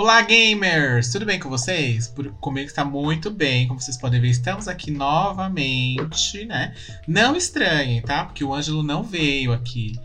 Olá, 0.00 0.22
gamers! 0.22 1.10
Tudo 1.10 1.26
bem 1.26 1.40
com 1.40 1.48
vocês? 1.48 2.06
Por, 2.06 2.30
comigo 2.34 2.68
está 2.68 2.84
muito 2.84 3.32
bem. 3.32 3.66
Como 3.66 3.80
vocês 3.80 3.96
podem 3.96 4.20
ver, 4.20 4.28
estamos 4.28 4.68
aqui 4.68 4.92
novamente, 4.92 6.44
né? 6.44 6.72
Não 7.04 7.34
estranhem, 7.34 8.00
tá? 8.00 8.24
Porque 8.24 8.44
o 8.44 8.54
Ângelo 8.54 8.84
não 8.84 9.02
veio 9.02 9.52
aqui. 9.52 9.98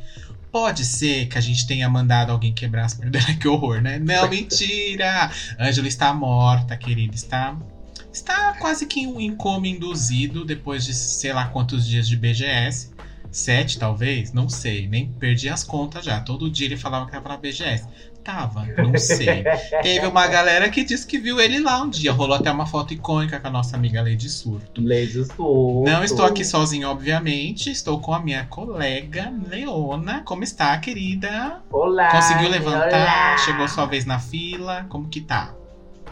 Pode 0.51 0.83
ser 0.83 1.27
que 1.27 1.37
a 1.37 1.41
gente 1.41 1.67
tenha 1.67 1.87
mandado 1.87 2.31
alguém 2.31 2.51
quebrar 2.51 2.85
as 2.85 2.95
pernas 2.95 3.11
dela. 3.23 3.37
que 3.39 3.47
horror, 3.47 3.81
né? 3.81 3.99
Não, 3.99 4.27
mentira! 4.27 5.29
Ângelo 5.59 5.85
está 5.85 6.11
morta, 6.11 6.75
querida. 6.75 7.13
Está, 7.13 7.55
está 8.11 8.53
quase 8.53 8.87
que 8.87 9.05
um 9.05 9.35
coma 9.35 9.67
induzido 9.67 10.43
depois 10.43 10.85
de 10.85 10.95
sei 10.95 11.33
lá 11.33 11.49
quantos 11.49 11.85
dias 11.85 12.07
de 12.07 12.17
BGS. 12.17 12.91
Sete, 13.31 13.77
talvez? 13.77 14.33
Não 14.33 14.49
sei. 14.49 14.87
Nem 14.87 15.07
perdi 15.07 15.49
as 15.49 15.63
contas 15.63 16.03
já. 16.03 16.19
Todo 16.19 16.49
dia 16.49 16.65
ele 16.65 16.77
falava 16.77 17.05
que 17.05 17.11
tava 17.11 17.29
na 17.29 17.37
BGS. 17.37 17.87
Tava, 18.23 18.65
não 18.77 18.97
sei. 18.97 19.43
Teve 19.81 20.07
uma 20.07 20.25
galera 20.27 20.69
que 20.69 20.83
disse 20.83 21.05
que 21.05 21.17
viu 21.17 21.41
ele 21.41 21.59
lá 21.59 21.81
um 21.81 21.89
dia. 21.89 22.11
Rolou 22.11 22.37
até 22.37 22.49
uma 22.49 22.65
foto 22.65 22.93
icônica 22.93 23.37
com 23.39 23.47
a 23.47 23.51
nossa 23.51 23.75
amiga 23.75 24.01
Lady 24.01 24.29
Surto. 24.29 24.81
Lady 24.81 25.25
Surto. 25.25 25.83
Não 25.85 26.03
estou 26.03 26.25
aqui 26.25 26.45
sozinho, 26.45 26.87
obviamente. 26.87 27.69
Estou 27.69 27.99
com 27.99 28.13
a 28.13 28.19
minha 28.19 28.45
colega 28.45 29.33
Leona. 29.49 30.21
Como 30.23 30.43
está, 30.43 30.77
querida? 30.77 31.61
Olá. 31.69 32.11
Conseguiu 32.11 32.49
levantar? 32.49 32.87
olá. 32.87 33.37
Chegou 33.39 33.67
sua 33.67 33.85
vez 33.85 34.05
na 34.05 34.19
fila? 34.19 34.85
Como 34.89 35.09
que 35.09 35.19
tá? 35.19 35.53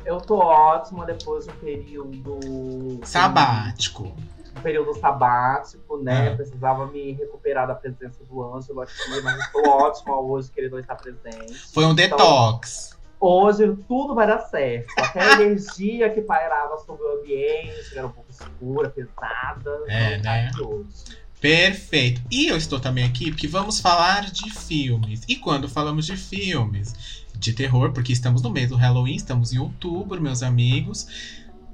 Eu 0.05 0.17
tô 0.17 0.37
ótima 0.37 1.05
depois 1.05 1.45
de 1.45 1.51
um 1.51 1.55
período. 1.55 2.99
Sabático. 3.03 4.13
Período 4.61 4.93
sabático, 4.93 5.97
né? 5.97 6.29
Ah. 6.29 6.35
Precisava 6.35 6.87
me 6.87 7.13
recuperar 7.13 7.67
da 7.67 7.75
presença 7.75 8.23
do 8.23 8.43
Ângelo 8.43 8.81
aqui, 8.81 9.21
mas 9.23 9.39
estou 9.39 9.67
ótima 9.67 10.19
hoje 10.19 10.51
que 10.51 10.59
ele 10.59 10.69
não 10.69 10.79
está 10.79 10.95
presente. 10.95 11.53
Foi 11.73 11.85
um 11.85 11.91
Então, 11.91 11.95
detox. 11.95 12.97
Hoje 13.19 13.75
tudo 13.87 14.15
vai 14.15 14.25
dar 14.25 14.39
certo. 14.39 14.87
Até 14.97 15.21
a 15.21 15.33
energia 15.33 16.09
que 16.09 16.21
pairava 16.21 16.77
sobre 16.79 17.03
o 17.03 17.19
ambiente, 17.19 17.91
que 17.91 17.97
era 17.97 18.07
um 18.07 18.11
pouco 18.11 18.31
escura, 18.31 18.89
pesada. 18.89 19.83
É, 19.87 20.17
não 20.17 20.23
tá 20.23 20.31
né? 20.31 20.51
hoje. 20.59 21.21
Perfeito. 21.39 22.21
E 22.31 22.47
eu 22.47 22.55
estou 22.55 22.79
também 22.79 23.03
aqui 23.03 23.31
porque 23.31 23.47
vamos 23.47 23.79
falar 23.79 24.29
de 24.31 24.51
filmes. 24.51 25.23
E 25.27 25.35
quando 25.35 25.67
falamos 25.67 26.05
de 26.05 26.15
filmes 26.15 27.25
de 27.35 27.53
terror, 27.53 27.91
porque 27.91 28.13
estamos 28.13 28.43
no 28.43 28.51
mês 28.51 28.69
do 28.69 28.75
Halloween, 28.75 29.15
estamos 29.15 29.51
em 29.51 29.57
outubro, 29.57 30.21
meus 30.21 30.43
amigos. 30.43 31.07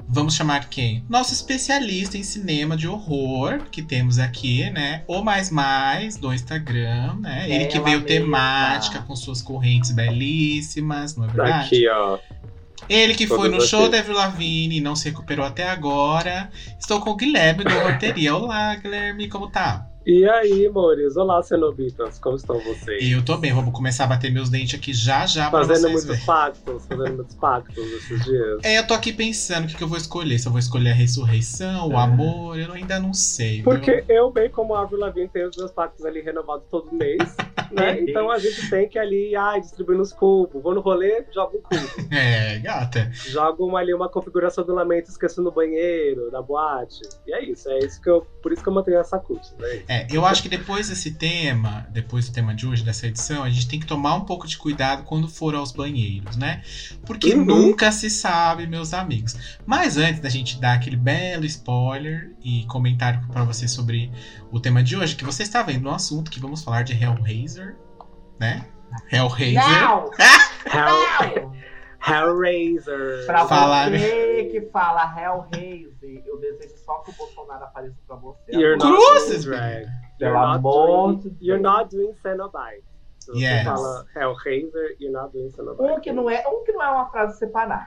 Vamos 0.09 0.35
chamar 0.35 0.69
quem? 0.69 1.03
Nosso 1.09 1.33
especialista 1.33 2.17
em 2.17 2.23
cinema 2.23 2.77
de 2.77 2.87
horror, 2.87 3.63
que 3.69 3.81
temos 3.81 4.17
aqui, 4.19 4.69
né? 4.69 5.03
O 5.05 5.21
Mais 5.21 5.51
Mais, 5.51 6.15
do 6.15 6.33
Instagram, 6.33 7.15
né? 7.19 7.45
Ele 7.49 7.65
que 7.65 7.79
veio 7.79 8.01
temática, 8.03 9.01
com 9.01 9.15
suas 9.15 9.41
correntes 9.41 9.91
belíssimas, 9.91 11.15
não 11.17 11.25
é 11.25 11.27
verdade? 11.27 11.65
Aqui, 11.65 11.87
ó. 11.89 12.17
Ele 12.87 13.15
que 13.15 13.27
foi 13.27 13.49
no 13.49 13.59
show 13.59 13.89
da 13.89 13.99
Avril 13.99 14.15
Lavigne 14.15 14.77
e 14.77 14.81
não 14.81 14.95
se 14.95 15.09
recuperou 15.09 15.45
até 15.45 15.67
agora. 15.67 16.49
Estou 16.79 17.01
com 17.01 17.09
o 17.09 17.15
Guilherme 17.15 17.65
do 17.65 17.73
Roteria. 17.79 18.33
Olá, 18.33 18.75
Guilherme, 18.75 19.27
como 19.27 19.49
tá? 19.49 19.85
E 20.09 20.23
aí, 20.23 20.65
amores? 20.65 21.17
Olá, 21.17 21.43
cenobitas. 21.43 22.17
Como 22.17 22.37
estão 22.37 22.57
vocês? 22.61 23.11
Eu 23.11 23.25
tô 23.25 23.35
bem, 23.35 23.51
vamos 23.53 23.73
começar 23.73 24.05
a 24.05 24.07
bater 24.07 24.31
meus 24.31 24.49
dentes 24.49 24.79
aqui 24.79 24.93
já 24.93 25.25
já 25.25 25.49
pra 25.49 25.65
Fazendo 25.65 25.81
vocês 25.81 25.91
muitos 25.91 26.05
verem. 26.05 26.25
pactos, 26.25 26.85
fazendo 26.85 27.15
muitos 27.17 27.35
pactos 27.35 27.77
esses 27.77 28.23
dias. 28.23 28.59
É, 28.63 28.79
eu 28.79 28.87
tô 28.87 28.93
aqui 28.93 29.11
pensando 29.11 29.65
o 29.65 29.67
que, 29.67 29.75
que 29.75 29.83
eu 29.83 29.87
vou 29.89 29.97
escolher. 29.97 30.39
Se 30.39 30.47
eu 30.47 30.51
vou 30.53 30.59
escolher 30.59 30.91
a 30.91 30.93
ressurreição, 30.93 31.89
o 31.89 31.97
amor, 31.97 32.57
eu 32.57 32.71
ainda 32.71 33.01
não 33.01 33.13
sei. 33.13 33.61
Porque 33.63 33.95
viu? 33.95 34.15
eu, 34.15 34.31
bem 34.31 34.49
como 34.49 34.75
a 34.75 34.83
Avril 34.83 35.01
Lavigne, 35.01 35.27
tenho 35.27 35.49
os 35.49 35.57
meus 35.57 35.71
pactos 35.71 36.05
ali 36.05 36.21
renovados 36.21 36.65
todo 36.71 36.89
mês, 36.93 37.35
né? 37.69 37.99
Então 38.07 38.31
a 38.31 38.39
gente 38.39 38.69
tem 38.69 38.87
que 38.87 38.97
ali, 38.97 39.35
ai, 39.35 39.59
distribuir 39.59 39.97
nos 39.97 40.13
cubos. 40.13 40.63
Vou 40.63 40.73
no 40.73 40.79
rolê, 40.79 41.25
jogo 41.33 41.57
um 41.57 41.61
cubo. 41.61 42.07
É, 42.15 42.59
gata. 42.59 43.11
Jogo 43.11 43.65
uma, 43.65 43.79
ali 43.79 43.93
uma 43.93 44.07
configuração 44.07 44.63
do 44.63 44.73
lamento, 44.73 45.09
esqueço 45.09 45.41
no 45.41 45.51
banheiro, 45.51 46.31
da 46.31 46.41
boate. 46.41 47.01
E 47.27 47.33
é 47.33 47.43
isso, 47.43 47.69
é 47.69 47.79
isso 47.79 48.01
que 48.01 48.09
eu. 48.09 48.25
Por 48.41 48.53
isso 48.53 48.63
que 48.63 48.69
eu 48.69 48.73
mantenho 48.73 48.99
essa 48.99 49.19
cut, 49.19 49.41
né? 49.59 49.83
É, 49.89 49.96
eu 50.11 50.25
acho 50.25 50.43
que 50.43 50.49
depois 50.49 50.89
desse 50.89 51.11
tema, 51.11 51.87
depois 51.91 52.27
do 52.27 52.33
tema 52.33 52.53
de 52.53 52.67
hoje, 52.67 52.83
dessa 52.83 53.07
edição, 53.07 53.43
a 53.43 53.49
gente 53.49 53.67
tem 53.67 53.79
que 53.79 53.85
tomar 53.85 54.15
um 54.15 54.25
pouco 54.25 54.45
de 54.47 54.57
cuidado 54.57 55.03
quando 55.03 55.27
for 55.29 55.55
aos 55.55 55.71
banheiros, 55.71 56.35
né? 56.35 56.61
Porque 57.05 57.33
Uhum. 57.33 57.45
nunca 57.45 57.91
se 57.91 58.09
sabe, 58.09 58.67
meus 58.67 58.93
amigos. 58.93 59.35
Mas 59.65 59.97
antes 59.97 60.19
da 60.19 60.29
gente 60.29 60.59
dar 60.59 60.73
aquele 60.73 60.95
belo 60.97 61.45
spoiler 61.45 62.31
e 62.43 62.65
comentário 62.65 63.21
pra 63.31 63.43
você 63.43 63.67
sobre 63.67 64.11
o 64.51 64.59
tema 64.59 64.83
de 64.83 64.95
hoje, 64.97 65.15
que 65.15 65.23
você 65.23 65.43
está 65.43 65.63
vendo 65.63 65.83
no 65.83 65.91
assunto, 65.91 66.29
que 66.29 66.39
vamos 66.39 66.61
falar 66.63 66.83
de 66.83 66.93
Hellraiser, 66.93 67.75
né? 68.39 68.65
Hellraiser. 69.11 69.63
Não! 69.81 70.09
Hell! 70.67 71.51
Hellraiser. 72.07 73.25
Pra 73.25 73.45
Falar- 73.47 73.89
você 73.91 74.45
que 74.51 74.61
fala 74.71 75.01
Hellraiser, 75.19 76.23
eu 76.25 76.39
desejo 76.39 76.75
só 76.85 76.99
que 76.99 77.11
o 77.11 77.13
Bolsonaro 77.13 77.63
apareça 77.65 77.97
pra 78.07 78.15
você. 78.15 78.51
You're 78.51 78.77
not 78.77 78.87
Cruzes, 78.95 79.45
doing 79.45 79.57
drag. 79.57 79.85
Pelo 80.19 80.31
You're 80.31 80.33
not 80.47 80.57
amor 80.59 80.87
doing- 81.07 81.17
de 81.19 81.29
Deus. 81.29 81.41
You're 81.41 81.61
not 81.61 81.95
doing 81.95 82.13
Cenobite. 82.21 82.83
Se 83.19 83.31
você 83.31 83.39
Yes. 83.39 83.63
fala 83.65 84.05
Hellraiser, 84.15 84.95
you're 84.99 85.11
not 85.11 85.31
doing 85.33 85.49
Cenobite. 85.51 85.91
Um 85.91 85.99
que, 85.99 86.11
não 86.13 86.29
é, 86.29 86.47
um 86.47 86.63
que 86.63 86.71
não 86.71 86.81
é 86.83 86.89
uma 86.89 87.09
frase 87.09 87.37
separada. 87.37 87.85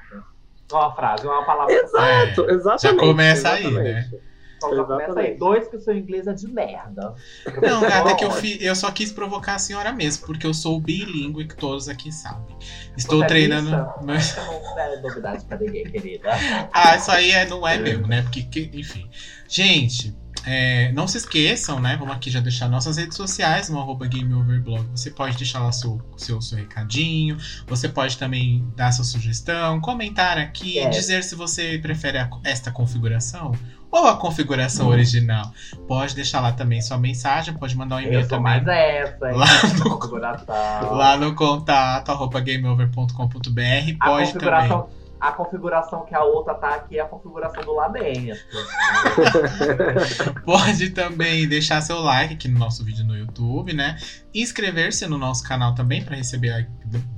Não 0.71 0.79
é 0.79 0.83
uma 0.85 0.95
frase, 0.95 1.27
é 1.27 1.31
uma 1.31 1.45
palavra 1.45 1.73
Exato, 1.75 2.49
É, 2.49 2.53
exatamente. 2.53 2.83
já 2.83 2.97
começa 2.97 3.49
aí, 3.51 3.67
exatamente. 3.67 4.30
Então 4.63 4.77
já 4.77 4.85
começa 4.85 5.03
aí. 5.03 5.05
Exatamente. 5.11 5.39
Dois 5.39 5.69
que 5.69 5.77
o 5.77 5.81
seu 5.81 5.97
inglês 5.97 6.27
é 6.27 6.33
de 6.35 6.47
merda. 6.49 7.15
Não, 7.63 7.81
gata, 7.89 8.11
é 8.11 8.15
que 8.15 8.25
eu, 8.25 8.29
Ótimo. 8.29 8.43
fi- 8.43 8.59
eu 8.61 8.75
só 8.77 8.91
quis 8.91 9.11
provocar 9.11 9.55
a 9.55 9.59
senhora 9.59 9.91
mesmo, 9.93 10.27
porque 10.27 10.47
eu 10.47 10.53
sou 10.53 10.79
bilíngue 10.81 11.47
que 11.47 11.57
todos 11.57 11.89
aqui 11.89 12.13
sabem. 12.13 12.57
Estou 12.97 13.19
Você 13.21 13.25
é 13.25 13.29
treinando. 13.29 13.89
mas- 14.05 14.27
Isso 14.31 14.41
não 14.41 14.79
é 14.79 15.01
novidade 15.01 15.45
pra 15.47 15.57
ninguém, 15.59 15.85
querida. 15.85 16.29
Ah, 16.73 16.97
isso 16.97 17.11
aí 17.11 17.31
é, 17.31 17.47
não 17.49 17.67
é 17.67 17.79
mesmo, 17.79 18.07
né? 18.07 18.23
Porque, 18.23 18.43
que- 18.43 18.71
enfim. 18.79 19.09
Gente, 19.49 20.15
é, 20.47 20.91
não 20.93 21.07
se 21.09 21.19
esqueçam, 21.19 21.81
né? 21.81 21.97
Vamos 21.99 22.15
aqui 22.15 22.31
já 22.31 22.41
deixar 22.41 22.69
nossas 22.69 22.97
redes 22.97 23.17
sociais, 23.17 23.69
no 23.69 23.79
arroba 23.81 24.07
GameOverblog. 24.07 24.87
Você 24.95 25.11
pode 25.11 25.37
deixar 25.37 25.61
lá 25.61 25.73
seu, 25.73 26.01
seu, 26.17 26.41
seu 26.41 26.59
recadinho. 26.59 27.37
Você 27.67 27.89
pode 27.89 28.17
também 28.17 28.65
dar 28.77 28.93
sua 28.93 29.05
sugestão, 29.05 29.81
comentar 29.81 30.39
aqui, 30.39 30.79
É. 30.79 30.89
dizer 30.89 31.25
se 31.25 31.35
você 31.35 31.79
prefere 31.79 32.19
a- 32.19 32.31
esta 32.45 32.71
configuração 32.71 33.53
ou 33.91 34.07
a 34.07 34.17
configuração 34.17 34.87
Hum. 34.87 34.91
original. 34.91 35.51
Pode 35.89 36.15
deixar 36.15 36.41
lá 36.41 36.53
também 36.53 36.81
sua 36.81 36.97
mensagem, 36.99 37.55
pode 37.55 37.77
mandar 37.77 37.97
um 37.97 38.01
e-mail 38.01 38.29
também. 38.29 38.63
mais 38.63 38.67
essa? 38.69 39.27
Lá 39.33 39.47
no- 39.79 39.99
configuração. 39.99 40.95
Lá 40.95 41.17
no 41.17 41.35
contato, 41.35 42.11
arroba 42.11 42.41
gameover.com.br. 42.41 43.97
a 44.01 44.07
Pode 44.07 44.33
também. 44.35 45.00
Configuração, 45.21 45.23
a 45.29 45.33
configuração 45.33 46.05
que 46.07 46.15
a 46.15 46.25
outra 46.25 46.55
tá 46.55 46.75
aqui 46.75 46.99
é 46.99 47.03
a 47.03 47.07
configuração 47.07 47.63
do 47.63 47.75
lamento. 47.75 48.41
Pode 50.45 50.91
também 50.91 51.49
deixar 51.49 51.81
seu 51.81 51.99
like 52.01 52.35
aqui 52.35 52.49
no 52.49 52.59
nosso 52.59 52.85
vídeo 52.85 53.05
no 53.05 53.17
YouTube, 53.17 53.73
né? 53.73 53.97
Inscrever-se 54.35 55.07
no 55.07 55.19
nosso 55.19 55.43
canal 55.45 55.75
também 55.75 56.03
para 56.03 56.17
receber 56.17 56.51
a- 56.51 56.67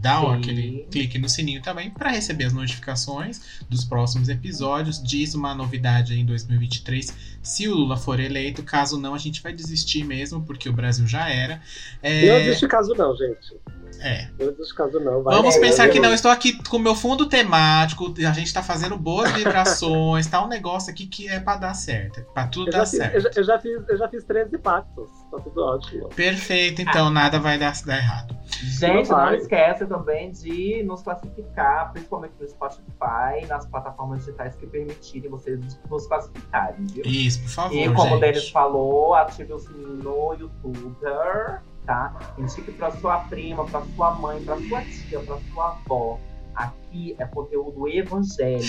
dar 0.01 0.21
Sim. 0.21 0.33
aquele 0.35 0.87
clique 0.91 1.19
no 1.19 1.29
sininho 1.29 1.63
também 1.63 1.91
para 1.91 2.11
receber 2.11 2.45
as 2.45 2.53
notificações 2.53 3.63
dos 3.69 3.85
próximos 3.85 4.29
episódios. 4.29 5.03
Diz 5.03 5.35
uma 5.35 5.55
novidade 5.55 6.13
aí 6.13 6.21
em 6.21 6.27
2023, 6.27 7.39
se 7.43 7.69
o 7.69 7.75
Lula 7.75 7.97
for 7.97 8.21
eleito, 8.21 8.63
caso 8.63 8.99
não 8.99 9.15
a 9.15 9.19
gente 9.19 9.43
vai 9.43 9.53
desistir 9.53 10.05
mesmo, 10.05 10.43
porque 10.45 10.69
o 10.69 10.73
Brasil 10.73 11.07
já 11.07 11.29
era. 11.29 11.61
É, 12.03 12.27
Não 12.27 12.37
existe 12.37 12.69
caso 12.69 12.95
não, 12.95 13.17
gente. 13.17 13.57
É. 14.03 14.31
Não 14.39 14.51
existe 14.51 14.75
caso 14.75 14.99
não. 15.01 15.23
Vai. 15.23 15.37
Vamos 15.37 15.57
É, 15.57 15.61
pensar 15.61 15.89
que 15.89 16.01
não, 16.01 16.13
estou 16.13 16.31
aqui 16.31 16.53
com 16.65 16.77
o 16.77 16.81
meu 16.81 16.95
fundo 16.95 17.27
temático, 17.27 18.13
a 18.19 18.33
gente 18.33 18.53
tá 18.53 18.63
fazendo 18.63 18.97
boas 18.97 19.31
vibrações, 19.33 20.27
tá 20.27 20.45
um 20.45 20.49
negócio 20.49 20.91
aqui 20.91 21.07
que 21.07 21.29
é 21.29 21.41
para 21.41 21.59
dar 21.59 21.75
certo, 21.75 22.23
para 22.35 22.47
tudo 22.49 22.69
Eu 22.69 22.73
dar 22.73 22.87
fiz, 22.87 22.91
certo. 22.99 23.15
eu, 23.15 23.21
já, 23.21 23.31
eu 23.37 23.45
já 23.45 23.59
fiz, 23.59 23.89
eu 23.89 23.97
já 23.99 24.09
fiz 24.09 24.25
13 24.25 24.59
pactos. 24.59 25.11
Tá 25.31 25.39
tudo 25.41 25.63
ótimo. 25.65 26.09
Perfeito, 26.11 26.83
então 26.83 27.09
nada 27.11 27.39
vai 27.41 27.59
dar, 27.59 27.73
dar 27.87 27.97
errado. 27.99 28.37
Gente, 28.63 29.09
Não 29.09 29.17
não 29.19 29.35
esquece 29.35 29.87
também 29.87 30.31
de 30.31 30.83
nos 30.85 31.03
classificar, 31.03 31.91
principalmente 31.93 32.35
no 32.39 32.47
Spotify, 32.49 33.47
nas 33.49 33.67
plataformas 33.67 34.21
digitais 34.25 34.55
que 34.57 34.67
permitirem 34.67 35.31
vocês 35.31 35.59
nos 35.89 36.07
classificarem, 36.07 36.85
viu? 36.87 37.03
Isso, 37.07 37.41
por 37.43 37.49
favor, 37.49 37.75
E 37.75 37.85
como 37.95 38.03
o 38.03 38.09
gente. 38.09 38.21
Denis 38.21 38.49
falou, 38.51 39.15
ative 39.15 39.53
o 39.55 39.59
sininho 39.59 39.95
no 39.97 40.35
YouTuber, 40.35 41.63
tá? 41.87 42.35
Indique 42.39 42.73
pra 42.73 42.91
sua 42.93 43.19
prima, 43.21 43.65
pra 43.65 43.83
sua 43.95 44.15
mãe, 44.15 44.43
pra 44.43 44.57
sua 44.57 44.83
tia, 44.83 45.21
pra 45.21 45.39
sua 45.53 45.79
avó. 45.85 46.19
Aqui 46.55 47.17
é 47.19 47.25
conteúdo 47.25 47.89
evangélico. 47.89 48.67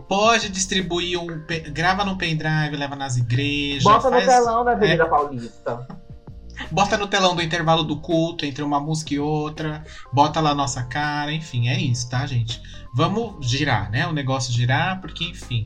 Pode 0.08 0.48
distribuir 0.48 1.20
um. 1.20 1.26
Grava 1.72 2.04
no 2.04 2.16
pendrive, 2.16 2.74
leva 2.74 2.96
nas 2.96 3.18
igrejas. 3.18 3.84
Bota 3.84 4.10
no 4.10 4.16
faz... 4.16 4.26
telão 4.26 4.64
da 4.64 4.72
Avenida 4.72 5.06
Paulista. 5.06 5.86
Bota 6.70 6.96
no 6.96 7.06
telão 7.06 7.34
do 7.34 7.42
intervalo 7.42 7.82
do 7.82 7.98
culto, 8.00 8.46
entre 8.46 8.62
uma 8.62 8.80
música 8.80 9.14
e 9.14 9.18
outra. 9.18 9.84
Bota 10.12 10.40
lá 10.40 10.50
a 10.50 10.54
nossa 10.54 10.82
cara, 10.84 11.32
enfim, 11.32 11.68
é 11.68 11.78
isso, 11.78 12.08
tá, 12.08 12.24
gente? 12.26 12.62
Vamos 12.94 13.46
girar, 13.46 13.90
né? 13.90 14.06
O 14.06 14.12
negócio 14.12 14.52
girar, 14.52 15.00
porque, 15.00 15.24
enfim. 15.24 15.64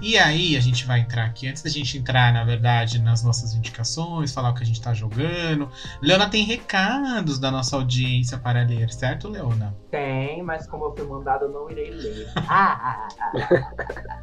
E 0.00 0.18
aí, 0.18 0.56
a 0.56 0.60
gente 0.60 0.86
vai 0.86 1.00
entrar 1.00 1.24
aqui, 1.24 1.48
antes 1.48 1.62
da 1.62 1.70
gente 1.70 1.96
entrar, 1.96 2.32
na 2.32 2.44
verdade, 2.44 3.00
nas 3.00 3.24
nossas 3.24 3.54
indicações, 3.54 4.32
falar 4.32 4.50
o 4.50 4.54
que 4.54 4.62
a 4.62 4.66
gente 4.66 4.80
tá 4.80 4.92
jogando. 4.92 5.70
Leona 6.02 6.28
tem 6.28 6.44
recados 6.44 7.38
da 7.38 7.50
nossa 7.50 7.76
audiência 7.76 8.36
para 8.36 8.62
ler, 8.62 8.92
certo, 8.92 9.26
Leona? 9.28 9.74
Tem, 9.90 10.42
mas 10.42 10.66
como 10.66 10.84
eu 10.86 10.94
fui 10.94 11.06
mandada, 11.06 11.46
eu 11.46 11.50
não 11.50 11.70
irei 11.70 11.90
ler. 11.90 12.26
Ah, 12.48 13.08
ah, 13.08 13.08
ah. 13.20 14.22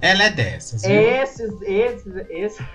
Ela 0.00 0.24
é 0.24 0.30
dessas, 0.30 0.82
viu? 0.82 0.92
Esses, 0.92 1.62
esses, 1.62 2.14
esses. 2.28 2.66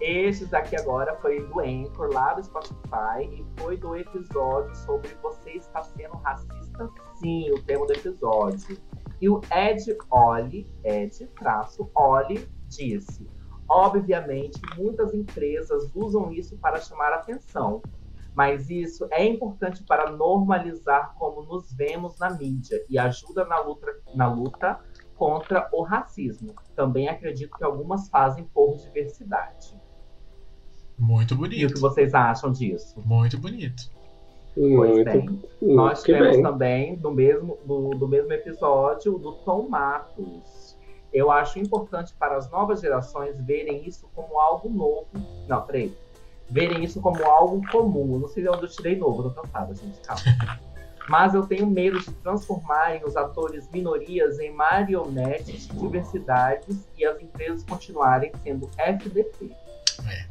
Esses 0.00 0.54
aqui 0.54 0.74
agora 0.76 1.14
foi 1.20 1.40
do 1.48 1.60
Anchor, 1.60 2.10
lá 2.12 2.32
do 2.32 2.42
Spotify, 2.42 3.22
e 3.30 3.44
foi 3.56 3.76
do 3.76 3.94
episódio 3.94 4.74
sobre 4.74 5.10
você 5.22 5.50
está 5.50 5.82
sendo 5.82 6.16
racista 6.16 6.90
sim, 7.16 7.50
o 7.50 7.62
tema 7.62 7.86
do 7.86 7.92
episódio. 7.92 8.78
E 9.20 9.28
o 9.28 9.40
Ed 9.50 9.96
Oli, 10.10 10.66
Ed 10.84 11.26
traço 11.38 11.90
Oli, 11.94 12.48
disse: 12.68 13.28
Obviamente, 13.68 14.60
muitas 14.76 15.14
empresas 15.14 15.90
usam 15.94 16.30
isso 16.32 16.56
para 16.58 16.80
chamar 16.80 17.12
atenção, 17.12 17.82
mas 18.34 18.68
isso 18.68 19.08
é 19.10 19.24
importante 19.24 19.82
para 19.84 20.10
normalizar 20.10 21.14
como 21.14 21.42
nos 21.42 21.72
vemos 21.72 22.18
na 22.18 22.30
mídia 22.30 22.84
e 22.88 22.98
ajuda 22.98 23.44
na 23.46 23.58
luta, 23.60 23.86
na 24.14 24.30
luta 24.32 24.78
contra 25.16 25.68
o 25.72 25.82
racismo. 25.82 26.54
Também 26.74 27.08
acredito 27.08 27.56
que 27.56 27.64
algumas 27.64 28.08
fazem 28.10 28.44
por 28.44 28.76
diversidade. 28.76 29.74
Muito 30.98 31.32
E 31.32 31.34
o 31.34 31.38
bonito. 31.38 31.74
que 31.74 31.80
vocês 31.80 32.14
acham 32.14 32.52
disso? 32.52 33.00
Muito 33.04 33.38
bonito. 33.38 33.90
Pois 34.56 34.72
Muito, 34.72 35.04
bem. 35.04 35.42
Nós 35.60 36.02
tivemos 36.02 36.36
bem. 36.36 36.42
também, 36.42 36.96
do 36.96 37.10
mesmo, 37.10 37.58
do, 37.66 37.90
do 37.90 38.08
mesmo 38.08 38.32
episódio, 38.32 39.18
do 39.18 39.32
Tom 39.32 39.68
Matos. 39.68 40.74
Eu 41.12 41.30
acho 41.30 41.58
importante 41.58 42.14
para 42.18 42.36
as 42.36 42.50
novas 42.50 42.80
gerações 42.80 43.38
verem 43.38 43.86
isso 43.86 44.08
como 44.14 44.40
algo 44.40 44.70
novo. 44.70 45.06
Não, 45.46 45.60
peraí. 45.60 45.94
Verem 46.48 46.82
isso 46.82 47.02
como 47.02 47.22
algo 47.24 47.60
comum. 47.70 48.18
Não 48.18 48.28
sei 48.28 48.44
de 48.44 48.48
onde 48.48 48.62
eu 48.62 48.68
tirei 48.68 48.96
novo, 48.96 49.24
eu 49.24 49.30
tô 49.30 49.42
cansada, 49.42 49.74
gente. 49.74 50.00
Calma. 50.00 50.22
Mas 51.06 51.34
eu 51.34 51.46
tenho 51.46 51.66
medo 51.66 52.00
de 52.00 52.10
transformarem 52.10 53.04
os 53.04 53.16
atores 53.16 53.68
minorias 53.70 54.40
em 54.40 54.50
marionetes 54.50 55.68
de 55.68 55.76
diversidades 55.76 56.88
e 56.96 57.04
as 57.04 57.20
empresas 57.20 57.62
continuarem 57.62 58.32
sendo 58.42 58.68
FDP. 58.76 59.52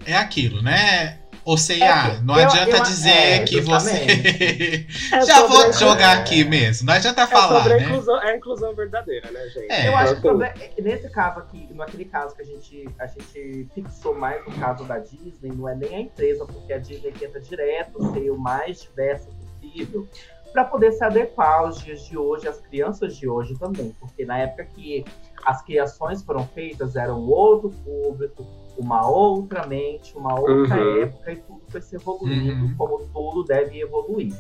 É, 0.06 0.12
é 0.12 0.16
aquilo, 0.18 0.62
né? 0.62 1.20
Ou 1.46 1.58
seja, 1.60 1.86
É, 1.86 2.20
não 2.22 2.36
eu- 2.40 2.46
adianta 2.50 2.78
eu- 2.78 2.84
dizer 2.84 3.10
é, 3.12 3.40
que 3.44 3.62
você. 3.62 3.92
É 5.14 5.22
Já 5.26 5.46
vou 5.46 5.62
a- 5.68 5.72
jogar 5.72 6.18
é- 6.18 6.20
aqui 6.22 6.44
mesmo. 6.44 6.88
Não 6.88 6.94
adianta 6.96 7.22
É 7.22 7.28
falar, 7.28 7.58
sobre 7.62 7.74
a 7.74 7.78
né? 7.78 7.84
inclusão, 7.86 8.22
é 8.24 8.32
a 8.32 8.36
inclusão 8.38 8.74
verdadeira, 8.76 9.30
né, 9.32 9.48
gente? 9.50 9.72
É. 9.72 9.88
Eu 9.88 9.96
acho 9.96 10.14
que 10.14 10.20
Então, 10.20 10.32
problema- 10.40 10.56
nesse 10.80 11.10
caso 11.12 11.40
aqui, 11.40 11.68
naquele 11.74 12.06
caso 12.06 12.36
que 12.36 12.42
a 12.42 12.46
gente, 12.46 12.90
a 12.98 13.06
gente 13.06 13.68
fixou 13.76 14.16
mais 14.16 14.44
no 14.46 14.52
caso 14.54 14.84
da 14.86 14.98
Disney, 14.98 15.52
não 15.56 15.70
é 15.70 15.76
nem 15.76 15.96
a 15.96 16.00
empresa, 16.02 16.46
porque 16.46 16.74
a 16.74 16.80
Disney 16.80 17.12
tenta 17.12 17.40
direto 17.40 18.12
ser 18.12 18.32
o 18.32 18.38
mais 18.40 18.82
diversa 18.82 19.30
possível, 19.62 20.08
para 20.52 20.64
poder 20.64 20.94
se 20.94 21.04
adequar 21.04 21.60
aos 21.60 21.80
dias 21.84 22.06
de 22.08 22.18
hoje, 22.18 22.48
às 22.48 22.58
crianças 22.60 23.16
de 23.18 23.28
hoje 23.28 23.54
também, 23.60 23.94
porque 24.00 24.26
na 24.26 24.40
época 24.40 24.64
que 24.74 25.04
as 25.46 25.62
criações 25.62 26.24
foram 26.24 26.48
feitas 26.48 26.96
era 26.96 27.14
um 27.14 27.28
outro 27.30 27.70
público, 27.70 28.48
uma 28.78 29.08
outra 29.08 29.66
mente, 29.66 30.16
uma 30.18 30.40
outra 30.40 30.76
Uhum. 30.82 31.02
época 31.04 31.32
e 31.32 31.36
tudo 31.38 31.62
foi 31.68 31.82
se 31.82 31.96
evoluindo 31.96 32.66
Uhum. 32.66 32.76
como 32.78 33.00
tudo 33.14 33.44
deve 33.44 33.80
evoluir. 33.80 34.34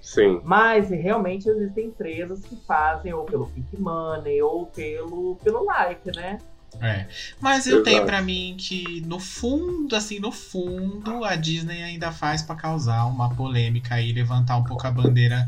Sim. 0.00 0.40
Mas 0.44 0.90
realmente 0.90 1.48
existem 1.48 1.86
empresas 1.86 2.40
que 2.40 2.56
fazem 2.66 3.12
ou 3.12 3.24
pelo 3.24 3.46
Pink 3.46 3.80
Money 3.80 4.42
ou 4.42 4.66
pelo, 4.66 5.36
pelo 5.36 5.64
like, 5.64 6.10
né? 6.16 6.38
É. 6.80 7.06
Mas 7.40 7.66
eu 7.66 7.82
tenho 7.82 7.96
Exato. 7.98 8.06
pra 8.06 8.22
mim 8.22 8.56
que, 8.58 9.02
no 9.06 9.20
fundo, 9.20 9.94
assim, 9.94 10.18
no 10.18 10.32
fundo, 10.32 11.22
a 11.24 11.36
Disney 11.36 11.82
ainda 11.82 12.10
faz 12.10 12.40
pra 12.42 12.56
causar 12.56 13.04
uma 13.04 13.28
polêmica 13.34 14.00
e 14.00 14.12
levantar 14.12 14.56
um 14.56 14.64
pouco 14.64 14.86
a 14.86 14.90
bandeira 14.90 15.46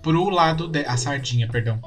pro 0.00 0.28
lado 0.30 0.68
de... 0.68 0.84
a 0.86 0.96
sardinha, 0.96 1.48
perdão. 1.48 1.80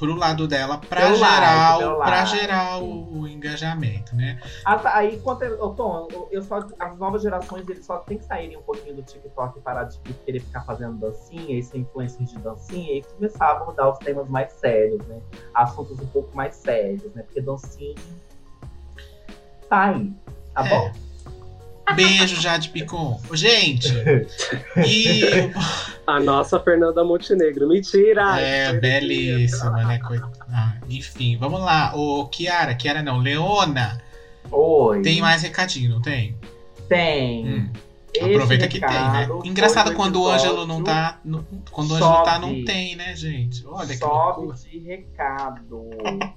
Pro 0.00 0.16
lado 0.16 0.48
dela, 0.48 0.80
lado, 0.88 1.16
gerar, 1.16 1.78
lado. 1.96 2.26
gerar 2.26 2.78
o, 2.82 3.20
o 3.20 3.28
engajamento, 3.28 4.16
né? 4.16 4.40
Ah, 4.64 4.78
tá, 4.78 4.96
Aí, 4.96 5.20
quanto 5.20 5.42
eu, 5.42 5.62
ô, 5.62 5.70
Tom, 5.74 6.08
eu- 6.10 6.28
eu 6.30 6.42
só, 6.42 6.58
as 6.78 6.98
novas 6.98 7.22
gerações 7.22 7.68
eles 7.68 7.84
só 7.84 7.98
tem 7.98 8.16
que 8.18 8.24
saírem 8.24 8.56
um 8.56 8.62
pouquinho 8.62 8.96
do 8.96 9.02
TikTok 9.02 9.58
e 9.58 9.62
parar 9.62 9.84
de 9.84 9.98
querer 10.24 10.40
ficar 10.40 10.62
fazendo 10.62 10.94
dancinha 10.98 11.58
e 11.58 11.62
ser 11.62 11.78
influencer 11.78 12.24
de 12.26 12.38
dancinha 12.38 12.98
e 12.98 13.02
começar 13.02 13.44
a 13.46 13.50
abordar 13.52 13.90
os 13.90 13.98
temas 13.98 14.28
mais 14.28 14.50
sérios, 14.54 15.06
né? 15.06 15.20
Assuntos 15.54 16.00
um 16.00 16.06
pouco 16.06 16.34
mais 16.34 16.54
sérios, 16.56 17.14
né? 17.14 17.22
Porque 17.22 17.40
dancinha 17.42 17.94
tá 19.68 19.84
aí, 19.90 20.12
tá 20.54 20.64
É. 20.64 20.68
bom? 20.68 20.92
Beijo, 21.94 22.40
Jade 22.40 22.68
Picon. 22.70 23.20
Gente, 23.32 23.88
e 24.86 25.20
A 26.06 26.18
nossa 26.18 26.58
Fernanda 26.58 27.04
Montenegro. 27.04 27.68
Mentira! 27.68 28.40
É, 28.40 28.72
belíssima, 28.72 29.84
né? 29.84 29.98
Coit- 29.98 30.22
Ah, 30.52 30.74
enfim, 30.88 31.36
vamos 31.38 31.60
lá. 31.60 31.92
Ô, 31.94 32.26
Kiara, 32.26 32.74
Kiara 32.74 33.02
não, 33.02 33.18
Leona, 33.18 34.00
Oi. 34.50 35.02
tem 35.02 35.20
mais 35.20 35.42
recadinho, 35.42 35.90
não 35.90 36.02
tem? 36.02 36.36
Tem. 36.88 37.46
Hum, 37.46 37.70
aproveita 38.32 38.66
que 38.66 38.80
tem, 38.80 38.88
né? 38.90 39.28
Engraçado 39.44 39.94
quando 39.94 40.20
o 40.20 40.28
Ângelo 40.28 40.66
não 40.66 40.82
tá. 40.82 41.20
no- 41.24 41.46
quando 41.70 41.92
o 41.92 41.94
Ângelo 41.94 42.22
tá, 42.24 42.38
não 42.40 42.64
tem, 42.64 42.96
né, 42.96 43.14
gente? 43.14 43.64
Olha 43.66 43.86
que 43.86 43.98
Sobe 43.98 44.38
loucura. 44.46 44.56
de 44.56 44.78
recado. 44.80 45.88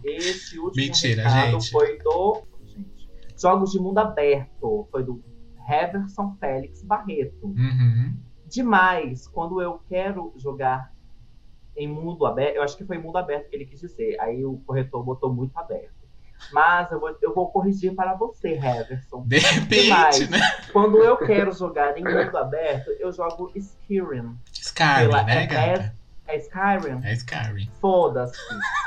Esse 0.04 0.60
último 0.60 0.86
Mentira, 0.86 1.28
recado 1.28 1.52
gente. 1.60 1.72
foi 1.72 1.98
do. 1.98 2.44
Gente, 2.68 3.10
Jogos 3.42 3.72
de 3.72 3.80
Mundo 3.80 3.98
Aberto. 3.98 4.88
Foi 4.92 5.04
do 5.04 5.24
Heverson 5.68 6.36
Félix 6.40 6.84
Barreto. 6.84 7.46
Uhum. 7.48 8.16
Demais, 8.48 9.28
quando 9.28 9.62
eu 9.62 9.80
quero 9.90 10.34
jogar 10.38 10.92
em 11.76 11.88
mundo 11.88 12.26
aberto, 12.26 12.56
eu 12.58 12.64
acho 12.64 12.78
que 12.78 12.86
foi 12.86 12.98
mundo 12.98 13.18
aberto 13.18 13.50
que 13.50 13.56
ele 13.56 13.66
quis 13.66 13.80
dizer. 13.80 14.20
Aí 14.20 14.46
o 14.46 14.58
corretor 14.66 15.04
botou 15.04 15.34
muito 15.34 15.58
aberto. 15.58 15.92
Mas 16.52 16.92
eu 16.92 17.00
vou, 17.00 17.18
eu 17.22 17.34
vou 17.34 17.50
corrigir 17.52 17.96
para 17.96 18.14
você, 18.16 18.54
Heverson. 18.54 19.24
De 19.26 19.40
repente, 19.40 19.84
Demais. 19.84 20.30
né? 20.30 20.40
Quando 20.74 20.98
eu 20.98 21.16
quero 21.18 21.52
jogar 21.54 21.98
em 21.98 22.04
mundo 22.04 22.38
aberto, 22.38 22.90
eu 23.00 23.12
jogo 23.14 23.52
Skyrim. 23.56 24.38
Skyrim, 24.52 25.10
Pela- 25.10 25.24
né, 25.24 25.44
é- 25.44 25.48
gata? 25.48 25.96
É 26.28 26.38
Skyrim? 26.38 27.00
É 27.04 27.14
Skyrim. 27.14 27.70
Foda-se. 27.82 28.38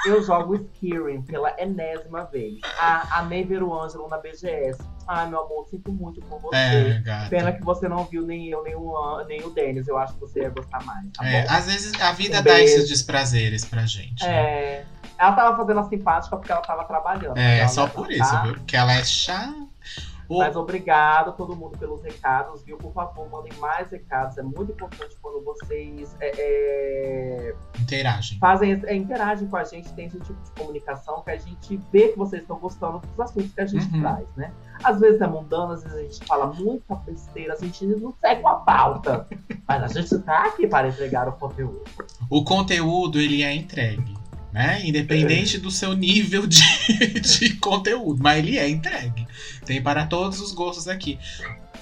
Eu 0.07 0.23
jogo 0.23 0.55
Skyrim 0.55 1.23
pela 1.23 1.55
enésima 1.61 2.25
vez. 2.25 2.61
Ah, 2.79 3.21
amei 3.21 3.45
ver 3.45 3.63
o 3.63 3.75
Ângelo 3.79 4.09
na 4.09 4.19
BGS. 4.19 4.79
Ai, 5.09 5.29
meu 5.29 5.41
amor, 5.45 5.67
sinto 5.71 5.93
muito 5.93 6.21
por 6.23 6.41
você. 6.41 6.57
É, 6.57 7.01
gata. 7.05 7.31
Pena 7.31 7.53
que 7.53 7.63
você 7.65 7.89
não 7.89 8.05
viu 8.05 8.27
nem 8.27 8.49
eu, 8.49 8.63
nem 8.65 8.75
o, 8.75 9.25
nem 9.29 9.43
o 9.45 9.51
Denis. 9.51 9.87
Eu 9.87 9.97
acho 9.99 10.15
que 10.15 10.21
você 10.21 10.41
ia 10.41 10.51
gostar 10.51 10.85
mais, 10.85 11.07
tá 11.13 11.25
É, 11.25 11.47
às 11.49 11.67
vezes 11.67 12.01
a 12.01 12.13
vida 12.13 12.41
Um 12.41 12.43
dá 12.43 12.55
beijo. 12.55 12.75
esses 12.75 12.89
desprazeres 12.89 13.65
pra 13.65 13.87
gente. 13.87 14.25
né? 14.25 14.31
É, 14.35 14.85
ela 15.19 15.33
tava 15.33 15.57
fazendo 15.57 15.81
a 15.81 15.85
simpática 15.89 16.37
porque 16.37 16.51
ela 16.53 16.61
tava 16.63 16.85
trabalhando. 16.85 17.37
É, 17.39 17.61
Ela 17.61 17.69
só 17.69 17.87
por 17.87 18.07
tá? 18.09 18.13
isso, 18.15 18.43
viu? 18.43 18.55
Porque 18.55 18.77
ela 18.77 18.93
é 18.93 19.05
chata. 19.05 19.66
Mas 20.29 20.57
obrigado 20.57 21.31
a 21.31 21.33
todo 21.33 21.55
mundo 21.55 21.79
pelos 21.79 22.03
recados, 22.03 22.63
viu? 22.63 22.77
Por 22.77 22.93
favor, 22.93 23.29
mandem 23.31 23.53
mais 23.59 23.91
recados. 23.91 24.37
É 24.39 24.43
muito 24.43 24.73
importante 24.73 25.17
quando 25.23 25.45
vocês 25.45 26.17
é, 26.21 26.33
é, 26.39 27.55
interagem. 27.81 28.39
fazem, 28.39 28.73
é, 28.87 28.95
interagem 28.95 29.47
com 29.49 29.57
a 29.57 29.65
gente, 29.65 29.93
tem 29.95 30.07
esse 30.07 30.19
tipo 30.21 30.43
de 30.43 30.51
comunicação 30.53 31.23
que 31.23 31.31
a 31.31 31.37
gente 31.37 31.77
vê 31.93 32.09
que 32.09 32.19
vocês 32.19 32.43
estão 32.43 32.59
gostando 32.59 32.99
dos 32.99 33.21
assuntos 33.21 33.53
que 33.53 33.61
a 33.61 33.67
gente 33.67 33.87
Uhum. 33.95 34.01
traz, 34.01 34.27
né? 34.37 34.53
Às 34.83 34.99
vezes 35.01 35.21
é 35.21 35.27
mundano, 35.27 35.73
às 35.73 35.83
vezes 35.83 35.99
a 35.99 36.03
gente 36.03 36.25
fala 36.27 36.47
muita 36.47 36.95
besteira, 36.97 37.55
a 37.55 37.57
gente 37.57 37.87
não 37.87 38.13
segue 38.21 38.41
uma 38.41 38.57
pauta. 38.61 39.27
Mas 39.69 39.83
a 39.83 39.89
gente 40.01 40.19
tá 40.23 40.47
aqui 40.47 40.67
para 40.67 40.89
entregar 40.89 41.29
o 41.29 41.33
conteúdo. 41.33 41.83
O 42.31 42.45
conteúdo, 42.45 43.21
ele 43.21 43.43
é 43.43 43.55
entregue. 43.55 44.16
Né? 44.57 44.81
Independente 44.87 45.59
do 45.59 45.71
seu 45.71 45.93
nível 45.93 46.47
de, 46.47 46.63
de 47.21 47.57
conteúdo, 47.57 48.23
mas 48.23 48.39
ele 48.39 48.57
é 48.57 48.67
entregue. 48.67 49.29
Tem 49.67 49.83
para 49.83 50.07
todos 50.07 50.41
os 50.41 50.53
gostos 50.53 50.89
aqui. 50.89 51.19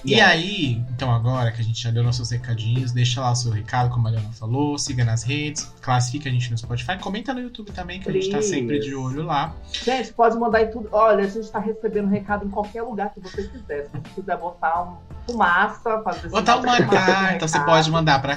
E 0.03 0.11
Yeah. 0.11 0.33
aí, 0.33 0.83
então 0.93 1.09
agora 1.09 1.51
que 1.53 1.61
a 1.61 1.63
gente 1.63 1.81
já 1.81 1.89
deu 1.89 2.03
nossos 2.03 2.29
recadinhos, 2.29 2.91
deixa 2.91 3.21
lá 3.21 3.31
o 3.31 3.35
seu 3.35 3.49
recado, 3.49 3.89
como 3.89 4.07
a 4.07 4.11
Leona 4.11 4.29
falou, 4.33 4.77
siga 4.77 5.03
nas 5.05 5.23
redes, 5.23 5.71
classifica 5.81 6.29
a 6.29 6.31
gente 6.31 6.51
no 6.51 6.57
Spotify, 6.57 6.97
comenta 6.99 7.33
no 7.33 7.39
YouTube 7.39 7.71
também, 7.71 7.99
que 8.01 8.09
a 8.09 8.11
gente 8.11 8.25
tá 8.29 8.37
Please. 8.37 8.49
sempre 8.53 8.79
de 8.79 8.93
olho 8.93 9.23
lá. 9.23 9.55
Gente, 9.71 10.11
pode 10.13 10.37
mandar 10.37 10.61
em 10.61 10.69
tudo. 10.69 10.89
Olha, 10.91 11.23
a 11.23 11.27
gente 11.27 11.49
tá 11.49 11.59
recebendo 11.59 12.09
recado 12.09 12.45
em 12.45 12.49
qualquer 12.49 12.83
lugar 12.83 13.11
que 13.13 13.21
você 13.21 13.47
quiser. 13.47 13.85
Se 13.85 13.91
você 13.93 14.09
quiser 14.21 14.37
botar 14.37 14.83
um 14.83 14.97
fumaça, 15.25 16.01
fazer 16.03 16.29
Botar 16.29 16.57
uma 16.57 16.61
fumaça 16.75 16.83
no 16.83 16.89
carta, 16.91 17.47
você 17.47 17.59
pode 17.61 17.89
mandar 17.89 18.21
pra 18.21 18.35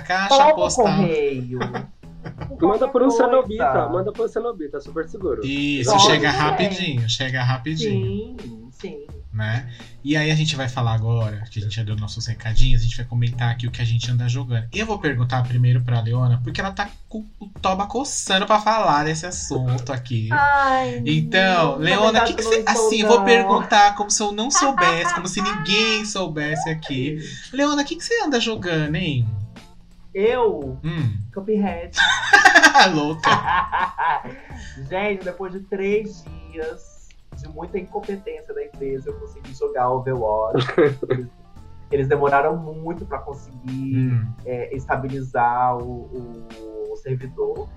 o 0.52 0.54
postal. 0.54 0.84
correio. 0.86 1.58
Manda 2.60 2.88
por 2.88 3.02
um 3.02 3.10
cenobita, 3.10 3.70
coisa. 3.72 3.88
manda 3.88 4.12
por 4.12 4.24
um 4.26 4.28
cenobita, 4.28 4.80
super 4.80 5.08
seguro. 5.08 5.44
Isso, 5.44 5.90
Pode 5.90 6.02
chega 6.04 6.30
também. 6.32 6.46
rapidinho, 6.46 7.08
chega 7.08 7.42
rapidinho. 7.42 8.36
Sim, 8.40 8.68
sim. 8.72 9.06
né? 9.32 9.68
E 10.04 10.16
aí 10.16 10.30
a 10.30 10.34
gente 10.34 10.56
vai 10.56 10.68
falar 10.68 10.94
agora, 10.94 11.44
que 11.50 11.58
a 11.58 11.62
gente 11.62 11.74
já 11.74 11.82
deu 11.82 11.94
nossos 11.96 12.26
recadinhos, 12.26 12.80
a 12.80 12.84
gente 12.84 12.96
vai 12.96 13.04
comentar 13.04 13.50
aqui 13.50 13.66
o 13.66 13.70
que 13.70 13.82
a 13.82 13.84
gente 13.84 14.10
anda 14.10 14.28
jogando. 14.28 14.66
Eu 14.72 14.86
vou 14.86 14.98
perguntar 14.98 15.42
primeiro 15.46 15.82
pra 15.82 16.00
Leona, 16.00 16.40
porque 16.42 16.60
ela 16.60 16.70
tá 16.72 16.88
com 17.08 17.26
o 17.40 17.48
toba 17.60 17.86
coçando 17.86 18.46
pra 18.46 18.58
falar 18.60 19.04
desse 19.04 19.26
assunto 19.26 19.92
aqui. 19.92 20.28
Ai, 20.32 21.02
Então, 21.04 21.72
não, 21.72 21.78
Leona, 21.78 22.22
que, 22.22 22.34
que 22.34 22.42
você. 22.42 22.62
não 22.62 22.72
Assim, 22.72 23.04
vou 23.04 23.24
perguntar 23.24 23.94
como 23.96 24.10
se 24.10 24.22
eu 24.22 24.32
não 24.32 24.50
soubesse, 24.50 25.14
como 25.14 25.26
se 25.28 25.40
ninguém 25.42 26.04
soubesse 26.04 26.68
aqui. 26.70 27.18
Leona, 27.52 27.82
o 27.82 27.84
que, 27.84 27.96
que 27.96 28.04
você 28.04 28.22
anda 28.22 28.40
jogando, 28.40 28.94
hein? 28.96 29.26
Eu, 30.28 30.76
Hum, 30.82 31.16
Cuphead. 31.32 31.96
louca. 32.92 33.22
Gente, 34.90 35.24
depois 35.24 35.52
de 35.52 35.60
três 35.60 36.24
dias 36.50 37.08
de 37.36 37.48
muita 37.48 37.78
incompetência 37.78 38.52
da 38.52 38.64
empresa, 38.64 39.10
eu 39.10 39.14
consegui 39.20 39.54
jogar 39.54 39.88
Overwatch. 39.90 40.66
eles, 40.76 40.98
eles 41.92 42.08
demoraram 42.08 42.56
muito 42.56 43.06
pra 43.06 43.18
conseguir 43.18 43.96
Hum, 43.96 44.32
é, 44.44 44.74
estabilizar 44.74 45.76
o, 45.78 46.10
o- 46.12 46.92
o 46.92 46.96
servidor. 46.96 47.68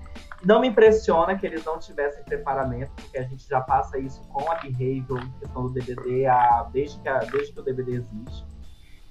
Não 0.44 0.60
me 0.60 0.66
impressiona 0.66 1.36
que 1.38 1.46
eles 1.46 1.64
não 1.64 1.78
tivessem 1.78 2.24
preparamento, 2.24 2.90
porque 2.96 3.18
a 3.18 3.22
gente 3.22 3.48
já 3.48 3.60
passa 3.60 3.96
isso 4.00 4.20
com 4.32 4.50
a 4.50 4.56
Behavior, 4.56 5.20
em 5.22 5.30
questão 5.38 5.62
do 5.62 5.70
DVD, 5.70 6.26
a- 6.26 6.68
desde, 6.72 6.98
que 6.98 7.08
a- 7.08 7.18
desde 7.20 7.52
que 7.52 7.60
o 7.60 7.62
DVD 7.62 7.92
existe. 7.92 8.44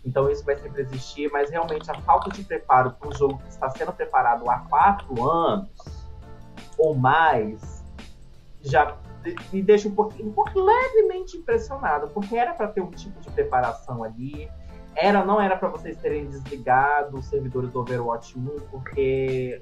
Então 0.03 0.29
isso 0.29 0.43
vai 0.43 0.55
sempre 0.55 0.81
existir, 0.81 1.29
mas 1.31 1.49
realmente 1.49 1.89
a 1.91 1.93
falta 2.01 2.29
de 2.31 2.43
preparo 2.43 2.91
para 2.91 3.07
um 3.09 3.13
jogo 3.13 3.37
que 3.39 3.49
está 3.49 3.69
sendo 3.69 3.91
preparado 3.93 4.49
há 4.49 4.59
quatro 4.59 5.29
anos 5.29 5.69
ou 6.77 6.95
mais 6.95 7.83
já 8.61 8.97
me 9.53 9.61
deixa 9.61 9.87
um 9.87 9.93
pouquinho, 9.93 10.29
um 10.29 10.33
pouco 10.33 10.59
levemente 10.59 11.37
impressionado, 11.37 12.07
porque 12.09 12.35
era 12.35 12.53
para 12.53 12.67
ter 12.67 12.81
um 12.81 12.89
tipo 12.89 13.19
de 13.21 13.29
preparação 13.29 14.03
ali. 14.03 14.49
Era, 14.95 15.23
não 15.23 15.39
era 15.39 15.55
para 15.55 15.69
vocês 15.69 15.95
terem 15.97 16.25
desligado 16.27 17.17
os 17.17 17.25
servidores 17.25 17.71
do 17.71 17.79
Overwatch 17.79 18.37
1, 18.37 18.45
porque 18.71 19.61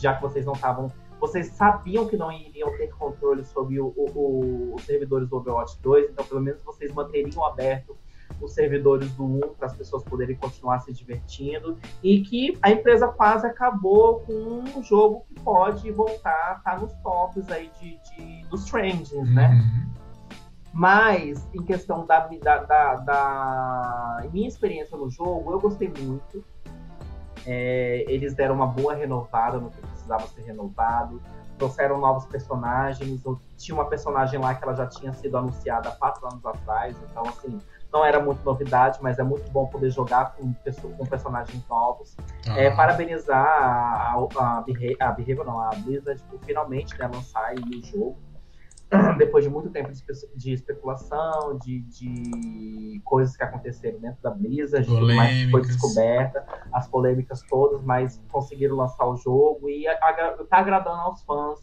já 0.00 0.14
que 0.16 0.22
vocês 0.22 0.44
não 0.44 0.52
estavam. 0.54 0.90
Vocês 1.20 1.46
sabiam 1.52 2.06
que 2.06 2.16
não 2.16 2.30
iriam 2.30 2.76
ter 2.76 2.88
controle 2.88 3.42
sobre 3.44 3.80
o- 3.80 3.94
o- 3.96 4.10
o- 4.14 4.74
os 4.74 4.82
servidores 4.84 5.28
do 5.28 5.36
Overwatch 5.36 5.80
2, 5.80 6.10
então 6.10 6.24
pelo 6.24 6.40
menos 6.40 6.60
vocês 6.62 6.92
manteriam 6.92 7.44
aberto 7.44 7.96
os 8.40 8.52
servidores 8.52 9.10
do 9.12 9.24
1 9.24 9.40
para 9.58 9.66
as 9.66 9.74
pessoas 9.74 10.02
poderem 10.04 10.36
continuar 10.36 10.80
se 10.80 10.92
divertindo. 10.92 11.76
E 12.02 12.20
que 12.22 12.58
a 12.62 12.70
empresa 12.70 13.08
quase 13.08 13.46
acabou 13.46 14.20
com 14.20 14.32
um 14.76 14.82
jogo 14.82 15.24
que 15.28 15.40
pode 15.40 15.90
voltar 15.90 16.52
a 16.52 16.56
estar 16.58 16.80
nos 16.80 16.92
tops 17.02 17.50
aí 17.50 17.70
de, 17.80 17.98
de- 18.10 18.46
dos 18.48 18.64
trendings, 18.64 19.12
né? 19.34 19.48
uhum. 19.50 19.86
Mas, 20.78 21.48
em 21.54 21.62
questão 21.62 22.04
da, 22.04 22.28
da, 22.42 22.58
da, 22.64 22.94
da 22.96 24.24
minha 24.30 24.46
experiência 24.46 24.94
no 24.94 25.08
jogo, 25.08 25.50
eu 25.52 25.58
gostei 25.58 25.90
muito. 25.98 26.44
É, 27.46 28.04
eles 28.08 28.34
deram 28.34 28.56
uma 28.56 28.66
boa 28.66 28.94
renovada 28.94 29.58
no 29.58 29.70
que 29.70 29.80
precisava 29.80 30.26
ser 30.26 30.42
renovado. 30.42 31.22
Trouxeram 31.56 31.98
novos 31.98 32.26
personagens. 32.26 33.24
Eu 33.24 33.40
tinha 33.56 33.74
uma 33.74 33.86
personagem 33.86 34.38
lá 34.38 34.54
que 34.54 34.62
ela 34.64 34.74
já 34.74 34.86
tinha 34.86 35.14
sido 35.14 35.38
anunciada 35.38 35.88
há 35.88 35.92
quatro 35.92 36.26
anos 36.26 36.44
atrás. 36.44 36.94
Então, 37.10 37.22
assim, 37.22 37.58
não 37.92 38.04
era 38.04 38.20
muito 38.20 38.44
novidade, 38.44 38.98
mas 39.00 39.18
é 39.18 39.22
muito 39.22 39.50
bom 39.50 39.66
poder 39.68 39.90
jogar 39.90 40.34
com, 40.36 40.52
com 40.96 41.06
personagens 41.06 41.66
novos. 41.68 42.16
É, 42.56 42.66
Ah, 42.68 42.76
parabenizar 42.76 43.44
a, 43.46 44.14
a, 44.36 44.58
a, 44.58 44.60
Beha- 44.62 44.96
a 45.00 45.12
Behavior, 45.12 45.46
não, 45.46 45.60
a 45.60 45.70
Blizzard, 45.70 46.22
por 46.24 46.38
finalmente 46.40 46.98
né, 46.98 47.06
lançar 47.06 47.54
o 47.54 47.84
jogo. 47.86 48.18
Depois 49.18 49.42
de 49.44 49.50
muito 49.50 49.68
tempo 49.70 49.90
de, 49.90 49.96
espe- 49.96 50.30
de 50.36 50.52
especulação, 50.52 51.58
de, 51.58 51.80
de 51.80 53.00
coisas 53.04 53.36
que 53.36 53.42
aconteceram 53.42 53.98
dentro 53.98 54.22
da 54.22 54.30
Blizzard, 54.30 54.88
mais 55.16 55.50
foi 55.50 55.60
descoberta, 55.62 56.46
as 56.72 56.86
polêmicas 56.88 57.42
todas, 57.48 57.82
mas 57.82 58.22
conseguiram 58.30 58.76
lançar 58.76 59.06
o 59.06 59.16
jogo 59.16 59.68
e 59.68 59.88
agra- 59.88 60.36
tá 60.48 60.58
agradando 60.58 61.00
aos 61.00 61.22
fãs. 61.24 61.58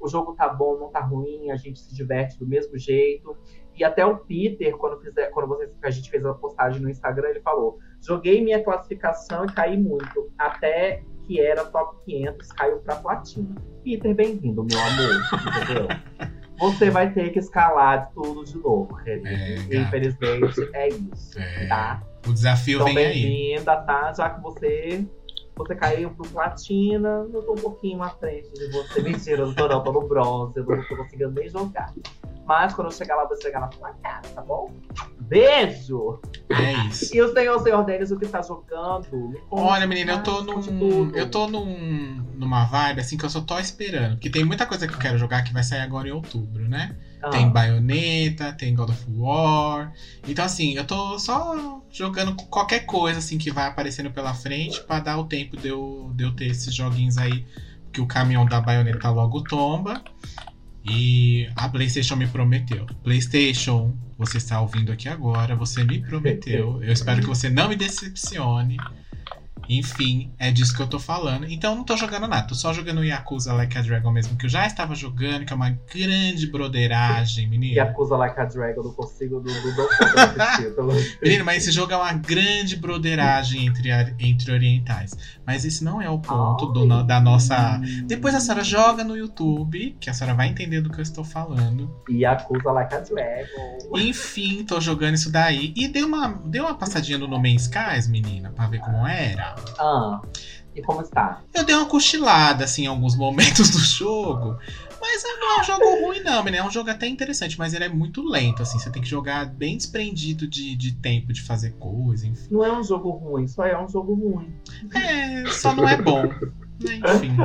O 0.00 0.08
jogo 0.08 0.34
tá 0.34 0.48
bom, 0.48 0.76
não 0.78 0.90
tá 0.90 1.00
ruim, 1.00 1.50
a 1.50 1.56
gente 1.56 1.78
se 1.78 1.94
diverte 1.94 2.38
do 2.38 2.46
mesmo 2.46 2.76
jeito. 2.76 3.36
E 3.76 3.82
até 3.84 4.04
o 4.06 4.16
Peter, 4.18 4.76
quando, 4.76 5.00
fizer, 5.00 5.30
quando 5.30 5.48
vocês, 5.48 5.70
a 5.82 5.90
gente 5.90 6.10
fez 6.10 6.24
a 6.24 6.34
postagem 6.34 6.80
no 6.80 6.88
Instagram, 6.90 7.28
ele 7.28 7.40
falou: 7.40 7.78
joguei 8.00 8.42
minha 8.42 8.62
classificação 8.62 9.44
e 9.44 9.52
caí 9.52 9.76
muito. 9.76 10.30
Até 10.38 11.02
que 11.26 11.40
era 11.40 11.64
top 11.64 11.96
500, 12.04 12.48
caiu 12.52 12.78
pra 12.78 12.96
platina. 12.96 13.54
Peter, 13.82 14.14
bem-vindo, 14.14 14.64
meu 14.64 14.78
amor. 14.78 15.62
Entendeu? 15.62 15.88
Você 16.60 16.88
vai 16.88 17.12
ter 17.12 17.30
que 17.30 17.40
escalar 17.40 18.10
tudo 18.14 18.44
de 18.44 18.56
novo, 18.58 18.96
querido. 19.02 19.26
É. 19.26 19.76
Infelizmente, 19.76 20.70
é 20.72 20.88
isso. 20.88 21.36
É. 21.38 21.66
Tá? 21.66 22.02
O 22.26 22.32
desafio 22.32 22.76
Então, 22.80 22.94
vem 22.94 22.98
aí. 23.06 23.12
bem-vinda, 23.12 23.76
tá? 23.82 24.12
Já 24.12 24.30
que 24.30 24.40
você, 24.40 25.04
você 25.56 25.74
caiu 25.74 26.10
pro 26.10 26.28
platina, 26.28 27.26
eu 27.32 27.42
tô 27.42 27.52
um 27.52 27.56
pouquinho 27.56 28.02
à 28.02 28.10
frente 28.10 28.52
de 28.54 28.70
você. 28.70 29.02
Mentira, 29.02 29.42
eu 29.42 29.46
não 29.48 29.54
tô, 29.54 29.68
não, 29.68 29.82
tô 29.82 29.92
no 29.92 30.08
bronze, 30.08 30.58
eu 30.58 30.64
não 30.64 30.84
tô 30.84 30.96
conseguindo 30.96 31.30
nem 31.30 31.48
jogar. 31.48 31.92
Mas 32.46 32.74
quando 32.74 32.88
eu 32.88 32.92
chegar 32.92 33.16
lá, 33.16 33.22
eu 33.22 33.28
vou 33.28 33.40
chegar 33.40 33.60
na 33.60 33.72
sua 33.72 33.90
cara, 34.02 34.22
tá 34.34 34.42
bom? 34.42 34.70
Beijo! 35.20 36.20
É 36.50 36.72
isso. 36.88 37.14
E 37.14 37.22
o 37.22 37.32
senhor, 37.32 37.58
senhor 37.62 37.84
Denis, 37.84 38.10
o 38.10 38.18
que 38.18 38.28
tá 38.28 38.42
jogando? 38.42 39.30
Me 39.30 39.40
conta, 39.48 39.62
Olha, 39.62 39.86
menina, 39.86 40.12
eu 40.12 40.22
tô 40.22 40.42
num. 40.42 41.10
Eu 41.14 41.30
tô 41.30 41.46
num, 41.46 42.22
numa 42.34 42.66
vibe 42.66 43.00
assim 43.00 43.16
que 43.16 43.24
eu 43.24 43.30
só 43.30 43.40
tô 43.40 43.58
esperando. 43.58 44.14
Porque 44.14 44.28
tem 44.28 44.44
muita 44.44 44.66
coisa 44.66 44.86
que 44.86 44.92
eu 44.92 44.98
quero 44.98 45.16
jogar 45.16 45.42
que 45.42 45.54
vai 45.54 45.62
sair 45.62 45.80
agora 45.80 46.08
em 46.08 46.12
outubro, 46.12 46.68
né? 46.68 46.94
Ah, 47.24 47.30
Tem 47.30 47.48
Bayonetta, 47.48 48.52
tem 48.52 48.74
God 48.74 48.90
of 48.90 49.04
War. 49.08 49.92
Então, 50.28 50.44
assim, 50.44 50.74
eu 50.74 50.84
tô 50.86 51.18
só 51.18 51.82
jogando 51.90 52.34
qualquer 52.34 52.80
coisa 52.80 53.18
assim 53.18 53.38
que 53.38 53.50
vai 53.50 53.66
aparecendo 53.66 54.10
pela 54.10 54.34
frente 54.34 54.82
pra 54.82 55.00
dar 55.00 55.18
o 55.18 55.24
tempo 55.24 55.56
de 55.56 55.68
eu, 55.68 56.12
de 56.14 56.24
eu 56.24 56.32
ter 56.34 56.46
esses 56.46 56.74
joguinhos 56.74 57.16
aí. 57.18 57.44
Que 57.92 58.00
o 58.00 58.06
caminhão 58.06 58.44
da 58.44 58.60
Bayonetta 58.60 59.08
logo 59.10 59.42
tomba. 59.42 60.02
E 60.84 61.48
a 61.56 61.68
PlayStation 61.68 62.16
me 62.16 62.26
prometeu. 62.26 62.84
PlayStation, 63.02 63.96
você 64.18 64.36
está 64.36 64.60
ouvindo 64.60 64.92
aqui 64.92 65.08
agora, 65.08 65.56
você 65.56 65.82
me 65.82 65.98
prometeu. 66.00 66.82
Eu 66.82 66.92
espero 66.92 67.20
que 67.22 67.26
você 67.26 67.48
não 67.48 67.68
me 67.68 67.76
decepcione. 67.76 68.76
Enfim, 69.68 70.30
é 70.38 70.50
disso 70.50 70.74
que 70.74 70.82
eu 70.82 70.86
tô 70.86 70.98
falando. 70.98 71.46
Então 71.48 71.72
eu 71.72 71.76
não 71.76 71.84
tô 71.84 71.96
jogando 71.96 72.26
nada, 72.28 72.46
tô 72.46 72.54
só 72.54 72.72
jogando 72.72 73.04
Yakuza 73.04 73.52
Like 73.52 73.76
a 73.78 73.82
Dragon 73.82 74.10
mesmo, 74.10 74.36
que 74.36 74.46
eu 74.46 74.50
já 74.50 74.66
estava 74.66 74.94
jogando, 74.94 75.44
que 75.44 75.52
é 75.52 75.56
uma 75.56 75.70
grande 75.92 76.46
broderagem, 76.46 77.48
menino. 77.48 77.74
acusa 77.80 78.16
Like 78.16 78.38
a 78.40 78.44
Dragon, 78.44 78.80
eu 78.80 78.84
não 78.84 78.92
consigo, 78.92 79.42
assistir, 79.46 80.74
pelo- 80.74 80.92
Menino, 81.22 81.44
mas 81.44 81.62
esse 81.62 81.72
jogo 81.72 81.92
é 81.92 81.96
uma 81.96 82.12
grande 82.12 82.76
broderagem 82.76 83.66
entre, 83.66 83.90
entre 84.18 84.52
orientais. 84.52 85.12
Mas 85.46 85.64
esse 85.64 85.82
não 85.84 86.00
é 86.00 86.08
o 86.08 86.18
ponto 86.18 86.66
do 86.66 87.02
da 87.02 87.20
nossa. 87.20 87.80
Depois 88.06 88.34
a 88.34 88.40
senhora 88.40 88.64
joga 88.64 89.04
no 89.04 89.16
YouTube, 89.16 89.96
que 90.00 90.08
a 90.10 90.14
senhora 90.14 90.34
vai 90.36 90.48
entender 90.48 90.80
do 90.80 90.90
que 90.90 90.98
eu 90.98 91.02
estou 91.02 91.24
falando. 91.24 91.94
Acusa 92.24 92.70
Like 92.72 92.94
a 92.94 93.00
Dragon. 93.00 93.78
Enfim, 93.98 94.64
tô 94.64 94.80
jogando 94.80 95.14
isso 95.14 95.30
daí. 95.30 95.72
E 95.76 95.88
dei 95.88 96.02
uma, 96.02 96.28
dei 96.46 96.60
uma 96.60 96.74
passadinha 96.74 97.18
no 97.18 97.26
No 97.28 97.38
Man's 97.38 97.62
Skies, 97.62 98.08
menina, 98.08 98.50
pra 98.50 98.66
ver 98.66 98.78
como 98.80 99.06
era. 99.06 99.53
Ah, 99.78 100.20
e 100.74 100.82
como 100.82 101.00
está? 101.02 101.42
Eu 101.52 101.64
dei 101.64 101.74
uma 101.74 101.86
cochilada, 101.86 102.64
assim, 102.64 102.84
em 102.84 102.86
alguns 102.86 103.16
momentos 103.16 103.70
do 103.70 103.78
jogo. 103.78 104.58
Mas 105.00 105.22
não 105.22 105.58
é 105.58 105.60
um 105.60 105.64
jogo 105.64 106.06
ruim, 106.06 106.20
não, 106.20 106.42
menina. 106.42 106.64
É 106.64 106.66
um 106.66 106.70
jogo 106.70 106.88
até 106.90 107.06
interessante, 107.06 107.58
mas 107.58 107.74
ele 107.74 107.84
é 107.84 107.88
muito 107.88 108.26
lento, 108.26 108.62
assim. 108.62 108.78
Você 108.78 108.90
tem 108.90 109.02
que 109.02 109.08
jogar 109.08 109.44
bem 109.44 109.76
desprendido 109.76 110.48
de, 110.48 110.74
de 110.74 110.92
tempo 110.94 111.32
de 111.32 111.42
fazer 111.42 111.72
coisa, 111.72 112.26
enfim. 112.26 112.48
Não 112.50 112.64
é 112.64 112.72
um 112.72 112.82
jogo 112.82 113.10
ruim, 113.10 113.46
só 113.46 113.66
é 113.66 113.78
um 113.78 113.88
jogo 113.88 114.14
ruim. 114.14 114.54
É, 114.94 115.46
só 115.50 115.74
não 115.74 115.86
é 115.86 116.00
bom. 116.00 116.22
Né, 116.22 117.00
Enfim. 117.14 117.36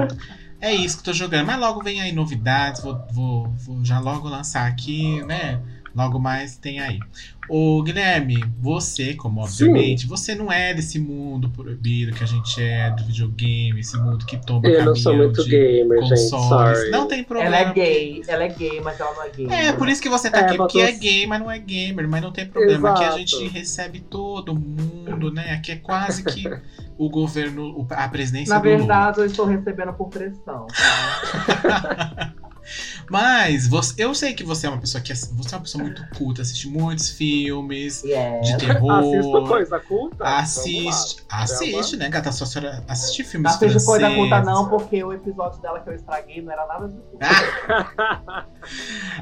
É 0.62 0.74
isso 0.74 0.98
que 0.98 1.02
eu 1.02 1.06
tô 1.06 1.14
jogando. 1.14 1.48
Mas 1.48 1.60
logo 1.60 1.84
vem 1.84 2.02
aí 2.02 2.12
novidades. 2.12 2.82
Vou, 2.82 3.06
vou, 3.12 3.48
vou 3.58 3.86
já 3.86 4.00
logo 4.00 4.28
lançar 4.28 4.68
aqui, 4.68 5.24
né? 5.24 5.62
Logo 5.96 6.20
mais 6.20 6.56
tem 6.58 6.80
aí. 6.80 7.00
Ô, 7.50 7.82
Guilherme, 7.82 8.44
você, 8.60 9.16
como 9.16 9.42
obviamente, 9.42 10.06
você 10.06 10.36
não 10.36 10.52
é 10.52 10.72
desse 10.72 11.00
mundo 11.00 11.50
proibido 11.50 12.12
que 12.16 12.24
a 12.24 12.28
gente 12.28 12.62
é 12.62 12.92
do 12.92 13.04
videogame, 13.04 13.80
esse 13.80 13.98
mundo 13.98 14.24
que 14.26 14.38
toma 14.38 14.68
Eu 14.68 14.86
não 14.86 14.96
sou 14.96 15.16
muito 15.18 15.44
de 15.44 15.50
gamer, 15.50 16.00
gente. 16.04 16.10
consoles. 16.32 16.78
Sorry. 16.78 16.92
Não 16.92 17.08
tem 17.08 17.24
problema. 17.24 17.56
Ela 17.56 17.70
é 17.72 17.74
gay, 17.74 18.22
ela 18.28 18.44
é 18.44 18.48
gay, 18.50 18.80
mas 18.82 19.00
ela 19.00 19.14
não 19.16 19.24
é 19.24 19.30
gay. 19.32 19.48
É, 19.50 19.74
por 19.74 19.90
isso 19.90 20.00
que 20.00 20.10
você 20.10 20.30
tá 20.30 20.42
É, 20.42 20.46
aqui, 20.46 20.58
porque 20.58 20.78
botou- 20.78 20.94
é 20.96 20.98
gay, 21.00 21.26
mas 21.26 21.40
não 21.40 21.50
é 21.50 21.58
gamer, 21.58 22.08
mas 22.08 22.22
não 22.22 22.32
tem 22.32 22.46
problema. 22.46 22.92
Aqui 22.92 23.04
a 23.04 23.08
Exato. 23.08 23.20
gente 23.20 23.48
recebe 23.48 24.00
todo 24.00 24.54
mundo, 24.56 25.32
né? 25.32 25.54
Aqui 25.54 25.72
é 25.72 25.76
quase 25.78 26.24
que 26.24 26.44
o 27.00 27.10
governo, 27.10 27.88
a 27.90 28.08
presidência 28.10 28.54
Na 28.54 28.60
do 28.60 28.66
Lula. 28.68 28.78
verdade, 28.78 29.20
eu 29.22 29.26
estou 29.26 29.46
recebendo 29.48 29.94
por 29.94 30.10
pressão. 30.10 30.68
Tá? 30.68 32.34
Mas 33.10 33.68
você, 33.68 33.94
eu 33.98 34.14
sei 34.14 34.34
que 34.34 34.44
você 34.44 34.68
é 34.68 34.70
uma 34.70 34.80
pessoa 34.80 35.02
que 35.02 35.14
você 35.14 35.56
é 35.56 35.58
uma 35.58 35.64
pessoa 35.64 35.84
muito 35.84 36.06
culta, 36.18 36.42
assiste 36.42 36.68
muitos 36.68 37.10
filmes 37.10 38.04
Yeah. 38.04 38.42
de 38.42 38.58
terror. 38.58 38.92
Assisto 38.92 39.48
coisa 39.48 39.80
culta? 39.80 40.24
Assiste, 40.24 41.24
assiste, 41.30 41.98
né, 41.98 42.10
gata? 42.10 42.32
Só 42.32 42.44
a 42.44 42.48
senhora 42.48 42.84
assiste 42.88 43.24
filmes 43.24 43.52
Não 43.52 43.58
assiste 43.70 43.86
coisa 43.86 44.10
culta, 44.14 44.42
não, 44.42 44.70
porque 44.70 45.04
o 45.04 45.14
episódio 45.14 45.62
dela 45.62 45.80
que 45.80 45.90
eu 45.90 45.96
estraguei 45.96 46.42
não 46.42 46.52
era 46.52 46.66
nada 46.68 46.88
de 46.88 46.96
culto. 46.96 47.20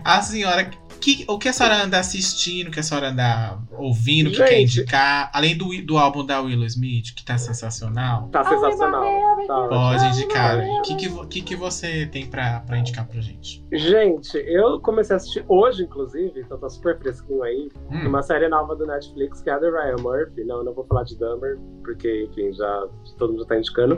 A 0.03 0.21
senhora 0.21 0.69
que, 0.97 1.25
o 1.27 1.37
que 1.37 1.49
a 1.49 1.53
senhora 1.53 1.83
anda 1.83 1.99
assistindo, 1.99 2.67
o 2.67 2.71
que 2.71 2.79
a 2.79 2.83
senhora 2.83 3.09
anda 3.09 3.57
ouvindo, 3.77 4.27
o 4.27 4.31
que 4.31 4.37
quer 4.37 4.61
indicar? 4.61 5.29
Além 5.33 5.57
do, 5.57 5.69
do 5.85 5.97
álbum 5.97 6.25
da 6.25 6.41
Willow 6.41 6.65
Smith, 6.65 7.13
que 7.15 7.23
tá 7.23 7.37
sensacional. 7.37 8.27
Tá 8.29 8.43
sensacional. 8.43 9.03
Tá 9.47 9.67
Pode 9.67 10.05
indicar. 10.07 10.57
O 10.59 10.81
que, 10.81 10.95
que, 10.95 11.07
vo- 11.09 11.27
que, 11.27 11.41
que 11.41 11.55
você 11.55 12.05
tem 12.07 12.25
pra, 12.25 12.61
pra 12.61 12.77
indicar 12.77 13.07
pra 13.07 13.21
gente? 13.21 13.63
Gente, 13.71 14.37
eu 14.37 14.79
comecei 14.81 15.13
a 15.13 15.17
assistir 15.17 15.45
hoje, 15.47 15.83
inclusive, 15.83 16.41
então 16.41 16.57
tá 16.57 16.69
super 16.69 16.97
fresquinho 16.99 17.43
aí, 17.43 17.69
Hum, 17.91 18.07
uma 18.07 18.21
série 18.21 18.47
nova 18.49 18.75
do 18.75 18.85
Netflix 18.85 19.41
que 19.41 19.49
é 19.49 19.53
a 19.53 19.59
The 19.59 19.69
Ryan 19.69 19.95
Murphy. 20.01 20.43
Não, 20.43 20.57
eu 20.57 20.63
não 20.65 20.73
vou 20.73 20.85
falar 20.85 21.03
de 21.03 21.17
Dumber, 21.17 21.57
porque, 21.83 22.25
enfim, 22.29 22.51
já 22.53 22.87
todo 23.17 23.31
mundo 23.31 23.43
já 23.43 23.47
tá 23.49 23.57
indicando. 23.57 23.95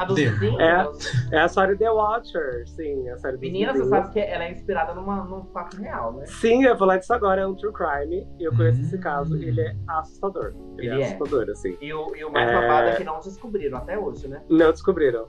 É. 0.60 0.90
É 1.32 1.40
a 1.42 1.48
série 1.48 1.76
The 1.76 1.90
Watcher, 1.90 2.64
sim, 2.68 3.10
a 3.10 3.18
série 3.18 3.38
Menina, 3.38 3.74
você 3.74 3.86
sabe 3.90 4.14
que 4.14 4.20
ela 4.20 4.44
é 4.44 4.52
inspirada 4.52 4.94
numa, 4.94 5.24
num 5.24 5.44
fato 5.46 5.78
real, 5.78 6.14
né? 6.14 6.26
Sim, 6.28 6.64
eu 6.64 6.78
vou 6.78 6.88
falar 6.90 6.98
disso 7.00 7.14
agora, 7.14 7.42
é 7.42 7.48
um 7.48 7.56
true 7.56 7.72
crime. 7.74 8.28
E 8.40 8.44
eu 8.44 8.56
conheço 8.56 8.80
Hum. 8.80 8.84
esse 8.84 8.98
caso, 8.98 9.36
ele 9.38 9.62
é 9.62 9.76
assustador. 9.88 10.54
Ele, 10.78 10.88
Ele 10.88 10.90
é, 10.90 11.02
é. 11.02 11.06
assustador, 11.16 11.50
assim. 11.52 11.78
E 11.82 11.94
o, 11.94 12.16
e 12.16 12.24
o 12.26 12.32
mais 12.32 12.50
É. 12.50 12.54
babado 12.54 12.90
é 12.90 12.96
que 12.96 13.04
não 13.04 13.20
descobriram 13.20 13.78
até 13.78 13.98
hoje, 13.98 14.28
né? 14.28 14.42
Não 14.50 14.72
descobriram. 14.72 15.26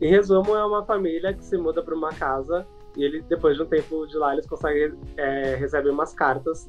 Em 0.00 0.10
resumo, 0.10 0.54
é 0.54 0.64
uma 0.64 0.84
família 0.84 1.32
que 1.32 1.44
se 1.44 1.56
muda 1.56 1.82
para 1.82 1.94
uma 1.94 2.10
casa 2.10 2.66
e 2.96 3.02
ele, 3.04 3.22
depois 3.22 3.56
de 3.56 3.62
um 3.62 3.66
tempo 3.66 4.06
de 4.06 4.16
lá, 4.16 4.32
eles 4.32 4.46
conseguem 4.46 4.92
é, 5.16 5.56
receber 5.56 5.90
umas 5.90 6.12
cartas 6.14 6.66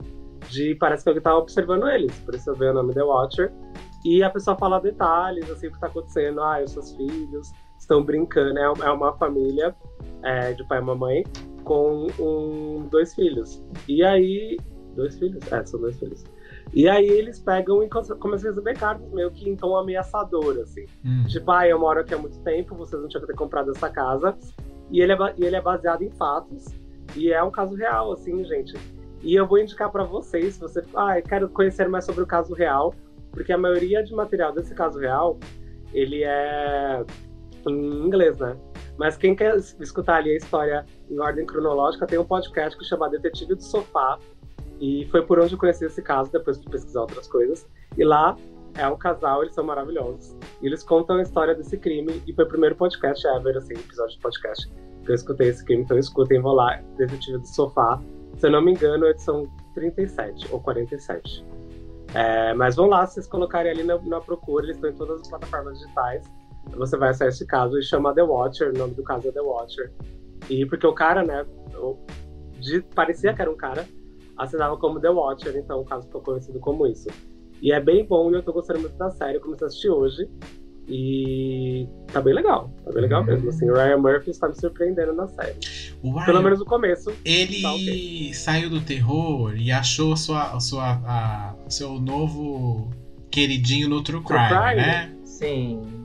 de 0.50 0.74
parece 0.76 1.04
que 1.04 1.10
alguém 1.10 1.22
tá 1.22 1.36
observando 1.38 1.88
eles, 1.90 2.18
por 2.22 2.34
isso 2.34 2.50
eu 2.50 2.56
vejo 2.56 2.72
o 2.72 2.74
nome 2.76 2.94
The 2.94 3.04
Watcher. 3.04 3.52
E 4.06 4.24
a 4.24 4.30
pessoa 4.30 4.58
fala 4.58 4.80
detalhes, 4.80 5.50
assim, 5.52 5.68
o 5.68 5.72
que 5.74 5.80
tá 5.80 5.88
acontecendo. 5.88 6.42
Ah, 6.42 6.62
os 6.64 6.72
seus 6.72 6.96
filhos 6.96 7.52
estão 7.78 8.02
brincando. 8.02 8.58
É 8.58 8.70
uma- 8.70 8.86
é 8.86 8.92
uma 8.92 9.14
família 9.18 9.76
é, 10.24 10.54
de 10.54 10.64
pai 10.68 10.80
e 10.80 10.82
mamãe 10.82 11.24
com 11.70 12.08
um, 12.20 12.88
dois 12.90 13.14
filhos. 13.14 13.64
E 13.88 14.04
aí. 14.04 14.58
Dois 14.96 15.20
filhos? 15.20 15.40
É, 15.52 15.64
são 15.64 15.80
dois 15.80 16.00
filhos. 16.00 16.24
E 16.74 16.90
aí 16.90 17.08
eles 17.08 17.40
pegam 17.40 17.84
e 17.84 17.88
come- 17.90 18.08
começam 18.16 18.50
a 18.50 18.54
receber 18.54 18.76
cartas 18.76 19.08
meio 19.12 19.30
que 19.30 19.56
tom 19.56 19.78
ameaçador, 19.78 20.58
assim. 20.62 20.86
hum. 21.06 21.26
Tipo, 21.28 21.52
ah, 21.52 21.68
eu 21.68 21.80
moro 21.80 22.00
aqui 22.00 22.16
há 22.16 22.18
muito 22.18 22.40
tempo, 22.40 22.76
vocês 22.76 23.00
não 23.00 23.08
tinham 23.08 23.22
que 23.22 23.28
ter 23.28 23.36
comprado 23.38 23.70
essa 23.70 23.88
casa. 23.88 24.36
E 24.92 25.00
ele 25.00 25.14
é, 25.14 25.18
e 25.38 25.46
ele 25.46 25.56
é 25.56 25.62
baseado 25.62 26.02
em 26.02 26.10
fatos. 26.10 26.66
E 27.16 27.32
é 27.32 27.42
um 27.44 27.52
caso 27.52 27.76
real, 27.76 28.12
assim, 28.14 28.44
gente. 28.46 28.74
E 29.22 29.36
eu 29.36 29.46
vou 29.46 29.60
indicar 29.60 29.92
pra 29.92 30.04
vocês, 30.04 30.56
se 30.56 30.60
você. 30.60 30.84
Ah, 30.96 31.20
eu 31.20 31.24
quero 31.24 31.50
conhecer 31.50 31.88
mais 31.88 32.04
sobre 32.06 32.24
o 32.24 32.28
caso 32.28 32.54
real. 32.56 32.96
Porque 33.32 33.54
a 33.54 33.58
maioria 33.60 34.04
de 34.04 34.12
material 34.16 34.52
desse 34.52 34.74
caso 34.74 34.98
real, 35.00 35.38
ele 35.94 36.24
é 36.24 37.06
em 37.68 38.06
inglês, 38.08 38.38
né? 38.40 38.58
Mas 39.00 39.16
quem 39.18 39.34
quer 39.34 39.56
es- 39.56 39.76
escutar 39.80 40.18
ali 40.18 40.32
a 40.32 40.36
história 40.36 40.86
em 41.10 41.18
ordem 41.20 41.46
cronológica, 41.46 42.06
tem 42.06 42.20
um 42.20 42.26
podcast 42.26 42.78
que 42.78 42.84
chama 42.84 43.10
Detetive 43.10 43.56
do 43.56 43.64
Sofá. 43.64 44.20
E 44.82 45.08
foi 45.10 45.22
por 45.26 45.40
onde 45.40 45.54
eu 45.54 45.58
conheci 45.58 45.86
esse 45.86 46.02
caso, 46.02 46.30
depois 46.32 46.58
fui 46.62 46.70
pesquisar 46.70 47.02
outras 47.02 47.28
coisas. 47.28 47.66
E 47.98 48.04
lá 48.04 48.38
é 48.78 48.88
um 48.88 48.98
casal, 48.98 49.42
eles 49.42 49.54
são 49.54 49.64
maravilhosos. 49.64 50.36
E 50.62 50.68
eles 50.68 50.84
contam 50.84 51.16
a 51.18 51.22
história 51.22 51.56
desse 51.56 51.78
crime. 51.78 52.22
E 52.28 52.34
foi 52.34 52.44
o 52.44 52.48
primeiro 52.48 52.76
podcast 52.76 53.26
ever, 53.26 53.56
assim, 53.58 53.74
episódio 53.74 54.16
de 54.16 54.22
podcast. 54.22 54.70
Que 55.06 55.12
eu 55.12 55.16
escutei 55.16 55.48
esse 55.50 55.64
crime, 55.66 55.84
então 55.84 55.98
escutem, 55.98 56.42
vou 56.42 56.54
lá, 56.54 56.82
Detetive 56.98 57.38
do 57.40 57.48
Sofá. 57.48 58.02
Se 58.38 58.48
eu 58.48 58.52
não 58.52 58.62
me 58.62 58.72
engano, 58.72 59.06
é 59.06 59.12
edição 59.12 59.48
37 59.76 60.48
ou 60.52 60.60
47. 60.62 61.46
É, 62.14 62.54
mas 62.54 62.76
vão 62.76 62.88
lá, 62.88 63.06
se 63.06 63.16
vocês 63.16 63.28
colocarem 63.28 63.72
ali 63.72 63.84
na, 63.84 63.98
na 64.00 64.20
procura, 64.20 64.66
eles 64.66 64.76
estão 64.78 64.90
em 64.90 64.94
todas 64.96 65.22
as 65.22 65.28
plataformas 65.30 65.80
digitais. 65.80 66.30
Você 66.78 66.98
vai 66.98 67.10
acessar 67.10 67.28
esse 67.30 67.46
caso 67.46 67.78
e 67.78 67.84
chama 67.84 68.14
The 68.14 68.24
Watcher, 68.24 68.70
o 68.74 68.78
nome 68.78 68.94
do 68.94 69.04
caso 69.04 69.28
é 69.28 69.32
The 69.32 69.42
Watcher. 69.42 69.92
E 70.50 70.66
porque 70.66 70.86
o 70.88 70.94
cara, 70.94 71.24
né, 71.24 71.46
de- 72.60 72.82
parecia 72.96 73.34
que 73.34 73.42
era 73.42 73.52
um 73.52 73.56
cara, 73.58 73.86
assinava 74.38 74.78
como 74.78 75.00
The 75.00 75.10
Watcher, 75.10 75.56
então 75.58 75.82
o 75.82 75.86
caso 75.86 76.06
ficou 76.08 76.22
conhecido 76.22 76.60
como 76.60 76.86
isso. 76.88 77.08
E 77.62 77.72
é 77.74 77.80
bem 77.82 78.06
bom 78.06 78.32
e 78.32 78.36
eu 78.36 78.44
tô 78.44 78.54
gostando 78.54 78.80
muito 78.80 78.96
da 78.98 79.10
série, 79.12 79.38
eu 79.38 79.42
comecei 79.42 79.66
a 79.66 79.68
assistir 79.68 79.90
hoje. 79.90 80.30
E 80.92 81.88
tá 82.12 82.20
bem 82.20 82.34
legal, 82.34 82.72
tá 82.84 82.92
bem 82.92 83.02
legal 83.04 83.22
Hum. 83.22 83.26
mesmo. 83.26 83.50
Assim, 83.50 83.70
o 83.70 83.74
Ryan 83.76 83.98
Murphy 83.98 84.32
está 84.32 84.48
me 84.48 84.56
surpreendendo 84.56 85.14
na 85.14 85.28
série. 85.28 85.56
Ryan, 86.04 86.26
Pelo 86.26 86.42
menos 86.42 86.60
no 86.60 86.66
começo. 86.66 87.12
ele 87.24 87.62
tá 87.62 87.74
ok. 87.74 88.34
saiu 88.34 88.70
do 88.72 88.82
terror 88.82 89.56
e 89.56 89.72
achou 89.72 90.16
sua, 90.18 90.60
sua, 90.60 90.94
a- 91.06 91.56
o 91.68 91.70
seu 91.70 92.00
novo 92.00 92.90
queridinho 93.30 93.88
no 93.88 94.02
True 94.02 94.24
True 94.24 94.40
Crime, 94.48 94.48
Crime? 94.64 94.76
né? 94.82 95.16
Sim. 95.26 95.99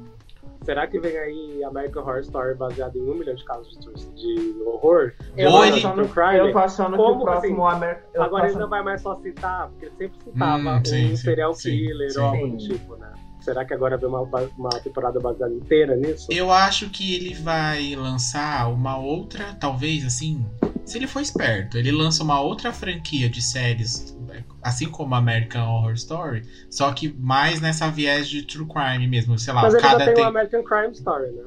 Será 0.64 0.86
que 0.86 0.98
vem 0.98 1.16
aí 1.16 1.62
American 1.64 2.02
Horror 2.02 2.20
Story 2.20 2.54
baseado 2.56 2.96
em 2.96 3.02
um 3.02 3.14
milhão 3.14 3.34
de 3.34 3.44
casos 3.44 3.78
de, 3.78 3.94
de 4.14 4.62
horror? 4.64 5.12
Eu 5.36 5.50
Ou 5.50 5.58
tô 5.58 5.64
ele- 5.64 5.76
achando, 5.76 6.08
Crime? 6.08 6.38
eu 6.38 6.52
tô 6.52 6.58
achando 6.58 6.90
que 6.92 6.96
Como, 6.96 7.20
o 7.20 7.22
próximo 7.24 7.66
Amer... 7.66 8.04
eu 8.14 8.20
tô 8.20 8.22
Agora 8.22 8.48
ele 8.48 8.58
não 8.58 8.68
vai 8.68 8.82
mais 8.82 9.02
só 9.02 9.14
citar, 9.16 9.68
porque 9.68 9.86
ele 9.86 9.94
sempre 9.96 10.18
citava 10.24 10.76
Hum, 10.78 10.84
sim, 10.84 11.04
um 11.12 11.16
sim, 11.16 11.22
serial 11.22 11.54
sim, 11.54 11.70
killer 11.70 12.10
sim. 12.10 12.18
ou 12.20 12.24
algo 12.26 12.48
do 12.48 12.56
tipo, 12.56 12.96
né? 12.96 13.12
Será 13.40 13.62
que 13.66 13.74
agora 13.74 13.98
vem 13.98 14.08
uma, 14.08 14.22
uma 14.56 14.70
temporada 14.80 15.20
baseada 15.20 15.52
inteira 15.52 15.94
nisso? 15.96 16.26
Eu 16.30 16.50
acho 16.50 16.88
que 16.88 17.14
ele 17.14 17.34
vai 17.34 17.94
lançar 17.94 18.72
uma 18.72 18.96
outra, 18.96 19.54
talvez 19.60 20.02
assim, 20.06 20.42
se 20.86 20.96
ele 20.96 21.06
for 21.06 21.20
esperto, 21.20 21.76
ele 21.76 21.92
lança 21.92 22.22
uma 22.22 22.40
outra 22.40 22.72
franquia 22.72 23.28
de 23.28 23.42
séries, 23.42 24.16
assim 24.64 24.88
como 24.88 25.14
American 25.14 25.68
Horror 25.68 25.92
Story, 25.94 26.42
só 26.70 26.92
que 26.92 27.12
mais 27.18 27.60
nessa 27.60 27.88
viés 27.90 28.28
de 28.28 28.42
true 28.46 28.66
crime 28.66 29.06
mesmo, 29.06 29.38
sei 29.38 29.52
lá, 29.54 29.62
Mas 29.62 29.74
ele 29.74 29.82
já 29.82 29.90
cada 29.90 30.04
tem 30.06 30.14
tem... 30.14 30.24
o 30.24 30.26
American 30.28 30.62
Crime 30.64 30.92
Story, 30.92 31.30
né? 31.30 31.44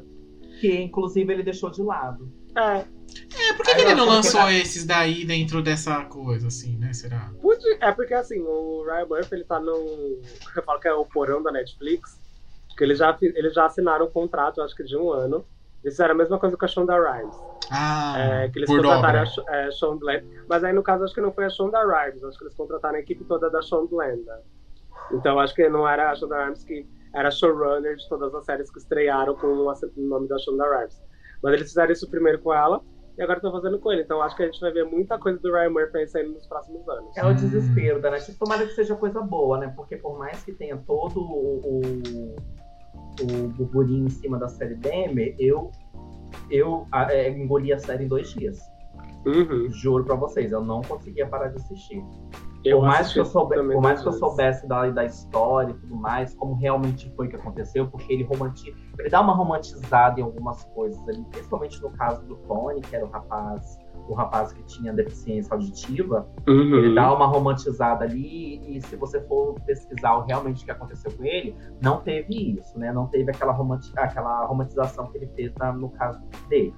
Que 0.62 0.76
inclusive 0.82 1.34
ele 1.34 1.44
deixou 1.44 1.70
de 1.70 1.82
lado. 1.82 2.32
É, 2.56 2.86
É, 3.40 3.54
por 3.54 3.66
que, 3.66 3.76
que 3.76 3.82
ele 3.82 3.94
não 3.96 4.04
acho 4.04 4.10
que 4.10 4.16
lançou 4.16 4.42
vai- 4.42 4.60
esses 4.62 4.86
daí 4.86 5.26
dentro 5.26 5.62
dessa 5.62 6.04
coisa, 6.06 6.48
assim, 6.48 6.78
né? 6.78 6.94
Será? 6.94 7.32
Pude- 7.42 7.78
é 7.82 7.92
porque 7.92 8.14
assim, 8.14 8.40
o 8.40 8.84
Ryan 8.86 9.06
Murphy 9.06 9.36
ele 9.36 9.44
tá 9.44 9.60
num. 9.60 10.22
Eu 10.56 10.64
falo 10.64 10.80
que 10.80 10.88
é 10.88 10.94
o 10.94 11.06
porão 11.06 11.42
da 11.44 11.52
Netflix, 11.52 12.20
que 12.78 12.84
eles 12.84 12.98
já, 13.00 13.16
eles 13.22 13.54
já 13.54 13.66
assinaram 13.66 14.06
um 14.06 14.10
contrato, 14.12 14.62
acho 14.62 14.76
que 14.76 14.84
de 14.84 14.96
um 14.98 15.12
ano. 15.12 15.46
Eles 15.84 15.94
fizeram 15.96 16.16
a 16.16 16.18
mesma 16.18 16.40
coisa 16.40 16.58
com 16.58 16.66
a 16.66 16.68
Shonda 16.68 16.94
Rhimes. 16.96 17.36
Ah, 17.72 18.16
é, 18.18 18.50
que 18.50 18.60
eles 18.60 18.70
por 18.70 18.78
contrataram 18.78 19.20
obra. 19.20 19.22
a 19.22 19.26
Sh- 19.26 19.44
é, 19.50 19.72
Sean 19.72 19.98
Bland. 19.98 20.26
Mas 20.50 20.64
aí 20.64 20.74
no 20.74 20.82
caso 20.84 21.04
acho 21.04 21.14
que 21.14 21.22
não 21.22 21.32
foi 21.32 21.46
a 21.46 21.50
Shonda 21.50 21.80
Rhimes, 21.86 22.24
acho 22.24 22.38
que 22.38 22.44
eles 22.46 22.56
contrataram 22.56 22.96
a 22.96 23.00
equipe 23.00 23.24
toda 23.26 23.50
da 23.50 23.60
né? 24.26 24.40
Então 25.12 25.40
acho 25.40 25.54
que 25.54 25.68
não 25.70 25.88
era 25.88 26.12
a 26.12 26.16
Shonda 26.16 26.44
Rhimes 26.46 26.64
que 26.64 26.88
era 27.14 27.32
showrunner 27.32 27.96
de 27.96 28.08
todas 28.10 28.34
as 28.36 28.46
séries 28.46 28.70
que 28.72 28.80
estrearam 28.80 29.36
com 29.36 29.48
o 29.48 29.74
nome 29.98 30.28
da 30.28 30.38
Shonda 30.38 30.64
Rhimes. 30.78 31.02
Mas 31.42 31.54
eles 31.54 31.68
fizeram 31.68 31.92
isso 31.92 32.10
primeiro 32.10 32.40
com 32.40 32.54
ela 32.54 32.82
e 33.18 33.22
agora 33.22 33.38
estão 33.40 33.52
fazendo 33.52 33.80
com 33.80 33.92
ele. 33.92 34.02
Então 34.04 34.22
acho 34.22 34.36
que 34.36 34.44
a 34.44 34.46
gente 34.46 34.60
vai 34.60 34.72
ver 34.72 34.84
muita 34.86 35.18
coisa 35.20 35.40
do 35.40 35.52
Ryan 35.52 35.70
Murphy 35.70 36.08
saindo 36.08 36.34
nos 36.34 36.46
próximos 36.48 36.88
anos. 36.88 37.16
É 37.18 37.26
o 37.26 37.34
desespero 37.34 38.02
da 38.02 38.12
Netflix. 38.12 38.40
Tomara 38.40 38.66
que 38.66 38.74
seja 38.74 38.96
coisa 38.96 39.22
boa, 39.22 39.58
né? 39.58 39.74
Porque 39.76 39.98
por 39.98 40.18
mais 40.18 40.44
que 40.44 40.52
tenha 40.54 40.78
todo 40.78 41.20
o, 41.20 42.36
o, 43.22 43.48
burburinho 43.50 44.06
em 44.06 44.10
cima 44.10 44.38
da 44.38 44.48
série 44.48 44.76
Dahmer, 44.76 45.36
eu, 45.40 45.72
eu 46.50 46.86
é, 47.10 47.30
engoli 47.30 47.74
a 47.74 47.80
série 47.80 48.06
em 48.06 48.08
dois 48.08 48.30
dias. 48.34 48.60
Uhum. 49.26 49.70
Juro 49.70 50.06
pra 50.06 50.16
vocês, 50.16 50.52
eu 50.52 50.64
não 50.64 50.82
conseguia 50.82 51.28
parar 51.28 51.50
de 51.50 51.58
assistir. 51.58 52.04
Eu 52.64 52.80
por 52.80 52.88
mais, 52.88 53.14
que 53.14 53.20
eu, 53.20 53.26
soube, 53.26 53.56
por 53.56 53.82
mais 53.82 54.02
que 54.02 54.08
eu 54.08 54.14
soubesse 54.14 54.68
da, 54.68 54.90
da 54.90 55.06
história 55.06 55.72
e 55.72 55.74
tudo 55.74 55.96
mais, 55.96 56.34
como 56.36 56.56
realmente 56.56 57.10
foi 57.16 57.28
que 57.28 57.36
aconteceu, 57.36 57.88
porque 57.88 58.12
ele 58.12 58.24
romantiza, 58.24 58.76
ele 59.00 59.10
dá 59.10 59.22
uma 59.22 59.34
romantizada 59.34 60.20
em 60.20 60.24
algumas 60.24 60.64
coisas 60.66 61.00
ali, 61.08 61.24
principalmente 61.32 61.82
no 61.82 61.92
caso 61.92 62.26
do 62.26 62.36
Tony, 62.36 62.82
que 62.82 62.96
era 62.96 63.06
o 63.06 63.10
rapaz, 63.10 63.78
o 64.08 64.14
rapaz 64.14 64.54
que 64.54 64.64
tinha 64.64 64.94
deficiência 64.94 65.54
auditiva, 65.54 66.28
Uhum. 66.48 66.76
ele 66.78 66.96
dá 66.96 67.14
uma 67.14 67.26
romantizada 67.26 68.06
ali 68.06 68.78
e 68.78 68.82
se 68.82 68.96
você 68.96 69.20
for 69.22 69.54
pesquisar 69.66 70.20
realmente 70.26 70.62
o 70.64 70.66
que 70.66 70.72
aconteceu 70.72 71.12
com 71.12 71.24
ele, 71.26 71.56
não 71.82 72.02
teve 72.02 72.58
isso, 72.60 72.78
né? 72.80 72.92
Não 72.92 73.08
teve 73.08 73.30
aquela, 73.32 73.52
romanti 73.52 73.92
aquela 73.98 74.46
romantização 74.46 75.08
que 75.08 75.18
ele 75.18 75.28
fez 75.36 75.54
na- 75.56 75.72
no 75.74 75.90
caso 75.90 76.20
dele. 76.50 76.74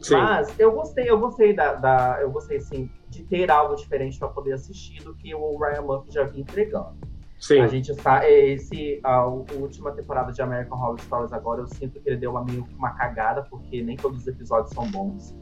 Sim. 0.00 0.14
Mas 0.16 0.58
eu 0.58 0.72
gostei, 0.72 1.08
eu 1.08 1.18
gostei 1.18 1.54
da, 1.54 1.74
da- 1.74 2.18
eu 2.20 2.30
gostei 2.30 2.60
sim 2.60 2.90
de 3.08 3.22
ter 3.24 3.50
algo 3.50 3.74
diferente 3.76 4.18
para 4.18 4.28
poder 4.28 4.52
assistir 4.54 5.02
do 5.04 5.14
que 5.14 5.34
o 5.34 5.58
Ryan 5.58 5.82
Murphy 5.82 6.10
já 6.12 6.24
vinha 6.24 6.42
entregando. 6.42 6.96
Sim. 7.38 7.60
A 7.60 7.66
gente 7.66 7.90
está 7.90 8.28
esse 8.28 9.00
a, 9.02 9.26
última 9.26 9.90
temporada 9.92 10.32
de 10.32 10.40
American 10.40 10.78
Horror 10.78 11.00
Stories 11.00 11.32
agora 11.32 11.60
eu 11.60 11.66
sinto 11.66 12.00
que 12.00 12.08
ele 12.08 12.16
deu 12.16 12.30
uma 12.30 12.44
meio 12.44 12.64
uma 12.78 12.90
cagada 12.92 13.42
porque 13.50 13.82
nem 13.82 13.96
todos 13.96 14.20
os 14.20 14.26
episódios 14.28 14.72
são 14.72 14.88
bons. 14.90 15.34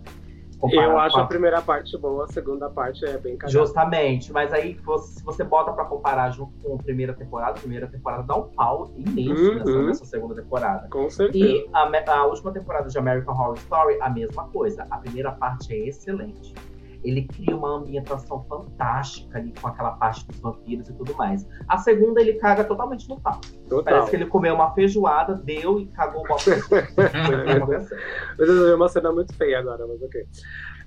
Eu 0.73 0.99
acho 0.99 1.15
com 1.17 1.23
a 1.23 1.27
primeira 1.27 1.63
parte 1.63 1.97
boa, 1.97 2.25
a 2.25 2.29
segunda 2.29 2.69
parte 2.69 3.05
é 3.05 3.17
bem 3.17 3.37
cagada. 3.37 3.51
Justamente, 3.59 4.33
mas 4.33 4.53
aí 4.53 4.75
você- 4.85 5.19
se 5.19 5.25
você 5.25 5.43
bota 5.43 5.73
pra 5.73 5.85
comparar 5.87 6.31
junto 6.31 6.53
com 6.63 6.75
a 6.75 6.79
primeira 6.79 7.15
temporada, 7.15 7.53
a 7.53 7.61
primeira 7.61 7.87
temporada 7.87 8.23
dá 8.25 8.37
um 8.37 8.43
pau 8.51 8.91
imenso 8.97 9.43
Uhum. 9.43 9.55
nessa, 9.59 9.83
nessa 9.83 10.05
segunda 10.05 10.35
temporada. 10.35 10.87
Com 10.91 11.09
certeza. 11.09 11.45
E 11.45 11.69
a, 11.73 12.13
a 12.13 12.27
última 12.27 12.53
temporada 12.53 12.89
de 12.89 12.99
American 12.99 13.35
Horror 13.35 13.57
Story, 13.57 13.99
a 14.03 14.11
mesma 14.11 14.45
coisa. 14.49 14.87
A 14.91 14.99
primeira 14.99 15.33
parte 15.33 15.73
é 15.73 15.89
excelente. 15.89 16.55
Ele 17.03 17.23
cria 17.23 17.57
uma 17.57 17.77
ambientação 17.77 18.45
fantástica 18.45 19.39
ali 19.39 19.53
com 19.61 19.69
aquela 19.69 19.93
parte 19.93 20.27
dos 20.27 20.39
vampiros 20.41 20.89
e 20.89 20.95
tudo 20.95 21.15
mais. 21.17 21.47
A 21.69 21.79
segunda 21.79 22.21
ele 22.21 22.35
caga 22.35 22.65
totalmente 22.65 23.09
no 23.09 23.21
pau. 23.21 23.41
Total. 23.69 23.85
Parece 23.85 24.11
que 24.11 24.17
ele 24.17 24.27
comeu 24.27 24.55
uma 24.55 24.73
feijoada, 24.75 25.35
deu 25.35 25.81
e 25.81 25.87
cagou 25.87 26.25
uma 26.25 26.37
o 26.37 26.39
que 26.39 27.51
aconteceu. 27.51 27.99
Eu 28.39 28.77
uma 28.77 28.89
cena 28.89 29.13
muito 29.13 29.35
feia 29.35 29.59
agora, 29.59 29.87
mas 29.87 30.03
ok. 30.03 30.27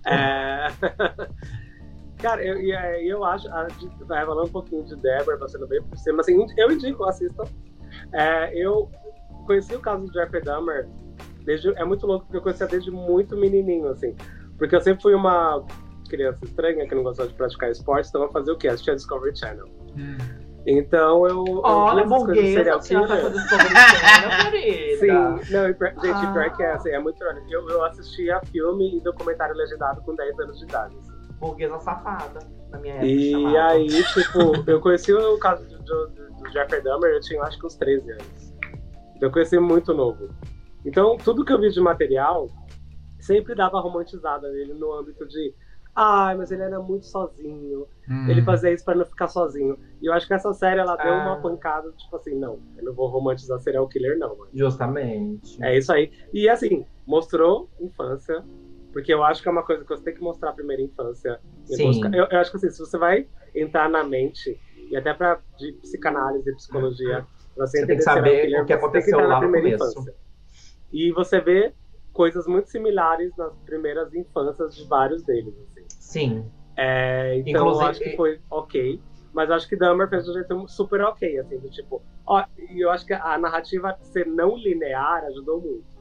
É... 0.05 0.67
Cara, 2.23 2.41
eu, 2.41 2.55
aí 2.79 3.09
eu 3.09 3.21
acho, 3.25 3.49
a, 3.49 3.65
de, 3.65 3.89
vai 4.05 4.25
falando 4.25 4.47
um 4.47 4.51
pouquinho 4.51 4.81
de 4.85 4.95
Débora, 4.95 5.37
passando 5.37 5.67
bem 5.67 5.83
por 5.83 5.97
cima, 5.97 6.21
assim, 6.21 6.45
eu 6.57 6.71
indico, 6.71 7.03
assistam. 7.03 7.43
É, 8.13 8.57
eu 8.57 8.89
conheci 9.45 9.75
o 9.75 9.79
caso 9.81 10.05
de 10.05 10.13
Jeffrey 10.13 10.41
Dahmer, 10.41 10.87
desde, 11.43 11.69
é 11.77 11.83
muito 11.83 12.07
louco, 12.07 12.25
porque 12.25 12.37
eu 12.37 12.41
conhecia 12.41 12.65
desde 12.65 12.89
muito 12.89 13.35
menininho, 13.35 13.89
assim. 13.89 14.15
Porque 14.57 14.73
eu 14.73 14.79
sempre 14.79 15.01
fui 15.01 15.13
uma 15.13 15.65
criança 16.13 16.45
estranha, 16.45 16.87
que 16.87 16.93
não 16.93 17.01
gostava 17.01 17.27
de 17.27 17.35
praticar 17.35 17.71
esportes, 17.71 18.09
então 18.09 18.21
eu 18.23 18.31
fazia 18.31 18.53
o 18.53 18.57
quê? 18.57 18.67
Assistia 18.67 18.95
Discovery 18.95 19.35
Channel. 19.35 19.65
Hum. 19.97 20.17
Então 20.67 21.27
eu. 21.27 21.43
Olha, 21.63 22.05
burguesa, 22.05 22.53
serial 22.59 22.79
killer. 22.79 23.09
Sim, 24.99 25.07
não, 25.07 25.69
e 25.69 25.73
gente, 25.73 26.11
Ah. 26.13 26.31
pior 26.33 26.55
que 26.55 26.63
é, 26.63 26.71
assim, 26.71 26.89
é 26.91 26.99
muito 26.99 27.21
irônico. 27.21 27.47
Eu, 27.51 27.67
eu 27.69 27.83
assistia 27.85 28.39
filme 28.51 28.97
e 28.97 29.01
documentário 29.01 29.55
legendado 29.55 30.01
com 30.03 30.15
10 30.15 30.39
anos 30.39 30.57
de 30.59 30.65
idade. 30.65 30.95
assim. 30.97 31.11
Burguesa 31.39 31.79
safada, 31.79 32.39
na 32.71 32.79
minha 32.79 32.93
época. 32.93 33.07
E 33.07 33.31
chamava. 33.31 33.67
aí, 33.69 33.87
tipo, 33.87 34.69
eu 34.71 34.79
conheci 34.79 35.13
o 35.13 35.37
caso 35.39 35.65
do, 35.67 35.77
do, 35.83 36.07
do 36.37 36.51
Jeffrey 36.53 36.81
Dahmer, 36.81 37.11
eu 37.11 37.19
tinha 37.21 37.41
acho 37.41 37.59
que 37.59 37.65
uns 37.65 37.75
13 37.75 38.11
anos. 38.11 38.53
Então 39.17 39.27
eu 39.29 39.31
conheci 39.31 39.59
muito 39.59 39.93
novo. 39.93 40.29
Então, 40.85 41.17
tudo 41.17 41.43
que 41.43 41.51
eu 41.51 41.59
vi 41.59 41.69
de 41.69 41.81
material 41.81 42.47
sempre 43.19 43.55
dava 43.55 43.79
romantizada 43.81 44.49
nele 44.49 44.73
no 44.73 44.93
âmbito 44.93 45.27
de. 45.27 45.53
Ai, 45.95 46.35
mas 46.35 46.51
ele 46.51 46.63
era 46.63 46.79
muito 46.79 47.05
sozinho. 47.05 47.87
Hum. 48.09 48.27
Ele 48.27 48.41
fazia 48.41 48.71
isso 48.71 48.83
pra 48.83 48.95
não 48.95 49.05
ficar 49.05 49.27
sozinho. 49.27 49.77
E 50.01 50.07
eu 50.07 50.13
acho 50.13 50.27
que 50.27 50.33
essa 50.33 50.51
série 50.53 50.79
ela 50.79 50.95
deu 50.95 51.13
Ah. 51.13 51.23
uma 51.25 51.41
pancada, 51.41 51.91
tipo 51.91 52.15
assim, 52.15 52.33
não, 52.35 52.59
eu 52.77 52.83
não 52.83 52.93
vou 52.93 53.07
romantizar 53.07 53.59
serial 53.59 53.87
killer, 53.87 54.17
não, 54.17 54.35
mano. 54.35 54.49
Justamente. 54.53 55.63
É 55.63 55.77
isso 55.77 55.91
aí. 55.93 56.11
E 56.33 56.49
assim, 56.49 56.85
mostrou 57.05 57.69
infância. 57.79 58.43
Porque 58.91 59.11
eu 59.13 59.23
acho 59.23 59.41
que 59.41 59.47
é 59.47 59.51
uma 59.51 59.63
coisa 59.63 59.83
que 59.83 59.89
você 59.89 60.03
tem 60.03 60.13
que 60.13 60.21
mostrar 60.21 60.49
a 60.51 60.53
primeira 60.53 60.81
infância. 60.81 61.39
Sim. 61.65 61.99
Eu, 62.13 62.25
eu 62.29 62.39
acho 62.39 62.51
que 62.51 62.57
assim, 62.57 62.69
se 62.69 62.79
você 62.79 62.97
vai 62.97 63.27
entrar 63.55 63.89
na 63.89 64.03
mente, 64.03 64.59
e 64.89 64.95
até 64.95 65.13
pra, 65.15 65.39
de 65.57 65.71
psicanálise 65.73 66.47
e 66.49 66.55
psicologia, 66.55 67.25
pra 67.55 67.65
você, 67.65 67.79
Você 67.79 67.87
tem 67.87 67.97
que 67.97 68.03
saber 68.03 68.41
killer, 68.45 68.61
o 68.61 68.65
que 68.65 68.73
aconteceu 68.73 69.17
na 69.19 69.25
lá 69.27 69.35
no 69.35 69.51
primeira 69.51 69.77
começo. 69.79 69.99
infância. 69.99 70.15
E 70.91 71.11
você 71.11 71.39
vê 71.39 71.73
coisas 72.11 72.45
muito 72.45 72.69
similares 72.69 73.35
nas 73.35 73.51
primeiras 73.65 74.13
infâncias 74.13 74.75
de 74.75 74.87
vários 74.87 75.23
deles. 75.23 75.55
Sim. 75.89 76.45
É, 76.75 77.37
então 77.45 77.61
Inclusive- 77.67 77.83
eu 77.83 77.89
acho 77.89 77.99
que 78.01 78.15
foi 78.15 78.39
ok. 78.49 78.99
Mas 79.33 79.49
eu 79.49 79.55
acho 79.55 79.67
que 79.67 79.75
Dahmer 79.75 80.07
fez 80.09 80.25
de 80.25 80.29
um 80.29 80.33
jeito 80.33 80.67
super 80.67 81.01
ok, 81.01 81.39
assim, 81.39 81.57
do 81.57 81.69
tipo. 81.69 82.03
Ó, 82.27 82.43
e 82.69 82.81
eu 82.85 82.91
acho 82.91 83.03
que 83.05 83.13
a 83.13 83.35
narrativa 83.37 83.97
ser 84.01 84.27
não 84.27 84.55
linear 84.55 85.23
ajudou 85.25 85.59
muito. 85.59 85.91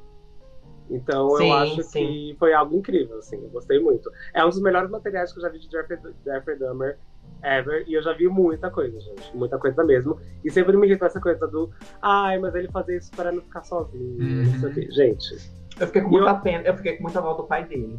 Então 0.90 1.30
Sim, 1.36 1.46
eu 1.48 1.52
acho 1.54 1.82
sim. 1.84 2.06
que 2.06 2.36
foi 2.38 2.52
algo 2.52 2.76
incrível, 2.76 3.16
assim, 3.18 3.36
eu 3.42 3.48
gostei 3.48 3.78
muito. 3.80 4.10
É 4.34 4.44
um 4.44 4.48
dos 4.50 4.60
melhores 4.60 4.90
materiais 4.90 5.32
que 5.32 5.38
eu 5.38 5.42
já 5.42 5.48
vi 5.48 5.58
de 5.60 5.70
Jeffrey, 5.70 5.98
Jeffrey 6.24 6.58
Dahmer 6.58 6.98
ever, 7.42 7.84
e 7.88 7.94
eu 7.94 8.02
já 8.02 8.12
vi 8.12 8.28
muita 8.28 8.70
coisa, 8.70 9.00
gente, 9.00 9.34
muita 9.34 9.58
coisa 9.58 9.82
mesmo. 9.82 10.18
E 10.44 10.50
sempre 10.50 10.76
me 10.76 10.86
irritou 10.86 11.06
essa 11.06 11.20
coisa 11.20 11.46
do, 11.48 11.70
ai, 12.02 12.38
mas 12.38 12.54
ele 12.54 12.68
fazia 12.68 12.98
isso 12.98 13.10
para 13.12 13.32
não 13.32 13.40
ficar 13.42 13.62
sozinho, 13.62 14.44
não 14.44 14.58
sei 14.60 14.68
o 14.68 14.74
quê. 14.74 14.88
Gente, 14.92 15.62
Eu 15.80 15.86
fiquei 15.86 16.02
com 16.02 16.08
E 16.10 16.14
eu- 16.16 16.22
muita 16.24 16.34
pena, 16.38 16.64
eu 16.68 16.76
fiquei 16.76 16.96
com 16.98 17.04
muita 17.04 17.20
dó 17.22 17.32
do 17.32 17.44
pai 17.44 17.64
dele. 17.66 17.98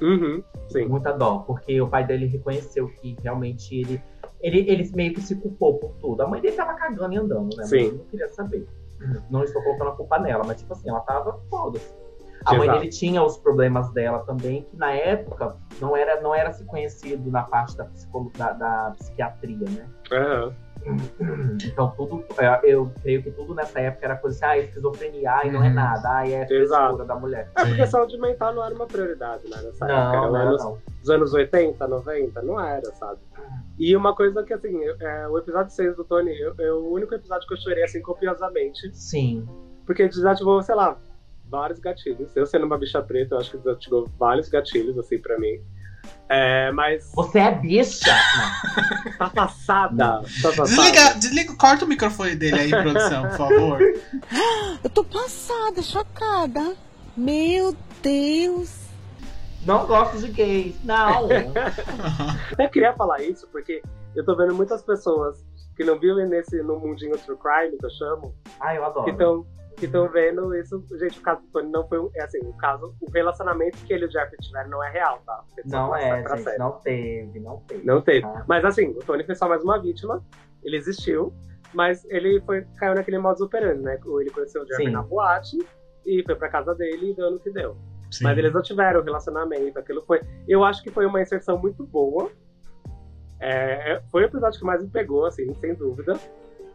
Uhum, 0.00 0.42
sim. 0.68 0.86
Muita 0.86 1.12
dó, 1.12 1.38
porque 1.46 1.80
o 1.80 1.88
pai 1.88 2.06
dele 2.06 2.26
reconheceu 2.26 2.88
que 3.00 3.16
realmente 3.22 3.74
ele, 3.80 4.02
ele, 4.40 4.70
ele 4.70 4.90
meio 4.94 5.14
que 5.14 5.20
se 5.20 5.34
culpou 5.36 5.78
por 5.78 5.92
tudo. 6.00 6.22
A 6.22 6.26
mãe 6.26 6.40
dele 6.40 6.56
tava 6.56 6.74
cagando 6.74 7.12
e 7.14 7.16
andando, 7.18 7.56
né? 7.56 7.64
Sim. 7.64 7.76
Mas 7.76 7.88
ele 7.88 7.98
não 7.98 8.04
queria 8.06 8.28
saber. 8.28 8.66
Não 9.30 9.42
estou 9.44 9.62
colocando 9.62 9.88
a 9.90 9.96
culpa 9.96 10.18
nela, 10.18 10.44
mas 10.44 10.58
tipo 10.60 10.72
assim, 10.72 10.88
ela 10.90 11.00
tava 11.00 11.38
foda-se. 11.48 11.94
A 12.46 12.54
mãe 12.54 12.70
dele 12.70 12.88
tinha 12.88 13.22
os 13.22 13.36
problemas 13.36 13.90
dela 13.92 14.20
também, 14.20 14.62
que 14.64 14.76
na 14.76 14.92
época 14.92 15.56
não 15.80 15.94
era, 15.94 16.20
não 16.22 16.34
era 16.34 16.52
se 16.52 16.64
conhecido 16.64 17.30
na 17.30 17.42
parte 17.42 17.76
da, 17.76 17.84
psicolo- 17.84 18.32
da, 18.36 18.52
da 18.52 18.94
psiquiatria, 18.98 19.68
né? 19.70 19.86
Aham. 20.12 20.54
Então 21.64 21.92
tudo, 21.96 22.24
é, 22.38 22.60
eu 22.64 22.90
creio 23.02 23.22
que 23.22 23.30
tudo 23.30 23.54
nessa 23.54 23.80
época 23.80 24.06
era 24.06 24.16
coisa 24.16 24.36
assim, 24.46 24.58
ah, 24.60 24.64
esquizofrenia, 24.64 25.30
ai, 25.32 25.50
não 25.50 25.62
é 25.62 25.68
Uhum. 25.68 25.74
nada, 25.74 26.08
ai, 26.10 26.32
é 26.32 26.46
frescura 26.46 27.04
da 27.04 27.14
mulher. 27.14 27.50
É 27.56 27.64
porque 27.66 27.84
Sim. 27.84 27.90
saúde 27.92 28.18
mental 28.18 28.54
não 28.54 28.64
era 28.64 28.74
uma 28.74 28.86
prioridade, 28.86 29.44
né, 29.48 29.56
nessa 29.62 29.84
época. 29.84 29.86
Não, 29.86 30.12
Era 30.12 30.28
não 30.30 30.36
era 30.36 30.48
anos, 30.50 30.64
não. 30.64 30.78
dos 31.00 31.10
anos 31.10 31.34
80, 31.34 31.86
90, 31.86 32.42
não 32.42 32.58
era, 32.60 32.90
sabe? 32.94 33.20
E 33.78 33.96
uma 33.96 34.14
coisa 34.14 34.42
que, 34.42 34.52
assim, 34.52 34.76
eu- 34.82 34.96
é, 35.00 35.28
o 35.28 35.38
episódio 35.38 35.70
6 35.72 35.96
do 35.96 36.04
Tony, 36.04 36.38
eu, 36.38 36.54
é 36.58 36.72
o 36.72 36.90
único 36.92 37.14
episódio 37.14 37.46
que 37.46 37.54
eu 37.54 37.58
chorei, 37.58 37.82
assim, 37.84 38.00
copiosamente, 38.02 38.94
Sim. 38.94 39.46
porque 39.86 40.06
desativou, 40.08 40.62
sei 40.62 40.74
lá, 40.74 40.96
vários 41.48 41.78
gatilhos. 41.80 42.34
Eu 42.36 42.46
sendo 42.46 42.66
uma 42.66 42.78
bicha 42.78 43.00
preta, 43.02 43.34
eu 43.34 43.38
acho 43.38 43.50
que 43.50 43.56
desativou 43.58 44.06
vários 44.18 44.48
gatilhos, 44.48 44.96
assim, 44.98 45.18
pra 45.18 45.38
mim. 45.38 45.60
É, 46.28 46.70
mas 46.70 47.10
Você 47.14 47.40
é 47.40 47.50
bicha? 47.50 48.06
Não. 48.06 49.12
tá 49.18 49.30
passada, 49.30 50.22
tá 50.40 50.48
passada. 50.52 50.62
Desliga, 50.64 51.14
desliga, 51.14 51.54
corta 51.56 51.84
o 51.84 51.88
microfone 51.88 52.36
dele 52.36 52.60
aí, 52.60 52.70
produção, 52.70 53.28
por 53.30 53.36
favor. 53.36 53.80
Eu 54.84 54.90
tô 54.90 55.02
passada, 55.02 55.82
chocada. 55.82 56.76
Meu 57.16 57.76
Deus. 58.00 58.80
Não 59.66 59.86
gosto 59.86 60.18
de 60.18 60.28
gays. 60.28 60.76
Não. 60.84 61.28
Até 62.52 62.68
queria 62.68 62.92
falar 62.94 63.20
isso, 63.22 63.48
porque 63.48 63.82
eu 64.14 64.24
tô 64.24 64.34
vendo 64.36 64.54
muitas 64.54 64.82
pessoas 64.82 65.44
que 65.76 65.84
não 65.84 65.98
vivem 65.98 66.26
nesse, 66.26 66.62
no 66.62 66.78
mundinho 66.78 67.16
true 67.18 67.36
crime, 67.36 67.76
que 67.78 67.86
eu 67.86 67.90
chamo, 67.90 68.34
Ai, 68.60 68.78
eu 68.78 68.84
adoro. 68.84 69.04
que 69.04 69.10
estão 69.10 69.46
que 69.76 69.86
estão 69.86 70.08
vendo 70.08 70.54
isso. 70.54 70.84
Gente, 70.98 71.18
o 71.18 71.22
caso 71.22 71.40
do 71.42 71.48
Tony 71.48 71.70
não 71.70 71.86
foi 71.88 71.98
um. 71.98 72.10
É 72.14 72.22
assim, 72.22 72.38
o 72.42 72.52
caso, 72.54 72.94
o 73.00 73.10
relacionamento 73.10 73.78
que 73.78 73.92
ele 73.92 74.04
e 74.04 74.08
o 74.08 74.10
Jeffrey 74.10 74.38
tiveram 74.40 74.70
não 74.70 74.84
é 74.84 74.90
real, 74.90 75.22
tá? 75.26 75.44
Não 75.66 75.94
é, 75.96 76.22
pra 76.22 76.36
gente. 76.36 76.44
série. 76.44 76.58
Não 76.58 76.72
teve, 76.80 77.40
não 77.40 77.60
teve. 77.66 77.84
Não 77.86 78.02
teve. 78.02 78.22
Tá? 78.22 78.44
Mas 78.48 78.64
assim, 78.64 78.88
o 78.90 78.98
Tony 78.98 79.24
foi 79.24 79.34
só 79.34 79.48
mais 79.48 79.62
uma 79.62 79.80
vítima. 79.80 80.22
Ele 80.62 80.76
existiu, 80.76 81.32
mas 81.72 82.04
ele 82.06 82.40
foi, 82.42 82.66
caiu 82.76 82.94
naquele 82.94 83.18
modus 83.18 83.40
operandi, 83.40 83.82
né? 83.82 83.98
Ele 84.20 84.30
conheceu 84.30 84.62
o 84.62 84.66
Jeffrey 84.66 84.88
Sim. 84.88 84.92
na 84.92 85.02
boate 85.02 85.56
e 86.04 86.22
foi 86.24 86.34
pra 86.34 86.48
casa 86.48 86.74
dele 86.74 87.12
e 87.12 87.14
deu 87.14 87.30
no 87.30 87.38
que 87.38 87.50
deu. 87.50 87.76
Sim. 88.10 88.24
Mas 88.24 88.36
eles 88.36 88.52
não 88.52 88.60
tiveram 88.62 89.02
relacionamento, 89.02 89.78
aquilo 89.78 90.02
foi. 90.02 90.20
Eu 90.48 90.64
acho 90.64 90.82
que 90.82 90.90
foi 90.90 91.06
uma 91.06 91.22
inserção 91.22 91.56
muito 91.58 91.84
boa. 91.86 92.30
É, 93.38 93.92
é- 93.92 94.02
foi 94.10 94.22
o 94.22 94.26
episódio 94.26 94.58
que 94.58 94.66
mais 94.66 94.82
me 94.82 94.90
pegou, 94.90 95.24
assim, 95.24 95.52
sem 95.54 95.74
dúvida. 95.74 96.18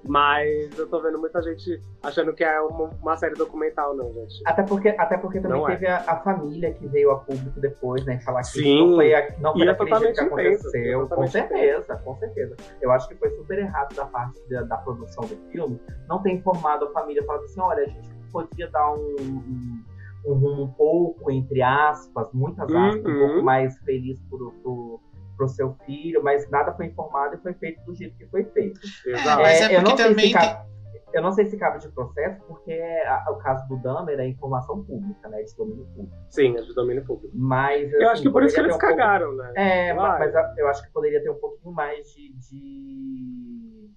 Mas 0.07 0.77
eu 0.77 0.87
tô 0.87 1.01
vendo 1.01 1.17
muita 1.19 1.41
gente 1.41 1.81
achando 2.03 2.31
que 2.33 2.43
é 2.43 2.59
uma, 2.61 2.89
uma 3.01 3.17
série 3.17 3.33
documental, 3.35 3.95
não, 3.95 4.13
gente. 4.13 4.41
Até 4.45 4.61
porque, 4.63 4.89
até 4.89 5.17
porque 5.17 5.39
também 5.39 5.57
Não 5.59 5.67
é. 5.67 5.71
teve 5.73 5.87
a, 5.87 5.97
a 6.07 6.17
família 6.21 6.71
que 6.73 6.87
veio 6.87 7.11
a 7.11 7.19
público 7.19 7.59
depois, 7.59 8.05
né? 8.05 8.19
Falar 8.19 8.41
que 8.41 8.47
Sim. 8.49 8.79
não 8.89 8.95
foi, 8.95 9.13
a- 9.15 9.33
não 9.39 9.53
foi 9.53 9.61
E 9.61 9.63
é 9.63 9.73
daquele 9.73 9.95
jeito 9.99 10.13
que 10.13 10.19
aconteceu. 10.21 11.03
é 11.03 11.07
Com 11.07 11.27
certeza, 11.27 11.95
com 12.03 12.15
certeza. 12.17 12.55
Eu 12.81 12.91
acho 12.91 13.07
que 13.07 13.15
foi 13.15 13.29
super 13.31 13.57
errado 13.59 13.95
da 13.95 14.05
parte 14.05 14.39
da, 14.49 14.61
da 14.63 14.77
produção 14.77 15.23
do 15.25 15.35
filme 15.51 15.79
não 16.07 16.21
ter 16.21 16.31
informado 16.31 16.85
a 16.85 16.91
família, 16.91 17.23
falando 17.23 17.43
assim, 17.45 17.59
olha, 17.61 17.83
a 17.83 17.87
gente 17.87 18.09
podia 18.31 18.67
dar 18.69 18.91
um, 18.93 19.15
um, 19.19 19.83
um 20.27 20.33
rumo 20.33 20.63
um 20.63 20.71
pouco, 20.71 21.31
entre 21.31 21.61
aspas, 21.63 22.27
muitas 22.33 22.69
aspas, 22.71 23.05
um 23.05 23.09
Uhum. 23.09 23.27
pouco 23.27 23.41
mais 23.43 23.75
feliz 23.79 24.19
pro, 24.29 24.51
pro, 24.61 24.99
pro 25.35 25.47
seu 25.47 25.73
filho, 25.85 26.23
mas 26.23 26.49
nada 26.49 26.73
foi 26.73 26.87
informado 26.87 27.35
e 27.35 27.37
foi 27.39 27.53
feito 27.53 27.83
do 27.85 27.93
jeito 27.95 28.15
que 28.17 28.25
foi 28.27 28.43
feito. 28.45 28.79
Exato. 29.05 29.41
Mas 29.41 29.61
é 29.61 29.65
eu 29.75 29.81
porque 29.81 29.89
não 29.89 29.97
sei 29.97 30.05
se 30.05 30.09
também 30.15 30.31
cabe- 30.33 30.75
Eu 31.13 31.21
não 31.21 31.31
sei 31.31 31.45
se 31.45 31.57
cabe 31.57 31.79
de 31.79 31.87
processo, 31.89 32.41
porque 32.45 32.73
a- 32.73 33.31
o 33.31 33.37
caso 33.37 33.65
do 33.69 33.77
Dahmer 33.77 34.19
é 34.19 34.27
informação 34.27 34.83
pública, 34.83 35.29
né? 35.29 35.43
De 35.43 35.55
domínio 35.55 35.85
público. 35.95 36.13
Sim, 36.29 36.57
é 36.57 36.61
de 36.61 36.73
domínio 36.75 37.05
público. 37.05 37.31
Mas. 37.33 37.89
Eu 37.93 37.99
assim, 37.99 38.05
acho 38.07 38.21
que 38.23 38.29
por 38.29 38.43
isso 38.43 38.53
que 38.55 38.59
eles 38.61 38.75
um 38.75 38.79
pouco- 38.79 38.95
cagaram, 38.97 39.33
né? 39.33 39.53
É, 39.55 39.93
Claro. 39.93 40.19
mas 40.19 40.33
eu- 40.35 40.63
eu 40.65 40.67
acho 40.67 40.83
que 40.83 40.91
poderia 40.91 41.21
ter 41.23 41.29
um 41.29 41.35
pouquinho 41.39 41.73
mais 41.73 42.05
de, 42.13 42.33
de 42.33 43.89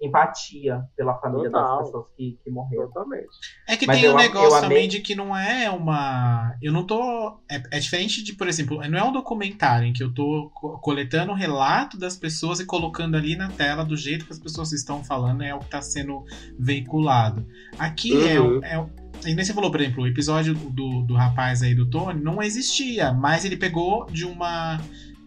empatia 0.00 0.82
pela 0.96 1.14
família 1.18 1.50
Total. 1.50 1.76
das 1.78 1.86
pessoas 1.86 2.06
que, 2.16 2.38
que 2.44 2.50
morreram. 2.50 2.86
Totalmente. 2.86 3.28
É 3.68 3.76
que 3.76 3.86
Mas 3.86 4.00
tem 4.00 4.10
um 4.10 4.16
negócio 4.16 4.48
amei- 4.56 4.60
também 4.68 4.88
de 4.88 5.00
que 5.00 5.14
não 5.14 5.36
é 5.36 5.68
uma. 5.70 6.54
Eu 6.62 6.72
não 6.72 6.84
tô. 6.84 7.40
É, 7.50 7.62
é 7.72 7.78
diferente 7.80 8.22
de, 8.22 8.32
por 8.34 8.46
exemplo, 8.48 8.80
não 8.88 8.98
é 8.98 9.04
um 9.04 9.12
documentário 9.12 9.86
em 9.86 9.92
que 9.92 10.02
eu 10.02 10.12
tô 10.12 10.50
co- 10.54 10.78
coletando 10.78 11.32
o 11.32 11.34
relato 11.34 11.98
das 11.98 12.16
pessoas 12.16 12.60
e 12.60 12.64
colocando 12.66 13.16
ali 13.16 13.34
na 13.36 13.48
tela 13.48 13.84
do 13.84 13.96
jeito 13.96 14.24
que 14.26 14.32
as 14.32 14.38
pessoas 14.38 14.72
estão 14.72 15.02
falando, 15.02 15.42
é 15.42 15.54
o 15.54 15.58
que 15.58 15.64
está 15.66 15.82
sendo 15.82 16.24
veiculado. 16.58 17.46
Aqui 17.78 18.12
é, 18.28 18.40
Uhum. 18.40 18.58
o- 18.58 18.64
é, 18.64 18.78
o- 18.78 18.90
e 19.26 19.34
nem 19.34 19.44
você 19.44 19.52
falou, 19.52 19.70
por 19.70 19.80
exemplo, 19.80 20.04
o 20.04 20.06
episódio 20.06 20.54
do, 20.54 21.02
do 21.02 21.14
rapaz 21.14 21.62
aí 21.62 21.74
do 21.74 21.88
Tony 21.90 22.20
não 22.22 22.40
existia, 22.42 23.12
mas 23.12 23.44
ele 23.44 23.56
pegou 23.56 24.06
de 24.06 24.24
uma. 24.24 24.78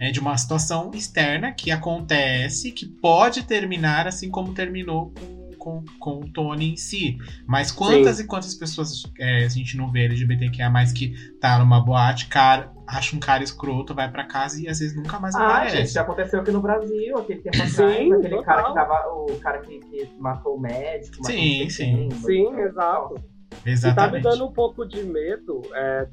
É, 0.02 0.10
de 0.12 0.20
uma 0.20 0.36
situação 0.36 0.90
externa 0.96 1.52
que 1.52 1.70
acontece, 1.70 2.72
que 2.72 2.88
pode 2.88 3.44
terminar 3.44 4.08
assim 4.08 4.32
como 4.32 4.52
terminou 4.54 5.14
com, 5.14 5.52
com, 5.60 5.86
com 6.00 6.12
o 6.22 6.30
Tony 6.34 6.74
em 6.74 6.76
si. 6.76 7.18
Mas 7.48 7.72
quantas 7.72 8.20
e 8.20 8.26
quantas 8.26 8.56
pessoas 8.56 9.04
é, 9.20 9.46
a 9.46 9.48
gente 9.50 9.78
não 9.78 9.92
vê 9.92 10.06
LGBTQIA 10.06 10.72
mais 10.72 10.92
que 10.92 11.14
tá 11.40 11.60
numa 11.60 11.80
boate, 11.80 12.26
cara, 12.26 12.72
acha 12.88 13.16
um 13.16 13.20
cara 13.20 13.44
escroto, 13.44 13.94
vai 13.94 14.10
pra 14.12 14.24
casa 14.26 14.60
e 14.60 14.68
às 14.68 14.80
vezes 14.80 14.96
nunca 14.98 15.20
mais 15.20 15.36
Ah, 15.36 15.46
aparece. 15.46 15.78
gente, 15.78 15.92
já 15.94 16.02
aconteceu 16.02 16.42
aqui 16.42 16.50
no 16.52 16.62
Brasil, 16.62 17.16
aquele 17.20 17.42
tempo 17.42 17.58
atrás, 17.58 17.72
Sim, 17.76 18.12
aquele 18.14 18.30
total. 18.38 18.44
cara 18.44 18.64
que 18.64 18.74
tava. 18.74 19.14
O 19.14 19.40
cara 19.40 19.60
que, 19.60 19.80
que 19.82 20.10
matou 20.20 20.56
o 20.56 20.60
médico. 20.60 21.18
matou 21.22 21.32
Sim, 21.32 21.70
sim. 21.70 22.10
Sim, 22.26 22.52
mas- 22.54 22.66
exato. 22.72 23.16
E 23.52 23.54
tá 23.54 23.62
me 23.66 23.72
Exatamente. 23.72 24.24
dando 24.24 24.48
um 24.48 24.52
pouco 24.54 24.84
de 24.86 25.04
medo 25.04 25.62
é, 25.76 26.08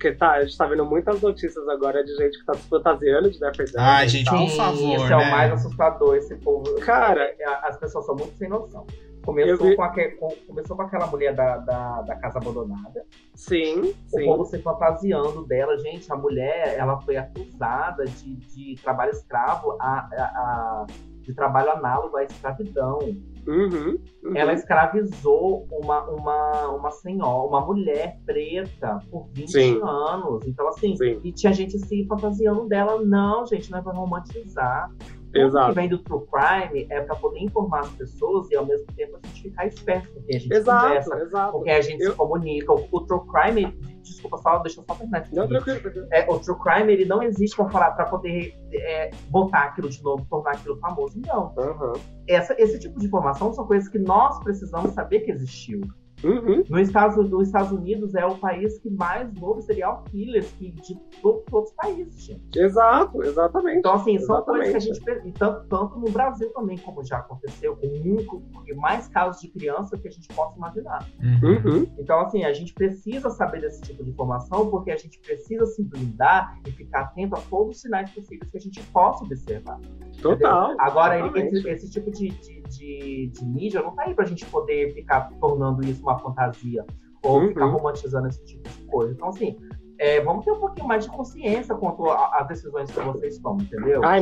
que 0.00 0.12
tá, 0.12 0.32
a 0.32 0.44
gente 0.44 0.56
tá 0.56 0.66
vendo 0.66 0.84
muitas 0.84 1.20
notícias 1.20 1.68
agora 1.68 2.04
de 2.04 2.14
gente 2.16 2.38
que 2.38 2.44
tá 2.44 2.54
se 2.54 2.68
fantasiando 2.68 3.30
de. 3.30 3.38
Ai, 3.76 4.06
e 4.06 4.08
gente, 4.08 4.30
por 4.30 4.48
favor, 4.50 4.94
Esse 4.94 5.04
é 5.04 5.08
né? 5.08 5.16
o 5.16 5.30
mais 5.30 5.52
assustador, 5.52 6.16
esse 6.16 6.36
povo. 6.36 6.74
Cara, 6.80 7.34
As 7.62 7.76
pessoas 7.78 8.06
são 8.06 8.14
muito 8.16 8.36
sem 8.36 8.48
noção. 8.48 8.86
Começou, 9.24 9.66
vi- 9.66 9.76
com, 9.76 9.82
aque- 9.82 10.08
com- 10.12 10.34
começou 10.46 10.74
com 10.74 10.82
aquela 10.82 11.06
mulher 11.06 11.34
da, 11.34 11.58
da, 11.58 12.00
da 12.02 12.16
casa 12.16 12.38
abandonada. 12.38 13.04
Sim, 13.34 13.80
O 13.80 13.94
sim. 14.18 14.24
povo 14.24 14.44
se 14.46 14.58
fantasiando 14.62 15.44
dela. 15.46 15.76
Gente, 15.78 16.10
a 16.10 16.16
mulher 16.16 16.74
ela 16.78 16.98
foi 17.02 17.16
acusada 17.18 18.04
de, 18.06 18.36
de 18.36 18.76
trabalho 18.82 19.10
escravo, 19.10 19.76
a, 19.80 19.98
a- 19.98 20.22
a- 20.24 20.86
de 21.20 21.34
trabalho 21.34 21.70
análogo 21.72 22.16
à 22.16 22.24
escravidão. 22.24 23.00
Uhum, 23.48 23.98
uhum. 24.24 24.36
Ela 24.36 24.52
escravizou 24.52 25.66
uma, 25.72 26.02
uma, 26.04 26.68
uma 26.68 26.90
senhora, 26.90 27.48
uma 27.48 27.64
mulher 27.64 28.20
preta 28.26 29.00
por 29.10 29.26
20 29.32 29.50
Sim. 29.50 29.80
anos. 29.82 30.46
Então, 30.46 30.68
assim, 30.68 30.94
Sim. 30.96 31.18
e 31.24 31.32
tinha 31.32 31.50
gente 31.54 31.78
se 31.78 32.04
fantasiando 32.04 32.68
dela. 32.68 33.02
Não, 33.02 33.46
gente, 33.46 33.70
não 33.70 33.78
é 33.78 33.82
pra 33.82 33.92
romantizar. 33.92 34.92
Tudo 35.32 35.66
que 35.68 35.72
vem 35.74 35.88
do 35.88 35.98
true 35.98 36.22
crime 36.26 36.86
é 36.90 37.00
pra 37.02 37.14
poder 37.16 37.40
informar 37.40 37.80
as 37.80 37.90
pessoas 37.90 38.50
e 38.50 38.56
ao 38.56 38.64
mesmo 38.66 38.86
tempo 38.94 39.18
a 39.22 39.26
gente 39.26 39.42
ficar 39.42 39.66
esperto 39.66 40.12
com 40.14 40.22
quem 40.22 40.36
a 40.36 40.38
gente 40.40 40.52
Exato, 40.54 40.86
conversa, 40.86 41.10
com 41.16 41.22
exato. 41.22 41.62
quem 41.62 41.72
a 41.74 41.80
gente 41.80 42.00
Eu- 42.02 42.10
se 42.12 42.16
comunica. 42.16 42.72
O, 42.72 42.88
o 42.90 43.00
true 43.06 43.20
crime, 43.30 43.78
desculpa 44.02 44.38
só, 44.38 44.58
deixa 44.58 44.80
eu 44.80 44.84
só 44.88 44.94
terminar 44.94 45.26
Não, 45.32 45.42
aqui. 45.44 45.52
tranquilo, 45.54 45.80
tranquilo. 45.80 46.06
É, 46.12 46.30
o 46.30 46.38
true 46.38 46.58
crime 46.58 46.92
ele 46.92 47.04
não 47.04 47.22
existe 47.22 47.54
pra 47.56 47.68
falar 47.68 47.90
para 47.92 48.06
poder 48.06 48.54
é, 48.72 49.10
botar 49.28 49.64
aquilo 49.64 49.88
de 49.88 50.02
novo, 50.02 50.26
tornar 50.30 50.52
aquilo 50.52 50.78
famoso. 50.78 51.20
Não. 51.26 51.52
Aham. 51.58 51.92
Essa, 52.26 52.54
esse 52.60 52.78
tipo 52.78 52.98
de 52.98 53.06
informação 53.06 53.52
são 53.52 53.66
coisas 53.66 53.88
que 53.88 53.98
nós 53.98 54.38
precisamos 54.42 54.92
saber 54.92 55.20
que 55.20 55.30
existiu. 55.30 55.80
Uhum. 56.24 56.64
No 56.68 56.78
Estados, 56.80 57.16
nos 57.30 57.46
Estados 57.46 57.70
Unidos 57.72 58.14
é 58.14 58.24
o 58.26 58.36
país 58.36 58.78
que 58.78 58.90
mais 58.90 59.30
houve 59.40 59.62
serial 59.62 60.04
killers 60.10 60.50
que 60.52 60.70
de 60.72 60.96
todos 61.22 61.44
os 61.52 61.72
países, 61.72 62.20
gente. 62.24 62.58
Exato, 62.58 63.22
exatamente. 63.22 63.78
Então, 63.78 63.94
assim, 63.94 64.18
são 64.18 64.36
Exatamente. 64.36 64.72
coisas 64.72 64.98
que 64.98 65.10
a 65.10 65.14
gente. 65.14 65.28
E 65.28 65.32
tanto, 65.32 65.66
tanto 65.68 65.98
no 65.98 66.10
Brasil 66.10 66.50
também, 66.52 66.76
como 66.78 67.04
já 67.04 67.18
aconteceu, 67.18 67.76
com 67.76 67.86
muito, 67.86 68.42
e 68.66 68.74
mais 68.74 69.08
casos 69.08 69.40
de 69.40 69.48
criança 69.48 69.96
que 69.96 70.08
a 70.08 70.10
gente 70.10 70.28
possa 70.28 70.56
imaginar. 70.56 71.06
Uhum. 71.22 71.72
Uhum. 71.72 71.86
Então, 71.98 72.20
assim, 72.20 72.44
a 72.44 72.52
gente 72.52 72.72
precisa 72.74 73.30
saber 73.30 73.60
desse 73.60 73.82
tipo 73.82 74.02
de 74.04 74.10
informação, 74.10 74.70
porque 74.70 74.90
a 74.90 74.96
gente 74.96 75.18
precisa 75.20 75.66
se 75.66 75.82
blindar 75.84 76.58
e 76.66 76.70
ficar 76.72 77.00
atento 77.00 77.36
a 77.36 77.40
todos 77.42 77.76
os 77.76 77.80
sinais 77.82 78.10
possíveis 78.10 78.50
que 78.50 78.56
a 78.56 78.60
gente 78.60 78.82
possa 78.92 79.24
observar. 79.24 79.78
Total. 80.20 80.64
Entendeu? 80.72 80.84
Agora, 80.84 81.18
ele- 81.18 81.40
esse, 81.58 81.68
esse 81.68 81.90
tipo 81.90 82.10
de, 82.10 82.28
de, 82.30 82.57
de, 82.68 83.30
de 83.32 83.44
mídia 83.46 83.82
não 83.82 83.94
tá 83.94 84.04
aí 84.04 84.14
pra 84.14 84.24
gente 84.24 84.44
poder 84.46 84.92
ficar 84.94 85.30
tornando 85.40 85.84
isso 85.84 86.02
uma 86.02 86.18
fantasia 86.18 86.84
ou 87.22 87.40
Uhum. 87.40 87.48
ficar 87.48 87.66
romantizando 87.66 88.28
esse 88.28 88.44
tipo 88.44 88.68
de 88.68 88.84
coisa. 88.86 89.12
Então, 89.12 89.28
assim, 89.28 89.56
é, 89.98 90.20
vamos 90.20 90.44
ter 90.44 90.52
um 90.52 90.60
pouquinho 90.60 90.86
mais 90.86 91.04
de 91.04 91.10
consciência 91.10 91.74
quanto 91.74 92.08
às 92.08 92.46
decisões 92.46 92.88
que 92.90 93.00
vocês 93.00 93.38
tomam, 93.40 93.60
entendeu? 93.64 94.00
Até 94.04 94.20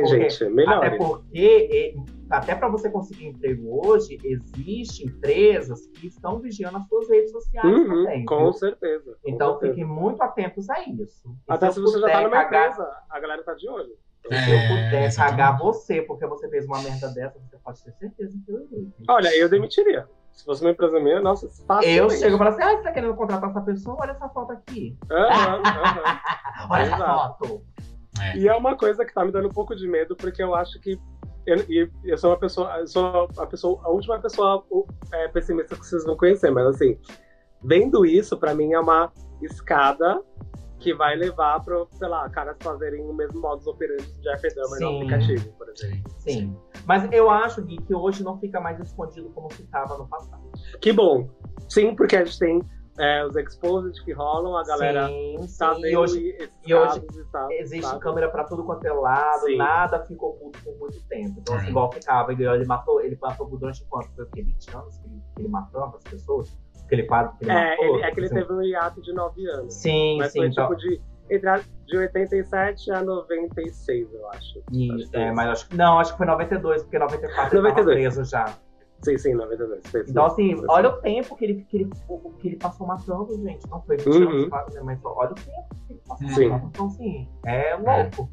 porque- 0.00 0.06
gente. 0.06 0.44
Até 0.44 0.48
Melhorem. 0.54 0.96
porque, 0.98 1.68
é, 1.70 2.34
até 2.34 2.54
para 2.54 2.68
você 2.70 2.88
conseguir 2.90 3.26
emprego 3.26 3.86
hoje, 3.86 4.18
existem 4.24 5.06
empresas 5.08 5.86
que 5.88 6.06
estão 6.06 6.38
vigiando 6.40 6.78
as 6.78 6.88
suas 6.88 7.08
redes 7.10 7.30
sociais 7.30 7.66
Uhum, 7.70 7.86
também. 8.04 8.24
com 8.24 8.38
viu? 8.44 8.52
certeza. 8.54 9.16
com 9.22 9.30
Então 9.30 9.50
certeza. 9.52 9.72
fiquem 9.74 9.84
muito 9.86 10.22
atentos 10.22 10.70
a 10.70 10.80
isso. 10.88 11.28
E 11.46 11.52
Até 11.52 11.66
eu 11.68 11.72
se 11.72 11.80
você 11.80 12.00
já 12.00 12.06
tá 12.08 12.22
numa 12.22 12.30
cagar- 12.30 12.70
empresa, 12.72 12.90
a 13.10 13.20
galera 13.20 13.42
tá 13.44 13.52
de 13.54 13.68
olho. 13.68 13.92
Se 14.28 14.50
eu 14.50 14.58
É, 14.58 14.68
puder 14.68 15.04
exatamente. 15.04 15.16
cagar 15.16 15.58
você 15.58 16.02
porque 16.02 16.26
você 16.26 16.48
fez 16.48 16.66
uma 16.66 16.80
merda 16.82 17.08
dessa, 17.08 17.38
você 17.38 17.56
pode 17.58 17.82
ter 17.82 17.92
certeza 17.92 18.38
que 18.44 18.52
eu 18.52 18.60
irei. 18.66 18.92
Olha, 19.08 19.34
eu 19.36 19.48
demitiria. 19.48 20.06
Se 20.32 20.44
fosse 20.44 20.62
uma 20.62 20.70
empresa 20.70 21.00
minha, 21.00 21.20
nossa, 21.20 21.48
fácil. 21.66 21.90
Eu 21.90 22.10
chego 22.10 22.36
e 22.36 22.38
falo 22.38 22.50
assim: 22.50 22.62
ah, 22.62 22.76
você 22.76 22.82
tá 22.82 22.92
querendo 22.92 23.14
contratar 23.14 23.50
essa 23.50 23.60
pessoa? 23.60 23.96
Olha 24.00 24.12
essa 24.12 24.28
foto 24.28 24.52
aqui. 24.52 24.96
Aham, 25.10 25.62
aham. 25.64 26.20
Olha 26.70 26.82
essa 26.82 26.96
foto. 26.96 27.62
É. 28.20 28.36
E 28.36 28.48
é 28.48 28.54
uma 28.54 28.76
coisa 28.76 29.04
que 29.04 29.12
tá 29.12 29.24
me 29.24 29.32
dando 29.32 29.48
um 29.48 29.52
pouco 29.52 29.74
de 29.74 29.88
medo, 29.88 30.14
porque 30.14 30.42
eu 30.42 30.54
acho 30.54 30.78
que. 30.80 31.00
Eu, 31.46 31.56
e 31.68 31.90
eu 32.04 32.18
sou 32.18 32.30
uma 32.30 32.38
pessoa. 32.38 32.78
Eu 32.78 32.86
sou 32.86 33.28
a, 33.38 33.46
pessoa, 33.46 33.80
a 33.84 33.88
última 33.88 34.20
pessoa 34.20 34.64
é, 35.12 35.28
pessimista 35.28 35.74
que 35.74 35.84
vocês 35.86 36.04
vão 36.04 36.16
conhecer, 36.16 36.50
mas 36.50 36.66
assim, 36.66 36.98
vendo 37.62 38.04
isso, 38.04 38.36
pra 38.36 38.54
mim 38.54 38.74
é 38.74 38.78
uma 38.78 39.10
escada 39.42 40.22
que 40.78 40.94
vai 40.94 41.16
levar 41.16 41.60
pra, 41.64 41.84
sei 41.92 42.08
lá, 42.08 42.28
caras 42.30 42.56
fazerem 42.62 43.04
o 43.04 43.12
mesmo 43.12 43.40
modus 43.40 43.66
operandi 43.66 44.06
de 44.12 44.22
Jeffrey 44.22 44.54
Dahmer 44.54 44.80
no 44.80 44.96
aplicativo, 44.96 45.52
por 45.58 45.68
exemplo. 45.68 46.10
Sim. 46.18 46.30
Sim. 46.30 46.56
Mas 46.86 47.10
eu 47.12 47.28
acho, 47.30 47.62
Gui, 47.62 47.76
que 47.78 47.94
hoje 47.94 48.22
não 48.22 48.38
fica 48.38 48.60
mais 48.60 48.78
escondido 48.80 49.28
como 49.30 49.52
ficava 49.52 49.98
no 49.98 50.06
passado. 50.08 50.42
Que 50.80 50.92
bom. 50.92 51.28
Sim, 51.68 51.94
porque 51.94 52.16
a 52.16 52.24
gente 52.24 52.38
tem 52.38 52.62
é, 52.98 53.24
os 53.24 53.36
exposed 53.36 54.02
que 54.04 54.12
rolam, 54.12 54.56
a 54.56 54.64
galera 54.64 55.06
sim, 55.06 55.36
tá 55.58 55.74
sim. 55.74 55.82
vendo 55.82 55.92
E 55.92 55.96
hoje 55.96 56.50
e 56.66 56.74
hoje 56.74 57.00
tal. 57.30 57.50
existe 57.52 57.86
sabe? 57.86 58.00
câmera 58.00 58.28
pra 58.28 58.44
tudo 58.44 58.64
quanto 58.64 58.84
é 58.84 58.92
lado, 58.92 59.46
Sim. 59.46 59.56
nada 59.56 60.04
ficou 60.04 60.30
oculto 60.30 60.58
por 60.64 60.76
muito 60.78 61.00
tempo. 61.06 61.36
Então, 61.38 61.54
assim, 61.54 61.68
igual 61.68 61.92
ficava, 61.92 62.32
ele, 62.32 62.44
ele 62.44 62.64
matou, 62.64 63.00
ele 63.00 63.16
matou 63.20 63.46
durante 63.46 63.84
quanto? 63.84 64.10
Foi 64.14 64.24
o 64.24 64.30
quê? 64.30 64.42
20 64.42 64.76
anos 64.76 64.98
que 64.98 65.06
ele, 65.06 65.22
que 65.34 65.42
ele 65.42 65.48
matou 65.48 65.84
as 65.84 66.02
pessoas? 66.04 66.58
Que 66.88 66.94
ele, 66.94 67.02
quase- 67.04 67.36
que 67.38 67.44
ele 67.44 67.50
É, 67.52 67.70
matou? 67.70 67.84
ele- 67.96 68.02
é 68.04 68.10
que 68.10 68.20
ele 68.20 68.26
Assim, 68.26 68.34
teve 68.36 68.52
um 68.52 68.62
hiato 68.62 69.02
de 69.02 69.12
9 69.12 69.46
anos. 69.50 69.74
Sim, 69.74 70.16
Mas 70.18 70.32
sim. 70.32 70.38
foi 70.38 70.48
então, 70.48 70.68
tipo 70.68 70.80
de, 70.80 71.00
de 71.86 71.96
87 71.98 72.90
a 72.90 73.02
96, 73.02 74.08
eu 74.14 74.28
acho. 74.30 74.62
e- 74.72 74.90
é, 74.90 74.96
isso. 74.96 75.34
mas 75.34 75.48
acho 75.50 75.68
que 75.68 75.76
não, 75.76 75.98
acho 75.98 76.12
que 76.12 76.16
foi 76.18 76.26
92, 76.26 76.82
porque 76.82 76.98
94 76.98 77.58
ele 77.58 77.68
92. 77.68 77.74
tava 77.74 77.84
preso 78.14 78.24
já. 78.30 78.54
Sim, 79.02 79.16
sim, 79.16 79.34
92. 79.34 79.80
foi 79.86 80.00
isso 80.00 80.10
Então, 80.10 80.24
assim, 80.26 80.56
foi 80.56 80.66
olha 80.68 80.88
isso. 80.88 80.96
o 80.96 81.00
tempo 81.02 81.36
que 81.36 81.44
ele, 81.44 81.66
que 81.68 81.76
ele, 81.76 81.90
que 82.40 82.48
ele 82.48 82.56
passou 82.56 82.86
matando, 82.86 83.32
gente. 83.42 83.68
Não 83.70 83.80
foi 83.82 83.96
20 83.96 84.06
Uhum. 84.08 84.28
anos? 84.30 84.48
Mas 84.84 84.98
olha 85.04 85.30
o 85.30 85.34
tempo 85.34 85.68
que 85.86 85.92
ele 85.92 86.00
passou 86.08 86.28
Sim. 86.30 86.48
matando. 86.48 86.70
Então, 86.74 86.86
assim, 86.86 87.28
é 87.46 87.74
louco. 87.76 88.30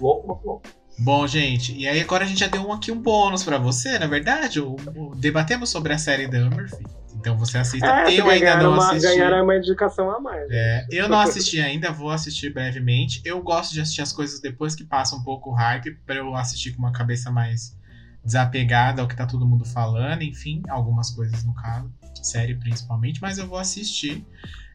Louco, 0.00 0.26
louco, 0.26 0.46
louco. 0.46 0.62
Bom, 0.98 1.26
gente, 1.26 1.74
e 1.74 1.88
aí 1.88 2.00
agora 2.02 2.24
a 2.24 2.26
gente 2.26 2.40
já 2.40 2.46
deu 2.48 2.60
um, 2.60 2.72
aqui 2.72 2.92
um 2.92 3.00
bônus 3.00 3.42
pra 3.42 3.56
você, 3.56 3.98
na 3.98 4.06
verdade. 4.06 4.60
O, 4.60 4.76
o- 4.94 5.14
debatemos 5.16 5.70
sobre 5.70 5.94
a 5.94 5.98
série 5.98 6.26
Dahmer, 6.28 6.68
filho. 6.68 6.90
Então 7.22 7.38
você 7.38 7.56
assista. 7.56 7.86
É, 7.86 8.18
eu 8.18 8.28
ainda 8.28 8.56
não 8.56 8.72
uma, 8.72 8.90
assisti. 8.90 9.08
ganharam 9.16 9.44
uma 9.44 9.56
indicação 9.56 10.10
a 10.10 10.18
mais. 10.18 10.50
É, 10.50 10.80
gente. 10.80 10.96
eu 10.96 11.08
não 11.08 11.20
assisti 11.20 11.60
ainda, 11.60 11.92
vou 11.92 12.10
assistir 12.10 12.52
brevemente. 12.52 13.22
Eu 13.24 13.40
gosto 13.40 13.72
de 13.72 13.80
assistir 13.80 14.02
as 14.02 14.12
coisas 14.12 14.40
depois 14.40 14.74
que 14.74 14.82
passa 14.84 15.14
um 15.14 15.22
pouco 15.22 15.50
o 15.50 15.54
hype, 15.54 15.92
pra 16.04 16.16
eu 16.16 16.34
assistir 16.34 16.72
com 16.72 16.80
uma 16.80 16.90
cabeça 16.90 17.30
mais 17.30 17.78
desapegada 18.24 19.00
ao 19.02 19.06
que 19.06 19.14
tá 19.14 19.24
todo 19.24 19.46
mundo 19.46 19.64
falando, 19.64 20.22
enfim, 20.22 20.62
algumas 20.68 21.10
coisas 21.10 21.44
no 21.44 21.54
caso, 21.54 21.92
série 22.22 22.56
principalmente, 22.56 23.20
mas 23.22 23.38
eu 23.38 23.46
vou 23.46 23.58
assistir. 23.58 24.26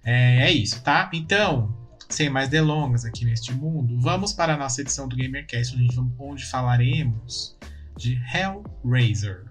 É, 0.05 0.43
é 0.47 0.51
isso, 0.51 0.81
tá? 0.83 1.09
Então, 1.13 1.75
sem 2.07 2.29
mais 2.29 2.47
delongas 2.47 3.03
aqui 3.03 3.25
neste 3.25 3.53
mundo, 3.53 3.99
vamos 3.99 4.31
para 4.31 4.53
a 4.53 4.57
nossa 4.57 4.79
edição 4.81 5.05
do 5.07 5.17
GamerCast, 5.17 5.75
onde, 5.75 5.99
onde 6.17 6.45
falaremos 6.45 7.57
de 7.97 8.17
Hellraiser, 8.33 9.43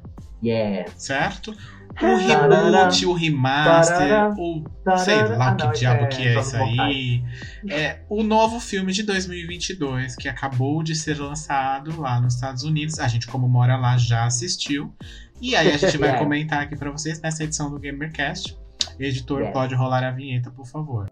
Yes. 0.45 0.93
certo? 0.97 1.55
O 2.03 2.17
reboot, 2.17 3.07
o 3.07 3.13
remaster, 3.15 4.33
o 4.39 4.63
sei 4.99 5.17
lá 5.29 5.49
Ah, 5.51 5.55
que 5.55 5.79
diabo 5.79 6.05
é 6.05 6.07
que 6.09 6.23
é 6.29 6.39
isso 6.41 6.57
aí. 6.57 7.25
É 7.71 7.99
o 8.09 8.23
novo 8.23 8.61
filme 8.61 8.93
de 8.93 9.03
2022 9.03 10.15
que 10.17 10.29
acabou 10.29 10.83
de 10.83 10.95
ser 10.95 11.19
lançado 11.19 11.99
lá 12.01 12.21
nos 12.21 12.35
Estados 12.35 12.63
Unidos. 12.65 12.99
A 12.99 13.09
gente, 13.09 13.27
como 13.27 13.49
mora 13.49 13.77
lá, 13.77 13.97
já 13.97 14.25
assistiu. 14.27 14.93
E 15.41 15.57
aí 15.57 15.73
a 15.73 15.77
gente 15.79 15.97
vai 15.99 16.11
É. 16.11 16.19
comentar 16.19 16.63
aqui 16.63 16.77
pra 16.77 16.91
vocês 16.91 17.21
nessa 17.21 17.45
edição 17.45 17.71
do 17.71 17.79
GamerCast. 17.79 18.57
Editor, 19.01 19.51
pode 19.53 19.75
rolar 19.75 20.05
a 20.05 20.11
vinheta, 20.11 20.51
por 20.51 20.67
favor. 20.67 21.11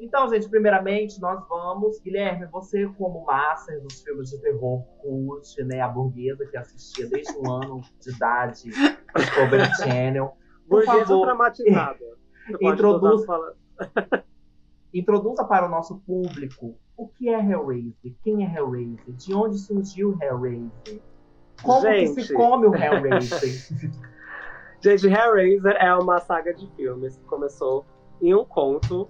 Então, 0.00 0.28
gente, 0.30 0.48
primeiramente, 0.48 1.20
nós 1.20 1.46
vamos. 1.48 2.00
Guilherme, 2.00 2.46
você, 2.46 2.86
como 2.96 3.24
master 3.26 3.80
dos 3.82 4.00
filmes 4.02 4.30
de 4.30 4.40
terror, 4.40 4.82
curte, 5.02 5.62
né? 5.64 5.80
A 5.82 5.88
burguesa 5.88 6.46
que 6.46 6.56
assistia 6.56 7.06
desde 7.08 7.36
um 7.38 7.50
ano 7.50 7.80
de 8.00 8.10
idade 8.14 8.70
Discovery 9.14 9.64
Channel. 9.76 10.32
Por 10.68 10.84
Burguesa 10.84 11.06
favor, 11.06 11.22
traumatizada. 11.26 11.98
Introduz- 12.60 13.26
introduza 14.94 15.44
para 15.44 15.66
o 15.66 15.68
nosso 15.68 15.98
público 16.00 16.74
o 16.96 17.08
que 17.08 17.28
é 17.28 17.38
Hellraiser, 17.40 18.14
quem 18.22 18.44
é 18.44 18.54
Hellraiser, 18.54 19.14
de 19.14 19.32
onde 19.34 19.56
surgiu 19.58 20.18
Hellraiser, 20.20 21.00
como 21.62 21.80
que 21.82 22.06
Gente. 22.06 22.24
se 22.24 22.34
come 22.34 22.66
o 22.66 22.74
Hellraiser. 22.74 23.92
Gente, 24.80 25.06
Hellraiser 25.06 25.76
é 25.78 25.94
uma 25.94 26.18
saga 26.20 26.52
de 26.52 26.66
filmes 26.74 27.16
que 27.16 27.24
começou 27.24 27.84
em 28.20 28.34
um 28.34 28.44
conto 28.44 29.08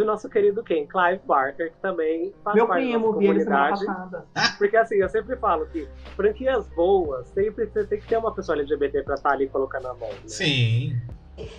do 0.00 0.06
nosso 0.06 0.28
querido 0.28 0.62
Ken, 0.64 0.86
Clive 0.86 1.20
Barker, 1.26 1.70
que 1.70 1.76
também 1.80 2.32
faz 2.42 2.56
Meu 2.56 2.66
parte 2.66 2.80
da 2.82 2.88
primo, 2.90 3.12
semana 3.20 3.74
comunidade. 3.84 3.84
Porque 4.58 4.76
assim, 4.76 4.96
eu 4.96 5.08
sempre 5.08 5.36
falo 5.36 5.66
que 5.66 5.86
franquias 6.16 6.66
boas, 6.68 7.28
sempre 7.28 7.66
você 7.66 7.84
tem 7.84 8.00
que 8.00 8.06
ter 8.08 8.16
uma 8.16 8.34
pessoa 8.34 8.56
LGBT 8.58 9.02
pra 9.02 9.14
estar 9.14 9.32
ali 9.32 9.48
colocando 9.48 9.86
a 9.88 9.94
mão. 9.94 10.08
Né? 10.08 10.16
Sim. 10.26 11.00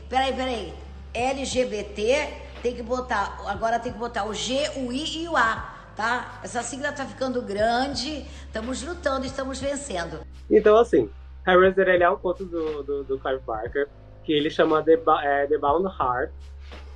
Peraí, 0.09 0.33
peraí. 0.33 0.73
LGBT 1.13 2.27
tem 2.61 2.75
que 2.75 2.83
botar. 2.83 3.39
Agora 3.47 3.79
tem 3.79 3.91
que 3.93 3.99
botar 3.99 4.25
o 4.25 4.33
G, 4.33 4.55
o 4.77 4.91
I 4.91 5.23
e 5.23 5.27
o 5.27 5.35
A, 5.37 5.75
tá? 5.95 6.39
Essa 6.43 6.61
sigla 6.63 6.91
tá 6.91 7.05
ficando 7.05 7.41
grande. 7.41 8.25
Estamos 8.45 8.83
lutando, 8.83 9.25
estamos 9.25 9.59
vencendo. 9.59 10.19
Então, 10.49 10.77
assim, 10.77 11.09
Hellraiser 11.47 11.87
ele 11.87 12.03
é 12.03 12.09
um 12.09 12.17
conto 12.17 12.45
do, 12.45 12.83
do, 12.83 13.03
do 13.03 13.19
Clive 13.19 13.41
Barker, 13.45 13.87
que 14.23 14.33
ele 14.33 14.49
chama 14.49 14.83
The, 14.83 14.97
Ba- 14.97 15.23
é, 15.23 15.47
The 15.47 15.57
Bound 15.57 15.85
Heart. 15.87 16.31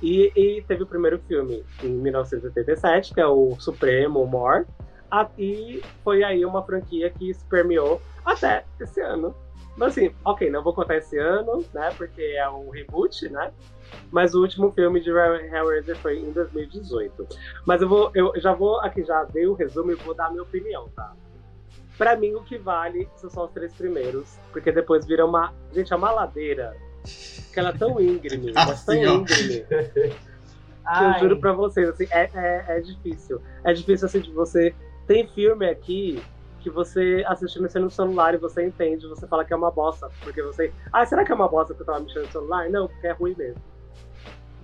E, 0.02 0.32
e 0.36 0.62
teve 0.62 0.82
o 0.82 0.86
primeiro 0.86 1.18
filme 1.20 1.64
em 1.82 1.88
1987, 1.88 3.14
que 3.14 3.20
é 3.20 3.26
o 3.26 3.56
Supremo, 3.58 4.26
More. 4.26 4.66
Ah, 5.10 5.28
E 5.38 5.80
foi 6.04 6.22
aí 6.22 6.44
uma 6.44 6.62
franquia 6.64 7.08
que 7.10 7.32
se 7.32 7.44
permeou 7.46 8.02
até 8.24 8.64
esse 8.80 9.00
ano. 9.00 9.34
Mas 9.76 9.92
assim, 9.92 10.10
ok, 10.24 10.50
não 10.50 10.62
vou 10.62 10.72
contar 10.74 10.96
esse 10.96 11.18
ano, 11.18 11.64
né? 11.72 11.90
Porque 11.96 12.22
é 12.22 12.48
um 12.48 12.70
reboot, 12.70 13.28
né? 13.28 13.52
Mas 14.10 14.34
o 14.34 14.40
último 14.40 14.72
filme 14.72 15.00
de 15.00 15.10
Hell- 15.10 15.54
Hellraiser 15.54 15.96
foi 15.98 16.18
em 16.18 16.32
2018. 16.32 17.26
Mas 17.66 17.82
eu 17.82 17.88
vou, 17.88 18.10
eu 18.14 18.32
já 18.40 18.52
vou 18.54 18.80
aqui 18.80 19.04
já 19.04 19.24
dei 19.24 19.46
o 19.46 19.52
resumo 19.54 19.92
e 19.92 19.94
vou 19.96 20.14
dar 20.14 20.26
a 20.26 20.30
minha 20.30 20.42
opinião, 20.42 20.88
tá? 20.96 21.12
Pra 21.98 22.16
mim 22.16 22.34
o 22.34 22.42
que 22.42 22.58
vale 22.58 23.08
são 23.16 23.28
só 23.30 23.44
os 23.44 23.52
três 23.52 23.72
primeiros, 23.74 24.38
porque 24.50 24.72
depois 24.72 25.06
vira 25.06 25.24
uma, 25.24 25.52
gente, 25.72 25.92
é 25.92 25.96
uma 25.96 26.10
ladeira 26.10 26.74
que 27.56 27.60
ela 27.60 27.70
é 27.70 27.72
tão 27.72 27.98
íngreme, 27.98 28.52
mas 28.54 28.84
tão 28.84 28.94
Assim, 28.94 29.22
íngreme 29.22 29.64
eu 31.00 31.18
juro 31.20 31.40
pra 31.40 31.52
vocês, 31.52 31.88
assim, 31.88 32.06
é, 32.12 32.30
é, 32.34 32.78
é 32.78 32.80
difícil. 32.80 33.40
É 33.64 33.72
difícil 33.72 34.06
assim 34.06 34.20
de 34.20 34.30
você. 34.32 34.74
Tem 35.06 35.26
filme 35.28 35.66
aqui 35.68 36.22
que 36.60 36.70
você 36.70 37.24
assistindo 37.26 37.64
assim 37.64 37.78
no 37.78 37.90
celular 37.90 38.34
e 38.34 38.38
você 38.38 38.66
entende, 38.66 39.06
você 39.08 39.26
fala 39.26 39.44
que 39.44 39.52
é 39.54 39.56
uma 39.56 39.70
bosta, 39.70 40.08
porque 40.22 40.42
você. 40.42 40.72
Ah, 40.92 41.04
será 41.06 41.24
que 41.24 41.32
é 41.32 41.34
uma 41.34 41.48
bosta 41.48 41.74
que 41.74 41.80
eu 41.80 41.86
tava 41.86 42.00
mexendo 42.00 42.24
no 42.24 42.30
celular? 42.30 42.68
Não, 42.68 42.88
porque 42.88 43.06
é 43.06 43.12
ruim 43.12 43.34
mesmo. 43.36 43.62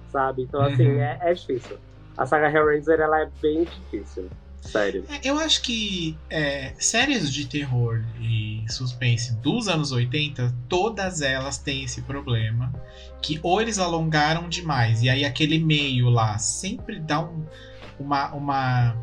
Sabe? 0.09 0.43
Então, 0.43 0.61
assim, 0.63 0.87
Uhum. 0.87 1.01
é, 1.01 1.19
é 1.23 1.33
difícil. 1.33 1.79
A 2.19 2.27
saga 2.27 2.51
Hellraiser, 2.51 3.01
ela 3.01 3.23
é 3.23 3.31
bem 3.41 3.65
difícil. 3.65 4.29
Sério. 4.63 5.05
É, 5.09 5.21
Eu 5.29 5.39
acho 5.39 5.61
que 5.63 6.17
é, 6.31 6.73
séries 6.79 7.31
de 7.33 7.47
terror 7.47 8.01
e 8.19 8.65
suspense 8.69 9.35
dos 9.37 9.67
anos 9.69 9.91
80, 9.93 10.55
todas 10.69 11.21
elas 11.21 11.59
têm 11.59 11.85
esse 11.85 12.01
problema. 12.03 12.73
Que 13.21 13.39
ou 13.43 13.61
eles 13.61 13.79
alongaram 13.79 14.49
demais, 14.49 15.03
e 15.03 15.11
aí 15.11 15.25
aquele 15.25 15.59
meio 15.59 16.09
lá 16.09 16.39
sempre 16.39 16.99
dá 17.01 17.21
um- 17.21 17.45
uma. 17.99 18.33
uma. 18.33 18.97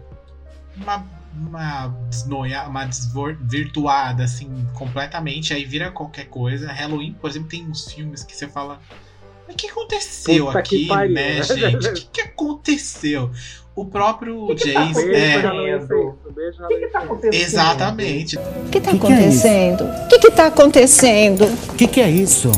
uma. 0.76 1.19
uma 1.32 1.88
desnoia, 2.10 2.63
uma 2.67 2.86
desvirtuada, 2.86 4.24
assim, 4.24 4.65
completamente, 4.74 5.54
aí 5.54 5.63
vira 5.65 5.91
qualquer 5.91 6.26
coisa. 6.26 6.72
Halloween, 6.72 7.13
por 7.13 7.30
exemplo, 7.30 7.50
tem 7.50 7.65
uns 7.69 7.91
filmes 7.91 8.24
que 8.24 8.36
você 8.36 8.48
fala. 8.48 8.82
Mas 9.49 9.55
o 9.55 9.57
que 9.57 9.67
aconteceu 9.67 10.45
Puta 10.45 10.62
que 10.62 10.75
aqui, 10.75 10.88
pariu, 10.88 11.13
né, 11.13 11.33
né?" 11.38 11.43
gente? 11.43 11.88
O 11.89 11.93
que, 11.93 12.07
que 12.13 12.21
aconteceu? 12.21 13.31
O 13.75 13.85
próprio 13.85 14.47
Que 14.47 14.55
que 14.55 14.73
tá 14.73 14.83
acontecendo? 14.83 15.15
é. 15.15 15.79
Beijo, 16.29 16.63
O 16.63 16.67
que 16.67 16.75
que 16.75 16.88
tá 16.88 16.99
adolescente. 16.99 17.03
acontecendo? 17.03 17.33
Exatamente. 17.41 18.38
O 18.38 18.69
que 18.69 18.81
tá 18.81 18.91
Que 18.91 18.99
que 18.99 19.07
é 19.07 19.09
acontecendo? 19.15 19.83
O 19.85 20.07
que 20.09 20.19
que 20.19 20.31
tá 20.31 20.45
acontecendo? 20.47 21.45
O 21.45 21.75
que, 21.75 21.88
que 21.88 22.01
é 22.01 22.09
isso? 22.09 22.51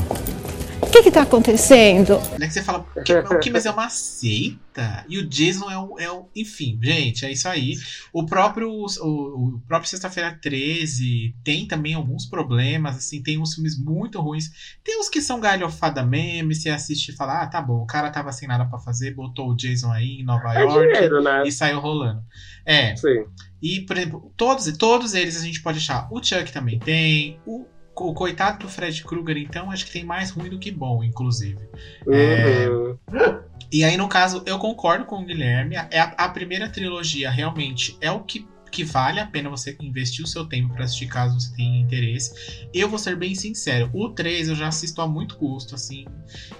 O 0.81 0.87
que 0.91 1.03
que 1.03 1.11
tá 1.11 1.21
acontecendo? 1.21 2.19
Né, 2.37 2.47
que 2.47 2.53
você 2.53 2.63
fala, 2.63 2.79
o 2.95 3.03
que, 3.03 3.13
o 3.13 3.39
que, 3.39 3.49
mas 3.49 3.65
é 3.65 3.71
uma 3.71 3.89
seita? 3.89 5.05
E 5.07 5.19
o 5.19 5.27
Jason 5.27 5.69
é 5.69 5.77
o, 5.77 5.99
é 5.99 6.11
o. 6.11 6.27
Enfim, 6.35 6.79
gente, 6.81 7.25
é 7.25 7.31
isso 7.31 7.47
aí. 7.47 7.75
O 8.11 8.25
próprio, 8.25 8.69
o, 8.69 8.85
o 8.85 9.61
próprio 9.67 9.89
Sexta-feira 9.89 10.37
13 10.41 11.35
tem 11.43 11.67
também 11.67 11.93
alguns 11.93 12.25
problemas, 12.25 12.97
assim, 12.97 13.21
tem 13.21 13.37
uns 13.37 13.53
filmes 13.53 13.77
muito 13.77 14.19
ruins. 14.19 14.49
Tem 14.83 14.99
uns 14.99 15.09
que 15.09 15.21
são 15.21 15.39
galhofada 15.39 16.03
meme, 16.03 16.55
você 16.55 16.69
assiste 16.69 17.09
e 17.09 17.15
fala, 17.15 17.43
ah, 17.43 17.47
tá 17.47 17.61
bom, 17.61 17.83
o 17.83 17.87
cara 17.87 18.09
tava 18.09 18.31
sem 18.31 18.47
nada 18.47 18.65
pra 18.65 18.79
fazer, 18.79 19.13
botou 19.13 19.51
o 19.51 19.55
Jason 19.55 19.91
aí 19.91 20.21
em 20.21 20.23
Nova 20.23 20.53
É 20.53 20.63
York 20.63 20.93
dinheiro, 20.93 21.21
né? 21.21 21.43
e 21.45 21.51
saiu 21.51 21.79
rolando. 21.79 22.23
É, 22.65 22.95
Sim. 22.95 23.25
e, 23.61 23.81
por 23.81 23.97
exemplo, 23.97 24.33
todos, 24.37 24.71
todos 24.77 25.13
eles 25.13 25.37
a 25.37 25.45
gente 25.45 25.61
pode 25.61 25.77
achar. 25.79 26.07
O 26.11 26.23
Chuck 26.23 26.51
também 26.51 26.79
tem. 26.79 27.39
O, 27.45 27.65
o 27.95 28.13
coitado 28.13 28.59
do 28.59 28.69
Fred 28.69 29.03
Krueger, 29.03 29.37
então, 29.37 29.69
acho 29.71 29.85
que 29.85 29.91
tem 29.91 30.03
mais 30.03 30.31
ruim 30.31 30.49
do 30.49 30.59
que 30.59 30.71
bom, 30.71 31.03
inclusive. 31.03 31.59
É, 32.07 32.67
Uhum. 33.11 33.41
E 33.71 33.85
aí, 33.85 33.95
no 33.95 34.07
caso, 34.07 34.43
eu 34.45 34.59
concordo 34.59 35.05
com 35.05 35.21
o 35.21 35.25
Guilherme. 35.25 35.75
É 35.89 35.99
a, 35.99 36.13
a 36.17 36.29
primeira 36.29 36.67
trilogia 36.67 37.31
realmente 37.31 37.97
é 38.01 38.11
o 38.11 38.19
que, 38.19 38.45
que 38.69 38.83
vale 38.83 39.19
a 39.19 39.25
pena 39.25 39.49
você 39.49 39.77
investir 39.81 40.25
o 40.25 40.27
seu 40.27 40.45
tempo 40.45 40.73
pra 40.73 40.83
assistir 40.83 41.07
caso 41.07 41.39
você 41.39 41.55
tenha 41.55 41.79
interesse. 41.79 42.67
Eu 42.73 42.89
vou 42.89 42.99
ser 42.99 43.15
bem 43.15 43.33
sincero, 43.33 43.89
o 43.93 44.09
3 44.09 44.49
eu 44.49 44.55
já 44.55 44.67
assisto 44.67 45.01
a 45.01 45.07
muito 45.07 45.37
custo, 45.37 45.75
assim. 45.75 46.05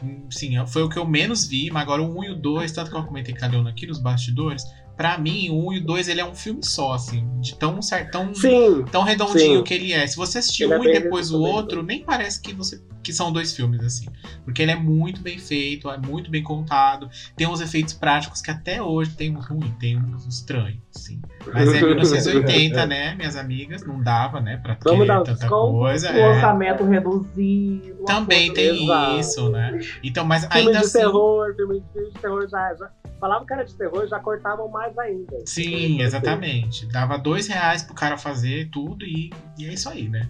Hum, 0.01 0.27
Sim, 0.29 0.65
foi 0.67 0.83
o 0.83 0.89
que 0.89 0.97
eu 0.97 1.05
menos 1.05 1.45
vi, 1.45 1.69
mas 1.69 1.83
agora 1.83 2.01
o 2.01 2.17
1 2.17 2.23
e 2.23 2.29
o 2.31 2.35
2, 2.35 2.71
tanto 2.71 2.89
que 2.89 2.95
eu 2.95 3.03
comentei 3.03 3.35
com 3.35 3.43
a 3.43 3.47
Leona 3.47 3.69
aqui 3.71 3.85
nos 3.85 3.99
bastidores, 3.99 4.63
pra 5.01 5.17
mim, 5.17 5.49
o 5.49 5.69
1 5.69 5.73
e 5.73 5.77
o 5.79 5.83
2 5.83 6.07
ele 6.09 6.21
é 6.21 6.25
um 6.25 6.35
filme 6.35 6.63
só, 6.63 6.93
assim, 6.93 7.27
de 7.41 7.55
tão 7.55 7.81
certo, 7.81 8.11
tão, 8.11 8.35
Sim. 8.35 8.85
tão 8.91 9.01
redondinho 9.01 9.57
Sim. 9.57 9.63
que 9.63 9.73
ele 9.73 9.91
é. 9.91 10.05
Se 10.05 10.15
você 10.15 10.37
assistir 10.37 10.65
Ele 10.65 10.73
é 10.73 10.77
um 10.77 10.83
bem 10.83 10.95
e 10.95 10.99
depois 10.99 11.31
o 11.31 11.41
outro, 11.41 11.81
nem 11.81 12.03
parece 12.03 12.39
que 12.39 12.53
você 12.53 12.79
que 13.01 13.11
são 13.11 13.33
dois 13.33 13.55
filmes 13.55 13.83
assim, 13.83 14.05
porque 14.45 14.61
ele 14.61 14.69
é 14.69 14.75
muito 14.75 15.21
bem 15.21 15.39
feito, 15.39 15.89
é 15.89 15.97
muito 15.97 16.29
bem 16.29 16.43
contado, 16.43 17.09
tem 17.35 17.47
uns 17.47 17.59
efeitos 17.59 17.95
práticos 17.95 18.41
que 18.41 18.51
até 18.51 18.79
hoje 18.79 19.09
tem 19.15 19.35
uns 19.35 19.47
ruins, 19.47 19.73
tem 19.79 19.97
uns 19.97 20.27
estranhos, 20.27 20.79
assim. 20.95 21.21
Mas 21.53 21.73
é 21.73 21.81
1980, 21.81 22.85
né, 22.87 23.15
minhas 23.15 23.35
amigas, 23.35 23.83
não 23.83 24.01
dava, 24.01 24.39
né, 24.39 24.57
para 24.57 24.75
ter 24.75 24.89
Vamos 24.89 25.07
dar 25.07 25.19
tanta 25.19 25.33
desconto? 25.33 25.71
coisa. 25.71 26.11
O 26.11 26.15
é. 26.15 26.35
orçamento 26.35 26.83
reduzido. 26.83 28.03
Também 28.05 28.53
tem 28.53 28.83
Exato. 28.83 29.19
isso, 29.19 29.49
né? 29.49 29.79
Então, 30.03 30.25
mas 30.25 30.41
Filme 30.41 30.57
ainda 30.57 30.71
de 30.71 30.85
assim, 30.85 30.99
terror, 30.99 31.55
filme 31.55 31.83
de, 31.93 32.21
terror 32.21 32.47
já, 32.49 32.75
já. 32.75 32.89
Falavam 33.19 33.45
que 33.45 33.53
era 33.53 33.63
de 33.63 33.75
terror, 33.75 34.07
já 34.07 34.19
cortavam 34.19 34.67
mais 34.67 34.97
ainda. 34.97 35.37
sim, 35.45 36.01
exatamente. 36.01 36.87
Dava 36.87 37.17
dois 37.17 37.47
reais 37.47 37.83
pro 37.83 37.93
cara 37.93 38.17
fazer 38.17 38.69
tudo 38.71 39.05
e, 39.05 39.31
e 39.57 39.65
é 39.67 39.73
isso 39.73 39.87
aí, 39.89 40.09
né? 40.09 40.27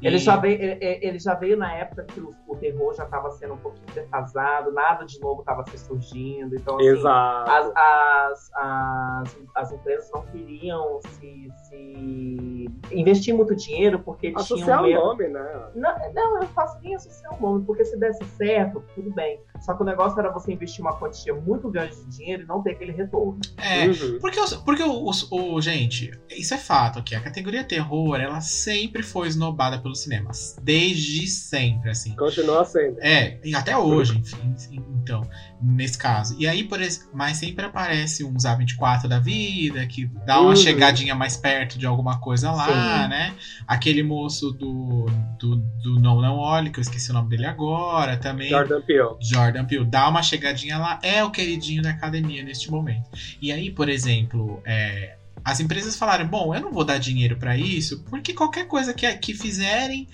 E- 0.00 0.06
Ele 0.06 0.18
já, 0.18 0.36
veio, 0.36 0.60
ele, 0.62 0.78
ele 1.02 1.18
já 1.18 1.34
veio 1.34 1.56
na 1.56 1.72
época 1.74 2.04
que 2.04 2.20
o, 2.20 2.34
o 2.48 2.56
terror 2.56 2.94
já 2.94 3.04
estava 3.04 3.30
sendo 3.32 3.54
um 3.54 3.58
pouquinho 3.58 3.86
defasado, 3.94 4.72
nada 4.72 5.04
de 5.04 5.20
novo 5.20 5.40
estava 5.40 5.64
se 5.70 5.78
surgindo. 5.78 6.54
Então, 6.56 6.76
assim, 6.76 6.86
Exato. 6.86 7.50
as, 7.50 7.72
as, 7.76 8.50
as, 8.56 9.36
as 9.54 9.72
empresas 9.72 10.10
não 10.14 10.22
queriam 10.26 11.00
se, 11.10 11.48
se 11.68 12.68
investir 12.92 13.34
muito 13.34 13.54
dinheiro 13.54 13.98
porque 14.00 14.32
Associar 14.34 14.82
tinham 14.82 14.82
o 14.82 14.86
medo. 14.86 15.00
nome, 15.00 15.28
né? 15.28 15.70
Não, 15.74 16.12
não, 16.14 16.34
eu 16.34 16.40
não 16.40 16.48
faço 16.48 16.78
nem 16.82 16.94
associar 16.94 17.36
o 17.38 17.40
nome, 17.42 17.64
porque 17.64 17.84
se 17.84 17.96
desse 17.98 18.24
certo, 18.36 18.82
tudo 18.94 19.10
bem. 19.12 19.40
Só 19.60 19.74
que 19.74 19.82
o 19.82 19.86
negócio 19.86 20.18
era 20.18 20.30
você 20.30 20.52
investir 20.52 20.80
uma 20.84 20.96
quantia 20.98 21.34
muito 21.34 21.68
grande 21.70 21.94
de 21.96 22.16
dinheiro 22.16 22.42
e 22.42 22.46
não 22.46 22.62
ter 22.62 22.72
aquele 22.72 22.92
retorno. 22.92 23.38
É, 23.58 23.80
Uhum. 23.90 24.18
Porque, 24.20 24.38
porque 24.64 24.82
o, 24.82 25.08
os- 25.08 25.30
o- 25.32 25.60
gente, 25.60 26.10
isso 26.30 26.54
é 26.54 26.58
fato 26.58 26.98
aqui. 26.98 27.14
A 27.14 27.20
categoria 27.20 27.64
terror, 27.64 28.20
ela 28.20 28.40
sempre 28.40 29.02
foi 29.02 29.26
esnobada 29.28 29.78
pelos 29.90 30.00
cinemas. 30.00 30.56
Desde 30.62 31.26
sempre, 31.26 31.90
assim. 31.90 32.14
Continua 32.14 32.64
sendo. 32.64 32.98
É, 33.00 33.38
e 33.44 33.54
até 33.54 33.76
hoje, 33.76 34.16
enfim, 34.18 34.82
então, 35.02 35.22
nesse 35.60 35.98
caso. 35.98 36.36
E 36.38 36.46
aí, 36.46 36.64
por 36.64 36.80
exemplo, 36.80 37.10
mas 37.12 37.36
sempre 37.36 37.64
aparece 37.64 38.24
uns 38.24 38.44
A24 38.44 39.08
da 39.08 39.18
vida, 39.18 39.84
que 39.86 40.06
dá 40.24 40.40
uma 40.40 40.50
Uhum. 40.50 40.56
chegadinha 40.56 41.14
mais 41.14 41.36
perto 41.36 41.78
de 41.78 41.86
alguma 41.86 42.18
coisa 42.20 42.50
lá, 42.52 42.66
Sim. 43.04 43.08
né? 43.08 43.34
Aquele 43.66 44.02
moço 44.02 44.52
do, 44.52 45.06
do, 45.38 45.56
do 45.56 46.00
Não 46.00 46.20
Não 46.20 46.36
Olhe, 46.36 46.70
que 46.70 46.78
eu 46.78 46.82
esqueci 46.82 47.10
o 47.10 47.14
nome 47.14 47.28
dele 47.30 47.46
agora, 47.46 48.16
também. 48.16 48.48
Jordan 48.50 48.80
Peele. 48.82 49.16
Jordan 49.20 49.64
Peele 49.64 49.84
dá 49.84 50.08
uma 50.08 50.22
chegadinha 50.22 50.78
lá, 50.78 50.98
é 51.02 51.22
o 51.24 51.30
queridinho 51.30 51.82
da 51.82 51.90
academia 51.90 52.42
neste 52.42 52.70
momento. 52.70 53.08
E 53.40 53.50
aí, 53.52 53.70
por 53.70 53.88
exemplo, 53.88 54.62
é, 54.64 55.16
as 55.44 55.60
empresas 55.60 55.96
falaram: 55.96 56.26
bom, 56.26 56.54
eu 56.54 56.60
não 56.60 56.72
vou 56.72 56.84
dar 56.84 56.98
dinheiro 56.98 57.36
pra 57.36 57.56
isso, 57.56 57.98
porque 58.10 58.32
qualquer 58.32 58.66
coisa 58.66 58.92
que, 58.94 59.12
que 59.16 59.34
fizerem, 59.34 60.08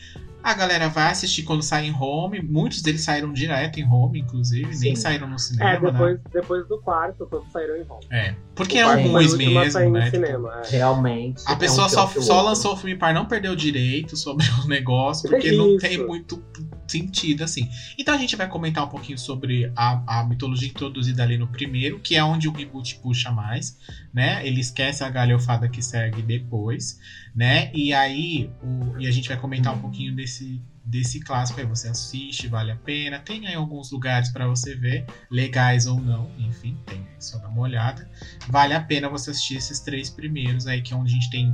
a 0.46 0.54
galera 0.54 0.88
vai 0.88 1.10
assistir 1.10 1.42
quando 1.42 1.60
sai 1.60 1.86
em 1.86 1.92
home. 1.92 2.40
Muitos 2.40 2.80
deles 2.80 3.00
saíram 3.00 3.32
direto 3.32 3.80
em 3.80 3.84
home, 3.84 4.20
inclusive, 4.20 4.66
nem 4.78 4.94
Sim. 4.94 4.94
saíram 4.94 5.28
no 5.28 5.36
cinema. 5.40 5.70
É, 5.70 5.80
né? 5.80 5.90
depois, 5.90 6.20
depois 6.32 6.68
do 6.68 6.80
quarto, 6.82 7.26
todos 7.26 7.50
saíram 7.50 7.74
em 7.76 7.80
home. 7.82 8.06
É, 8.12 8.32
porque 8.54 8.76
O 8.76 8.88
é 8.88 8.96
um 8.96 9.28
sair 9.28 9.36
mesmo, 9.36 9.84
no 9.86 9.90
né? 9.98 10.08
cinema. 10.08 10.62
é. 10.64 10.70
Realmente. 10.70 11.42
A 11.46 11.50
é 11.50 11.54
um 11.56 11.58
pessoa 11.58 11.88
só, 11.88 12.06
só 12.06 12.42
lançou 12.42 12.74
o 12.74 12.76
filme 12.76 12.94
para 12.94 13.12
não 13.12 13.26
perder 13.26 13.48
o 13.48 13.56
direito 13.56 14.16
sobre 14.16 14.46
o 14.64 14.68
negócio, 14.68 15.28
Que 15.28 15.34
porque 15.34 15.50
não 15.50 15.70
isso? 15.70 15.78
tem 15.78 16.06
muito 16.06 16.40
sentido, 16.86 17.42
assim. 17.42 17.68
Então 17.98 18.14
a 18.14 18.18
gente 18.18 18.36
vai 18.36 18.48
comentar 18.48 18.84
um 18.84 18.88
pouquinho 18.88 19.18
sobre 19.18 19.72
a, 19.74 20.20
a 20.20 20.24
mitologia 20.24 20.68
introduzida 20.68 21.24
ali 21.24 21.36
no 21.36 21.48
primeiro, 21.48 21.98
que 21.98 22.14
é 22.14 22.22
onde 22.22 22.48
o 22.48 22.52
reboot 22.52 23.00
puxa 23.02 23.32
mais, 23.32 23.76
né? 24.14 24.46
Ele 24.46 24.60
esquece 24.60 25.02
a 25.02 25.10
galhofada 25.10 25.68
que 25.68 25.82
segue 25.82 26.22
depois, 26.22 27.00
né? 27.36 27.70
E 27.74 27.92
aí 27.92 28.50
o, 28.62 28.98
e 28.98 29.06
a 29.06 29.10
gente 29.10 29.28
vai 29.28 29.36
comentar 29.38 29.74
um 29.74 29.78
pouquinho 29.78 30.14
desse 30.16 30.60
desse 30.88 31.18
clássico 31.18 31.58
aí, 31.58 31.66
você 31.66 31.88
assiste, 31.88 32.46
vale 32.46 32.70
a 32.70 32.76
pena. 32.76 33.18
Tem 33.18 33.44
aí 33.48 33.56
alguns 33.56 33.90
lugares 33.90 34.30
para 34.30 34.46
você 34.46 34.76
ver, 34.76 35.04
legais 35.28 35.84
ou 35.84 36.00
não, 36.00 36.30
enfim, 36.38 36.76
tem 36.86 36.98
aí, 36.98 37.16
só 37.18 37.38
dá 37.38 37.48
uma 37.48 37.60
olhada. 37.62 38.08
Vale 38.48 38.72
a 38.72 38.80
pena 38.80 39.08
você 39.08 39.30
assistir 39.32 39.56
esses 39.56 39.80
três 39.80 40.08
primeiros 40.08 40.64
aí, 40.68 40.80
que 40.80 40.94
é 40.94 40.96
onde 40.96 41.10
a 41.10 41.14
gente 41.14 41.28
tem 41.28 41.52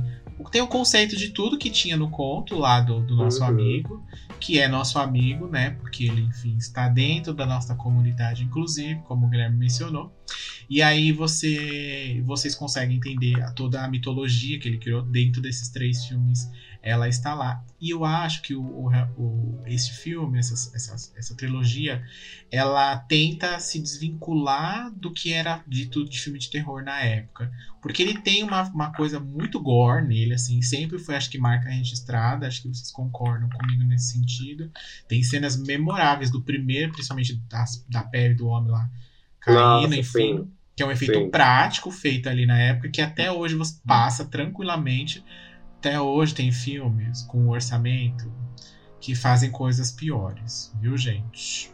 tem 0.51 0.61
o 0.61 0.67
conceito 0.67 1.15
de 1.15 1.29
tudo 1.29 1.57
que 1.57 1.69
tinha 1.69 1.97
no 1.97 2.09
conto 2.11 2.55
lá 2.57 2.79
do, 2.79 2.99
do 3.01 3.15
nosso 3.15 3.41
Uhum. 3.41 3.47
amigo, 3.47 4.05
que 4.39 4.59
é 4.59 4.67
nosso 4.67 4.99
amigo, 4.99 5.47
né? 5.47 5.71
Porque 5.71 6.03
ele, 6.05 6.21
enfim, 6.21 6.55
está 6.57 6.87
dentro 6.87 7.33
da 7.33 7.45
nossa 7.45 7.75
comunidade, 7.75 8.43
inclusive, 8.43 8.99
como 9.03 9.25
o 9.25 9.29
Guilherme 9.29 9.57
mencionou. 9.57 10.13
E 10.75 10.81
aí 10.81 11.11
você, 11.11 12.21
vocês 12.25 12.55
conseguem 12.55 12.97
entender 12.97 13.39
a- 13.41 13.51
toda 13.51 13.83
a 13.83 13.87
mitologia 13.87 14.59
que 14.59 14.67
ele 14.67 14.79
criou 14.79 15.03
dentro 15.03 15.41
desses 15.41 15.69
três 15.69 16.03
filmes. 16.05 16.49
Ela 16.81 17.07
está 17.07 17.33
lá. 17.33 17.63
E 17.79 17.91
eu 17.91 18.03
acho 18.03 18.41
que 18.41 18.55
o, 18.55 18.61
o, 18.63 18.89
o- 19.17 19.63
esse 19.67 19.91
filme, 19.91 20.39
essa, 20.39 20.53
essa, 20.75 21.11
essa 21.15 21.35
trilogia, 21.35 22.03
ela 22.51 22.97
tenta 22.97 23.59
se 23.59 23.79
desvincular 23.79 24.91
do 24.91 25.11
que 25.11 25.31
era 25.31 25.63
dito 25.67 26.03
de 26.03 26.19
filme 26.19 26.39
de 26.39 26.49
terror 26.49 26.83
na 26.83 26.99
época. 27.01 27.51
Porque 27.81 28.01
ele 28.01 28.19
tem 28.21 28.43
uma, 28.43 28.63
uma 28.71 28.91
coisa 28.93 29.19
muito 29.19 29.59
gore 29.59 30.05
nele, 30.07 30.33
assim, 30.33 30.61
sempre 30.61 30.97
foi, 30.97 31.15
acho 31.15 31.29
que, 31.29 31.37
marca 31.37 31.69
registrada, 31.69 32.47
acho 32.47 32.61
que 32.61 32.67
vocês 32.67 32.91
concordam 32.91 33.49
comigo 33.49 33.83
nesse 33.83 34.11
sentido. 34.13 34.71
Tem 35.07 35.21
cenas 35.23 35.55
memoráveis 35.55 36.31
do 36.31 36.41
primeiro, 36.41 36.91
principalmente 36.93 37.35
das- 37.49 37.83
da 37.89 38.03
pele 38.03 38.33
do 38.35 38.47
homem 38.47 38.71
lá 38.71 38.89
caindo, 39.39 39.93
Nossa, 39.93 39.95
enfim. 39.95 40.37
sim. 40.37 40.51
Que 40.75 40.83
é 40.83 40.85
um 40.85 40.91
efeito 40.91 41.19
Sim. 41.19 41.29
prático 41.29 41.91
feito 41.91 42.27
ali 42.29 42.45
na 42.45 42.57
época, 42.57 42.89
que 42.89 43.01
até 43.01 43.31
hoje 43.31 43.55
você 43.55 43.75
passa 43.85 44.25
tranquilamente. 44.25 45.23
Até 45.77 45.99
hoje 45.99 46.33
tem 46.33 46.51
filmes 46.51 47.23
com 47.23 47.49
orçamento 47.49 48.31
que 48.99 49.13
fazem 49.13 49.51
coisas 49.51 49.91
piores, 49.91 50.73
viu, 50.79 50.97
gente? 50.97 51.72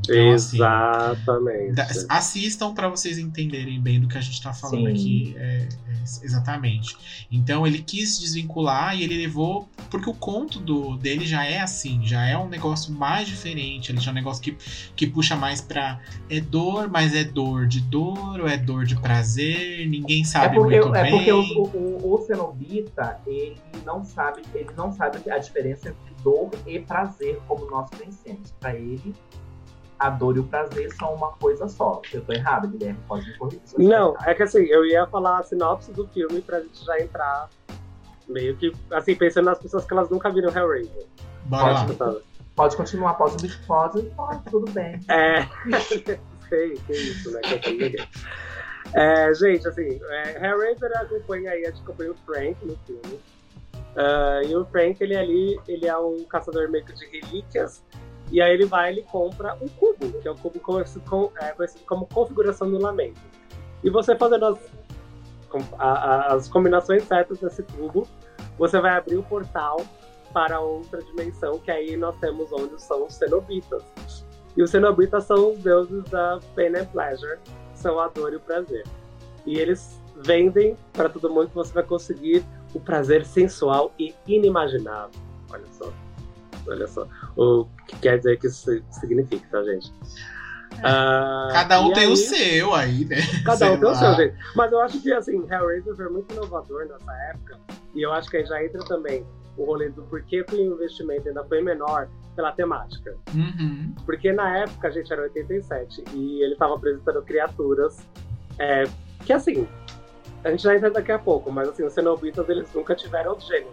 Então, 0.00 0.32
assim, 0.32 0.56
Exatamente. 0.56 1.72
da- 1.74 1.88
assistam 2.08 2.72
para 2.74 2.88
vocês 2.88 3.18
entenderem 3.18 3.80
bem 3.80 4.00
do 4.00 4.08
que 4.08 4.16
a 4.16 4.20
gente 4.20 4.40
tá 4.42 4.52
falando 4.52 4.86
Sim. 4.86 4.92
aqui 4.92 5.34
é, 5.38 5.68
é, 5.88 6.02
exatamente. 6.22 6.96
Então 7.30 7.66
ele 7.66 7.80
quis 7.80 8.18
desvincular 8.18 8.96
e 8.96 9.02
ele 9.02 9.16
levou 9.18 9.68
porque 9.90 10.08
o 10.08 10.14
conto 10.14 10.58
do 10.60 10.96
dele 10.96 11.26
já 11.26 11.44
é 11.44 11.60
assim, 11.60 12.00
já 12.06 12.24
é 12.26 12.36
um 12.38 12.48
negócio 12.48 12.92
mais 12.92 13.26
diferente, 13.28 13.90
ele 13.92 14.00
já 14.00 14.10
é 14.10 14.12
um 14.12 14.14
negócio 14.14 14.42
que, 14.42 14.56
que 14.96 15.06
puxa 15.06 15.36
mais 15.36 15.60
pra 15.60 16.00
é 16.30 16.40
dor, 16.40 16.88
mas 16.88 17.14
é 17.14 17.24
dor 17.24 17.66
de 17.66 17.80
dor 17.80 18.40
ou 18.40 18.48
é 18.48 18.56
dor 18.56 18.84
de 18.84 18.96
prazer, 19.00 19.86
ninguém 19.88 20.22
É 20.22 20.24
sabe 20.24 20.54
porque, 20.56 20.80
muito 20.80 20.94
é 20.94 21.02
bem. 21.02 21.10
porque 21.10 21.32
o, 21.32 21.62
o, 21.64 22.14
o 22.14 22.26
cenobita, 22.26 23.20
ele 23.26 23.56
não 23.84 24.04
sabe, 24.04 24.42
ele 24.54 24.70
não 24.76 24.92
sabe 24.92 25.18
a 25.30 25.38
diferença 25.38 25.88
entre 25.90 26.14
dor 26.22 26.50
e 26.66 26.78
prazer, 26.78 27.38
como 27.46 27.70
nós 27.70 27.88
conhecemos. 27.90 28.50
Para 28.60 28.74
ele, 28.74 29.14
a 29.98 30.10
dor 30.10 30.36
e 30.36 30.40
o 30.40 30.44
prazer 30.44 30.92
são 30.94 31.14
uma 31.14 31.32
coisa 31.32 31.68
só. 31.68 32.00
Eu 32.12 32.22
tô 32.22 32.32
errado, 32.32 32.68
Guilherme, 32.68 32.98
pode 33.06 33.26
me 33.26 33.36
corrigir. 33.36 33.62
Não, 33.78 34.14
é 34.24 34.34
que 34.34 34.42
assim, 34.42 34.64
eu 34.64 34.84
ia 34.84 35.06
falar 35.06 35.38
a 35.38 35.42
sinopse 35.42 35.92
do 35.92 36.06
filme 36.08 36.40
pra 36.40 36.60
gente 36.60 36.84
já 36.84 36.98
entrar 37.00 37.48
meio 38.28 38.56
que, 38.56 38.72
assim, 38.92 39.14
pensando 39.14 39.46
nas 39.46 39.58
pessoas 39.58 39.84
que 39.84 39.92
elas 39.92 40.10
nunca 40.10 40.30
viram 40.30 40.50
Hellraiser. 40.54 41.06
Bora. 41.44 41.86
Pode? 41.86 42.22
Pode 42.54 42.76
continuar, 42.76 43.14
pode 43.14 43.36
o 43.36 43.66
pode, 43.66 44.02
pode, 44.10 44.42
tudo 44.50 44.70
bem. 44.72 45.00
É. 45.08 45.46
sei, 46.48 46.74
que 46.86 46.92
isso, 46.92 47.30
né? 47.32 47.40
Que 47.40 47.56
eu. 47.56 48.08
É, 48.94 49.34
gente, 49.34 49.68
assim, 49.68 50.00
é, 50.02 50.46
Hellraiser 50.46 50.90
acompanha 50.96 51.50
aí, 51.50 51.64
a 51.64 51.70
gente 51.70 51.82
acompanha 51.82 52.12
o 52.12 52.16
Frank 52.26 52.56
no 52.64 52.76
filme. 52.86 53.20
Ah, 53.96 54.40
e 54.44 54.54
o 54.54 54.64
Frank, 54.66 55.02
ele 55.02 55.16
ali, 55.16 55.60
ele 55.66 55.86
é 55.86 55.96
um 55.96 56.24
caçador 56.24 56.70
meio 56.70 56.84
que 56.84 56.92
de 56.92 57.06
relíquias. 57.06 57.82
E 58.30 58.40
aí 58.42 58.52
ele 58.52 58.66
vai 58.66 58.90
ele 58.90 59.02
compra 59.02 59.56
um 59.60 59.68
cubo, 59.68 60.12
que 60.20 60.28
é 60.28 60.30
o 60.30 60.34
cubo 60.34 60.58
conhecido, 60.60 61.08
com- 61.08 61.30
é, 61.40 61.52
conhecido 61.52 61.84
como 61.86 62.06
configuração 62.06 62.70
do 62.70 62.78
lamento. 62.78 63.20
E 63.82 63.90
você 63.90 64.16
fazendo 64.16 64.44
as, 64.44 64.58
as 65.78 66.48
combinações 66.48 67.04
certas 67.04 67.38
desse 67.38 67.62
cubo, 67.62 68.06
você 68.58 68.80
vai 68.80 68.92
abrir 68.96 69.16
o 69.16 69.22
portal 69.22 69.78
para 70.32 70.60
outra 70.60 71.02
dimensão, 71.02 71.58
que 71.58 71.70
aí 71.70 71.96
nós 71.96 72.16
temos 72.18 72.52
onde 72.52 72.80
são 72.82 73.06
os 73.06 73.14
cenobitas. 73.14 73.82
E 74.56 74.62
os 74.62 74.70
cenobitas 74.70 75.24
são 75.24 75.52
os 75.52 75.58
deuses 75.58 76.04
da 76.04 76.38
pain 76.54 76.74
and 76.76 76.86
pleasure, 76.86 77.38
são 77.74 77.98
a 77.98 78.08
dor 78.08 78.32
e 78.32 78.36
o 78.36 78.40
prazer. 78.40 78.84
E 79.46 79.56
eles 79.58 80.02
vendem 80.16 80.76
para 80.92 81.08
todo 81.08 81.30
mundo 81.30 81.48
que 81.48 81.54
você 81.54 81.72
vai 81.72 81.84
conseguir 81.84 82.44
o 82.74 82.80
prazer 82.80 83.24
sensual 83.24 83.92
e 83.98 84.14
inimaginável. 84.26 85.18
Olha 85.50 85.66
só. 85.72 85.90
Olha 86.68 86.86
só. 86.86 87.06
O 87.36 87.66
que 87.86 87.96
quer 87.96 88.18
dizer 88.18 88.38
que 88.38 88.46
isso 88.46 88.70
significa, 88.92 89.46
tá, 89.50 89.62
gente? 89.64 89.92
Ah, 90.84 91.48
Cada 91.52 91.80
um 91.80 91.92
tem 91.92 92.06
o 92.06 92.10
aí- 92.10 92.16
seu 92.16 92.74
aí, 92.74 93.04
né? 93.04 93.16
Cada 93.44 93.56
Sei 93.56 93.68
um 93.70 93.80
tem 93.80 93.88
o 93.90 93.94
seu 93.94 94.14
jeito. 94.14 94.36
Mas 94.54 94.70
eu 94.70 94.80
acho 94.80 95.00
que, 95.00 95.12
assim, 95.12 95.44
Hellraiser 95.50 95.96
foi 95.96 96.08
muito 96.08 96.32
inovador 96.32 96.86
nessa 96.86 97.12
época. 97.30 97.58
E 97.94 98.02
eu 98.02 98.12
acho 98.12 98.28
que 98.30 98.36
aí 98.36 98.44
já 98.46 98.62
entra 98.62 98.84
também 98.84 99.26
o 99.56 99.64
rolê 99.64 99.88
do 99.88 100.02
porquê 100.02 100.44
que 100.44 100.54
o 100.54 100.74
investimento 100.74 101.26
ainda 101.28 101.42
foi 101.44 101.60
menor 101.62 102.08
pela 102.36 102.52
temática. 102.52 103.16
Uhum. 103.34 103.92
Porque 104.06 104.30
na 104.32 104.58
época, 104.58 104.86
a 104.86 104.90
gente 104.90 105.12
era 105.12 105.22
87, 105.22 106.04
e 106.14 106.42
ele 106.44 106.54
tava 106.54 106.76
apresentando 106.76 107.20
criaturas 107.22 107.96
é, 108.58 108.84
que, 109.24 109.32
assim, 109.32 109.66
a 110.44 110.50
gente 110.50 110.62
já 110.62 110.76
entra 110.76 110.90
daqui 110.90 111.10
a 111.10 111.18
pouco, 111.18 111.50
mas, 111.50 111.68
assim, 111.70 111.82
os 111.82 111.92
cenobitas, 111.92 112.48
eles 112.48 112.72
nunca 112.72 112.94
tiveram 112.94 113.38
gênero. 113.40 113.70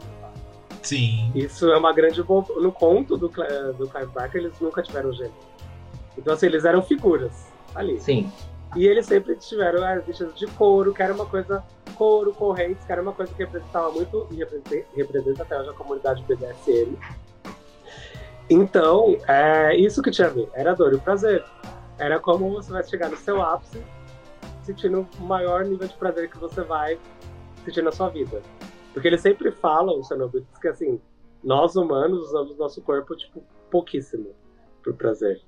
Sim. 0.85 1.31
Isso 1.33 1.71
é 1.71 1.77
uma 1.77 1.91
grande... 1.91 2.19
No 2.19 2.71
conto 2.71 3.17
do, 3.17 3.27
do 3.27 3.89
Clive 3.89 4.11
Barker, 4.13 4.41
eles 4.41 4.59
nunca 4.59 4.81
tiveram 4.83 5.11
gênero. 5.11 5.33
Então, 6.17 6.33
assim, 6.33 6.45
eles 6.45 6.63
eram 6.63 6.81
figuras 6.81 7.51
ali. 7.73 7.99
Sim. 7.99 8.31
E 8.75 8.85
eles 8.85 9.05
sempre 9.05 9.35
tiveram 9.35 9.83
as 9.83 10.03
bichas 10.03 10.33
de 10.35 10.47
couro, 10.47 10.93
que 10.93 11.01
era 11.01 11.13
uma 11.13 11.25
coisa. 11.25 11.63
Couro, 11.95 12.33
correntes, 12.33 12.85
que 12.85 12.91
era 12.91 13.01
uma 13.01 13.13
coisa 13.13 13.33
que 13.33 13.39
representava 13.39 13.89
muito 13.91 14.27
e 14.31 14.35
representa, 14.97 15.43
até 15.43 15.59
hoje 15.59 15.69
a 15.69 15.73
comunidade 15.73 16.21
BDSM. 16.23 16.97
Então, 18.49 19.17
é 19.27 19.75
isso 19.75 20.01
que 20.01 20.11
tinha 20.11 20.27
a 20.27 20.31
ver. 20.31 20.49
Era 20.53 20.73
dor 20.75 20.93
e 20.93 20.97
prazer. 20.97 21.43
Era 21.97 22.19
como 22.19 22.51
você 22.51 22.71
vai 22.71 22.83
chegar 22.83 23.09
no 23.09 23.15
seu 23.15 23.41
ápice, 23.41 23.81
sentindo 24.63 25.07
o 25.17 25.23
maior 25.23 25.63
nível 25.63 25.87
de 25.87 25.93
prazer 25.93 26.29
que 26.29 26.37
você 26.37 26.61
vai 26.61 26.99
sentir 27.63 27.81
na 27.81 27.93
sua 27.93 28.09
vida. 28.09 28.41
Porque 28.95 29.09
eles 29.09 29.19
sempre 29.19 29.51
falam, 29.51 29.99
os 29.99 30.07
cenobitas, 30.07 30.57
que 30.57 30.69
assim, 30.69 31.01
nós 31.43 31.75
humanos 31.75 32.29
usamos 32.29 32.57
nosso 32.57 32.81
corpo, 32.81 33.13
tipo, 33.13 33.43
pouquíssimo 33.69 34.33
pro 34.81 34.93
prazer. 34.93 35.41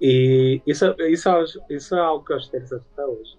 E 0.00 0.60
isso, 0.66 0.84
isso, 1.08 1.28
é- 1.28 1.56
isso 1.70 1.94
é 1.94 2.00
algo 2.00 2.24
que 2.24 2.32
eu 2.32 2.36
acho 2.36 2.48
interessante 2.48 2.84
até 2.92 3.06
hoje. 3.06 3.38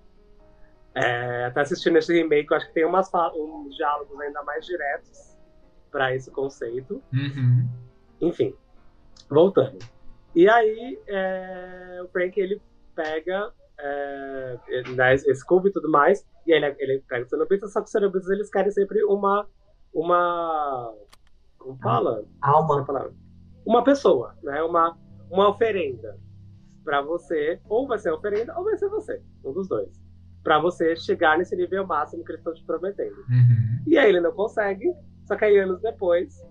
É, 0.95 1.43
até 1.47 1.59
assistindo 1.59 1.97
esse 1.97 2.13
remake, 2.13 2.49
eu 2.49 2.55
acho 2.55 2.67
que 2.67 2.73
tem 2.75 2.85
umas, 2.85 3.11
uns 3.35 3.75
diálogos 3.75 4.17
ainda 4.21 4.41
mais 4.43 4.65
diretos 4.65 5.37
para 5.91 6.15
esse 6.15 6.31
conceito. 6.31 7.03
Uhum. 7.11 7.67
Enfim, 8.21 8.55
voltando. 9.29 9.79
E 10.33 10.47
aí, 10.47 10.97
é, 11.07 11.99
o 12.05 12.07
Frank, 12.07 12.39
ele 12.39 12.61
pega 12.95 13.51
é, 13.79 14.57
esse 15.13 15.45
cubo 15.45 15.67
e 15.67 15.71
tudo 15.71 15.89
mais, 15.89 16.25
e 16.45 16.51
ele, 16.51 16.75
ele 16.79 17.03
pega 17.07 17.23
os 17.23 17.29
cenobitas, 17.29 17.71
só 17.71 17.79
que 17.79 17.85
os 17.85 17.91
cenobitas, 17.91 18.29
eles 18.29 18.49
querem 18.49 18.71
sempre 18.71 19.03
uma... 19.03 19.47
uma 19.93 20.93
como 21.57 21.77
fala? 21.79 22.23
Alma. 22.41 22.85
Palavra. 22.85 23.13
Uma 23.65 23.83
pessoa, 23.83 24.35
né? 24.43 24.61
Uma, 24.63 24.97
uma 25.29 25.49
oferenda 25.49 26.17
para 26.83 27.01
você, 27.01 27.59
ou 27.67 27.85
vai 27.85 27.99
ser 27.99 28.09
a 28.09 28.15
oferenda, 28.15 28.57
ou 28.57 28.63
vai 28.63 28.77
ser 28.77 28.87
você, 28.87 29.21
um 29.43 29.51
dos 29.51 29.67
dois. 29.67 30.01
Para 30.41 30.57
você 30.59 30.95
chegar 30.95 31.37
nesse 31.37 31.53
nível 31.55 31.85
máximo 31.85 32.23
que 32.23 32.31
eles 32.31 32.39
estão 32.39 32.53
te 32.53 32.63
prometendo. 32.63 33.17
Uhum. 33.29 33.83
E 33.85 33.97
aí 33.97 34.07
ele 34.07 34.21
não 34.21 34.31
consegue, 34.31 34.93
só 35.25 35.35
que 35.35 35.43
aí 35.43 35.59
anos 35.59 35.81
depois, 35.81 36.41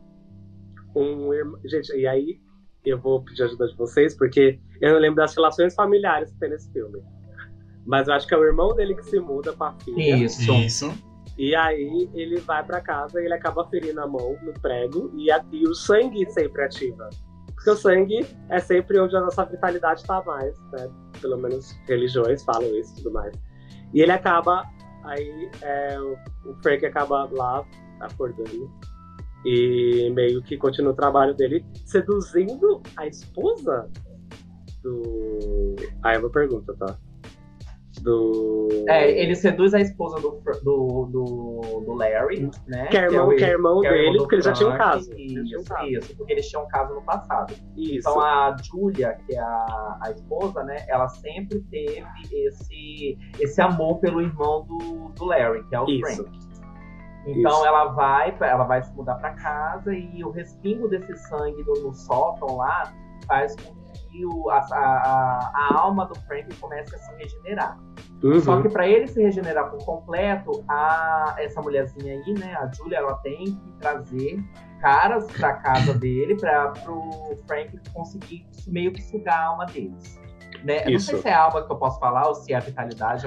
um 0.95 1.33
irmão. 1.33 1.59
Gente, 1.65 1.97
e 1.97 2.07
aí 2.07 2.39
eu 2.85 3.01
vou 3.01 3.25
pedir 3.25 3.45
ajuda 3.45 3.67
de 3.67 3.77
vocês, 3.77 4.15
porque 4.15 4.61
eu 4.83 4.93
não 4.93 5.01
lembro 5.01 5.17
das 5.17 5.35
relações 5.35 5.75
familiares 5.75 6.31
que 6.31 6.39
tem 6.39 6.51
nesse 6.51 6.71
filme. 6.71 7.03
Mas 7.87 8.09
eu 8.09 8.15
acho 8.15 8.27
que 8.27 8.35
é 8.35 8.39
o 8.39 8.45
irmão 8.45 8.75
dele 8.75 8.95
que 8.95 9.05
se 9.05 9.19
muda 9.21 9.53
com 9.53 9.65
a 9.65 9.73
filha. 9.85 10.17
Isso. 10.17 10.43
Isso. 10.53 10.93
E 11.39 11.55
aí 11.55 12.09
ele 12.15 12.41
vai 12.41 12.65
pra 12.65 12.81
casa 12.81 13.21
e 13.21 13.25
ele 13.25 13.35
acaba 13.35 13.65
ferindo 13.69 14.01
a 14.01 14.07
mão 14.07 14.37
no 14.43 14.53
prego 14.55 15.11
e, 15.15 15.31
a- 15.31 15.45
e 15.53 15.67
o 15.69 15.75
sangue 15.75 16.29
sempre 16.31 16.63
ativa. 16.65 17.09
Porque 17.55 17.71
o 17.71 17.77
sangue 17.77 18.27
é 18.49 18.59
sempre 18.59 18.99
onde 18.99 19.15
a 19.17 19.21
nossa 19.21 19.45
vitalidade 19.45 20.03
tá 20.05 20.23
mais, 20.25 20.59
né? 20.73 20.89
Pelo 21.21 21.37
menos 21.39 21.73
religiões 21.87 22.43
falam 22.43 22.75
isso 22.77 22.93
e 22.95 22.97
tudo 23.03 23.13
mais. 23.13 23.35
E 23.95 24.01
ele 24.01 24.13
acaba, 24.13 24.65
aí 25.05 25.51
é, 25.63 25.99
o, 26.01 26.17
Frank 26.63 26.85
acaba 26.87 27.29
lá 27.33 27.65
acordando 28.01 28.71
e 29.45 30.11
meio 30.15 30.43
que 30.43 30.57
continua 30.57 30.93
o 30.93 30.97
trabalho 30.97 31.35
dele 31.35 31.65
seduzindo 31.85 32.83
a 32.97 33.07
esposa 33.07 33.89
do. 34.83 35.77
Aí 36.03 36.17
é 36.17 36.19
uma 36.19 36.31
pergunta, 36.31 36.75
tá? 36.79 36.97
Do. 38.07 38.69
É, 38.89 39.11
ele 39.21 39.35
seduz 39.35 39.75
a 39.75 39.81
esposa 39.81 40.21
do, 40.21 40.41
do, 40.63 41.07
do, 41.11 41.85
do 41.85 41.93
Larry, 41.93 42.49
né? 42.69 42.87
Que 42.87 42.99
é 42.99 43.03
irmão, 43.07 43.35
que 43.35 43.45
é 43.45 43.51
irmão 43.51 43.81
que 43.81 43.89
é 43.89 43.93
dele, 43.93 44.19
porque 44.19 44.37
ele 44.37 44.43
já 44.43 44.53
tinha 44.53 44.69
um 44.69 44.79
caso. 44.79 45.11
Tinha 45.11 45.41
um 45.41 45.45
Isso, 45.45 45.75
isso, 45.89 46.17
porque 46.17 46.33
eles 46.33 46.49
tinham 46.49 46.63
um 46.63 46.69
caso 46.69 46.95
no 46.95 47.03
passado. 47.03 47.53
Isso. 47.77 48.09
Então 48.09 48.21
a 48.21 48.57
Julia, 48.63 49.19
que 49.27 49.35
é 49.35 49.41
a, 49.41 49.99
a 50.03 50.11
esposa, 50.13 50.63
né? 50.63 50.77
Ela 50.89 51.09
sempre 51.09 51.59
teve 51.63 52.07
esse, 52.33 53.19
esse 53.41 53.61
amor 53.61 53.99
pelo 53.99 54.23
irmão 54.23 54.65
do, 54.67 55.09
do 55.09 55.25
Larry, 55.25 55.65
que 55.65 55.75
é 55.75 55.81
o 55.81 55.91
Isso. 55.91 56.23
Frank. 56.23 56.39
Então 57.27 57.57
Isso. 57.57 57.67
ela 57.67 57.87
vai, 57.87 58.37
ela 58.41 58.65
vai 58.65 58.85
se 58.85 58.95
mudar 58.95 59.17
pra 59.17 59.33
casa 59.33 59.93
e 59.93 60.23
o 60.23 60.31
respingo 60.31 60.87
desse 60.87 61.13
sangue 61.29 61.61
no, 61.65 61.75
no 61.83 61.93
sótão 61.93 62.57
lá 62.57 62.95
faz 63.27 63.57
com 63.57 63.75
que 63.97 64.25
o, 64.27 64.51
a, 64.51 64.59
a, 64.59 65.53
a 65.55 65.79
alma 65.79 66.07
do 66.07 66.15
Frank 66.23 66.55
comece 66.57 66.95
a 66.95 66.99
se 66.99 67.15
regenerar. 67.15 67.79
Uhum. 68.23 68.41
Só 68.41 68.61
que 68.63 68.69
para 68.69 68.89
ele 68.89 69.07
se 69.07 69.23
regenerar 69.23 69.71
por 69.71 69.85
completo, 69.85 70.65
a, 70.69 71.35
essa 71.39 71.61
mulherzinha 71.61 72.15
aí, 72.15 72.35
né, 72.35 72.55
a 72.57 72.71
Julia, 72.73 72.99
ela 72.99 73.15
tem 73.19 73.45
que 73.45 73.73
trazer 73.81 74.43
caras 74.81 75.27
pra 75.33 75.55
casa 75.55 75.95
dele 75.99 76.37
para 76.37 76.69
pro 76.71 77.11
Frank 77.47 77.79
conseguir 77.93 78.47
meio 78.67 78.93
que 78.93 79.03
sugar 79.03 79.39
a 79.39 79.45
alma 79.47 79.67
deles. 79.67 80.21
Né? 80.65 80.85
Não 80.89 80.99
sei 80.99 81.19
se 81.19 81.29
é 81.29 81.35
a 81.35 81.43
alma 81.43 81.65
que 81.65 81.71
eu 81.71 81.77
posso 81.77 82.01
falar 82.01 82.27
ou 82.27 82.35
se 82.35 82.53
é 82.53 82.57
a 82.57 82.61
vitalidade. 82.61 83.27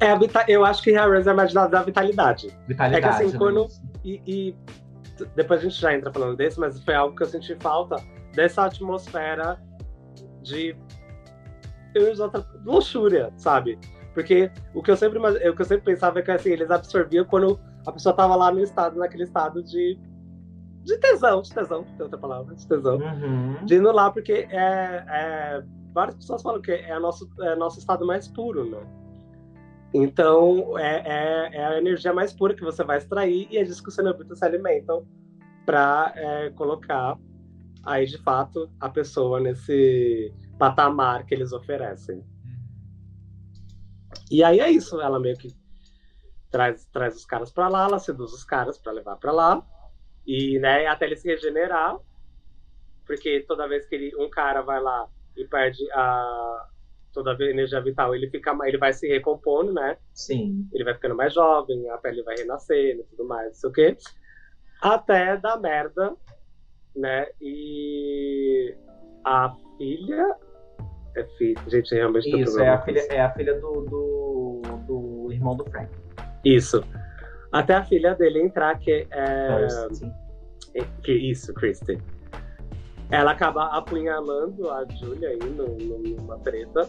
É 0.00 0.12
a 0.12 0.44
eu 0.46 0.64
acho 0.64 0.82
que 0.82 0.90
Hellraiser 0.90 1.32
é 1.32 1.36
mais 1.36 1.52
da, 1.52 1.66
da 1.66 1.82
vitalidade. 1.82 2.56
Vitalidade. 2.66 3.06
É 3.06 3.08
que 3.08 3.24
assim, 3.24 3.32
né? 3.32 3.38
quando- 3.38 3.66
E, 4.04 4.22
e 4.26 4.56
depois 5.34 5.60
a 5.60 5.62
gente 5.64 5.78
já 5.80 5.92
entra 5.92 6.12
falando 6.12 6.36
desse, 6.36 6.58
mas 6.58 6.82
foi 6.82 6.94
algo 6.94 7.16
que 7.16 7.22
eu 7.22 7.26
senti 7.26 7.54
falta 7.56 7.96
dessa 8.34 8.64
atmosfera 8.64 9.60
de 10.48 10.76
luxúria, 12.64 13.32
sabe? 13.36 13.78
Porque 14.14 14.50
o 14.74 14.82
que 14.82 14.90
eu 14.90 14.96
sempre 14.96 15.18
o 15.18 15.54
que 15.54 15.62
eu 15.62 15.66
sempre 15.66 15.84
pensava 15.84 16.18
é 16.18 16.22
que 16.22 16.30
assim, 16.30 16.50
eles 16.50 16.70
absorviam 16.70 17.24
quando 17.24 17.58
a 17.86 17.92
pessoa 17.92 18.14
tava 18.14 18.34
lá 18.34 18.50
no 18.50 18.60
estado, 18.60 18.98
naquele 18.98 19.24
estado 19.24 19.62
de 19.62 19.98
de 20.84 20.96
tesão, 20.98 21.42
de 21.42 21.52
tesão, 21.52 21.84
tem 21.84 22.02
outra 22.02 22.18
palavra, 22.18 22.54
de 22.54 22.66
tesão. 22.66 22.96
Uhum. 22.96 23.64
De 23.66 23.76
indo 23.76 23.92
lá, 23.92 24.10
porque 24.10 24.48
é, 24.50 25.04
é- 25.06 25.62
várias 25.92 26.16
pessoas 26.16 26.40
falam 26.40 26.62
que 26.62 26.72
é 26.72 26.98
nosso, 26.98 27.28
é 27.40 27.54
nosso 27.56 27.78
estado 27.78 28.06
mais 28.06 28.26
puro, 28.28 28.64
né? 28.64 28.78
Então, 29.92 30.78
é, 30.78 31.02
é, 31.04 31.56
é 31.56 31.66
a 31.66 31.78
energia 31.78 32.12
mais 32.12 32.32
pura 32.32 32.54
que 32.54 32.62
você 32.62 32.82
vai 32.84 32.98
extrair 32.98 33.48
e 33.50 33.58
é 33.58 33.64
disso 33.64 33.82
que 33.82 33.88
os 33.88 33.94
cenobitas 33.94 34.38
se 34.38 34.44
alimentam 34.44 35.06
para 35.66 36.14
colocar 36.56 37.18
aí, 37.88 38.06
de 38.06 38.18
fato, 38.18 38.70
a 38.78 38.88
pessoa 38.88 39.40
nesse 39.40 40.32
patamar 40.58 41.24
que 41.24 41.34
eles 41.34 41.52
oferecem. 41.52 42.22
E 44.30 44.44
aí 44.44 44.60
é 44.60 44.70
isso, 44.70 45.00
ela 45.00 45.18
meio 45.18 45.36
que 45.36 45.48
traz, 46.50 46.84
traz 46.86 47.16
os 47.16 47.24
caras 47.24 47.50
para 47.50 47.68
lá, 47.68 47.84
ela 47.84 47.98
seduz 47.98 48.32
os 48.32 48.44
caras 48.44 48.78
para 48.78 48.92
levar 48.92 49.16
para 49.16 49.32
lá, 49.32 49.66
e 50.26 50.58
né, 50.58 50.86
até 50.86 51.06
ele 51.06 51.16
se 51.16 51.28
regenerar, 51.28 51.98
porque 53.06 53.44
toda 53.48 53.68
vez 53.68 53.86
que 53.86 53.94
ele, 53.94 54.16
um 54.16 54.28
cara 54.28 54.60
vai 54.60 54.80
lá 54.80 55.08
e 55.34 55.44
perde 55.46 55.90
a 55.92 56.68
toda 57.10 57.32
a 57.32 57.50
energia 57.50 57.80
vital, 57.80 58.14
ele 58.14 58.28
fica 58.28 58.56
ele 58.64 58.76
vai 58.76 58.92
se 58.92 59.08
recompondo, 59.08 59.72
né? 59.72 59.96
Sim. 60.12 60.68
Ele 60.72 60.84
vai 60.84 60.94
ficando 60.94 61.16
mais 61.16 61.32
jovem, 61.32 61.88
a 61.88 61.96
pele 61.96 62.22
vai 62.22 62.36
renascendo 62.36 63.00
e 63.00 63.04
tudo 63.04 63.24
mais, 63.24 63.46
não 63.46 63.54
sei 63.54 63.70
o 63.70 63.72
quê. 63.72 63.96
Até 64.80 65.36
dar 65.38 65.58
merda, 65.58 66.14
né? 66.98 67.26
E 67.40 68.74
a 69.24 69.54
filha 69.76 70.34
é 71.16 71.24
filha, 71.38 71.60
gente, 71.68 71.94
realmente 71.94 72.28
Isso, 72.40 72.60
é 72.60 72.68
a 72.68 72.80
filha, 72.82 73.00
é 73.10 73.20
a 73.20 73.30
filha 73.32 73.54
do, 73.60 73.72
do, 73.82 74.62
do 74.86 75.32
irmão 75.32 75.56
do 75.56 75.64
Frank. 75.64 75.90
Isso. 76.44 76.82
Até 77.50 77.74
a 77.74 77.84
filha 77.84 78.14
dele 78.14 78.42
entrar, 78.42 78.78
que 78.78 79.06
é. 79.10 79.68
Sim. 79.92 80.12
Que 81.02 81.12
isso, 81.12 81.52
Christy. 81.54 81.98
Ela 83.10 83.32
acaba 83.32 83.64
apunhalando 83.76 84.70
a 84.70 84.84
Julia 85.00 85.30
aí 85.30 85.38
no- 85.38 85.76
no- 85.76 85.98
numa 85.98 86.38
treta. 86.40 86.88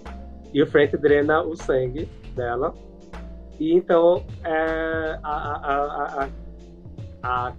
E 0.53 0.61
o 0.61 0.67
Frank 0.67 0.95
drena 0.97 1.41
o 1.41 1.55
sangue 1.55 2.05
dela. 2.35 2.73
E 3.59 3.73
então 3.73 4.25
é, 4.43 5.19
a, 5.23 5.31
a, 5.31 6.23
a, 6.23 6.29
a 7.47 7.53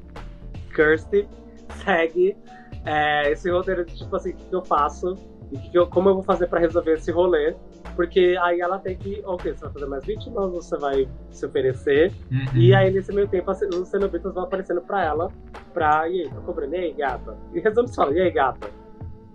Kirsty 0.74 1.26
segue 1.70 2.36
é, 2.84 3.30
esse 3.30 3.50
roteiro 3.50 3.84
de 3.84 3.96
tipo 3.96 4.14
assim, 4.16 4.30
o 4.30 4.36
que, 4.36 4.54
eu 4.54 4.62
faço? 4.64 5.16
E 5.52 5.58
que 5.58 5.70
que 5.70 5.78
eu- 5.78 5.86
como 5.88 6.08
eu 6.08 6.14
vou 6.14 6.22
fazer 6.22 6.46
pra 6.46 6.60
resolver 6.60 6.94
esse 6.94 7.10
rolê? 7.10 7.54
Porque 7.96 8.36
aí 8.42 8.60
ela 8.60 8.78
tem 8.78 8.96
que, 8.96 9.20
ok, 9.24 9.52
você 9.52 9.60
vai 9.64 9.72
fazer 9.72 9.86
mais 9.86 10.04
vítimas, 10.04 10.50
você 10.52 10.76
vai 10.78 11.08
se 11.30 11.44
oferecer. 11.44 12.12
Uhum. 12.30 12.46
E 12.54 12.72
aí, 12.74 12.90
nesse 12.90 13.12
meio 13.12 13.26
tempo, 13.28 13.50
as- 13.50 13.60
os 13.62 13.88
cenobitas 13.88 14.32
vão 14.32 14.44
aparecendo 14.44 14.80
pra 14.80 15.04
ela, 15.04 15.30
pra. 15.74 16.08
E 16.08 16.22
aí, 16.22 16.28
tá 16.28 16.40
cobrando? 16.40 16.74
E 16.74 16.78
aí, 16.78 16.92
gata? 16.92 17.36
E 17.52 17.60
resumo 17.60 17.88
só, 17.88 18.10
e 18.12 18.20
aí, 18.20 18.30
gata? 18.30 18.68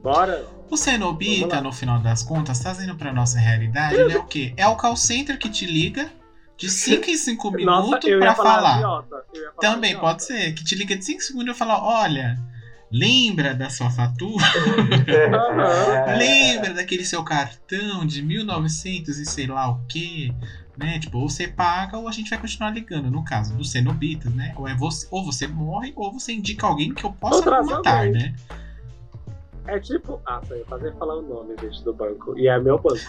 Bora? 0.02 0.46
O 0.70 0.78
Cenobita, 0.78 1.62
no 1.62 1.72
final 1.72 2.00
das 2.00 2.24
contas, 2.24 2.60
trazendo 2.60 2.96
pra 2.96 3.12
nossa 3.14 3.38
realidade, 3.38 3.96
ele 3.96 4.14
é 4.14 4.18
o 4.18 4.24
quê? 4.26 4.54
É 4.56 4.68
o 4.68 4.76
call 4.76 4.96
center 4.96 5.38
que 5.38 5.50
te 5.50 5.66
liga 5.66 6.10
de 6.58 6.70
5 6.70 7.10
em 7.10 7.18
5 7.18 7.52
minutos 7.52 7.92
Nossa, 7.92 8.18
pra 8.18 8.36
falar, 8.36 8.82
falar. 8.82 9.04
Também 9.60 9.92
idiota. 9.92 10.08
pode 10.08 10.24
ser, 10.24 10.54
que 10.54 10.64
te 10.64 10.76
liga 10.76 10.96
de 10.96 11.04
5 11.04 11.22
segundos 11.22 11.56
e 11.56 11.58
fala: 11.58 11.84
olha, 11.84 12.38
lembra 12.92 13.54
da 13.54 13.70
sua 13.70 13.90
fatura? 13.90 14.46
Lembra 16.18 16.74
daquele 16.74 17.04
seu 17.04 17.24
cartão 17.24 18.06
de 18.06 18.22
1900 18.22 19.18
e 19.18 19.26
sei 19.26 19.48
lá 19.48 19.70
o 19.70 19.82
quê? 19.88 20.34
Né? 20.78 21.00
Tipo, 21.00 21.20
ou 21.20 21.30
você 21.30 21.48
paga 21.48 21.98
ou 21.98 22.08
a 22.08 22.12
gente 22.12 22.30
vai 22.30 22.40
continuar 22.40 22.70
ligando. 22.72 23.10
No 23.10 23.24
caso 23.24 23.54
dos 23.56 23.72
cenobitas, 23.72 24.34
né? 24.34 24.54
Ou, 24.58 24.68
é 24.68 24.76
você, 24.76 25.08
ou 25.10 25.24
você 25.24 25.48
morre 25.48 25.94
ou 25.96 26.12
você 26.12 26.34
indica 26.34 26.68
alguém 26.68 26.94
que 26.94 27.06
eu 27.06 27.12
possa 27.14 27.50
matar, 27.64 28.06
alguém. 28.08 28.12
né? 28.12 28.36
É 29.68 29.80
tipo. 29.80 30.22
Ah, 30.26 30.42
só 30.48 30.56
ia 30.56 30.66
fazer 30.66 30.94
falar 30.98 31.16
o 31.16 31.22
nome, 31.22 31.56
gente, 31.62 31.84
do 31.84 31.94
banco. 31.94 32.38
E 32.38 32.48
é 32.48 32.60
meu 32.60 32.78
banco. 32.78 33.00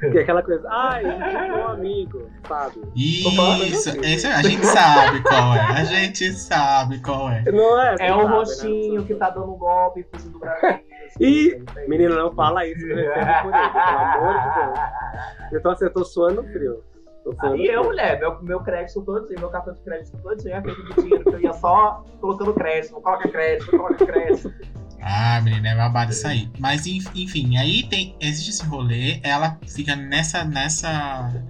Que 0.00 0.18
é 0.18 0.22
aquela 0.22 0.42
coisa, 0.42 0.66
ai, 0.70 1.04
um 1.04 1.68
amigo, 1.68 2.26
sabe? 2.48 2.80
Isso, 2.96 3.90
assim. 3.90 4.00
esse 4.02 4.26
a 4.26 4.42
gente 4.42 4.64
sabe 4.64 5.22
qual 5.22 5.54
é. 5.54 5.60
A 5.60 5.84
gente 5.84 6.32
sabe 6.32 7.00
qual 7.00 7.30
é. 7.30 7.44
Não 7.52 7.80
é? 7.80 7.96
É 8.00 8.14
um 8.14 8.20
sabe, 8.20 8.30
né? 8.30 8.36
rostinho 8.36 9.04
que 9.04 9.14
tá 9.14 9.28
dando 9.28 9.54
golpe, 9.56 10.06
fugindo 10.10 10.32
do 10.32 10.38
Brasil. 10.38 10.80
Ih, 11.20 11.62
Menina, 11.86 12.14
não 12.14 12.32
fala 12.32 12.66
isso 12.66 12.80
que 12.80 12.92
eu 12.92 12.96
recebo 12.96 13.42
por 13.42 13.54
ele, 13.54 13.70
pelo 13.70 13.98
amor 13.98 14.34
de 14.40 14.54
Deus. 14.54 15.52
Eu 15.52 15.62
tô 15.62 15.70
assim, 15.70 15.84
eu 15.84 15.92
tô 15.92 16.04
suando 16.04 16.42
frio. 16.44 16.82
Tô 17.24 17.34
suando 17.34 17.56
E 17.56 17.66
eu, 17.66 17.84
mulher, 17.84 18.18
meu, 18.20 18.42
meu 18.42 18.60
crédito 18.60 19.02
todinho, 19.02 19.38
meu 19.38 19.50
cartão 19.50 19.74
de 19.74 19.80
crédito 19.80 20.16
todinho 20.22 20.54
é 20.54 20.62
feito 20.62 20.82
de 20.82 21.02
dinheiro 21.02 21.24
que 21.24 21.34
eu 21.34 21.40
ia 21.40 21.52
só 21.52 22.04
colocando 22.20 22.54
crédito, 22.54 23.00
coloca 23.00 23.28
crédito, 23.28 23.70
coloca 23.70 24.06
crédito. 24.06 24.54
Ah, 25.02 25.40
menina, 25.40 25.68
é 25.70 25.74
babado 25.76 26.12
isso 26.12 26.26
aí. 26.26 26.50
Mas 26.58 26.86
enf- 26.86 27.10
enfim, 27.14 27.56
aí 27.56 27.82
tem. 27.88 28.14
Existe 28.20 28.50
esse 28.50 28.64
rolê, 28.64 29.20
ela 29.22 29.58
fica 29.66 29.96
nessa. 29.96 30.44
nessa. 30.44 31.42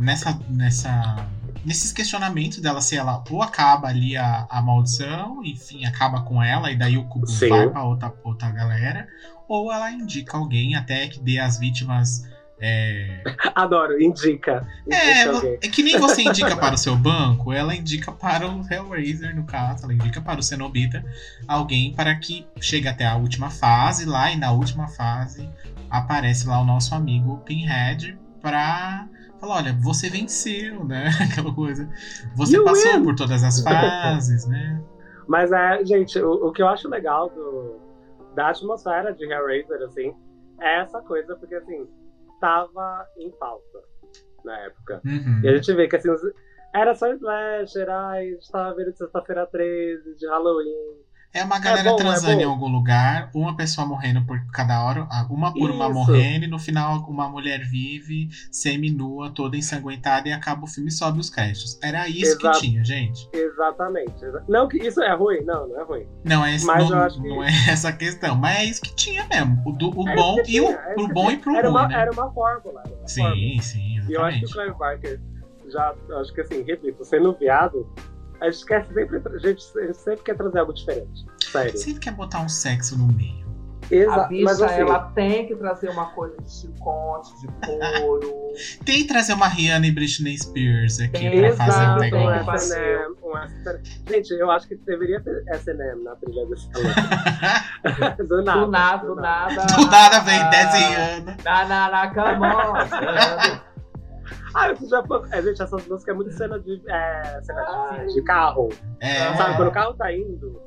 nessa. 0.00 0.38
nessa. 0.48 1.26
Nesses 1.64 1.92
questionamentos 1.92 2.58
dela 2.60 2.80
se 2.80 2.94
ela 2.96 3.24
ou 3.28 3.42
acaba 3.42 3.88
ali 3.88 4.16
a, 4.16 4.46
a 4.48 4.62
maldição, 4.62 5.42
enfim, 5.44 5.84
acaba 5.84 6.20
com 6.22 6.40
ela, 6.40 6.70
e 6.70 6.76
daí 6.76 6.96
o 6.96 7.04
cubo 7.08 7.26
Sim. 7.26 7.48
vai 7.48 7.68
pra 7.68 7.82
outra, 7.82 8.14
outra 8.22 8.50
galera, 8.52 9.08
ou 9.48 9.72
ela 9.72 9.90
indica 9.90 10.36
alguém 10.36 10.76
até 10.76 11.08
que 11.08 11.18
dê 11.20 11.40
as 11.40 11.58
vítimas. 11.58 12.22
É, 12.58 13.22
Adoro, 13.54 14.00
indica. 14.00 14.66
é, 14.90 15.22
Indica 15.24 15.36
alguém. 15.36 15.58
é 15.62 15.68
que 15.68 15.82
nem 15.82 15.98
você 15.98 16.22
indica 16.28 16.56
para 16.56 16.74
o 16.74 16.78
seu 16.78 16.96
banco, 16.96 17.52
ela 17.52 17.74
indica 17.74 18.10
para 18.10 18.48
o 18.48 18.62
Hellraiser, 18.70 19.36
no 19.36 19.44
caso, 19.44 19.84
ela 19.84 19.92
indica 19.92 20.20
para 20.22 20.40
o 20.40 20.42
Cenobita 20.42 21.04
alguém 21.46 21.92
para 21.94 22.14
que 22.14 22.46
chegue 22.60 22.88
até 22.88 23.04
a 23.06 23.16
última 23.16 23.50
fase 23.50 24.06
lá, 24.06 24.30
e 24.32 24.36
na 24.38 24.52
última 24.52 24.88
fase 24.88 25.48
aparece 25.90 26.48
lá 26.48 26.60
o 26.60 26.64
nosso 26.64 26.94
amigo 26.94 27.38
Pinhead 27.44 28.18
pra 28.40 29.06
falar, 29.38 29.56
olha, 29.56 29.72
você 29.74 30.08
venceu, 30.08 30.82
né? 30.84 31.10
Aquela 31.20 31.52
coisa. 31.54 31.86
Você 32.36 32.56
You 32.56 32.64
passou 32.64 32.94
win. 32.94 33.04
por 33.04 33.14
todas 33.16 33.44
as 33.44 33.60
fases, 33.62 34.46
né? 34.46 34.80
Mas 35.28 35.52
é, 35.52 35.84
gente, 35.84 36.18
o, 36.20 36.46
o 36.48 36.52
que 36.52 36.62
eu 36.62 36.68
acho 36.68 36.88
legal 36.88 37.28
do, 37.28 37.76
da 38.34 38.48
atmosfera 38.48 39.12
de 39.12 39.24
Hellraiser, 39.30 39.82
assim, 39.82 40.14
é 40.58 40.80
essa 40.80 41.00
coisa, 41.02 41.34
porque 41.36 41.54
assim, 41.54 41.86
tava 42.40 43.06
em 43.18 43.32
falta 43.38 43.82
na 44.44 44.58
época. 44.60 45.02
Uhum. 45.04 45.40
E 45.42 45.48
a 45.48 45.56
gente 45.56 45.72
vê 45.74 45.88
que 45.88 45.96
assim, 45.96 46.10
era 46.74 46.94
só 46.94 47.08
slasher, 47.12 47.88
ai, 47.88 48.28
a 48.28 48.32
gente 48.32 48.50
tava 48.50 48.76
vendo 48.76 48.92
de 48.92 48.98
sexta-feira 48.98 49.46
13, 49.46 50.16
de 50.16 50.26
Halloween. 50.26 51.05
É 51.36 51.44
uma 51.44 51.58
galera 51.58 51.90
bom, 51.90 51.96
é 51.96 51.98
transando 51.98 52.36
bom. 52.36 52.40
em 52.40 52.44
algum 52.44 52.68
lugar, 52.68 53.30
uma 53.34 53.54
pessoa 53.56 53.86
morrendo 53.86 54.24
por 54.24 54.40
cada 54.52 54.82
hora, 54.84 55.06
uma 55.28 55.52
por 55.52 55.70
uma 55.70 55.84
Isso. 55.86 55.94
morrendo, 55.94 56.44
e 56.44 56.48
no 56.48 56.58
final 56.58 57.04
uma 57.08 57.28
mulher 57.28 57.60
vive, 57.60 58.28
semi-nua, 58.50 59.30
toda 59.30 59.56
ensanguentada, 59.56 60.28
e 60.28 60.32
acaba 60.32 60.64
o 60.64 60.66
filme 60.66 60.88
e 60.88 60.92
sobe 60.92 61.20
os 61.20 61.28
créditos. 61.28 61.78
Era 61.82 62.08
isso 62.08 62.38
Exato. 62.38 62.58
que 62.60 62.66
tinha, 62.66 62.84
gente. 62.84 63.28
Exatamente. 63.32 64.24
exa- 64.24 64.42
Não 64.48 64.66
que 64.68 64.78
isso 64.78 65.02
é 65.02 65.14
ruim, 65.14 65.42
não, 65.44 65.68
não 65.68 65.80
é 65.80 65.84
ruim. 65.84 66.06
Não 66.24 66.44
é, 66.44 66.54
esse, 66.54 66.64
Mas 66.66 66.88
não, 66.88 66.96
eu 66.96 67.02
acho 67.02 67.20
que- 67.22 67.28
não 67.28 67.42
é 67.44 67.48
essa 67.70 67.92
questão, 67.92 68.34
mas 68.34 68.56
é 68.58 68.64
isso 68.64 68.80
que 68.80 68.94
tinha 68.94 69.26
mesmo. 69.26 69.62
O, 69.66 69.72
do- 69.72 69.98
o 69.98 70.08
É 70.08 70.14
bom 70.14 70.34
isso 70.36 70.42
que 70.44 70.56
e 70.56 70.60
o 70.60 70.70
é 70.70 70.94
pro 70.94 71.08
bom 71.08 71.30
e 71.30 71.36
pro 71.36 71.54
era 71.56 71.68
ruim, 71.68 71.78
uma, 71.78 71.88
né? 71.88 71.94
Era 72.00 72.12
uma 72.12 72.32
fórmula. 72.32 72.80
Era 72.84 72.94
uma 72.94 73.08
fórmula. 73.08 73.34
Sim, 73.36 73.60
sim, 73.60 74.00
E 74.08 74.12
eu 74.14 74.24
acho 74.24 74.38
que 74.38 74.44
o 74.44 74.48
exatamente. 74.48 74.52
Clive 74.52 74.78
Barker 74.78 75.20
já, 75.68 75.94
acho 76.20 76.32
que 76.32 76.40
assim, 76.40 76.62
repito, 76.62 77.04
sendo 77.04 77.32
viado, 77.34 77.86
a 78.40 78.50
gente 78.50 78.64
quer 78.66 78.86
sempre, 78.86 79.22
a 79.34 79.38
gente 79.38 79.62
sempre 79.94 80.24
quer 80.24 80.36
trazer 80.36 80.58
algo 80.58 80.72
diferente. 80.72 81.24
Sério. 81.50 81.76
Sempre 81.76 82.00
quer 82.00 82.12
botar 82.12 82.40
um 82.40 82.48
sexo 82.48 82.98
no 82.98 83.06
meio. 83.12 83.46
A 83.88 83.94
Exato. 83.94 84.28
bicha, 84.30 84.44
Mas 84.44 84.60
assim, 84.62 84.80
ela 84.80 84.98
tem 85.14 85.46
que 85.46 85.54
trazer 85.54 85.90
uma 85.90 86.06
coisa 86.06 86.36
de 86.42 86.50
chicote, 86.52 87.30
de 87.40 87.46
couro. 88.00 88.34
Tem 88.86 89.02
que 89.02 89.04
trazer 89.04 89.34
uma 89.34 89.46
Rihanna 89.48 89.86
e 89.86 89.92
Britney 89.92 90.36
Spears 90.38 90.98
aqui 90.98 91.26
Exato, 91.26 91.56
pra 91.56 91.66
fazer 91.66 91.90
um 91.90 91.98
tem 91.98 92.10
negócio. 92.10 92.44
fazer. 92.46 92.98
né, 92.98 93.06
um 93.22 93.38
essa. 93.38 93.80
Gente, 94.08 94.30
eu 94.32 94.50
acho 94.50 94.66
que 94.66 94.76
deveria 94.76 95.20
ter 95.20 95.44
SNM 95.54 96.02
na 96.02 96.16
trilha 96.16 96.46
desse 96.46 96.66
filme. 96.72 96.88
do 98.28 98.42
nada. 98.42 98.60
Do 98.64 98.70
nada, 98.70 99.06
do 99.06 99.14
nada. 99.14 99.66
Do 99.76 99.86
nada 99.86 100.20
vem 100.20 100.40
Ah, 100.40 100.48
desenhando. 100.50 101.44
Na, 101.44 101.64
na, 101.66 101.90
na 101.90 102.10
cama. 102.10 103.62
Ah, 104.56 104.70
eu 104.70 104.88
já. 104.88 105.04
É, 105.32 105.42
gente, 105.42 105.62
essas 105.62 105.86
músicas 105.86 106.08
é 106.08 106.12
muito 106.14 106.32
cena 106.32 106.58
de. 106.58 106.82
É, 106.88 107.40
cena 107.42 108.04
de, 108.06 108.14
de 108.14 108.22
carro. 108.22 108.70
É. 109.00 109.34
Sabe, 109.36 109.56
quando 109.56 109.68
o 109.68 109.72
carro 109.72 109.94
tá 109.94 110.10
indo. 110.10 110.62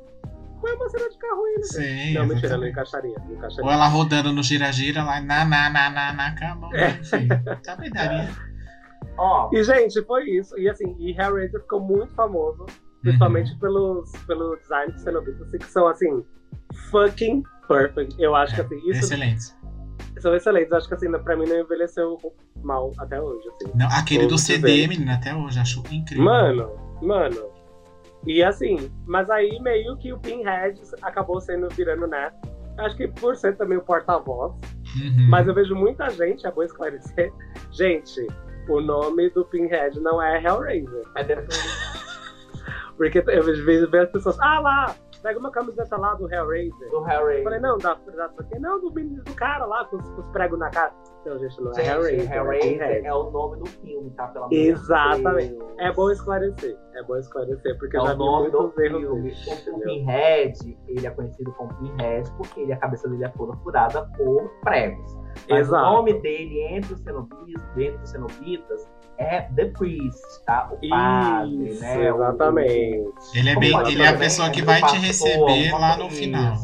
Foi 0.60 0.74
uma 0.76 0.88
cena 0.90 1.08
de 1.08 1.18
carro 1.18 1.48
indo. 1.48 1.64
Sim, 1.64 2.14
não, 2.14 2.26
mentira, 2.26 2.56
não 2.56 2.66
encaixaria. 2.66 3.16
Não 3.18 3.26
Ou 3.26 3.34
encaixaria. 3.34 3.72
ela 3.72 3.88
rodando 3.88 4.32
no 4.32 4.42
gira-gira 4.44 5.02
lá, 5.02 5.20
na, 5.20 5.44
na, 5.44 5.70
na, 5.70 5.90
na, 5.90 6.12
na 6.12 6.34
cama. 6.36 6.68
Enfim, 7.00 7.28
também 7.64 7.90
daria. 7.90 8.28
Ó, 9.18 9.50
E, 9.52 9.64
gente, 9.64 10.00
foi 10.04 10.24
isso. 10.30 10.56
E 10.56 10.68
assim, 10.68 10.94
e 10.98 11.10
Hellraiser 11.10 11.60
ficou 11.60 11.80
muito 11.80 12.14
famoso, 12.14 12.66
principalmente 13.02 13.58
pelos, 13.58 14.12
pelo 14.26 14.54
design 14.56 14.92
de 14.92 15.00
cenobitas, 15.00 15.42
assim, 15.48 15.58
que 15.58 15.66
são 15.66 15.88
assim, 15.88 16.24
fucking 16.90 17.42
perfect. 17.66 18.14
Eu 18.22 18.36
acho 18.36 18.54
que 18.54 18.60
assim, 18.60 18.76
isso 18.88 19.00
Excelente. 19.00 19.54
São 20.20 20.34
excelentes. 20.34 20.72
Acho 20.72 20.88
que 20.88 20.94
assim, 20.94 21.10
pra 21.10 21.36
mim 21.36 21.46
não 21.46 21.60
envelheceu 21.60 22.18
mal 22.62 22.92
até 22.98 23.20
hoje, 23.20 23.48
assim. 23.48 23.72
Não, 23.74 23.88
aquele 23.88 24.24
do 24.24 24.30
Todos 24.30 24.44
CD, 24.44 24.62
bem. 24.62 24.88
menina, 24.88 25.14
até 25.14 25.34
hoje, 25.34 25.58
acho 25.58 25.82
incrível. 25.90 26.24
Mano, 26.24 26.70
mano. 27.02 27.50
E 28.26 28.42
assim, 28.42 28.90
mas 29.06 29.30
aí 29.30 29.58
meio 29.60 29.96
que 29.96 30.12
o 30.12 30.18
Pinhead 30.18 30.80
acabou 31.02 31.40
sendo 31.40 31.68
virando 31.70 32.06
neto. 32.06 32.36
Acho 32.78 32.96
que 32.96 33.08
por 33.08 33.36
ser 33.36 33.56
também 33.56 33.78
o 33.78 33.82
porta-voz. 33.82 34.52
Uhum. 34.96 35.28
Mas 35.28 35.46
eu 35.46 35.54
vejo 35.54 35.74
muita 35.74 36.08
gente, 36.10 36.46
é 36.46 36.50
bom 36.50 36.62
esclarecer. 36.62 37.32
Gente, 37.70 38.26
o 38.68 38.80
nome 38.80 39.30
do 39.30 39.44
Pinhead 39.44 39.98
não 40.00 40.20
é 40.20 40.42
Hellraiser. 40.42 41.04
é 41.16 41.24
Porque 42.96 43.18
eu 43.18 43.44
vejo 43.44 43.64
vejo 43.64 43.96
as 43.96 44.10
pessoas, 44.10 44.38
ah 44.40 44.60
lá, 44.60 44.96
pega 45.22 45.38
uma 45.38 45.50
camiseta 45.50 45.96
lá 45.96 46.14
do 46.14 46.32
Hellraiser. 46.32 46.90
do 46.90 46.96
Eu 46.96 47.08
Hellraiser. 47.08 47.44
falei, 47.44 47.60
não, 47.60 47.78
dá, 47.78 47.96
dá 48.16 48.28
pra 48.28 48.44
quê? 48.46 48.58
Não, 48.58 48.80
do 48.80 48.92
menino 48.92 49.22
do 49.22 49.34
cara 49.34 49.64
lá, 49.66 49.84
com 49.86 49.96
os, 49.96 50.08
com 50.10 50.20
os 50.20 50.26
pregos 50.28 50.58
na 50.58 50.70
cara. 50.70 50.92
Então, 51.20 51.38
gente, 51.38 51.60
não 51.60 51.70
é 51.72 51.74
Gente, 51.74 51.88
Hellraiser. 51.88 52.32
Hellraiser, 52.32 52.82
é 52.82 53.06
é 53.06 53.14
o 53.14 53.30
nome 53.30 53.58
do 53.58 53.66
filme, 53.66 54.10
tá? 54.12 54.28
Pelo 54.28 54.44
amor 54.46 54.50
de 54.50 54.68
Exatamente. 54.68 55.54
Deus. 55.54 55.70
É 55.78 55.92
bom 55.92 56.10
esclarecer. 56.10 56.78
É 56.94 57.02
bom 57.02 57.16
esclarecer, 57.16 57.78
porque 57.78 57.96
É 57.96 58.00
eu 58.00 58.04
já 58.06 58.10
o 58.10 58.16
vi 58.16 58.18
nome 58.18 58.50
do 58.50 58.70
filme. 58.72 58.88
dele. 59.00 59.06
O? 59.06 59.80
Pinhead, 59.80 60.78
ele 60.88 61.06
é 61.06 61.10
conhecido 61.10 61.52
como 61.52 61.72
Pinhead 61.74 62.30
porque 62.36 62.60
ele, 62.60 62.72
a 62.72 62.76
cabeça 62.76 63.08
dele 63.08 63.24
é 63.24 63.28
toda 63.28 63.54
furada 63.58 64.08
por 64.16 64.48
pregos. 64.62 65.14
Mas 65.48 65.60
Exato. 65.68 65.86
o 65.86 65.96
nome 65.96 66.14
dele 66.20 66.60
entre 66.74 66.94
os 66.94 67.00
cenobitas, 67.00 67.62
entre 67.76 68.02
os 68.02 68.10
cenobitas, 68.10 68.90
é 69.20 69.42
The 69.54 69.66
Priest, 69.66 70.20
tá? 70.46 70.68
O 70.72 70.88
padre, 70.88 71.68
Isso, 71.68 71.80
né? 71.82 72.10
O- 72.12 72.16
exatamente. 72.16 73.38
Ele 73.38 73.50
é, 73.50 73.56
bem, 73.58 73.86
ele 73.88 74.02
é 74.02 74.08
a 74.08 74.16
pessoa 74.16 74.48
né? 74.48 74.54
que 74.54 74.62
O 74.62 74.66
vai 74.66 74.82
te 74.82 74.96
receber 74.96 75.72
lá 75.72 75.96
no 75.98 76.08
final. 76.10 76.54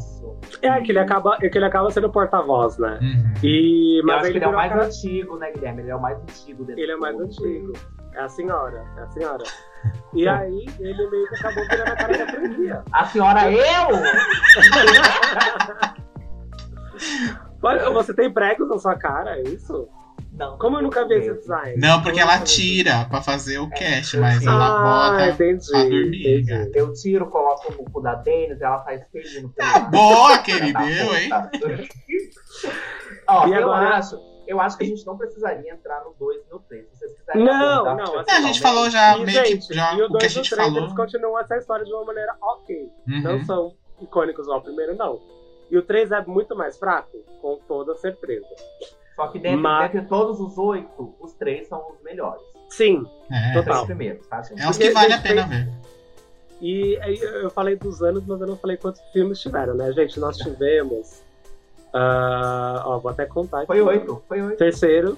É, 0.63 0.81
que 0.81 0.93
ele 0.93 0.99
acaba, 0.99 1.37
é 1.43 1.49
que 1.49 1.59
ele 1.59 1.65
acaba 1.67 1.91
sendo 1.91 2.11
porta-voz, 2.11 2.79
né? 2.79 2.99
Uhum. 3.03 3.35
E, 3.43 4.01
mas 4.05 4.17
acho 4.17 4.25
ele 4.27 4.33
que 4.33 4.39
ele 4.39 4.45
é 4.45 4.49
o 4.49 4.53
mais 4.53 4.71
aquela- 4.73 4.87
antigo, 4.87 5.37
né, 5.37 5.51
Guilherme? 5.53 5.83
Ele 5.83 5.91
é 5.91 5.97
o 5.97 6.01
mais 6.01 6.19
antigo 6.19 6.65
desse 6.65 6.81
Ele 6.81 6.93
é 6.93 6.97
mais 6.97 7.17
grupo. 7.17 7.33
antigo. 7.33 7.73
É 8.15 8.21
a 8.21 8.29
senhora, 8.29 8.85
é 8.97 9.01
a 9.03 9.07
senhora. 9.11 9.45
E 10.15 10.27
aí, 10.27 10.67
ele 10.81 11.11
meio 11.11 11.29
que 11.29 11.35
acabou 11.37 11.63
virando 11.69 11.93
a 11.93 11.97
cara 11.97 12.19
da 12.19 12.27
franquia. 12.27 12.83
A 12.91 13.05
senhora 13.05 13.53
eu? 13.53 13.63
Você 17.93 18.15
tem 18.15 18.33
pregos 18.33 18.69
na 18.69 18.79
sua 18.79 18.97
cara, 18.97 19.39
é 19.39 19.43
isso? 19.43 19.89
Não. 20.37 20.59
Como 20.59 20.77
eu 20.79 20.83
nunca 20.83 21.07
vi 21.09 21.15
esse 21.15 21.33
design? 21.33 21.81
Não, 21.81 22.03
porque 22.03 22.21
ela 22.21 22.39
tira 22.41 23.07
pra 23.09 23.23
fazer 23.23 23.59
o 23.59 23.71
cast, 23.71 24.15
eu 24.17 24.23
mas 24.23 24.45
ela 24.45 24.67
Ah, 24.67 25.11
bota 25.11 25.29
entendi. 25.31 25.71
pra 25.71 25.83
dormir, 25.85 26.43
entendi. 26.43 26.79
Eu 26.79 26.93
tiro, 26.93 27.27
coloco 27.31 27.73
no 27.73 27.91
cu 27.91 28.01
da 28.03 28.15
Denis, 28.17 28.61
ela 28.61 28.83
sai 28.85 28.97
espelhando. 28.97 29.49
Tá 29.57 29.79
boa, 29.81 30.39
querido, 30.45 30.79
eu, 30.83 31.15
hein? 31.17 31.31
Ó, 33.29 33.47
E 33.47 33.53
eu 33.53 33.59
agora- 33.63 33.97
acho, 33.97 34.21
eu 34.47 34.61
acho 34.61 34.77
que 34.79 34.85
a 34.85 34.87
gente 34.87 35.05
não 35.07 35.17
precisaria 35.17 35.73
entrar 35.73 36.05
no 36.05 36.15
2 36.19 36.43
e 36.47 36.51
no 36.53 36.61
3. 36.61 36.87
Se 36.91 36.99
vocês 36.99 37.13
quiserem 37.19 37.45
Não, 37.45 37.97
não, 37.97 38.21
É, 38.29 38.33
a 38.37 38.41
gente 38.43 38.61
falou 38.61 38.89
já 38.91 39.17
E, 39.17 39.25
meio 39.25 39.45
gente, 39.47 39.69
que 39.69 39.75
já 39.75 39.95
e 39.95 40.03
o 40.03 40.07
o 40.07 40.09
que 40.11 40.17
a 40.17 40.19
2 40.21 40.23
e 40.25 40.27
o 40.27 40.31
gente 40.45 40.51
3, 40.51 40.67
falou. 40.69 40.83
eles 40.83 40.95
continuam 40.97 41.41
essa 41.41 41.57
história 41.57 41.85
de 41.85 41.93
uma 41.93 42.05
maneira 42.05 42.35
ok. 42.41 42.89
Não 43.07 43.33
Uhum. 43.37 43.45
são 43.45 43.75
icônicos 44.01 44.45
igual 44.45 44.61
o 44.61 44.63
primeiro, 44.63 44.95
não. 44.97 45.21
E 45.71 45.77
o 45.77 45.83
3 45.83 46.13
é 46.13 46.25
muito 46.25 46.55
mais 46.55 46.79
fraco, 46.79 47.17
com 47.43 47.59
toda 47.67 47.95
certeza. 47.97 48.47
Só 49.17 49.29
que 49.29 49.39
dentro, 49.39 49.59
Mas- 49.61 49.91
dentre 49.91 50.07
todos 50.09 50.39
os 50.39 50.57
oito, 50.59 51.15
os 51.19 51.33
três 51.33 51.67
são 51.69 51.83
os 51.91 52.03
melhores. 52.05 52.43
Sim, 52.69 53.05
É, 53.33 53.49
Os 53.49 53.55
Total. 53.55 53.63
três 53.63 53.85
primeiros, 53.87 54.27
tá, 54.29 54.43
gente? 54.43 54.61
é 54.63 54.69
os 54.71 54.77
que 54.79 54.91
vale 54.91 55.13
a 55.13 55.21
pena 55.21 55.47
ver. 55.47 55.69
E 56.61 56.99
eu 57.43 57.51
falei 57.51 57.77
dos 57.77 58.03
anos, 58.03 58.25
mas 58.27 58.41
eu 58.41 58.47
não 58.47 58.57
falei 58.57 58.77
quantos 58.77 59.01
filmes 59.13 59.41
tiveram, 59.41 59.75
né, 59.75 59.91
gente? 59.93 60.19
Nós 60.21 60.37
tivemos. 60.37 61.23
ah, 61.93 62.83
ó, 62.85 62.99
vou 62.99 63.11
até 63.11 63.25
contar 63.27 63.59
aqui. 63.59 63.67
Foi 63.69 63.81
oito, 63.81 64.23
foi 64.29 64.43
oito. 64.43 64.59
Terceiro. 64.59 65.17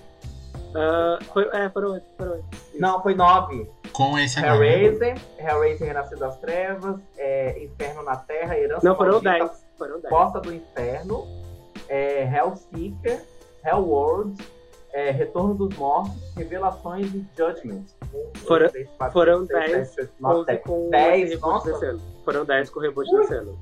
ah, 0.75 1.19
foi, 1.33 1.49
é, 1.53 1.69
foram 1.71 1.93
oito, 1.93 2.07
foram 2.17 2.33
oito. 2.33 2.45
Não, 2.79 3.03
foi 3.03 3.15
nove. 3.15 3.69
Com 3.93 4.17
esse 4.19 4.39
agora. 4.39 4.65
Hellraiser, 4.67 5.17
Hellraiser 5.39 5.89
Renascido 5.89 6.21
das 6.21 6.39
Trevas, 6.39 7.01
é, 7.17 7.63
Inferno 7.65 8.03
na 8.05 8.17
Terra, 8.17 8.57
Herança 8.59 8.87
Não, 8.89 8.95
foram 8.97 9.13
Maldita, 9.23 9.39
dez. 9.39 9.65
Foram 9.77 10.01
dez. 10.01 10.09
Porta 10.09 10.41
do 10.41 10.53
Inferno, 10.55 11.27
é, 11.89 12.25
Hellseeker, 12.25 13.23
Hellworld, 13.69 14.43
é, 14.93 15.11
Retorno 15.11 15.55
dos 15.55 15.77
Mortos, 15.77 16.13
Revelações 16.37 17.07
e 17.15 17.25
Judgment. 17.37 17.85
Foram- 18.47 18.69
três, 18.71 18.89
quatro, 18.97 19.13
foram 19.13 19.41
cinco, 19.47 19.53
seis, 19.59 19.71
dez, 19.73 19.89
sete, 19.89 20.01
oito, 20.01 20.15
nove, 20.21 20.35
11 20.41 20.47
dez. 20.47 20.63
com 20.65 20.91
Dez, 20.91 21.23
esse 21.31 21.35
reboot 21.35 21.85
ano. 21.85 22.01
Foram 22.25 22.45
10 22.45 22.71
com 22.71 22.79
o 22.79 22.83
reboot 22.83 23.11
desse 23.17 23.35
ano. 23.35 23.59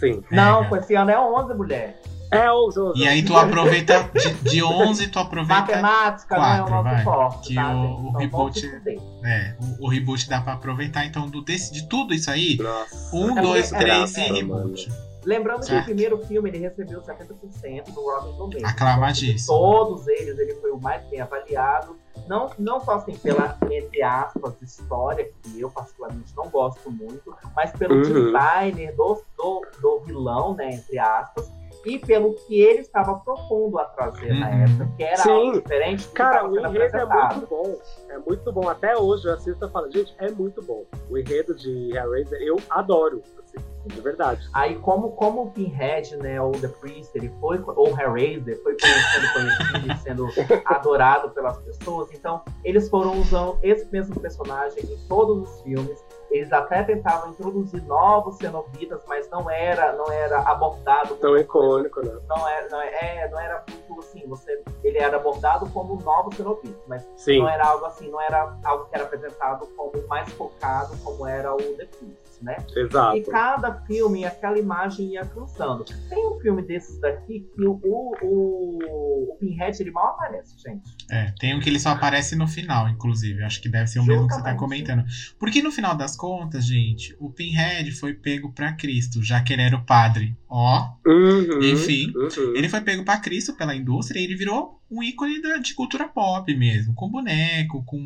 Sim. 0.00 0.22
Não, 0.30 0.64
É, 0.64 0.68
com 0.68 0.76
esse 0.76 0.94
ano 0.94 1.10
é 1.10 1.18
11, 1.20 1.54
mulher. 1.54 2.00
É, 2.30 2.50
11, 2.50 2.80
11. 2.80 2.98
E 2.98 3.06
aí 3.06 3.22
tu 3.22 3.36
aproveita, 3.36 4.08
de, 4.14 4.32
de 4.50 4.62
11 4.62 5.06
tu 5.08 5.18
aproveita, 5.18 5.60
Matemática 5.60 6.34
não 6.38 6.44
é 6.44 6.62
o 6.62 6.66
quatro, 6.66 6.82
nosso 6.90 7.04
forte, 7.04 7.48
Que 7.48 7.54
tá, 7.54 7.70
o- 7.76 7.76
o 7.76 8.08
Então, 8.08 8.20
reboot- 8.20 8.80
é, 9.22 9.54
o, 9.78 9.84
o 9.84 9.88
reboot 9.90 10.28
dá 10.30 10.40
pra 10.40 10.54
aproveitar, 10.54 11.04
então 11.04 11.28
do, 11.28 11.42
desse, 11.42 11.70
de 11.74 11.86
tudo 11.88 12.14
isso 12.14 12.30
aí, 12.30 12.56
Nossa. 12.56 13.14
um, 13.14 13.38
É 13.38 13.42
dois, 13.42 13.68
porque- 13.68 13.84
três 13.84 14.16
é, 14.16 14.20
e 14.20 14.24
é, 14.30 14.32
reboot. 14.32 14.88
Lembrando 15.24 15.60
que 15.60 15.66
o 15.66 15.68
Certo. 15.68 15.84
primeiro 15.84 16.18
filme 16.26 16.50
ele 16.50 16.58
recebeu 16.58 17.00
70% 17.00 17.88
no 17.94 18.02
Rotten 18.02 18.32
Tomatoes. 18.36 18.64
Aclamadíssimo. 18.64 19.56
Todos 19.58 20.08
eles, 20.08 20.38
ele 20.38 20.54
foi 20.56 20.70
o 20.72 20.80
mais 20.80 21.02
bem 21.08 21.20
avaliado. 21.20 21.96
Não, 22.28 22.50
não 22.58 22.80
só 22.80 22.92
assim 22.94 23.16
pela, 23.16 23.56
entre 23.70 24.02
aspas, 24.02 24.60
história, 24.62 25.30
que 25.42 25.60
eu 25.60 25.70
particularmente 25.70 26.34
não 26.36 26.48
gosto 26.48 26.90
muito, 26.90 27.34
mas 27.54 27.70
pelo 27.72 27.94
Uhum. 27.96 28.02
designer 28.02 28.94
do, 28.96 29.22
do, 29.36 29.62
do 29.80 30.00
vilão, 30.00 30.54
né, 30.54 30.74
entre 30.74 30.98
aspas, 30.98 31.50
e 31.84 31.98
pelo 31.98 32.34
que 32.46 32.60
ele 32.60 32.78
estava 32.80 33.16
propondo 33.16 33.76
a 33.78 33.84
trazer 33.86 34.32
na 34.34 34.48
Uhum. 34.48 34.62
época, 34.64 34.88
que 34.96 35.02
era 35.02 35.16
Sim. 35.16 35.30
algo 35.30 35.52
diferente 35.62 36.02
do 36.04 36.08
que 36.10 36.14
Cara, 36.14 36.48
o 36.48 36.56
enredo 36.58 36.96
é 36.96 37.04
muito 37.06 37.46
bom. 37.48 37.76
É 38.08 38.18
muito 38.18 38.52
bom. 38.52 38.68
Até 38.68 38.96
hoje 38.96 39.26
eu 39.26 39.34
assisto 39.34 39.64
e 39.64 39.68
falo, 39.70 39.90
gente, 39.90 40.14
é 40.18 40.30
muito 40.30 40.62
bom. 40.62 40.84
O 41.10 41.18
enredo 41.18 41.54
de 41.56 41.96
Hellraiser 41.96 42.40
eu 42.42 42.56
adoro. 42.70 43.20
assim, 43.40 43.58
de 43.86 44.00
verdade. 44.00 44.48
Aí, 44.52 44.76
como, 44.78 45.12
como 45.12 45.42
o 45.42 45.50
Pinhead, 45.50 46.16
né, 46.16 46.40
ou 46.40 46.52
The 46.52 46.68
Priest, 46.68 47.10
ele 47.16 47.32
foi, 47.40 47.62
ou 47.66 47.88
Hellraiser, 47.88 48.62
foi 48.62 48.76
sendo 48.78 49.32
conhecido 49.32 50.32
sendo 50.32 50.62
adorado 50.64 51.30
pelas 51.30 51.58
pessoas, 51.58 52.08
então 52.12 52.42
eles 52.64 52.88
foram 52.88 53.20
usando 53.20 53.58
esse 53.62 53.90
mesmo 53.90 54.18
personagem 54.20 54.84
em 54.84 55.08
todos 55.08 55.48
os 55.48 55.60
filmes. 55.62 56.04
Eles 56.30 56.50
até 56.50 56.82
tentavam 56.82 57.30
introduzir 57.30 57.82
novos 57.84 58.36
cenobitas, 58.38 59.02
mas 59.06 59.28
não 59.28 59.50
era, 59.50 59.92
não 59.92 60.10
era 60.10 60.38
abordado 60.40 61.14
Tão 61.16 61.36
icônico, 61.36 62.00
né? 62.00 62.18
não 62.26 62.48
era, 62.48 62.68
não, 62.70 62.80
é, 62.80 63.28
não 63.30 63.38
era 63.38 63.62
muito 63.68 64.00
assim, 64.00 64.26
você, 64.26 64.62
ele 64.82 64.98
era 64.98 65.16
abordado 65.16 65.68
como 65.70 66.00
novo 66.00 66.34
cenobita, 66.34 66.78
mas 66.86 67.06
Sim. 67.16 67.40
não 67.40 67.48
era 67.48 67.66
algo 67.66 67.84
assim, 67.84 68.10
não 68.10 68.20
era 68.20 68.56
algo 68.64 68.86
que 68.86 68.94
era 68.94 69.04
apresentado 69.04 69.66
como 69.76 69.92
mais 70.08 70.28
focado, 70.32 70.96
como 71.04 71.26
era 71.26 71.54
o 71.54 71.58
The 71.58 71.86
Priest, 71.86 72.21
né? 72.42 72.56
Exato. 72.76 73.16
E 73.16 73.22
cada 73.24 73.74
filme, 73.86 74.24
aquela 74.24 74.58
imagem 74.58 75.12
ia 75.14 75.24
cansando. 75.24 75.84
Tem 76.08 76.26
um 76.26 76.38
filme 76.40 76.62
desses 76.62 77.00
daqui 77.00 77.46
que 77.54 77.64
o, 77.64 77.80
o, 77.82 78.14
o, 78.22 79.32
o 79.32 79.36
Pinhead 79.38 79.80
ele 79.80 79.90
mal 79.90 80.08
aparece, 80.08 80.54
gente. 80.58 80.82
É, 81.10 81.32
tem 81.38 81.54
um 81.54 81.60
que 81.60 81.68
ele 81.68 81.78
só 81.78 81.90
aparece 81.90 82.34
no 82.36 82.46
final, 82.46 82.88
inclusive. 82.88 83.42
Acho 83.42 83.60
que 83.62 83.68
deve 83.68 83.86
ser 83.88 84.00
o 84.00 84.04
mesmo 84.04 84.26
que 84.26 84.34
você 84.34 84.42
tá 84.42 84.50
Justamente. 84.52 84.58
comentando. 84.58 85.04
Porque 85.38 85.62
no 85.62 85.70
final 85.72 85.94
das 85.96 86.16
contas, 86.16 86.64
gente, 86.66 87.14
o 87.18 87.30
Pinhead 87.30 87.90
foi 87.92 88.14
pego 88.14 88.52
pra 88.52 88.72
Cristo, 88.72 89.22
já 89.22 89.40
que 89.42 89.52
ele 89.52 89.62
era 89.62 89.76
o 89.76 89.84
padre. 89.84 90.36
Ó, 90.48 90.92
Uhum, 91.06 91.62
enfim. 91.62 92.12
uhum. 92.16 92.54
Ele 92.56 92.68
foi 92.68 92.80
pego 92.80 93.04
pra 93.04 93.18
Cristo 93.18 93.54
pela 93.56 93.74
indústria 93.74 94.20
e 94.20 94.24
ele 94.24 94.36
virou 94.36 94.80
um 94.90 95.02
ícone 95.02 95.40
da- 95.40 95.56
de 95.58 95.74
cultura 95.74 96.06
pop 96.08 96.54
mesmo. 96.54 96.94
Com 96.94 97.08
boneco, 97.10 97.82
com. 97.84 98.00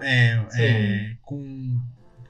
é, 0.00 0.44
é, 0.58 1.16
com 1.22 1.78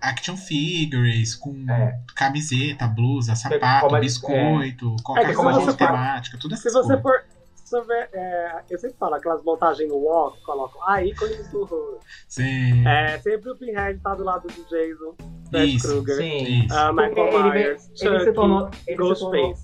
action 0.06 0.36
figures, 0.36 1.34
com 1.34 1.54
É. 1.70 1.98
camiseta, 2.14 2.86
blusa, 2.86 3.34
sapato, 3.34 3.86
como 3.86 3.96
é- 3.96 4.00
biscoito, 4.00 4.96
É 4.98 5.02
qualquer 5.02 5.26
que 5.28 5.34
como 5.34 5.48
a 5.48 5.54
coisa 5.54 5.72
de 5.72 5.78
temática, 5.78 6.38
tudo 6.38 6.56
Se 6.56 6.68
essas 6.68 6.72
você 6.86 6.96
coisas. 6.96 7.02
for. 7.02 7.36
você 7.66 7.82
vê, 7.82 8.08
é, 8.12 8.62
eu 8.70 8.78
sempre 8.78 8.96
falo, 8.96 9.14
aquelas 9.16 9.42
montagens 9.42 9.88
no 9.88 9.96
walk, 9.96 10.40
colocam, 10.44 10.80
ah, 10.86 11.02
ícones 11.02 11.48
do 11.50 11.62
horror. 11.62 11.98
Sim. 12.28 12.86
É, 12.86 13.18
sempre 13.18 13.50
o 13.50 13.56
Pinhead 13.56 13.98
tá 13.98 14.14
do 14.14 14.22
lado 14.22 14.46
do 14.46 14.64
Jason, 14.70 15.14
Fred. 15.50 15.78
Krueger, 15.80 16.04
Porque 16.06 16.92
Michael 16.92 17.26
ele, 17.26 17.50
Myers, 17.50 17.88
ele 17.88 17.98
se 17.98 18.04
Chucky, 18.20 18.32
tornou. 18.32 18.70
Ele 18.86 19.14
se 19.14 19.20
tornou 19.20 19.54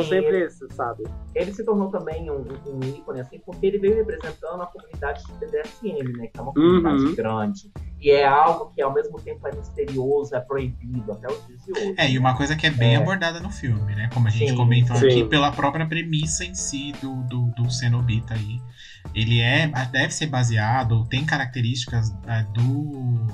Sim, 0.00 0.08
sempre 0.08 0.36
ele, 0.36 0.44
esses, 0.44 0.74
sabe? 0.74 1.04
ele 1.34 1.52
se 1.52 1.64
tornou 1.64 1.90
também 1.90 2.30
um, 2.30 2.44
um 2.66 2.80
ícone, 2.84 3.20
assim, 3.20 3.38
porque 3.44 3.66
ele 3.66 3.78
veio 3.78 3.96
representando 3.96 4.62
a 4.62 4.66
comunidade 4.66 5.24
de 5.26 5.32
BDSM, 5.34 6.12
né? 6.18 6.26
Que 6.26 6.38
é 6.38 6.42
uma 6.42 6.52
comunidade 6.52 7.02
Uhum. 7.04 7.14
grande. 7.14 7.70
E 8.00 8.10
é 8.10 8.26
algo 8.26 8.72
que 8.74 8.82
ao 8.82 8.92
mesmo 8.92 9.20
tempo 9.20 9.46
é 9.46 9.54
misterioso, 9.54 10.34
é 10.34 10.40
proibido 10.40 11.12
até 11.12 11.28
os 11.32 11.46
dias 11.46 11.64
de 11.64 11.70
hoje. 11.72 11.94
É, 11.96 12.10
e 12.10 12.18
uma 12.18 12.36
coisa 12.36 12.56
que 12.56 12.66
é 12.66 12.70
bem 12.70 12.94
É. 12.94 12.96
abordada 12.96 13.38
no 13.38 13.50
filme, 13.50 13.94
né? 13.94 14.10
Como 14.12 14.26
a 14.26 14.30
gente 14.30 14.50
Sim, 14.50 14.56
comentou 14.56 14.96
sim. 14.96 15.06
aqui, 15.06 15.24
pela 15.24 15.52
própria 15.52 15.86
premissa 15.86 16.44
em 16.44 16.52
si 16.54 16.92
do, 17.00 17.14
do, 17.28 17.46
do 17.54 17.70
Cenobita 17.70 18.34
aí. 18.34 18.60
Ele 19.14 19.40
é, 19.40 19.68
deve 19.92 20.12
ser 20.12 20.26
baseado, 20.26 20.92
ou 20.98 21.06
tem 21.06 21.24
características 21.24 22.10
é, 22.26 22.42
do. 22.54 23.26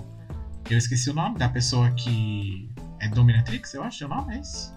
Eu 0.70 0.76
esqueci 0.76 1.08
o 1.08 1.14
nome 1.14 1.38
da 1.38 1.48
pessoa 1.48 1.90
que. 1.92 2.70
É 3.00 3.08
Dominatrix, 3.08 3.72
eu 3.74 3.82
acho, 3.82 4.04
o 4.04 4.08
nome 4.08 4.36
é 4.36 4.40
esse? 4.40 4.72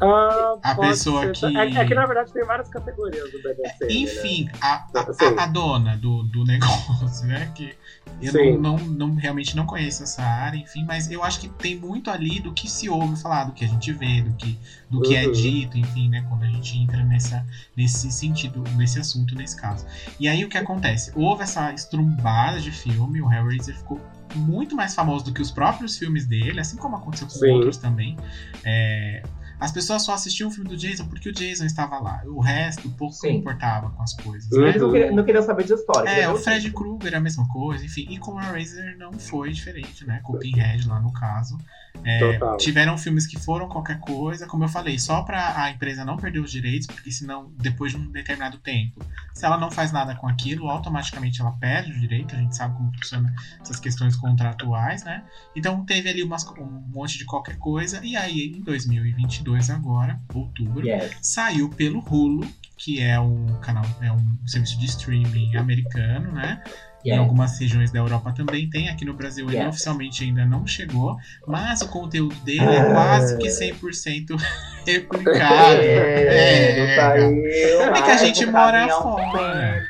Ah, 0.00 0.54
A 0.62 0.74
pessoa 0.76 1.22
ser. 1.34 1.50
que- 1.50 1.56
É, 1.56 1.70
é 1.80 1.84
que 1.84 1.94
na 1.94 2.06
verdade 2.06 2.32
tem 2.32 2.44
várias 2.44 2.68
categorias 2.68 3.30
do 3.32 3.38
BDSM. 3.42 3.80
né? 3.80 3.86
Enfim, 3.90 4.48
a, 4.60 4.86
a, 4.94 5.00
a- 5.00 5.42
a 5.42 5.46
dona 5.46 5.96
do, 5.96 6.22
do 6.22 6.44
negócio, 6.44 7.26
né? 7.26 7.50
Que 7.54 7.74
eu 8.22 8.32
não, 8.60 8.76
não, 8.78 9.08
não- 9.08 9.14
realmente 9.16 9.56
não 9.56 9.66
conheço 9.66 10.02
essa 10.02 10.22
área, 10.22 10.56
enfim, 10.56 10.84
mas 10.84 11.10
eu 11.10 11.22
acho 11.24 11.40
que 11.40 11.48
tem 11.48 11.76
muito 11.76 12.10
ali 12.10 12.38
do 12.40 12.52
que 12.52 12.68
se 12.70 12.88
ouve 12.88 13.20
falar, 13.20 13.44
do 13.44 13.52
que 13.52 13.64
a 13.64 13.68
gente 13.68 13.92
vê, 13.92 14.22
do 14.22 14.32
que, 14.34 14.58
do 14.88 15.00
que 15.02 15.16
é 15.16 15.26
Uhum. 15.26 15.32
dito, 15.32 15.76
enfim, 15.78 16.08
né? 16.08 16.24
Quando 16.28 16.44
a 16.44 16.48
gente 16.48 16.78
entra 16.78 17.02
nessa, 17.04 17.44
nesse 17.76 18.10
sentido, 18.12 18.62
nesse 18.76 18.98
assunto, 19.00 19.34
nesse 19.34 19.56
caso. 19.56 19.84
E 20.20 20.28
aí 20.28 20.44
o 20.44 20.48
que 20.48 20.56
acontece? 20.58 21.12
Houve 21.14 21.42
essa 21.42 21.72
estrumbada 21.72 22.60
de 22.60 22.70
filme, 22.70 23.20
o 23.20 23.32
Hellraiser 23.32 23.76
ficou 23.76 24.00
muito 24.34 24.76
mais 24.76 24.94
famoso 24.94 25.24
do 25.24 25.32
que 25.32 25.40
os 25.40 25.50
próprios 25.50 25.96
filmes 25.98 26.26
dele, 26.26 26.60
assim 26.60 26.76
como 26.76 26.96
aconteceu 26.96 27.26
com 27.26 27.34
Sim. 27.34 27.50
outros 27.52 27.76
também. 27.78 28.16
É, 28.64 29.22
as 29.60 29.72
pessoas 29.72 30.02
só 30.02 30.14
assistiam 30.14 30.48
o 30.48 30.52
filme 30.52 30.68
do 30.68 30.76
Jason 30.76 31.06
porque 31.06 31.28
o 31.28 31.32
Jason 31.32 31.64
estava 31.64 31.98
lá. 31.98 32.22
O 32.26 32.40
resto 32.40 32.88
pouco 32.90 33.14
Sim. 33.14 33.36
importava 33.36 33.90
com 33.90 34.02
as 34.02 34.14
coisas. 34.14 34.50
Né? 34.50 34.68
Eles 34.68 34.82
não 34.82 34.92
queriam, 34.92 35.14
não 35.14 35.24
queriam 35.24 35.42
saber 35.42 35.64
de 35.64 35.72
história. 35.72 36.08
É, 36.08 36.14
queriam 36.14 36.34
o 36.34 36.38
Fred. 36.38 36.70
Krueger 36.70 37.14
é 37.14 37.16
a 37.16 37.20
mesma 37.20 37.46
coisa, 37.48 37.84
enfim. 37.84 38.06
E 38.10 38.18
com 38.18 38.38
a 38.38 38.42
Razor 38.42 38.96
não 38.98 39.12
foi 39.12 39.52
diferente, 39.52 40.06
né? 40.06 40.20
Com 40.22 40.34
o 40.34 40.38
Pinhead 40.38 40.86
lá 40.86 41.00
no 41.00 41.12
caso. 41.12 41.56
É, 42.04 42.34
Total. 42.34 42.56
tiveram 42.58 42.96
filmes 42.96 43.26
que 43.26 43.38
foram 43.38 43.68
qualquer 43.68 43.98
coisa, 43.98 44.46
como 44.46 44.64
eu 44.64 44.68
falei, 44.68 44.98
só 44.98 45.22
pra 45.22 45.60
a 45.62 45.70
empresa 45.70 46.04
não 46.04 46.16
perder 46.16 46.38
os 46.38 46.50
direitos, 46.50 46.86
porque 46.86 47.10
senão, 47.10 47.50
depois 47.56 47.92
de 47.92 47.98
um 47.98 48.10
determinado 48.10 48.58
tempo, 48.58 49.04
se 49.34 49.44
ela 49.44 49.58
não 49.58 49.70
faz 49.70 49.90
nada 49.90 50.14
com 50.14 50.28
aquilo, 50.28 50.68
automaticamente 50.68 51.40
ela 51.40 51.52
perde 51.52 51.92
o 51.92 52.00
direito. 52.00 52.34
A 52.34 52.38
gente 52.38 52.56
sabe 52.56 52.76
como 52.76 52.92
funciona 52.94 53.34
essas 53.60 53.80
questões 53.80 54.16
contratuais, 54.16 55.02
né? 55.04 55.24
Então 55.56 55.84
teve 55.84 56.08
ali 56.08 56.22
umas, 56.22 56.46
um 56.58 56.82
monte 56.88 57.18
de 57.18 57.24
qualquer 57.24 57.56
coisa. 57.58 58.00
E 58.04 58.16
aí, 58.16 58.52
em 58.56 58.60
2022, 58.60 59.47
agora, 59.70 60.20
outubro, 60.34 60.86
Yes. 60.86 61.16
saiu 61.22 61.68
pelo 61.70 62.00
Hulu, 62.00 62.46
que 62.76 63.00
é 63.00 63.18
um 63.18 63.46
canal, 63.60 63.84
é 64.00 64.12
um 64.12 64.46
serviço 64.46 64.78
de 64.78 64.86
streaming 64.86 65.56
americano, 65.56 66.32
né? 66.32 66.62
Em 67.04 67.16
algumas 67.16 67.58
regiões 67.58 67.90
da 67.90 68.00
Europa 68.00 68.32
também 68.32 68.68
tem. 68.68 68.88
Aqui 68.88 69.04
no 69.04 69.14
Brasil 69.14 69.48
ele 69.48 69.64
oficialmente 69.66 70.24
ainda 70.24 70.44
não 70.44 70.66
chegou, 70.66 71.16
mas 71.46 71.80
o 71.80 71.88
conteúdo 71.88 72.34
dele 72.36 72.64
é 72.64 72.92
quase 72.92 73.38
que 73.38 73.48
100% 73.48 74.36
replicado. 74.84 75.80
É, 75.80 76.86
não 76.86 76.94
saiu. 76.96 77.82
É 77.82 78.02
que 78.02 78.10
a 78.10 78.16
gente 78.16 78.46
mora 78.46 78.88
fora. 78.88 79.86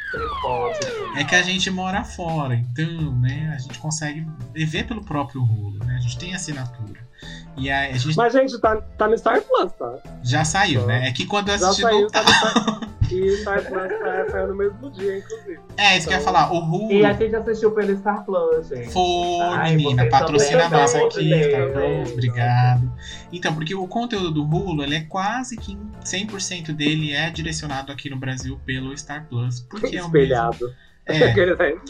É 1.17 1.25
que 1.25 1.35
a 1.35 1.43
gente 1.43 1.71
mora 1.71 2.05
fora, 2.05 2.55
então, 2.55 3.19
né, 3.19 3.53
a 3.55 3.59
gente 3.59 3.79
consegue 3.79 4.27
ver 4.55 4.87
pelo 4.87 5.03
próprio 5.05 5.43
Hulu, 5.43 5.85
né? 5.85 5.97
A 5.97 6.01
gente 6.01 6.19
tem 6.19 6.35
assinatura. 6.35 7.09
E 7.57 7.71
aí 7.71 7.93
a 7.93 7.99
gente 7.99 8.17
Mas, 8.17 8.33
gente, 8.33 8.59
tá, 8.61 8.77
tá 8.77 9.09
no 9.09 9.19
Star 9.19 9.41
Plus, 9.41 9.73
tá? 9.73 9.99
já 10.23 10.45
saiu, 10.45 10.87
né? 10.87 11.09
É 11.09 11.13
que 11.13 11.27
quando 11.27 11.49
eu 11.49 11.59
Já 11.59 11.67
assisti 11.67 11.83
saiu, 11.83 12.03
no... 12.03 12.07
tá 12.09 12.23
no 12.23 12.29
Star 12.29 12.89
E 13.11 13.37
Star 13.39 13.65
Plus 13.65 13.89
tá, 14.01 14.27
saiu 14.31 14.49
no 14.49 14.57
mesmo 14.57 14.91
dia, 14.91 15.19
inclusive. 15.19 15.59
É, 15.77 15.97
isso 15.97 16.07
que 16.09 16.13
eu 16.15 16.19
ia 16.19 16.23
Então- 16.23 16.33
falar. 16.33 16.53
O 16.53 16.59
Hulu 16.59 16.93
E 16.93 17.05
a 17.07 17.13
gente 17.13 17.35
assistiu 17.35 17.71
pelo 17.73 17.97
Star 17.99 18.25
Plus, 18.25 18.69
gente. 18.69 18.91
Foi, 18.91 19.41
Ai, 19.43 19.77
menina, 19.77 20.09
patrocina 20.09 20.69
pelo 20.69 20.83
amor 20.83 21.07
aqui. 21.07 21.45
Star 21.51 21.73
Plus, 21.73 22.13
obrigado. 22.13 22.93
Então, 23.33 23.55
porque 23.55 23.75
o 23.75 23.87
conteúdo 23.87 24.31
do 24.31 24.43
Hulu, 24.45 24.83
ele 24.83 24.97
é 24.97 25.01
quase 25.03 25.57
que 25.57 25.79
100% 26.05 26.73
dele 26.73 27.13
é 27.13 27.31
direcionado 27.31 27.93
aqui 27.93 28.09
no 28.11 28.17
Brasil 28.17 28.59
pelo 28.65 28.97
Star 28.97 29.27
Plus, 29.29 29.61
porque 29.61 29.97
é 29.97 30.03
o 30.05 30.11
mesmo, 30.11 30.17
Espelhado. 30.17 30.75
é, 31.07 31.17
é 31.17 31.29
espelhado. 31.31 31.83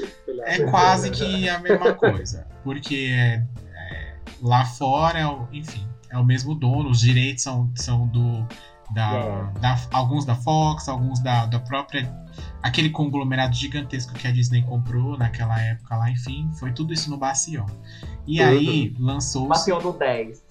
é 0.47 0.71
quase 0.71 1.11
que 1.11 1.49
a 1.49 1.59
mesma 1.59 1.93
coisa, 1.95 2.47
porque 2.63 3.09
é, 3.13 3.43
é, 3.75 4.15
lá 4.41 4.65
fora, 4.65 5.19
é 5.19 5.27
o- 5.27 5.49
enfim, 5.53 5.85
é 6.11 6.17
o 6.17 6.25
mesmo 6.25 6.55
dono, 6.55 6.89
os 6.91 7.01
direitos 7.01 7.43
são, 7.43 7.69
são 7.75 8.07
do 8.07 8.47
da, 8.93 9.13
É. 9.15 9.61
da- 9.61 9.79
alguns 9.93 10.25
da 10.25 10.35
Fox, 10.35 10.89
alguns 10.89 11.21
da, 11.21 11.47
da 11.47 11.59
própria 11.61 12.09
aquele 12.63 12.91
conglomerado 12.91 13.55
gigantesco 13.55 14.13
que 14.15 14.27
a 14.27 14.33
Disney 14.33 14.63
comprou 14.63 15.17
naquela 15.19 15.61
época 15.61 15.97
lá, 15.97 16.11
enfim, 16.11 16.51
foi 16.59 16.73
tudo 16.73 16.93
isso 16.93 17.11
no 17.11 17.17
Bacion. 17.17 17.67
E 18.27 18.41
aí 18.43 18.95
lançou-se 18.99 19.49
Baciou 19.49 19.83
no 19.83 19.93
10. 19.93 20.45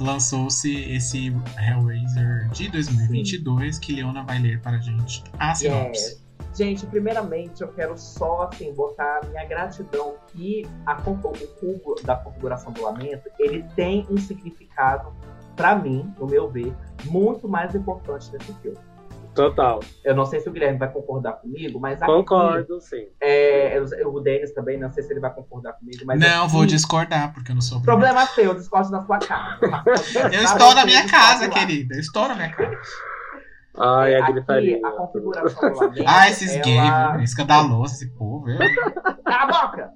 lançou-se 0.00 0.74
esse 0.74 1.32
Hellraiser 1.58 2.48
de 2.50 2.68
2022 2.68 3.78
que 3.78 3.92
Leona 3.92 4.22
vai 4.24 4.38
ler 4.38 4.60
para 4.60 4.76
a 4.76 4.80
gente 4.80 5.22
a 5.38 5.54
sinopse. 5.54 6.00
Yes. 6.02 6.22
Gente, 6.54 6.84
primeiramente 6.86 7.62
eu 7.62 7.68
quero 7.68 7.96
só 7.96 8.42
assim 8.52 8.74
botar 8.74 9.20
a 9.22 9.26
minha 9.26 9.44
gratidão 9.46 10.14
que 10.32 10.66
a, 10.84 10.92
o 10.98 11.16
cubo 11.16 11.94
da 12.04 12.16
configuração 12.16 12.72
do 12.72 12.82
lamento 12.82 13.22
ele 13.38 13.62
tem 13.74 14.06
um 14.10 14.18
significado 14.18 15.14
pra 15.56 15.74
mim, 15.76 16.12
no 16.18 16.26
meu 16.26 16.48
ver, 16.50 16.74
muito 17.04 17.48
mais 17.48 17.74
importante 17.74 18.30
nesse 18.32 18.52
filme. 18.60 18.78
Total. 19.34 19.80
Eu 20.04 20.14
não 20.14 20.26
sei 20.26 20.40
se 20.40 20.48
o 20.48 20.52
Guilherme 20.52 20.78
vai 20.78 20.92
concordar 20.92 21.32
comigo, 21.34 21.80
mas 21.80 22.02
aqui, 22.02 22.12
Concordo, 22.12 22.78
sim. 22.82 23.06
É, 23.18 23.78
eu- 23.78 24.12
o 24.12 24.20
Denis 24.20 24.52
também, 24.52 24.78
não 24.78 24.90
sei 24.92 25.02
se 25.02 25.10
ele 25.10 25.20
vai 25.20 25.32
concordar 25.32 25.72
comigo, 25.72 26.02
mas 26.04 26.20
Não, 26.20 26.42
aqui- 26.44 26.52
vou 26.52 26.66
discordar, 26.66 27.32
porque 27.32 27.50
eu 27.50 27.54
não 27.54 27.62
sou 27.62 27.80
Problema 27.80 28.26
seu, 28.26 28.44
eu 28.44 28.54
discordo 28.54 28.90
na 28.90 29.02
sua 29.02 29.18
casa. 29.26 29.58
Eu 30.30 30.42
estou 30.42 30.74
na 30.74 30.84
minha 30.84 31.08
casa, 31.08 31.48
querida. 31.48 31.94
Eu 31.94 32.00
estou 32.00 32.28
na 32.28 32.34
minha 32.34 32.52
casa. 32.52 32.76
Ai, 33.78 34.14
a 34.16 34.22
Aqui, 34.24 34.32
gritaria. 34.34 34.80
a 34.86 34.90
configuração 34.90 35.72
do 35.72 35.78
lamento. 35.80 36.04
Ah, 36.06 36.28
esses 36.28 36.52
ela... 36.52 36.62
gays, 36.62 37.12
viu? 37.14 37.20
escandaloso 37.24 37.94
esse 37.94 38.10
povo. 38.10 38.44
viu? 38.44 38.58
Cala 39.24 39.42
a 39.60 39.66
boca! 39.66 39.90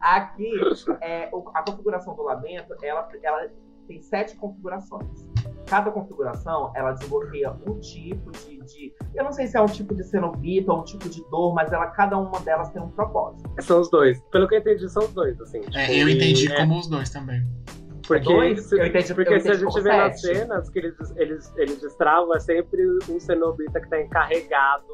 Aqui, 0.00 0.52
é, 1.00 1.24
a 1.52 1.62
configuração 1.64 2.14
do 2.14 2.22
lamento, 2.22 2.72
ela, 2.80 3.08
ela 3.24 3.48
tem 3.92 4.02
sete 4.02 4.36
configurações. 4.36 5.26
Cada 5.66 5.90
configuração, 5.90 6.72
ela 6.74 6.92
desbloqueia 6.92 7.52
um 7.66 7.78
tipo 7.78 8.30
de, 8.32 8.58
de- 8.62 8.94
Eu 9.14 9.24
não 9.24 9.32
sei 9.32 9.46
se 9.46 9.56
é 9.56 9.60
um 9.60 9.66
tipo 9.66 9.94
de 9.94 10.04
cenobita 10.04 10.72
ou 10.72 10.80
um 10.80 10.84
tipo 10.84 11.08
de 11.08 11.22
dor, 11.30 11.54
mas 11.54 11.72
ela, 11.72 11.86
cada 11.86 12.18
uma 12.18 12.38
delas 12.40 12.68
tem 12.70 12.82
um 12.82 12.88
propósito. 12.90 13.48
São 13.60 13.80
os 13.80 13.90
dois. 13.90 14.20
Pelo 14.30 14.48
que 14.48 14.54
eu 14.56 14.58
entendi, 14.58 14.88
são 14.88 15.02
os 15.04 15.12
dois, 15.12 15.40
assim. 15.40 15.58
É, 15.74 15.86
Tipo, 15.86 15.92
eu 15.92 16.08
entendi 16.08 16.48
e- 16.48 16.52
é, 16.52 16.56
como 16.56 16.78
os 16.78 16.86
dois 16.88 17.10
também. 17.10 17.42
Porque, 18.06 18.24
Dois? 18.24 18.60
se, 18.66 18.76
Eu 18.78 18.86
entendi- 18.86 19.14
porque 19.14 19.32
eu 19.32 19.40
se 19.40 19.48
a 19.48 19.54
entendi 19.54 19.70
gente 19.72 19.82
vê 19.82 19.96
nas 19.96 20.20
cenas 20.20 20.68
que 20.70 20.78
eles, 20.80 20.96
eles, 21.16 21.52
eles 21.56 21.80
destravam, 21.80 22.34
é 22.34 22.40
sempre 22.40 22.82
um 23.08 23.20
cenobita 23.20 23.80
que 23.80 23.88
tá 23.88 24.00
encarregado. 24.02 24.84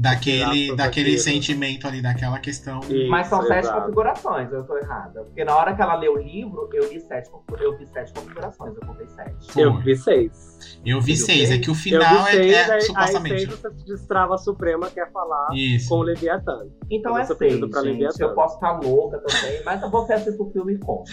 Daquele, 0.00 0.64
Exato, 0.64 0.76
daquele 0.76 1.10
daquilo. 1.10 1.18
sentimento 1.18 1.86
ali, 1.86 2.00
daquela 2.00 2.38
questão. 2.38 2.80
mas 3.10 3.26
são 3.26 3.40
Isso, 3.40 3.48
sete 3.48 3.64
exato. 3.64 3.80
configurações, 3.82 4.50
eu 4.50 4.64
tô 4.64 4.78
errada. 4.78 5.24
Porque 5.24 5.44
na 5.44 5.54
hora 5.54 5.74
que 5.76 5.82
ela 5.82 5.94
leu 5.94 6.14
o 6.14 6.18
livro, 6.18 6.70
eu 6.72 6.90
li 6.90 6.98
sete, 7.00 7.30
eu 7.60 7.76
vi 7.76 7.86
sete 7.86 8.10
configurações, 8.14 8.74
eu 8.74 8.86
contei 8.86 9.06
sete. 9.08 9.52
Foi. 9.52 9.62
Eu 9.62 9.78
vi 9.78 9.94
seis. 9.94 10.80
Eu 10.86 11.00
vi 11.02 11.14
viu 11.14 11.26
seis, 11.26 11.42
é 11.42 11.46
seis? 11.48 11.60
que 11.60 11.70
o 11.70 11.72
eu 11.72 11.74
final 11.74 12.24
vi 12.24 12.30
seis, 12.30 12.52
é, 12.52 12.54
é 12.54 12.64
aí, 12.64 12.70
aí 12.70 12.80
supostamente. 12.80 13.46
seis 13.46 13.58
você 13.60 13.70
destrava 13.84 14.34
a 14.36 14.38
Suprema, 14.38 14.88
quer 14.88 15.12
falar 15.12 15.48
Isso. 15.52 15.90
com 15.90 15.96
o 15.96 16.02
Leviatã. 16.02 16.66
Então 16.90 17.18
é 17.18 17.24
seis, 17.26 17.60
gente. 17.60 18.20
Eu 18.22 18.34
posso 18.34 18.54
estar 18.54 18.80
louca 18.80 19.18
também, 19.18 19.62
mas 19.66 19.82
você 19.90 20.14
assiste 20.14 20.40
o 20.40 20.50
filme 20.50 20.74
e 20.74 20.78
pode 20.78 21.12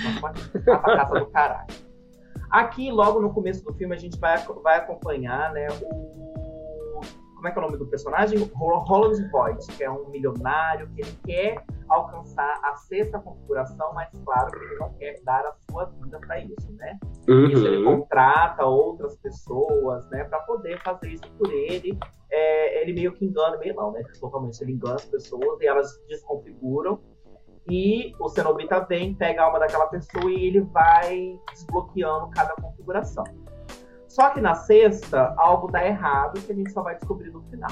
ficar 0.49 0.77
pra 0.79 0.95
casa 0.95 1.19
do 1.19 1.25
caralho. 1.25 1.67
Aqui, 2.49 2.89
logo 2.89 3.19
no 3.19 3.33
começo 3.33 3.61
do 3.65 3.73
filme, 3.73 3.93
a 3.93 3.99
gente 3.99 4.17
vai, 4.17 4.37
vai 4.63 4.77
acompanhar, 4.77 5.51
né, 5.51 5.67
o... 5.81 6.46
Como 7.37 7.47
é 7.47 7.51
que 7.51 7.59
é 7.59 7.61
o 7.61 7.65
nome 7.65 7.77
do 7.77 7.85
personagem? 7.85 8.39
Ro- 8.55 8.79
Roland 8.79 9.29
Voight, 9.31 9.65
que 9.77 9.83
é 9.83 9.89
um 9.91 10.09
milionário 10.09 10.89
que 10.95 11.01
ele 11.01 11.17
quer 11.23 11.63
alcançar 11.87 12.59
a 12.63 12.75
sexta 12.75 13.19
configuração, 13.19 13.93
mas 13.93 14.09
claro 14.25 14.51
que 14.51 14.65
ele 14.65 14.75
não 14.79 14.93
quer 14.93 15.21
dar 15.23 15.45
a 15.45 15.53
sua 15.71 15.85
vida 15.85 16.19
para 16.19 16.39
isso, 16.39 16.71
né? 16.73 16.97
Isso 17.27 17.65
ele 17.67 17.85
Uhum. 17.85 17.99
contrata 18.01 18.65
outras 18.65 19.15
pessoas, 19.17 20.09
né, 20.09 20.23
para 20.23 20.39
poder 20.39 20.81
fazer 20.83 21.09
isso 21.09 21.31
por 21.37 21.51
ele. 21.53 21.97
É, 22.31 22.81
ele 22.81 22.93
meio 22.93 23.13
que 23.13 23.23
engana, 23.23 23.55
meio 23.57 23.75
não, 23.75 23.91
né? 23.91 24.01
Totalmente, 24.19 24.59
ele 24.61 24.73
engana 24.73 24.95
as 24.95 25.05
pessoas 25.05 25.61
e 25.61 25.67
elas 25.67 25.87
desconfiguram. 26.09 26.99
E 27.69 28.13
o 28.19 28.29
Cenobita 28.29 28.79
vem, 28.85 29.13
pega 29.13 29.41
a 29.41 29.45
alma 29.45 29.59
daquela 29.59 29.87
pessoa 29.87 30.31
e 30.31 30.45
ele 30.47 30.61
vai 30.61 31.37
desbloqueando 31.51 32.29
cada 32.31 32.53
configuração. 32.55 33.23
Só 34.17 34.31
que 34.31 34.41
na 34.41 34.55
sexta, 34.55 35.35
algo 35.37 35.71
dá 35.71 35.85
errado 35.85 36.41
que 36.41 36.51
a 36.51 36.55
gente 36.55 36.71
só 36.71 36.81
vai 36.81 36.95
descobrir 36.95 37.29
no 37.29 37.43
final. 37.51 37.69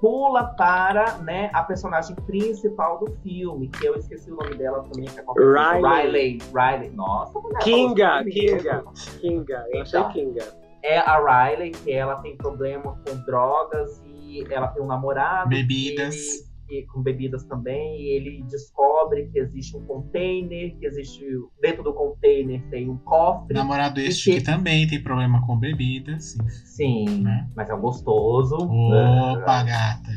Pula 0.00 0.44
para 0.56 1.18
né, 1.18 1.50
a 1.52 1.62
personagem 1.62 2.16
principal 2.16 2.98
do 2.98 3.12
filme, 3.22 3.68
que 3.68 3.84
eu 3.84 3.96
esqueci 3.96 4.32
o 4.32 4.36
nome 4.36 4.54
dela 4.54 4.82
também, 4.84 5.04
que 5.04 5.20
é 5.20 5.24
Riley. 5.36 5.82
Riley. 5.82 6.38
Riley. 6.54 6.90
Nossa, 6.96 7.38
mulher, 7.38 7.58
Kinga, 7.58 8.24
Kinga. 8.24 8.84
Kinga. 9.20 9.66
Eu 9.68 9.82
achei 9.82 10.00
Então. 10.00 10.10
Kinga. 10.10 10.44
É 10.82 10.98
a 11.00 11.18
Riley, 11.18 11.72
que 11.72 11.92
ela 11.92 12.16
tem 12.22 12.34
problema 12.38 12.98
com 13.06 13.14
drogas 13.26 14.02
e 14.06 14.42
ela 14.50 14.68
tem 14.68 14.82
um 14.82 14.86
namorado. 14.86 15.50
Bebidas. 15.50 16.47
E, 16.70 16.84
com 16.86 17.02
bebidas 17.02 17.44
também. 17.44 18.00
E 18.00 18.08
ele 18.16 18.42
descobre 18.44 19.28
que 19.32 19.38
existe 19.38 19.76
um 19.76 19.84
container, 19.86 20.76
que 20.78 20.86
existe. 20.86 21.24
Dentro 21.60 21.82
do 21.82 21.92
container 21.94 22.62
tem 22.70 22.88
um 22.90 22.96
cofre. 22.98 23.54
Namorado 23.54 24.00
este 24.00 24.30
que 24.32 24.38
que- 24.38 24.44
também 24.44 24.86
tem 24.86 25.02
problema 25.02 25.44
com 25.46 25.56
bebidas. 25.56 26.36
Sim. 26.66 27.06
Sim, 27.06 27.22
Né? 27.22 27.48
mas 27.56 27.68
é 27.70 27.74
um 27.74 27.80
gostoso. 27.80 28.56
Opa, 28.56 29.62
gata. 29.64 30.10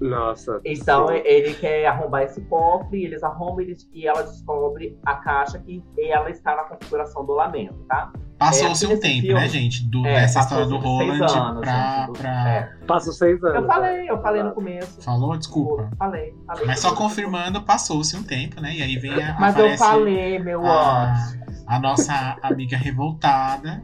Nossa. 0.00 0.60
Então 0.64 1.08
sim. 1.08 1.14
ele 1.24 1.54
quer 1.54 1.86
arrombar 1.86 2.22
esse 2.24 2.40
cofre, 2.42 3.04
eles 3.04 3.22
arrombam 3.22 3.60
eles, 3.62 3.88
e 3.92 4.06
ela 4.06 4.22
descobre 4.22 4.98
a 5.04 5.14
caixa 5.16 5.58
que 5.58 5.82
ela 5.98 6.30
está 6.30 6.54
na 6.54 6.64
configuração 6.64 7.24
do 7.24 7.32
lamento, 7.32 7.74
tá? 7.88 8.12
Passou-se 8.38 8.84
É, 8.84 8.88
um 8.88 9.00
tempo, 9.00 9.20
filme- 9.22 9.40
né, 9.40 9.48
gente? 9.48 9.88
Do, 9.88 10.06
É, 10.06 10.20
dessa 10.20 10.40
história 10.40 10.66
do 10.66 10.76
passou 10.76 10.98
seis 10.98 11.10
Roland 11.18 11.38
anos, 11.48 11.60
pra. 11.62 11.96
gente, 11.96 12.06
do- 12.06 12.12
pra... 12.12 12.48
é. 12.50 12.62
Passou 12.86 13.12
seis 13.14 13.42
anos. 13.42 13.56
Eu 13.56 13.66
falei, 13.66 14.10
eu 14.10 14.20
falei 14.22 14.42
no 14.42 14.52
começo. 14.52 15.00
Falou? 15.02 15.36
Desculpa. 15.38 15.88
Falei, 15.96 16.34
falei. 16.46 16.66
Mas 16.66 16.80
só 16.80 16.94
confirmando, 16.94 17.62
passou-se 17.62 18.14
um 18.14 18.22
tempo, 18.22 18.60
né? 18.60 18.74
E 18.74 18.82
aí 18.82 18.98
vem 18.98 19.12
a. 19.22 19.36
Mas 19.40 19.54
eu 19.56 19.62
aparece 19.62 19.82
falei, 19.82 20.38
meu 20.38 20.66
a, 20.66 21.12
anjo. 21.14 21.38
a 21.66 21.80
nossa 21.80 22.36
amiga 22.42 22.76
revoltada, 22.76 23.82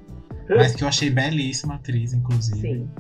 mas 0.50 0.74
que 0.76 0.84
eu 0.84 0.88
achei 0.88 1.08
belíssima 1.08 1.76
atriz, 1.76 2.12
inclusive. 2.12 2.60
Sim. 2.60 2.90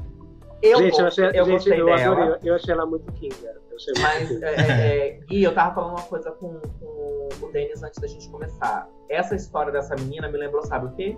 Eu, 0.62 0.78
gente, 0.78 0.98
eu 1.00 1.06
achei, 1.06 1.24
eu 1.26 1.44
gente, 1.44 1.50
gostei 1.54 1.80
eu 1.80 1.86
dela. 1.86 2.22
adorei. 2.22 2.38
Eu 2.44 2.54
achei 2.54 2.72
ela 2.72 2.86
muito 2.86 3.12
Kinga. 3.12 3.34
Eu 3.70 3.76
achei 3.76 3.92
muito 3.94 4.02
Mas, 4.02 4.28
Kinga. 4.28 4.46
é, 4.46 4.54
é, 4.54 5.08
é, 5.08 5.20
Gui, 5.28 5.42
eu 5.42 5.54
tava 5.54 5.74
falando 5.74 5.90
uma 5.90 6.02
coisa 6.02 6.30
com, 6.30 6.60
com 6.80 7.28
o 7.42 7.52
Denis 7.52 7.82
antes 7.82 8.00
da 8.00 8.06
gente 8.06 8.28
começar. 8.28 8.86
Essa 9.10 9.34
história 9.34 9.72
dessa 9.72 9.94
menina 9.96 10.28
me 10.28 10.38
lembrou, 10.38 10.62
sabe 10.64 10.86
o 10.86 10.92
quê? 10.92 11.16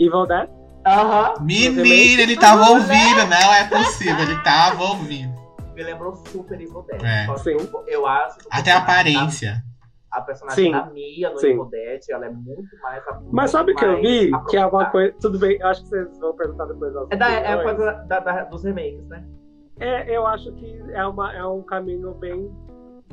Evil 0.00 0.26
Dead? 0.26 0.48
Aham. 0.86 1.34
Menina, 1.40 2.22
ele 2.22 2.36
tava 2.36 2.70
ouvindo, 2.70 3.26
não 3.28 3.54
é 3.54 3.68
possível, 3.68 4.18
ele 4.22 4.42
tava 4.42 4.82
ouvindo. 4.82 5.38
Me 5.74 5.82
lembrou 5.84 6.16
super 6.16 6.60
Evil 6.60 6.82
Dead. 6.82 7.02
É. 7.02 7.26
Que 7.32 7.38
Sim. 7.38 7.50
eu, 7.50 7.84
eu 7.86 8.06
acho 8.06 8.38
Até 8.50 8.72
a 8.72 8.78
aparência. 8.78 9.62
A 10.12 10.20
personagem 10.22 10.64
Sim. 10.66 10.72
da 10.72 10.86
Mia 10.86 11.30
no 11.30 11.38
Sim. 11.38 11.58
Ela 12.10 12.26
é 12.26 12.30
muito 12.30 12.76
mais. 12.82 13.02
Mas 13.30 13.50
sabe 13.50 13.72
o 13.72 13.76
que 13.76 13.84
eu 13.84 13.92
mais 13.92 14.02
vi? 14.02 14.30
Que 14.48 14.56
é 14.56 14.66
uma 14.66 14.90
coisa. 14.90 15.14
Tudo 15.20 15.38
bem, 15.38 15.56
eu 15.60 15.66
acho 15.68 15.82
que 15.82 15.88
vocês 15.88 16.18
vão 16.18 16.34
perguntar 16.34 16.64
depois 16.66 16.92
das 16.92 17.06
É, 17.10 17.16
da, 17.16 17.30
é 17.30 17.52
a 17.52 17.62
coisa 17.62 17.92
da, 18.08 18.18
da- 18.18 18.44
dos 18.44 18.64
remakes, 18.64 19.06
né? 19.08 19.24
É, 19.78 20.16
eu 20.16 20.26
acho 20.26 20.52
que 20.54 20.82
é, 20.92 21.06
uma, 21.06 21.32
é 21.32 21.44
um 21.46 21.62
caminho 21.62 22.12
bem 22.14 22.50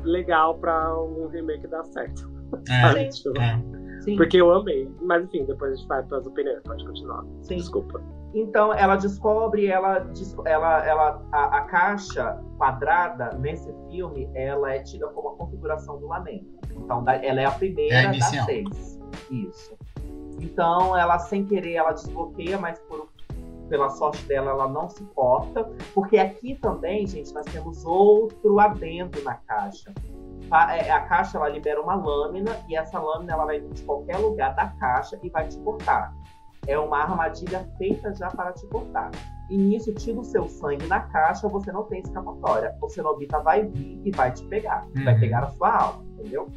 legal 0.02 0.58
pra 0.58 0.98
um 1.00 1.28
remake 1.28 1.66
dar 1.68 1.84
certo. 1.84 2.28
É, 2.68 2.82
sabe? 2.88 3.08
Tipo, 3.08 3.40
é. 3.40 3.78
Sim. 4.00 4.16
Porque 4.16 4.40
eu 4.40 4.52
amei. 4.52 4.90
Mas 5.00 5.24
enfim, 5.24 5.44
depois 5.44 5.72
a 5.72 5.76
gente 5.76 5.88
vai 5.88 6.02
para 6.02 6.18
as 6.18 6.26
opiniões. 6.26 6.62
Pode 6.62 6.84
continuar. 6.84 7.24
Sim. 7.42 7.56
Desculpa. 7.56 8.00
Então 8.34 8.74
ela 8.74 8.96
descobre, 8.96 9.66
ela, 9.68 10.06
ela, 10.44 10.86
ela 10.86 11.22
a, 11.32 11.58
a 11.58 11.60
caixa 11.62 12.38
quadrada 12.58 13.30
nesse 13.38 13.72
filme, 13.90 14.30
ela 14.34 14.72
é 14.74 14.80
tida 14.82 15.06
como 15.08 15.30
a 15.30 15.36
configuração 15.36 15.98
do 15.98 16.06
lamento. 16.06 16.57
Então 16.84 17.04
ela 17.08 17.40
é 17.40 17.44
a 17.44 17.50
primeira 17.50 17.94
É 17.94 18.18
das 18.18 18.44
seis. 18.44 19.00
Isso. 19.30 19.76
Então 20.40 20.96
ela 20.96 21.18
sem 21.18 21.44
querer 21.44 21.74
ela 21.74 21.92
desbloqueia, 21.92 22.58
mas 22.58 22.78
por, 22.80 23.08
pela 23.68 23.90
sorte 23.90 24.22
dela 24.24 24.50
ela 24.50 24.68
não 24.68 24.88
se 24.88 25.04
corta, 25.14 25.70
porque 25.94 26.18
aqui 26.18 26.54
também, 26.54 27.06
gente, 27.06 27.32
nós 27.34 27.46
temos 27.46 27.84
outro 27.84 28.58
adendo 28.60 29.22
na 29.22 29.34
caixa. 29.34 29.92
A, 30.50 30.76
é, 30.76 30.90
a 30.90 31.00
caixa 31.02 31.36
ela 31.36 31.48
libera 31.48 31.80
uma 31.80 31.94
lâmina 31.94 32.56
e 32.68 32.76
essa 32.76 32.98
lâmina 32.98 33.32
ela 33.32 33.44
vai 33.44 33.60
vir 33.60 33.72
de 33.72 33.82
qualquer 33.82 34.16
lugar 34.16 34.54
da 34.54 34.68
caixa 34.68 35.18
e 35.22 35.28
vai 35.28 35.46
te 35.46 35.58
cortar 35.58 36.14
é 36.68 36.78
uma 36.78 36.98
armadilha 36.98 37.66
feita 37.78 38.14
já 38.14 38.28
para 38.30 38.52
te 38.52 38.66
cortar. 38.66 39.10
E 39.50 39.56
nisso, 39.56 39.92
tira 39.94 40.20
o 40.20 40.24
seu 40.24 40.46
sangue 40.48 40.86
na 40.86 41.00
caixa, 41.00 41.48
você 41.48 41.72
não 41.72 41.82
tem 41.84 42.00
escapatória. 42.00 42.72
O 42.82 42.88
Cenobita 42.88 43.40
vai 43.40 43.64
vir 43.66 44.00
e 44.04 44.10
vai 44.10 44.30
te 44.30 44.44
pegar. 44.44 44.86
Vai 45.04 45.14
Uhum. 45.14 45.20
pegar 45.20 45.44
a 45.44 45.50
sua 45.50 45.74
alma, 45.76 46.04
entendeu? 46.18 46.48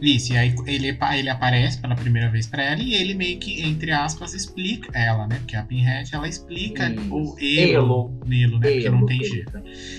Isso, 0.00 0.32
e 0.32 0.36
aí 0.38 0.54
ele, 0.66 0.98
ele 1.14 1.28
aparece 1.28 1.80
pela 1.80 1.94
primeira 1.94 2.28
vez 2.30 2.46
pra 2.46 2.62
ela 2.64 2.80
e 2.82 2.94
ele 2.94 3.14
meio 3.14 3.38
que, 3.38 3.62
entre 3.62 3.92
aspas, 3.92 4.32
explica 4.34 4.90
ela, 4.98 5.28
né? 5.28 5.36
Porque 5.40 5.54
a 5.54 5.62
Pinhead, 5.62 6.12
ela 6.12 6.26
explica 6.26 6.88
Isso. 6.88 7.14
o 7.14 7.36
Elo, 7.38 8.10
Nelo, 8.26 8.58
né? 8.58 8.70
Porque 8.72 8.88
não 8.90 8.98
Elo, 8.98 9.06
tem 9.06 9.22
jeito. 9.22 9.52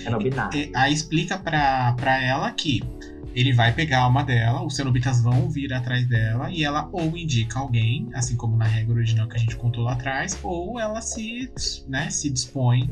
É 0.05 0.09
no 0.09 0.17
binário. 0.17 0.59
E- 0.59 0.71
Aí 0.75 0.91
explica 0.91 1.37
pra, 1.37 1.93
pra 1.93 2.21
ela 2.21 2.51
que 2.51 2.81
ele 3.33 3.53
vai 3.53 3.71
pegar 3.73 3.99
a 3.99 4.03
alma 4.03 4.23
dela, 4.23 4.63
os 4.63 4.75
cenobitas 4.75 5.21
vão 5.21 5.49
vir 5.49 5.73
atrás 5.73 6.07
dela 6.07 6.49
e 6.51 6.63
ela 6.63 6.87
ou 6.91 7.17
indica 7.17 7.59
alguém, 7.59 8.09
assim 8.13 8.35
como 8.35 8.55
na 8.57 8.65
regra 8.65 8.93
original 8.95 9.27
que 9.27 9.35
a 9.35 9.39
gente 9.39 9.55
contou 9.55 9.83
lá 9.83 9.93
atrás, 9.93 10.37
ou 10.43 10.79
ela 10.79 11.01
se, 11.01 11.51
né, 11.87 12.09
se 12.09 12.29
dispõe 12.29 12.89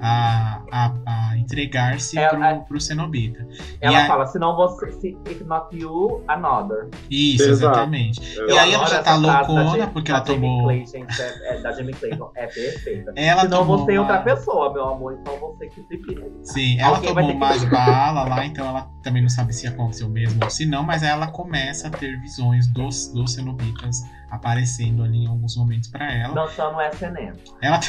a, 0.00 0.60
a, 0.70 0.92
a 1.30 1.38
entregar-se 1.38 2.16
pro, 2.28 2.64
pro 2.66 2.80
cenobita. 2.80 3.46
Ela 3.80 4.00
aí- 4.02 4.06
fala, 4.06 4.26
se 4.26 4.38
não 4.38 4.56
você, 4.56 4.90
se, 4.92 5.16
if 5.30 5.40
not 5.42 5.74
you, 5.76 6.22
another. 6.28 6.88
Isso, 7.10 7.44
Exato. 7.44 7.72
exatamente. 7.74 8.36
Eu 8.36 8.48
E 8.50 8.58
aí 8.58 8.72
ela 8.74 8.86
já 8.86 9.02
tá 9.02 9.16
loucona, 9.16 9.86
porque 9.88 10.10
ela 10.10 10.20
tomou- 10.20 10.64
Clay, 10.64 10.84
gente, 10.86 11.22
é, 11.22 11.56
é 11.56 11.60
da 11.62 11.72
Jamie 11.72 11.94
Clayton, 11.94 12.30
é 12.36 12.46
perfeita. 12.46 13.12
Ela 13.16 13.42
Senão 13.42 13.58
tomou 13.58 13.78
você 13.78 13.94
é 13.94 14.00
outra 14.00 14.16
uma- 14.16 14.22
pessoa, 14.22 14.72
meu 14.72 14.84
amor, 14.88 15.18
então 15.20 15.38
você 15.38 15.68
que 15.68 15.82
se 15.82 15.96
vira. 15.96 16.26
Sim, 16.42 16.78
ela 16.80 16.96
Alguém 16.96 17.14
tomou 17.14 17.26
ter 17.26 17.30
que- 17.38 17.44
umas 17.44 17.64
balas 17.64 18.28
lá, 18.28 18.46
então 18.46 18.66
ela 18.66 18.90
também 19.02 19.22
não 19.22 19.28
sabe 19.28 19.52
se 19.52 19.66
aconteceu 19.84 20.08
mesmo 20.08 20.42
ou 20.42 20.50
se 20.50 20.66
não, 20.66 20.82
mas 20.82 21.02
aí 21.02 21.10
ela 21.10 21.28
começa 21.28 21.88
a 21.88 21.90
ter 21.90 22.20
visões 22.20 22.66
dos, 22.72 23.08
dos 23.08 23.34
cenobitas 23.34 24.02
aparecendo 24.30 25.02
ali 25.04 25.24
em 25.24 25.26
alguns 25.26 25.56
momentos 25.56 25.88
pra 25.88 26.12
ela. 26.12 26.34
Dançando 26.34 26.76
o 26.76 26.82
SNM. 26.82 27.34
Ela, 27.62 27.80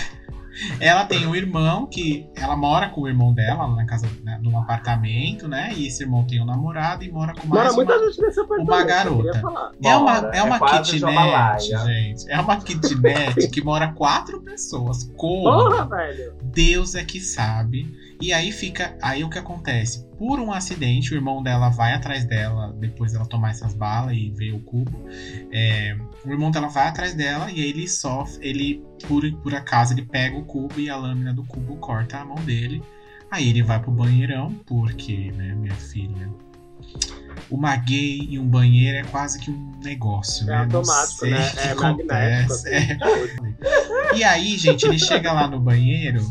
ela 0.79 1.05
tem 1.05 1.25
um 1.25 1.35
irmão 1.35 1.87
que 1.87 2.29
ela 2.35 2.55
mora 2.55 2.89
com 2.89 3.01
o 3.01 3.07
irmão 3.07 3.33
dela 3.33 3.67
na 3.67 3.85
casa, 3.85 4.07
né, 4.23 4.39
num 4.41 4.57
apartamento, 4.59 5.47
né? 5.47 5.71
E 5.75 5.87
esse 5.87 6.03
irmão 6.03 6.23
tem 6.25 6.41
um 6.41 6.45
namorado 6.45 7.03
e 7.03 7.11
mora 7.11 7.33
com 7.33 7.47
mais 7.47 7.63
Mora 7.63 7.73
muita 7.73 7.97
uma, 7.97 8.07
gente 8.07 8.21
nesse 8.21 8.39
apartamento. 8.39 8.71
uma 8.71 8.83
garota. 8.83 9.41
É 9.83 9.95
uma, 9.95 10.17
é 10.33 10.43
uma 10.43 10.55
é 10.55 10.81
kitnet, 10.81 11.85
gente. 11.85 12.31
É 12.31 12.39
uma 12.39 12.57
kitnet 12.57 13.49
que 13.49 13.61
mora 13.63 13.91
quatro 13.93 14.41
pessoas. 14.41 15.11
Como? 15.17 15.43
Porra, 15.43 15.85
velho. 15.87 16.35
Deus 16.43 16.95
é 16.95 17.03
que 17.03 17.19
sabe. 17.19 17.91
E 18.21 18.31
aí 18.31 18.51
fica. 18.51 18.95
Aí 19.01 19.23
o 19.23 19.29
que 19.29 19.39
acontece? 19.39 20.04
Por 20.17 20.39
um 20.39 20.51
acidente, 20.53 21.13
o 21.13 21.15
irmão 21.15 21.43
dela 21.43 21.69
vai 21.69 21.93
atrás 21.93 22.23
dela, 22.23 22.73
depois 22.79 23.11
dela 23.11 23.25
tomar 23.25 23.51
essas 23.51 23.73
balas 23.73 24.15
e 24.15 24.29
ver 24.29 24.53
o 24.53 24.59
cubo. 24.59 25.05
É, 25.51 25.97
o 26.25 26.31
irmão 26.31 26.49
dela 26.51 26.67
vai 26.67 26.87
atrás 26.87 27.13
dela 27.13 27.51
e 27.51 27.61
aí 27.61 27.69
ele 27.69 27.87
sofre. 27.87 28.47
Ele, 28.47 28.83
por, 29.07 29.29
por 29.41 29.53
acaso, 29.53 29.93
ele 29.93 30.03
pega 30.03 30.37
o 30.37 30.45
cubo 30.45 30.79
e 30.79 30.89
a 30.89 30.95
lâmina 30.95 31.33
do 31.33 31.43
cubo 31.43 31.75
corta 31.77 32.17
a 32.19 32.25
mão 32.25 32.37
dele. 32.45 32.81
Aí 33.29 33.49
ele 33.49 33.61
vai 33.61 33.79
pro 33.79 33.91
banheirão, 33.91 34.53
porque, 34.65 35.31
né, 35.33 35.53
minha 35.55 35.75
filha? 35.75 36.29
Uma 37.49 37.75
gay 37.75 38.25
e 38.29 38.39
um 38.39 38.47
banheiro 38.47 38.97
é 38.97 39.03
quase 39.03 39.39
que 39.39 39.51
um 39.51 39.71
negócio, 39.83 40.43
É 40.45 40.51
né? 40.51 40.57
Automático, 40.63 41.25
né? 41.25 41.51
É 41.57 41.71
acontece. 41.71 42.69
assim. 42.69 42.75
É. 42.75 44.17
E 44.17 44.23
aí, 44.23 44.57
gente, 44.57 44.85
ele 44.85 44.97
chega 44.97 45.33
lá 45.33 45.47
no 45.47 45.59
banheiro 45.59 46.23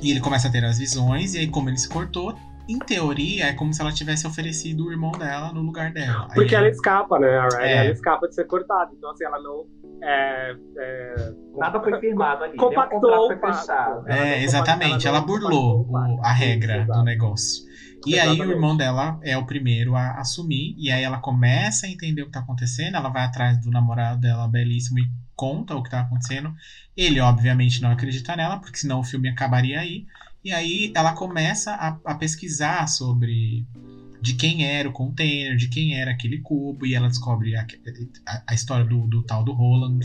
e 0.00 0.10
ele 0.10 0.20
começa 0.20 0.48
a 0.48 0.50
ter 0.50 0.64
as 0.64 0.78
visões, 0.78 1.34
e 1.34 1.38
aí, 1.38 1.46
como 1.48 1.68
ele 1.68 1.78
se 1.78 1.88
cortou, 1.88 2.36
em 2.68 2.78
teoria, 2.78 3.46
é 3.46 3.52
como 3.52 3.72
se 3.72 3.80
ela 3.80 3.92
tivesse 3.92 4.26
oferecido 4.26 4.86
o 4.86 4.92
irmão 4.92 5.12
dela 5.12 5.52
no 5.52 5.60
lugar 5.62 5.92
dela. 5.92 6.26
Aí 6.30 6.34
Porque 6.34 6.54
ela 6.54 6.68
escapa, 6.68 7.18
né? 7.18 7.36
A 7.38 7.48
Riley, 7.48 7.68
É. 7.68 7.76
ela 7.78 7.90
escapa 7.90 8.28
de 8.28 8.34
ser 8.34 8.44
cortada. 8.46 8.90
Então, 8.96 9.10
assim, 9.10 9.24
ela 9.24 9.40
não. 9.40 9.66
É, 10.02 10.56
é, 10.78 11.14
Nada 11.56 11.80
foi 11.80 11.98
firmado 12.00 12.44
ali. 12.44 12.56
Compactou 12.56 13.28
foi 13.28 13.38
fechado. 13.38 14.08
Ela 14.08 14.26
É, 14.26 14.42
exatamente. 14.42 15.06
ela 15.06 15.18
Ela 15.18 15.26
burlou 15.26 15.86
o 15.88 16.20
a 16.24 16.32
regra 16.32 16.78
Isso, 16.82 16.92
do 16.92 17.02
negócio. 17.04 17.72
E 18.04 18.18
aí 18.18 18.28
o 18.28 18.32
Exatamente. 18.32 18.54
irmão 18.54 18.76
dela 18.76 19.20
é 19.22 19.36
o 19.38 19.46
primeiro 19.46 19.94
a 19.94 20.18
assumir, 20.18 20.74
e 20.76 20.90
aí 20.90 21.04
ela 21.04 21.18
começa 21.18 21.86
a 21.86 21.88
entender 21.88 22.22
o 22.22 22.26
que 22.26 22.32
tá 22.32 22.40
acontecendo, 22.40 22.96
ela 22.96 23.08
vai 23.08 23.24
atrás 23.24 23.60
do 23.60 23.70
namorado 23.70 24.20
dela 24.20 24.48
belíssimo 24.48 24.98
e 24.98 25.04
conta 25.36 25.76
o 25.76 25.82
que 25.84 25.90
tá 25.90 26.00
acontecendo. 26.00 26.52
Ele, 26.96 27.20
obviamente, 27.20 27.80
não 27.80 27.92
acredita 27.92 28.34
nela, 28.34 28.58
porque 28.58 28.78
senão 28.78 28.98
o 28.98 29.04
filme 29.04 29.28
acabaria 29.28 29.78
aí. 29.78 30.04
E 30.44 30.52
aí 30.52 30.92
ela 30.94 31.12
começa 31.12 31.72
a, 31.72 31.98
a 32.04 32.14
pesquisar 32.14 32.86
sobre 32.88 33.64
de 34.20 34.34
quem 34.34 34.64
era 34.64 34.88
o 34.88 34.92
container, 34.92 35.56
de 35.56 35.68
quem 35.68 35.98
era 35.98 36.12
aquele 36.12 36.38
cubo, 36.40 36.86
e 36.86 36.94
ela 36.94 37.08
descobre 37.08 37.56
a, 37.56 37.66
a- 38.24 38.42
a 38.50 38.54
história 38.54 38.84
do, 38.84 39.04
do 39.08 39.24
tal 39.24 39.42
do 39.44 39.52
Roland, 39.52 39.98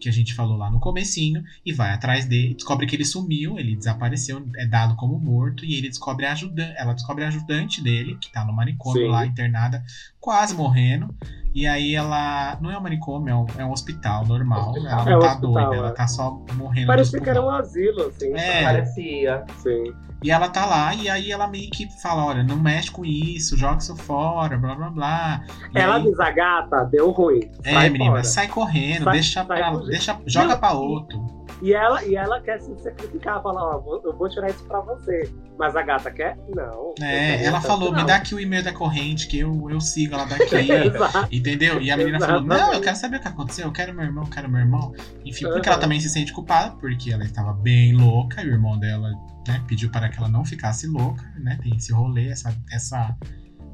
que 0.00 0.08
a 0.08 0.12
gente 0.12 0.34
falou 0.34 0.56
lá 0.56 0.68
no 0.68 0.80
comecinho, 0.80 1.40
e 1.64 1.72
vai 1.72 1.92
atrás 1.92 2.24
dele, 2.24 2.54
descobre 2.54 2.84
que 2.84 2.96
ele 2.96 3.04
sumiu, 3.04 3.60
ele 3.60 3.76
desapareceu, 3.76 4.44
é 4.56 4.66
dado 4.66 4.96
como 4.96 5.20
morto, 5.20 5.64
e 5.64 5.74
ele 5.74 5.88
descobre 5.88 6.26
a 6.26 6.32
ajudante, 6.32 6.74
ela 6.76 6.94
descobre 6.94 7.22
a 7.22 7.28
ajudante 7.28 7.80
dele, 7.80 8.18
que 8.20 8.32
tá 8.32 8.44
no 8.44 8.52
manicômio 8.52 9.04
Sim. 9.04 9.08
lá, 9.08 9.24
internada, 9.24 9.84
quase 10.18 10.52
morrendo, 10.52 11.14
E 11.54 11.66
aí 11.66 11.94
ela. 11.96 12.56
Não 12.60 12.70
é 12.70 12.78
um 12.78 12.80
manicômio, 12.80 13.28
é 13.32 13.34
um, 13.36 13.46
é 13.58 13.64
um 13.64 13.72
hospital 13.72 14.24
normal. 14.26 14.70
Hospital. 14.70 14.90
Ela 14.92 15.04
não 15.04 15.12
É 15.12 15.16
um 15.16 15.20
tá 15.20 15.26
hospital, 15.28 15.52
doida, 15.52 15.74
é. 15.74 15.78
ela 15.78 15.90
tá 15.92 16.06
só 16.06 16.38
morrendo 16.54 16.86
Parecia 16.86 17.20
que 17.20 17.28
era 17.30 17.42
um 17.42 17.50
asilo, 17.50 18.06
assim. 18.06 18.32
É. 18.34 18.62
Parecia. 18.64 19.44
Sim. 19.58 19.84
E 20.22 20.30
ela 20.30 20.50
tá 20.50 20.66
lá, 20.66 20.94
e 20.94 21.08
aí 21.08 21.32
ela 21.32 21.48
meio 21.48 21.70
que 21.70 21.88
fala: 22.02 22.24
olha, 22.26 22.42
não 22.42 22.56
mexe 22.56 22.90
com 22.90 23.04
isso, 23.04 23.56
joga 23.56 23.78
isso 23.78 23.96
fora, 23.96 24.56
blá 24.58 24.74
blá 24.74 24.90
blá. 24.90 25.40
E 25.74 25.78
Ela 25.78 25.94
aí, 25.96 26.02
avisa 26.02 26.24
a 26.24 26.30
gata, 26.30 26.84
deu 26.84 27.10
ruim. 27.10 27.50
É, 27.64 27.72
sai 27.72 27.88
menina, 27.90 28.10
fora. 28.10 28.24
sai 28.24 28.48
correndo, 28.48 29.04
Sai- 29.04 29.12
deixa 29.14 29.44
sai 29.44 29.46
pra. 29.46 29.70
Deixa, 29.78 30.18
joga 30.26 30.48
Não, 30.48 30.58
pra 30.60 30.72
outro. 30.72 31.39
E 31.62 31.72
ela, 31.74 32.02
e 32.04 32.16
ela 32.16 32.40
quer 32.40 32.58
se 32.60 32.74
sacrificar, 32.78 33.42
fala, 33.42 33.76
ó, 33.76 33.78
vou- 33.80 34.00
eu 34.04 34.16
vou 34.16 34.28
tirar 34.28 34.48
isso 34.48 34.64
pra 34.64 34.80
você. 34.80 35.30
Mas 35.58 35.76
a 35.76 35.82
gata 35.82 36.10
quer? 36.10 36.38
Não. 36.54 36.94
É, 37.02 37.44
ela 37.44 37.60
falou: 37.60 37.92
me 37.92 38.02
dá 38.04 38.16
aqui 38.16 38.34
o 38.34 38.40
e-mail 38.40 38.64
da 38.64 38.72
corrente 38.72 39.26
que 39.28 39.38
eu, 39.40 39.70
eu 39.70 39.78
sigo 39.78 40.14
ela 40.14 40.24
daqui. 40.24 40.46
Entendeu? 41.30 41.82
E 41.82 41.90
a 41.90 41.96
menina 41.98 42.18
falou: 42.18 42.40
Não, 42.40 42.48
eu 42.48 42.56
Exatamente. 42.56 42.84
quero 42.84 42.96
saber 42.96 43.16
o 43.16 43.20
que 43.20 43.28
aconteceu, 43.28 43.66
eu 43.66 43.72
quero 43.72 43.92
meu 43.94 44.04
irmão, 44.04 44.24
eu 44.24 44.30
quero 44.30 44.48
meu 44.48 44.60
irmão. 44.60 44.92
Enfim, 45.24 45.44
porque 45.46 45.68
Aham. 45.68 45.72
ela 45.72 45.78
também 45.78 46.00
se 46.00 46.08
sente 46.08 46.32
culpada, 46.32 46.74
porque 46.76 47.12
ela 47.12 47.24
estava 47.24 47.52
bem 47.52 47.94
louca, 47.94 48.42
e 48.42 48.46
o 48.48 48.52
irmão 48.52 48.78
dela 48.78 49.10
né, 49.46 49.62
pediu 49.68 49.90
para 49.90 50.08
que 50.08 50.18
ela 50.18 50.28
não 50.28 50.44
ficasse 50.46 50.86
louca, 50.86 51.22
né? 51.38 51.58
Tem 51.62 51.76
esse 51.76 51.92
rolê, 51.92 52.28
essa. 52.30 52.54
essa... 52.72 53.14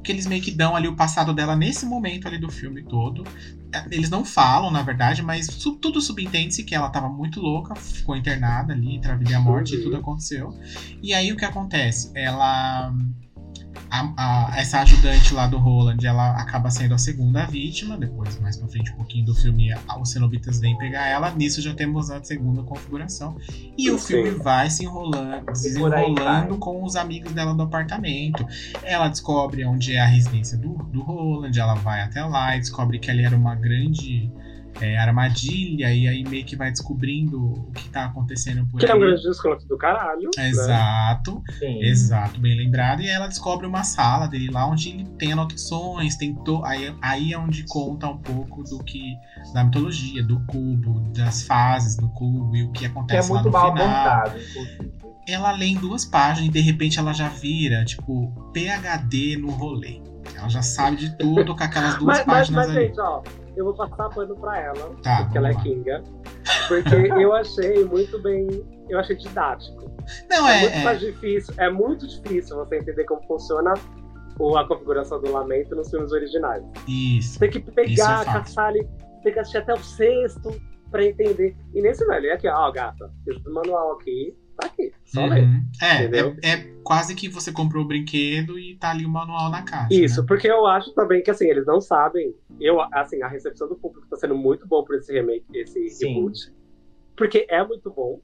Que 0.07 0.13
eles 0.13 0.25
meio 0.25 0.41
que 0.41 0.51
dão 0.51 0.73
ali 0.75 0.87
o 0.87 0.95
passado 0.95 1.33
dela 1.33 1.55
nesse 1.55 1.85
momento 1.85 2.27
ali 2.27 2.37
do 2.39 2.49
filme 2.49 2.81
todo. 2.87 3.23
É, 3.75 3.85
Eles 3.91 4.09
não 4.09 4.23
falam, 4.23 4.71
na 4.71 4.81
verdade, 4.81 5.21
mas 5.21 5.47
tudo 5.81 5.99
subentende-se 6.01 6.63
que 6.63 6.73
ela 6.73 6.89
tava 6.89 7.09
muito 7.09 7.41
louca, 7.41 7.75
ficou 7.75 8.15
internada 8.15 8.73
ali, 8.73 8.95
entre 8.95 9.11
a 9.11 9.15
vida 9.17 9.31
e 9.31 9.35
a 9.35 9.39
morte, 9.41 9.75
e 9.75 9.77
Uhum. 9.77 9.83
tudo 9.83 9.97
aconteceu. 9.97 10.55
E 11.03 11.13
aí 11.13 11.31
o 11.31 11.37
que 11.37 11.45
acontece? 11.45 12.09
Ela. 12.15 12.93
A- 13.89 14.13
a- 14.17 14.59
essa 14.59 14.81
ajudante 14.81 15.33
lá 15.33 15.47
do 15.47 15.57
Roland, 15.57 15.97
ela 16.03 16.31
acaba 16.41 16.69
sendo 16.69 16.93
a 16.93 16.97
segunda 16.97 17.45
vítima. 17.45 17.97
Depois, 17.97 18.39
mais 18.39 18.57
pra 18.57 18.67
frente, 18.67 18.91
um 18.91 18.95
pouquinho 18.95 19.25
do 19.25 19.35
filme, 19.35 19.69
os 19.99 20.11
cenobitas 20.11 20.59
vêm 20.59 20.77
pegar 20.77 21.07
ela. 21.07 21.31
Nisso 21.31 21.61
já 21.61 21.73
temos 21.73 22.09
a 22.11 22.21
segunda 22.23 22.61
configuração. 22.63 23.37
E 23.77 23.89
o 23.89 23.97
filme 23.97 24.31
vai 24.31 24.69
se 24.69 24.83
enrolando, 24.83 25.45
desenrolando 25.45 26.57
com 26.57 26.83
os 26.83 26.95
amigos 26.95 27.31
dela 27.31 27.53
do 27.53 27.63
apartamento. 27.63 28.45
Ela 28.83 29.07
descobre 29.07 29.65
onde 29.65 29.93
é 29.93 29.99
a 29.99 30.05
residência 30.05 30.57
do, 30.57 30.73
do 30.91 31.01
Roland, 31.01 31.57
ela 31.57 31.75
vai 31.75 32.01
até 32.01 32.23
lá 32.25 32.55
e 32.55 32.59
descobre 32.59 32.99
que 32.99 33.09
ali 33.09 33.23
era 33.23 33.35
uma 33.35 33.55
grande 33.55 34.29
é, 34.81 34.97
armadilha, 34.97 35.93
e 35.93 36.07
aí 36.07 36.23
meio 36.23 36.45
que 36.45 36.55
vai 36.55 36.69
descobrindo 36.71 37.41
o 37.43 37.71
que 37.71 37.89
tá 37.89 38.05
acontecendo 38.05 38.65
por 38.67 38.79
Que 38.79 38.85
é 38.85 38.93
um 38.95 38.99
grande 38.99 39.21
desconto 39.23 39.65
do 39.67 39.77
caralho. 39.77 40.29
né? 40.37 40.49
Exato. 40.49 41.41
Sim. 41.59 41.81
Exato, 41.83 42.39
bem 42.39 42.55
lembrado. 42.57 43.01
E 43.01 43.05
aí 43.09 43.11
ela 43.15 43.27
descobre 43.27 43.65
uma 43.65 43.83
sala 43.83 44.27
dele 44.27 44.49
lá 44.51 44.67
onde 44.67 44.89
ele 44.89 45.05
tem 45.17 45.31
anotações, 45.33 46.15
tem 46.15 46.35
to... 46.43 46.63
aí, 46.65 46.93
aí 47.01 47.33
é 47.33 47.37
onde 47.39 47.63
conta 47.63 48.07
um 48.07 48.17
pouco 48.17 48.63
do 48.63 48.83
que 48.83 49.15
da 49.53 49.63
mitologia, 49.63 50.23
do 50.23 50.39
cubo, 50.45 50.99
das 51.15 51.43
fases 51.43 51.95
do 51.95 52.09
cubo 52.09 52.55
e 52.55 52.63
o 52.63 52.71
que 52.71 52.79
Que 52.79 52.85
é 52.85 52.87
acontece 52.89 53.31
lá 53.31 53.41
muito 53.41 53.45
no 53.45 53.51
mal 53.51 53.73
final. 53.73 54.27
inclusive. 54.27 54.97
Ela 55.27 55.51
lê 55.51 55.65
em 55.65 55.75
duas 55.75 56.05
páginas 56.05 56.47
e 56.49 56.51
de 56.51 56.61
repente 56.61 56.97
ela 56.99 57.11
já 57.13 57.27
vira, 57.27 57.83
tipo, 57.83 58.31
PhD 58.53 59.35
no 59.37 59.49
rolê. 59.51 60.01
Ela 60.35 60.47
já 60.47 60.61
sabe 60.61 60.97
de 60.97 61.17
tudo 61.17 61.55
com 61.55 61.63
aquelas 61.63 61.95
duas 61.95 62.17
Mas, 62.19 62.25
mas, 62.25 62.37
páginas 62.37 62.67
mas, 62.67 62.77
ali. 62.77 62.85
gente, 62.87 62.99
ó, 62.99 63.21
eu 63.57 63.65
vou 63.65 63.73
passar 63.73 64.09
pano 64.09 64.35
pra 64.35 64.57
ela, 64.59 64.95
Tá, 65.03 65.23
porque 65.23 65.37
ela 65.37 65.49
é. 65.49 65.55
Kinga. 65.55 66.03
Porque 66.67 66.89
eu 67.21 67.33
achei 67.33 67.83
muito 67.85 68.21
bem. 68.21 68.47
Eu 68.89 68.99
achei 68.99 69.15
didático. 69.17 69.91
Não, 70.29 70.47
É, 70.47 70.57
é. 70.57 70.61
muito 70.61 70.73
é- 70.77 70.83
mais 70.83 70.99
difícil. 70.99 71.53
É 71.57 71.69
muito 71.69 72.07
difícil 72.07 72.55
você 72.55 72.77
entender 72.77 73.03
como 73.05 73.21
funciona 73.27 73.73
o- 74.39 74.55
a 74.57 74.67
configuração 74.67 75.21
do 75.21 75.31
lamento 75.31 75.75
nos 75.75 75.89
filmes 75.89 76.11
originais. 76.11 76.63
Isso. 76.87 77.39
Tem 77.39 77.49
que 77.49 77.57
é 77.57 77.61
pegar, 77.71 78.23
fato. 78.23 78.33
caçar 78.43 78.65
ali, 78.67 78.87
tem 79.23 79.33
que 79.33 79.39
assistir 79.39 79.57
até 79.57 79.73
o 79.73 79.77
sexto 79.83 80.49
pra 80.91 81.03
entender. 81.03 81.55
E 81.73 81.81
nesse 81.81 82.05
velho, 82.05 82.27
é 82.27 82.33
aqui, 82.33 82.47
ó, 82.47 82.71
gata, 82.71 83.11
fiz 83.25 83.35
o 83.45 83.53
manual 83.53 83.93
aqui, 83.93 84.33
tá 84.57 84.67
aqui, 84.67 84.93
só 85.03 85.25
ler. 85.25 85.43
Uhum. 85.43 85.61
É, 85.81 85.95
Entendeu? 86.03 86.35
é, 86.41 86.51
é 86.51 86.57
quase 86.83 87.13
que 87.13 87.27
você 87.27 87.51
comprou 87.51 87.83
o 87.83 87.87
brinquedo 87.87 88.57
e 88.57 88.77
tá 88.77 88.91
ali 88.91 89.05
o 89.05 89.09
manual 89.09 89.49
na 89.51 89.63
caixa. 89.63 89.93
Isso, 89.93 90.21
né? 90.21 90.27
porque 90.29 90.47
eu 90.47 90.65
acho 90.65 90.93
também 90.93 91.21
que 91.21 91.29
assim, 91.29 91.49
eles 91.49 91.65
não 91.65 91.81
sabem. 91.81 92.33
Eu, 92.59 92.81
assim, 92.93 93.21
a 93.21 93.27
recepção 93.27 93.67
do 93.67 93.75
público 93.75 94.07
tá 94.07 94.15
sendo 94.17 94.35
muito 94.35 94.67
bom 94.67 94.83
por 94.83 94.95
esse 94.95 95.11
remake, 95.13 95.45
esse 95.53 95.89
Sim. 95.89 96.15
reboot. 96.15 96.53
Porque 97.15 97.45
é 97.49 97.63
muito 97.63 97.89
bom. 97.91 98.21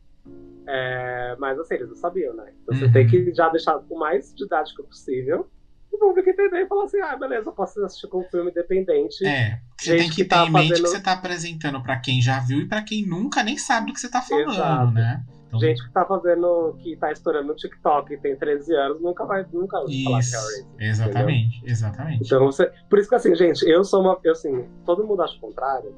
É, 0.66 1.36
mas 1.40 1.60
assim, 1.60 1.76
eles 1.76 1.90
não 1.90 1.96
sabiam, 1.96 2.34
né? 2.36 2.54
Então 2.64 2.76
você 2.76 2.86
Uhum. 2.86 2.92
tem 2.94 3.08
que 3.08 3.34
já 3.34 3.50
deixar 3.50 3.78
o 3.78 3.98
mais 4.00 4.34
didático 4.34 4.84
possível. 4.84 5.50
O 5.92 5.98
público 5.98 6.30
entender 6.30 6.62
e 6.64 6.68
falar 6.68 6.86
assim, 6.86 7.00
ah, 7.02 7.16
beleza, 7.16 7.50
eu 7.50 7.54
posso 7.54 7.84
assistir 7.84 8.08
com 8.08 8.22
um 8.22 8.30
filme 8.30 8.50
independente. 8.50 9.26
É, 9.26 9.60
você 9.78 9.98
tem 9.98 10.10
que, 10.10 10.16
que 10.16 10.24
ter 10.24 10.30
tá 10.30 10.46
em 10.46 10.52
mente 10.52 10.70
fazendo- 10.70 10.84
que 10.84 10.90
você 10.90 11.02
tá 11.02 11.12
apresentando 11.12 11.84
pra 11.84 12.00
quem 12.00 12.22
já 12.22 12.40
viu 12.40 12.62
e 12.62 12.68
pra 12.68 12.82
quem 12.82 13.06
nunca 13.06 13.44
nem 13.44 13.58
sabe 13.58 13.88
do 13.88 13.94
que 13.94 14.00
você 14.00 14.10
tá 14.10 14.22
falando, 14.22 14.52
Exato. 14.54 14.92
né? 14.92 15.24
Então, 15.54 15.60
Gente 15.60 15.86
que 15.86 15.94
tá 15.94 16.04
fazendo, 16.04 16.76
que 16.80 16.96
tá 16.98 17.12
estourando 17.12 17.50
no 17.50 17.56
TikTok 17.56 18.12
e 18.12 18.18
tem 18.18 18.36
13 18.36 18.76
anos, 18.76 19.02
nunca 19.02 19.24
vai 19.24 19.46
nunca 19.54 19.80
ouviu 19.80 20.04
falar 20.04 20.20
que 20.20 20.26
é 20.26 20.28
isso, 20.28 20.36
Race. 20.36 20.68
exatamente, 20.80 21.62
exatamente. 21.64 22.24
Então, 22.26 22.46
você, 22.46 22.72
por 22.90 22.98
isso 22.98 23.08
que 23.08 23.16
assim, 23.16 23.36
gente, 23.36 23.64
eu 23.70 23.84
sou 23.84 24.02
uma. 24.02 24.20
Eu, 24.24 24.32
assim, 24.32 24.68
todo 24.84 25.06
mundo 25.06 25.22
acha 25.22 25.38
o 25.38 25.40
contrário, 25.40 25.96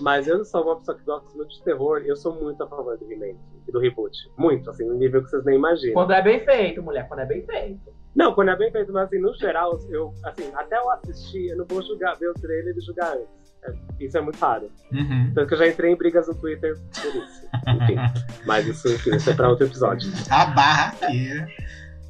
mas 0.00 0.26
eu 0.26 0.44
sou 0.44 0.64
uma 0.64 0.76
pessoa 0.76 0.98
que 0.98 1.04
gosta 1.04 1.30
muito 1.36 1.50
de 1.50 1.62
terror. 1.62 2.02
Eu 2.04 2.16
sou 2.16 2.34
muito 2.34 2.62
a 2.64 2.66
favor 2.66 2.98
do 2.98 3.06
remake 3.06 3.38
e 3.68 3.70
do 3.70 3.78
reboot. 3.78 4.16
Muito, 4.36 4.68
assim, 4.68 4.84
no 4.84 4.94
nível 4.94 5.22
que 5.22 5.30
vocês 5.30 5.44
nem 5.44 5.54
imaginam. 5.56 5.94
Quando 5.94 6.12
é 6.12 6.22
bem 6.22 6.44
feito, 6.44 6.82
mulher, 6.82 7.06
quando 7.06 7.20
é 7.20 7.26
bem 7.26 7.46
feito. 7.46 8.00
Não, 8.14 8.34
quando 8.34 8.48
é 8.48 8.56
bem 8.56 8.72
feito, 8.72 8.92
mas 8.92 9.04
assim, 9.04 9.20
no 9.20 9.32
geral, 9.34 9.78
eu, 9.88 10.12
assim, 10.24 10.50
até 10.54 10.76
eu 10.76 10.90
assistir, 10.90 11.46
eu 11.50 11.58
não 11.58 11.64
vou 11.64 11.80
julgar, 11.80 12.18
ver 12.18 12.28
o 12.28 12.34
trailer 12.34 12.76
e 12.76 12.80
julgar 12.80 13.16
antes. 13.16 13.39
É, 13.64 13.72
isso 14.00 14.16
é 14.16 14.20
muito 14.20 14.38
raro. 14.38 14.70
Uhum. 14.92 15.32
Tanto 15.34 15.48
que 15.48 15.54
eu 15.54 15.58
já 15.58 15.68
entrei 15.68 15.92
em 15.92 15.96
brigas 15.96 16.26
no 16.28 16.34
Twitter 16.34 16.76
por 16.78 17.14
isso. 17.16 17.46
Enfim. 17.68 17.96
mas 18.46 18.66
isso, 18.66 18.88
enfim, 18.88 19.16
isso 19.16 19.30
é 19.30 19.34
pra 19.34 19.48
outro 19.50 19.66
episódio. 19.66 20.10
A 20.30 20.46
barraqueira. 20.46 21.46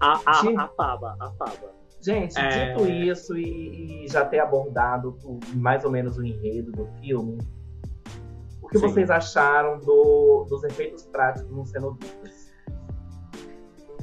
A, 0.00 0.20
a, 0.26 0.34
Sim. 0.34 0.56
a 0.56 0.68
Faba, 0.68 1.16
a 1.20 1.30
Faba. 1.32 1.72
Gente, 2.02 2.38
É. 2.38 2.72
dito 2.74 2.88
isso 2.90 3.36
e, 3.36 4.04
e 4.04 4.08
já 4.08 4.24
ter 4.24 4.38
abordado 4.38 5.18
o- 5.24 5.38
mais 5.54 5.84
ou 5.84 5.90
menos 5.90 6.16
o 6.16 6.24
enredo 6.24 6.72
do 6.72 6.86
filme, 7.02 7.36
o 8.62 8.68
que 8.68 8.78
Sim. 8.78 8.88
vocês 8.88 9.10
acharam 9.10 9.78
do- 9.80 10.46
dos 10.48 10.64
efeitos 10.64 11.04
práticos 11.06 11.50
nos 11.50 11.68
cenobitas? 11.70 12.39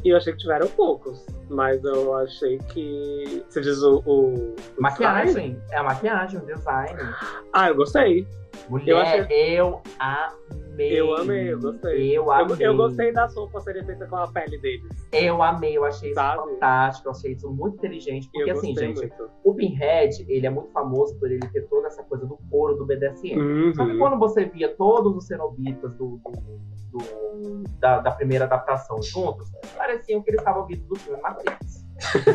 E 0.07 0.09
eu 0.11 0.15
achei 0.15 0.31
que 0.31 0.39
tiveram 0.39 0.67
poucos, 0.69 1.25
mas 1.49 1.83
eu 1.83 2.15
achei 2.15 2.57
que. 2.59 3.43
Você 3.49 3.59
diz 3.59 3.77
o. 3.83 4.01
o 4.05 4.23
o 4.29 4.55
design? 4.55 4.55
Maquiagem, 4.79 5.61
é 5.69 5.75
a 5.75 5.83
maquiagem, 5.83 6.39
o 6.39 6.45
design. 6.45 6.97
Ah, 7.51 7.67
eu 7.67 7.75
gostei. 7.75 8.25
Mulher, 8.69 8.87
Eu 8.87 8.95
eu, 8.95 9.01
achei- 9.01 9.21
amei. 10.77 10.99
Eu 11.01 11.15
amei, 11.17 11.53
eu 11.53 11.59
gostei. 11.59 12.09
Eu 12.17 12.23
Eu, 12.23 12.31
amei. 12.31 12.67
eu 12.67 12.77
gostei 12.77 13.11
das 13.11 13.35
roupas 13.35 13.63
serem 13.63 13.83
feitas 13.85 14.09
com 14.09 14.15
a 14.15 14.27
pele 14.27 14.57
deles. 14.59 14.89
Eu 15.11 15.41
amei, 15.41 15.77
eu 15.77 15.83
achei 15.83 16.09
isso 16.11 16.15
Sabe? 16.19 16.37
fantástico, 16.51 17.07
eu 17.07 17.11
achei 17.11 17.31
isso 17.33 17.49
muito 17.51 17.77
inteligente. 17.77 18.29
Porque 18.31 18.49
eu 18.51 18.55
assim, 18.57 18.75
gente, 18.75 18.97
muito. 18.99 19.29
o 19.43 19.53
Pinhead, 19.53 20.25
ele 20.27 20.45
é 20.45 20.49
muito 20.49 20.71
famoso 20.71 21.17
por 21.19 21.31
ele 21.31 21.45
ter 21.49 21.61
toda 21.67 21.87
essa 21.87 22.03
coisa 22.03 22.25
do 22.25 22.37
couro 22.49 22.75
do 22.75 22.85
BDSM. 22.85 23.73
Só 23.75 23.85
que 23.85 23.91
Uhum. 23.93 23.97
quando 23.99 24.19
você 24.19 24.45
via 24.45 24.73
todos 24.75 25.15
os 25.15 25.25
cenobitas 25.27 25.93
do, 25.95 26.17
do- 26.23 26.67
do- 26.91 27.63
da, 27.79 27.99
da 27.99 28.11
primeira 28.11 28.45
adaptação 28.45 29.01
juntos, 29.01 29.51
pareciam 29.75 30.21
que 30.21 30.29
eles 30.31 30.39
estavam 30.41 30.65
vindo 30.65 30.83
do 30.87 30.95
filme 30.95 31.21
Matrix. 31.21 31.85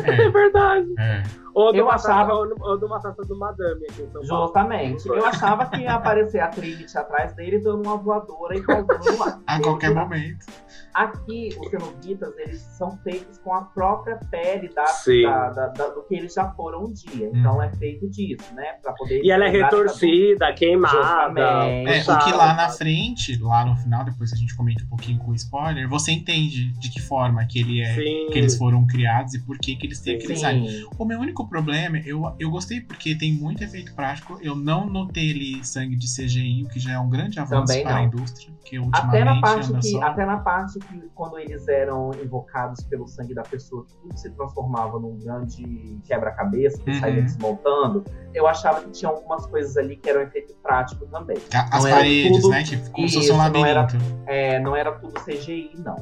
É 0.05 0.29
verdade. 0.31 0.87
É. 0.99 1.23
Ou 1.55 1.73
Eu 1.75 1.89
achava- 1.89 2.33
ou, 2.33 2.47
no- 2.49 2.55
ou 2.59 2.77
do 2.79 2.87
Matança 2.89 3.23
do 3.23 3.37
Madame 3.37 3.85
aqui. 3.89 4.07
Justamente. 4.23 5.07
Eu 5.07 5.25
achava 5.25 5.65
que 5.67 5.81
ia 5.81 5.93
aparecer 5.93 6.39
a 6.39 6.47
Trinity 6.47 6.97
atrás 6.97 7.33
dele 7.35 7.59
dando 7.59 7.83
uma 7.85 7.97
voadora 7.97 8.57
e 8.57 8.61
causando 8.61 9.17
lá. 9.19 9.39
A 9.47 9.59
qualquer 9.61 9.93
momento. 9.93 10.45
Aqui, 10.93 11.49
os 11.59 11.69
cenobitas, 11.69 12.37
eles 12.37 12.59
são 12.61 12.97
feitos 13.03 13.37
com 13.39 13.53
a 13.53 13.63
própria 13.63 14.19
pele 14.29 14.69
da, 14.69 14.83
da- 15.23 15.49
da- 15.49 15.67
da- 15.69 15.89
do 15.89 16.03
que 16.03 16.15
eles 16.15 16.33
já 16.33 16.49
foram 16.51 16.83
um 16.85 16.93
dia. 16.93 17.29
Então 17.33 17.61
é 17.61 17.69
feito 17.73 18.07
disso, 18.09 18.53
né? 18.53 18.73
Pra 18.81 18.93
poder 18.93 19.21
E 19.23 19.31
ela 19.31 19.45
é 19.45 19.49
retorcida, 19.49 20.53
queimada. 20.53 21.41
É, 21.67 22.01
o 22.01 22.17
que 22.19 22.31
lá 22.33 22.53
na 22.53 22.69
frente, 22.69 23.37
lá 23.41 23.65
no 23.65 23.75
final, 23.77 24.03
depois 24.05 24.31
a 24.33 24.35
gente 24.35 24.55
comenta 24.55 24.83
um 24.83 24.87
pouquinho 24.87 25.19
com 25.19 25.33
spoiler, 25.33 25.87
você 25.89 26.11
entende 26.11 26.71
de 26.79 26.89
que 26.91 27.01
forma 27.01 27.45
que 27.47 27.59
ele 27.59 27.81
é. 27.81 27.95
Sim. 27.95 28.27
Que 28.31 28.37
eles 28.39 28.55
foram 28.57 28.85
criados 28.85 29.33
e 29.33 29.39
por 29.43 29.57
que, 29.57 29.75
que 29.75 29.87
eles 29.87 29.99
têm 29.99 30.15
aquele 30.15 30.33
design. 30.33 30.69
Sim. 30.69 30.87
O 30.97 31.05
meu 31.05 31.19
único 31.19 31.42
problema, 31.47 31.97
eu, 32.05 32.21
eu 32.39 32.49
gostei 32.49 32.81
porque 32.81 33.15
tem 33.17 33.33
muito 33.33 33.63
efeito 33.63 33.93
prático. 33.95 34.37
Eu 34.41 34.55
não 34.55 34.85
notei 34.87 35.31
ali 35.31 35.65
sangue 35.65 35.95
de 35.95 36.07
CGI, 36.07 36.63
o 36.63 36.69
que 36.69 36.79
já 36.79 36.93
é 36.93 36.99
um 36.99 37.09
grande 37.09 37.39
avanço 37.39 37.67
Também 37.67 37.83
para 37.83 37.95
a 37.95 37.99
não. 37.99 38.05
indústria. 38.05 38.53
Que 38.65 38.79
ultimamente 38.79 39.07
Até 39.15 39.23
na, 39.23 39.41
parte 39.41 39.73
que, 39.73 39.87
só. 39.91 40.01
até 40.03 40.25
na 40.25 40.37
parte 40.37 40.79
que, 40.79 41.01
quando 41.13 41.37
eles 41.37 41.67
eram 41.67 42.11
invocados 42.23 42.83
pelo 42.85 43.07
sangue 43.07 43.33
da 43.33 43.43
pessoa, 43.43 43.85
que 43.85 43.93
tudo 43.97 44.17
se 44.17 44.29
transformava 44.31 44.99
num 44.99 45.17
grande 45.19 45.99
quebra-cabeça, 46.05 46.81
que 46.81 46.89
Uhum. 46.91 46.99
saía 46.99 47.21
desmontando, 47.21 48.03
eu 48.33 48.47
achava 48.47 48.81
que 48.81 48.91
tinha 48.91 49.09
algumas 49.09 49.45
coisas 49.45 49.75
ali 49.77 49.95
que 49.97 50.09
eram 50.09 50.21
efeito 50.21 50.53
prático 50.63 51.05
também. 51.07 51.37
A- 51.53 51.77
As 51.77 51.83
não 51.83 51.91
paredes, 51.91 52.37
tudo- 52.41 52.49
né? 52.49 52.63
Que 52.63 52.77
como 52.91 53.07
se 53.09 53.15
fosse 53.15 53.31
um 53.31 53.37
não 53.37 53.65
era- 53.65 53.81
labirinto. 53.81 54.03
É, 54.27 54.59
não 54.59 54.75
era 54.75 54.91
tudo 54.93 55.13
CGI, 55.21 55.71
não. 55.77 55.95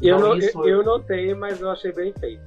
Eu, 0.00 0.16
Então, 0.16 0.28
não- 0.28 0.36
isso- 0.36 0.60
eu, 0.62 0.68
eu 0.78 0.84
notei, 0.84 1.34
mas 1.34 1.60
eu 1.60 1.70
achei 1.70 1.92
bem 1.92 2.12
feito. 2.20 2.42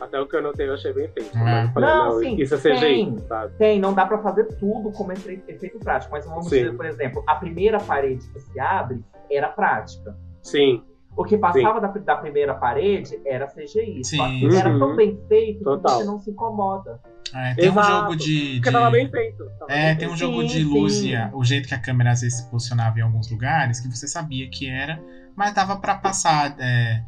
Até 0.00 0.20
o 0.20 0.26
que 0.26 0.36
eu 0.36 0.42
notei 0.42 0.68
eu 0.68 0.74
achei 0.74 0.92
bem 0.92 1.08
feito. 1.08 1.36
É. 1.36 1.68
Falei, 1.72 1.88
Não, 1.88 2.04
não, 2.14 2.18
sim, 2.20 2.36
isso 2.40 2.54
é 2.54 2.58
CGI, 2.58 2.80
tem. 2.80 3.18
sabe? 3.28 3.52
Tem, 3.56 3.78
não 3.80 3.92
dá 3.94 4.04
pra 4.06 4.18
fazer 4.18 4.44
tudo 4.58 4.90
como 4.92 5.12
efe- 5.12 5.42
efeito 5.48 5.78
prático, 5.78 6.12
mas 6.12 6.24
vamos 6.26 6.48
Sim. 6.48 6.56
dizer, 6.56 6.76
por 6.76 6.84
exemplo, 6.86 7.22
a 7.26 7.34
primeira 7.36 7.78
parede 7.78 8.26
que 8.32 8.40
se 8.40 8.58
abre 8.60 9.02
era 9.30 9.48
prática. 9.48 10.16
Sim, 10.42 10.82
O 11.16 11.22
que 11.24 11.38
passava 11.38 11.80
da, 11.80 11.86
da 11.86 12.16
primeira 12.16 12.54
parede 12.54 13.20
era 13.24 13.46
CGI. 13.46 14.02
Só 14.04 14.26
Sim. 14.28 14.40
que 14.40 14.56
era 14.56 14.68
Uhum. 14.70 14.78
tão 14.80 14.96
bem 14.96 15.16
feito 15.28 15.58
que 15.58 15.64
Total. 15.64 15.98
você 15.98 16.04
não 16.04 16.18
se 16.18 16.30
incomoda. 16.32 17.00
É, 17.32 17.54
tem 17.54 17.68
um 17.68 17.72
Exato. 17.72 17.88
jogo 17.88 18.16
de. 18.16 18.54
porque 18.56 18.68
de- 18.70 18.72
tava 18.72 18.90
bem 18.90 19.08
feito. 19.08 19.44
tava 19.58 19.72
É, 19.72 19.88
bem 19.90 19.96
tem 19.98 20.08
um 20.08 20.16
jogo 20.16 20.40
Sim, 20.42 20.46
de 20.48 20.64
luz 20.64 21.02
e 21.04 21.14
o 21.32 21.44
jeito 21.44 21.68
que 21.68 21.74
a 21.74 21.78
câmera 21.80 22.10
às 22.10 22.20
vezes 22.20 22.38
se 22.38 22.50
posicionava 22.50 22.98
em 22.98 23.02
alguns 23.02 23.30
lugares, 23.30 23.78
que 23.80 23.88
você 23.88 24.08
sabia 24.08 24.48
que 24.50 24.68
era, 24.68 25.00
mas 25.36 25.52
dava 25.54 25.76
pra 25.76 25.94
passar 25.94 26.56
é, 26.58 27.00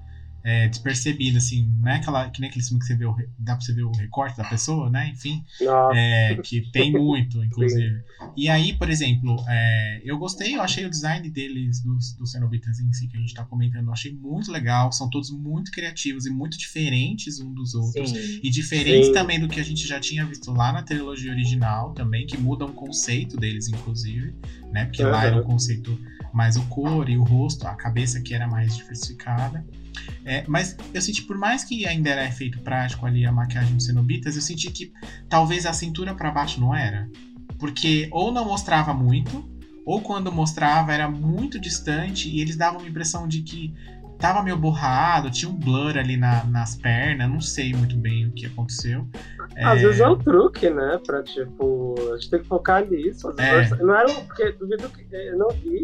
é, 0.47 0.69
despercebido, 0.69 1.39
assim, 1.39 1.69
não 1.81 1.91
é 1.91 1.97
aquela, 1.97 2.31
que 2.31 2.41
nem 2.41 2.49
aquele 2.49 2.65
filme 2.65 2.79
que 2.79 2.87
você 2.87 2.95
vê, 2.95 3.05
o, 3.05 3.17
dá 3.37 3.57
pra 3.57 3.61
você 3.65 3.73
ver 3.73 3.83
o 3.83 3.91
recorte 3.91 4.37
da 4.37 4.45
pessoa, 4.45 4.89
né? 4.89 5.09
Enfim, 5.09 5.45
é, 5.93 6.37
que 6.37 6.71
tem 6.71 6.93
muito, 6.93 7.43
inclusive. 7.45 8.05
E 8.37 8.49
aí, 8.49 8.73
por 8.73 8.89
exemplo, 8.89 9.45
é, 9.49 10.03
eu 10.05 10.17
gostei, 10.17 10.55
eu 10.55 10.63
achei 10.63 10.87
o 10.87 10.89
design 10.91 11.29
deles, 11.29 11.83
dos, 11.83 12.13
dos 12.13 12.31
cenobitas 12.31 12.79
em 12.79 12.93
si, 12.93 13.09
que 13.09 13.17
a 13.17 13.21
gente 13.21 13.35
tá 13.35 13.45
comentando, 13.45 13.87
eu 13.87 13.93
achei 13.93 14.13
muito 14.13 14.53
legal, 14.53 14.93
são 14.93 15.11
todos 15.11 15.33
muito 15.33 15.73
criativos 15.73 16.27
e 16.27 16.31
muito 16.31 16.57
diferentes 16.57 17.41
um 17.41 17.53
dos 17.53 17.75
outros. 17.75 18.11
Sim. 18.11 18.41
E 18.41 18.49
diferente 18.49 19.07
Sim. 19.07 19.13
também 19.13 19.41
do 19.41 19.49
que 19.49 19.59
a 19.59 19.65
gente 19.65 19.85
já 19.85 19.99
tinha 19.99 20.25
visto 20.25 20.53
lá 20.53 20.73
na 20.73 20.85
trilogia 20.85 21.33
original 21.33 21.93
também, 21.93 22.25
que 22.25 22.39
muda 22.39 22.65
o 22.65 22.73
conceito 22.73 23.37
deles, 23.37 23.67
inclusive, 23.67 24.33
né? 24.71 24.85
Porque 24.85 25.03
lá 25.03 25.25
era 25.25 25.41
o 25.41 25.43
conceito 25.43 25.99
mais 26.33 26.57
o 26.57 26.63
cor 26.67 27.09
e 27.09 27.17
o 27.17 27.25
rosto, 27.25 27.67
a 27.67 27.75
cabeça 27.75 28.21
que 28.21 28.33
era 28.33 28.47
mais 28.47 28.77
diversificada. 28.77 29.67
É, 30.25 30.45
mas 30.47 30.77
eu 30.93 31.01
senti, 31.01 31.23
por 31.23 31.37
mais 31.39 31.65
que 31.65 31.87
ainda 31.87 32.11
era 32.11 32.25
efeito 32.27 32.59
prático 32.61 33.07
ali 33.07 33.25
a 33.27 33.33
maquiagem 33.33 33.75
dos 33.75 33.87
cenobitas, 33.87 34.37
eu 34.37 34.43
senti 34.43 34.71
que 34.71 34.93
talvez 35.29 35.67
a 35.67 35.73
cintura 35.73 36.15
pra 36.15 36.31
baixo 36.31 36.61
não 36.61 36.75
era. 36.75 37.09
Porque 37.59 38.09
ou 38.11 38.33
não 38.33 38.45
mostrava 38.45 38.93
muito, 38.93 39.49
ou 39.85 40.01
quando 40.01 40.31
mostrava 40.33 40.93
era 40.93 41.09
muito 41.09 41.59
distante 41.61 42.29
e 42.29 42.41
eles 42.41 42.57
davam 42.57 42.81
uma 42.81 42.89
impressão 42.89 43.27
de 43.27 43.41
que 43.43 43.73
tava 44.19 44.43
meio 44.43 44.57
borrado, 44.57 45.31
tinha 45.31 45.51
um 45.51 45.55
blur 45.55 45.97
ali 45.99 46.17
na- 46.17 46.43
nas 46.45 46.75
pernas, 46.75 47.29
não 47.31 47.41
sei 47.41 47.73
muito 47.75 47.97
bem 47.97 48.27
o 48.27 48.33
que 48.33 48.47
aconteceu. 48.47 49.07
Às 49.59 49.79
É, 49.81 49.83
vezes 49.87 50.01
é 50.01 50.09
um 50.09 50.19
truque, 50.19 50.69
né? 50.71 50.99
Pra 51.07 51.23
tipo, 51.23 51.95
a 52.13 52.17
gente 52.17 52.31
tem 52.31 52.41
que 52.41 52.47
focar 52.47 52.85
nisso. 52.87 53.33
É. 53.39 53.69
Não 53.83 53.95
era 53.95 54.11
um. 54.11 54.25
Porque 54.27 54.53
duvido 54.53 54.89
que. 54.91 55.07
Eu 55.15 55.39
não 55.39 55.49
vi 55.51 55.83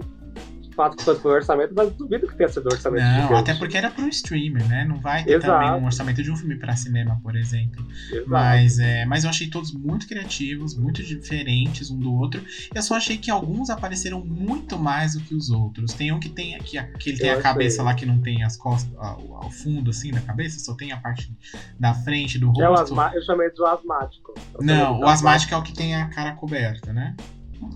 fato 0.72 0.96
que 0.96 1.04
foi 1.04 1.32
o 1.32 1.34
orçamento, 1.34 1.72
mas 1.74 1.92
duvido 1.94 2.26
que 2.26 2.34
tenha 2.36 2.48
sido 2.48 2.66
orçamento 2.66 3.02
Não, 3.04 3.22
gigante. 3.22 3.34
até 3.40 3.54
porque 3.54 3.76
era 3.76 3.90
pro 3.90 4.08
streamer, 4.08 4.66
né? 4.68 4.84
Não 4.84 4.96
vai 5.00 5.24
ter 5.24 5.34
Exato. 5.34 5.46
também 5.64 5.80
um 5.82 5.84
orçamento 5.84 6.22
de 6.22 6.30
um 6.30 6.36
filme 6.36 6.56
pra 6.56 6.74
cinema, 6.76 7.20
por 7.22 7.36
exemplo. 7.36 7.86
Exato. 8.10 8.24
Mas, 8.28 8.78
é, 8.78 9.04
mas 9.06 9.24
eu 9.24 9.30
achei 9.30 9.48
todos 9.48 9.72
muito 9.72 10.06
criativos, 10.08 10.76
muito 10.76 11.02
diferentes 11.02 11.90
um 11.90 11.98
do 11.98 12.12
outro. 12.12 12.42
Eu 12.74 12.82
só 12.82 12.96
achei 12.96 13.16
que 13.18 13.30
alguns 13.30 13.70
apareceram 13.70 14.24
muito 14.24 14.78
mais 14.78 15.14
do 15.14 15.20
que 15.20 15.34
os 15.34 15.50
outros. 15.50 15.92
Tem 15.92 16.12
um 16.12 16.18
que 16.20 16.28
tem 16.28 16.58
que, 16.60 16.78
a- 16.78 16.84
que 16.84 17.10
ele 17.10 17.18
tem 17.18 17.28
Eu 17.28 17.34
a 17.34 17.38
achei. 17.38 17.42
cabeça 17.52 17.82
lá 17.82 17.94
que 17.94 18.06
não 18.06 18.18
tem 18.20 18.42
as 18.42 18.56
costas, 18.56 18.92
ao, 18.96 19.50
fundo 19.50 19.90
assim 19.90 20.10
da 20.10 20.20
cabeça, 20.20 20.58
só 20.58 20.74
tem 20.74 20.92
a 20.92 20.96
parte 20.96 21.30
da 21.78 21.92
frente 21.94 22.38
do 22.38 22.46
É 22.60 22.66
rosto. 22.66 22.82
asma... 22.84 23.12
Eu 23.14 23.22
chamei 23.22 23.50
de 23.50 23.64
asmático. 23.64 24.34
Eu 24.54 24.64
Não, 24.64 25.00
o 25.00 25.06
asmático 25.06 25.52
é 25.54 25.56
o 25.56 25.62
que 25.62 25.72
tem 25.72 25.94
a 25.94 26.08
cara 26.08 26.32
coberta, 26.32 26.92
né? 26.92 27.14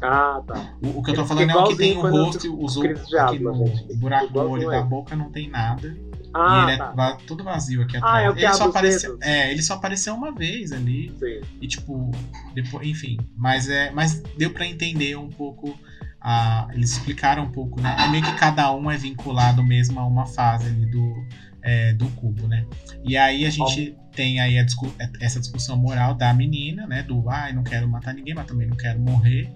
Ah, 0.03 0.41
tá. 0.47 0.75
O, 0.83 0.99
o 0.99 1.03
que 1.03 1.11
eu 1.11 1.15
tô 1.15 1.21
Ele 1.23 1.29
falando 1.29 1.51
é 1.51 1.57
o 1.57 1.65
que 1.69 1.77
tem 1.77 1.97
o 1.97 2.01
rosto 2.01 2.65
os 2.65 2.77
outros 2.77 3.15
aqui 3.15 3.39
no 3.39 3.55
gente. 3.67 3.97
buraco 3.97 4.33
do 4.33 4.41
olho 4.51 4.71
da 4.71 4.83
boca 4.83 5.15
não 5.17 5.31
tem 5.31 5.49
nada. 5.49 5.97
Ah, 6.35 6.67
e 6.67 6.69
ele 6.73 6.79
tá. 6.79 7.19
é 7.23 7.27
todo 7.27 7.43
vazio 7.43 7.83
aqui 7.83 7.97
Ah, 7.97 8.01
atrás. 8.01 8.25
é 8.27 8.31
o 8.31 8.35
que 8.35 8.45
ele 8.45 8.53
só 8.55 8.65
apareceu, 8.69 9.19
é, 9.23 9.51
ele 9.53 9.63
só 9.63 9.75
apareceu 9.75 10.15
uma 10.15 10.33
vez 10.35 10.71
ali 10.73 11.11
Sim. 11.19 11.41
e 11.63 11.67
tipo, 11.67 12.11
depois, 12.55 12.87
enfim, 12.87 13.17
mas 13.35 13.69
é, 13.71 13.91
mas 13.93 14.23
deu 14.37 14.51
pra 14.51 14.67
entender 14.67 15.17
um 15.17 15.31
pouco 15.31 15.75
a, 16.21 16.69
eles 16.75 16.93
explicaram 16.93 17.45
um 17.45 17.51
pouco, 17.51 17.81
né? 17.81 17.97
É 18.01 18.09
meio 18.09 18.23
que 18.23 18.35
cada 18.35 18.71
um 18.75 18.91
é 18.91 18.97
vinculado 18.99 19.63
mesmo 19.65 19.99
a 19.99 20.07
uma 20.07 20.27
fase 20.27 20.67
ali 20.67 20.85
do 20.91 21.15
é, 21.63 21.93
do 21.95 22.07
cubo, 22.11 22.47
né? 22.47 22.67
E 23.03 23.17
aí 23.17 23.47
a 23.47 23.51
gente 23.51 23.97
tem 24.13 24.39
aí 24.39 24.63
discu- 24.65 24.93
essa 25.21 25.41
discussão 25.41 25.77
moral 25.77 26.15
da 26.15 26.33
menina, 26.35 26.87
né? 26.87 27.03
Do 27.03 27.29
ai, 27.31 27.53
não 27.53 27.63
quero 27.65 27.89
matar 27.89 28.13
ninguém, 28.13 28.35
mas 28.35 28.47
também 28.47 28.67
não 28.69 28.77
quero 28.77 29.01
morrer, 29.01 29.51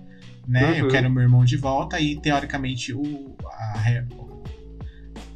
né? 0.51 0.81
Eu 0.81 0.85
Uhum. 0.85 0.91
quero 0.91 1.11
meu 1.11 1.23
irmão 1.23 1.45
de 1.45 1.57
volta 1.57 2.01
e 2.01 2.21
teoricamente 2.21 2.93
o, 2.93 3.37
a 3.45 4.05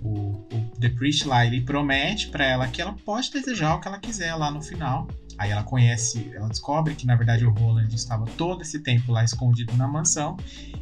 o, 0.03 0.47
o 0.53 0.71
The 0.79 0.91
Priest 0.91 1.27
lá, 1.27 1.47
ele 1.47 1.63
promete 1.63 2.29
pra 2.29 2.45
ela 2.45 2.69
que 2.69 2.83
ela 2.83 2.93
pode 3.05 3.31
desejar 3.31 3.75
o 3.75 3.81
que 3.81 3.89
ela 3.89 3.99
quiser 3.99 4.35
lá 4.35 4.51
no 4.51 4.61
final. 4.61 5.09
Aí 5.39 5.51
ela 5.51 5.63
conhece, 5.65 6.31
ela 6.35 6.49
descobre 6.49 6.95
que 6.95 7.07
na 7.07 7.17
verdade 7.17 7.45
o 7.45 7.51
Roland 7.51 7.89
estava 7.93 8.25
todo 8.37 8.63
esse 8.63 8.81
tempo 8.81 9.11
lá 9.11 9.25
escondido 9.25 9.75
na 9.77 9.89
mansão 9.89 10.37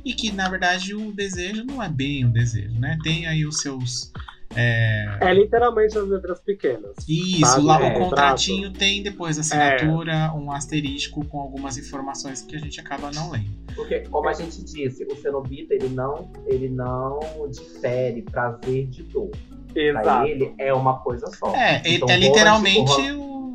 e 0.05 0.13
que 0.13 0.31
na 0.33 0.49
verdade 0.49 0.95
o 0.95 1.13
desejo 1.13 1.65
não 1.65 1.83
é 1.83 1.89
bem 1.89 2.25
um 2.27 2.31
desejo, 2.31 2.79
né? 2.79 2.99
Tem 3.03 3.27
aí 3.27 3.47
os 3.47 3.59
seus 3.59 4.13
é, 4.57 5.07
É 5.21 5.35
literalmente 5.35 5.97
as 5.99 6.09
letras 6.09 6.41
pequenas. 6.41 6.95
isso, 7.09 7.47
Sabe, 7.47 7.67
lá 7.67 7.81
é, 7.83 7.97
o 7.97 7.99
contratinho 7.99 8.71
tem 8.73 9.03
depois 9.03 9.39
a 9.39 9.41
assinatura, 9.41 10.33
um 10.35 10.51
asterisco 10.53 11.25
com 11.27 11.41
algumas 11.41 11.77
informações 11.79 12.43
que 12.43 12.57
a 12.57 12.59
gente 12.59 12.81
acaba 12.81 13.11
não 13.11 13.31
lendo. 13.31 13.51
Porque, 13.75 14.01
como 14.01 14.29
a 14.29 14.33
gente 14.33 14.63
disse, 14.65 15.05
o 15.05 15.17
cenobita 15.17 15.75
ele 15.75 15.89
não, 15.89 16.31
ele 16.47 16.69
não 16.69 17.21
difere 17.51 18.23
prazer 18.23 18.87
de 18.89 19.03
dor. 19.05 19.31
Pra 19.73 19.81
Exato. 19.83 20.27
ele 20.27 20.55
é 20.59 20.75
uma 20.75 20.99
coisa 20.99 21.27
só. 21.29 21.55
É, 21.57 21.81
ele- 21.85 21.97
Então, 21.97 22.11
é 22.11 22.17
literalmente 22.19 23.13
o 23.13 23.33
o. 23.33 23.55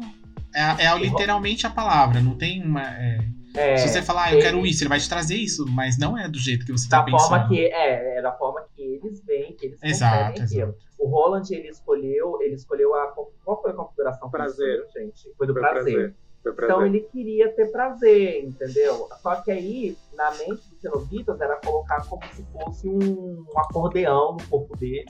É, 0.56 0.86
é 0.86 0.98
literalmente 0.98 1.68
a 1.68 1.70
palavra, 1.70 2.20
não 2.20 2.34
tem 2.36 2.64
uma. 2.64 2.82
é, 2.82 3.20
É, 3.56 3.78
se 3.78 3.88
você 3.90 4.02
falar, 4.02 4.26
ah, 4.26 4.30
eu 4.32 4.38
ele- 4.38 4.42
quero 4.46 4.66
isso, 4.66 4.82
ele 4.84 4.90
vai 4.90 5.00
te 5.00 5.08
trazer 5.08 5.36
isso, 5.36 5.66
mas 5.70 5.98
não 5.98 6.18
é 6.18 6.28
do 6.28 6.40
jeito 6.40 6.66
que 6.66 6.72
você 6.72 6.90
tá 6.90 6.98
da 7.00 7.04
pensando. 7.04 7.28
forma 7.30 7.48
que 7.48 7.60
é, 7.66 8.18
é 8.18 8.22
da 8.22 8.32
forma 8.32 8.62
que 8.76 8.77
eles 9.08 9.24
veem, 9.26 9.54
que 9.56 9.66
eles 9.68 9.80
Exato, 9.84 10.42
exato. 10.42 10.76
O 11.00 11.08
Roland 11.08 11.44
ele 11.52 11.68
escolheu, 11.70 12.40
ele 12.42 12.56
escolheu 12.56 12.94
a 12.96 13.08
qual 13.44 13.62
foi 13.62 13.72
a 13.72 13.74
configuração? 13.74 14.30
que 14.30 14.38
Prazer. 14.38 14.80
escolheu, 14.86 15.06
gente? 15.08 15.34
Foi 15.38 15.48
do 15.48 15.54
Foi 15.54 15.62
prazer. 15.62 15.94
prazer. 15.94 16.16
Foi 16.44 16.54
prazer. 16.54 16.76
Então 16.76 16.86
ele 16.86 17.00
queria 17.02 17.52
ter 17.54 17.72
prazer, 17.72 18.44
entendeu? 18.46 19.08
Só 19.22 19.36
que 19.42 19.52
aí, 19.52 19.98
na 20.14 20.32
mente 20.32 20.70
dos 20.70 20.80
cenobitas, 20.82 21.40
era 21.42 21.58
colocar 21.58 22.08
como 22.08 22.24
se 22.34 22.44
fosse 22.52 22.88
um, 22.88 23.46
um 23.54 23.60
acordeão 23.60 24.34
no 24.38 24.48
corpo 24.48 24.76
dele. 24.78 25.06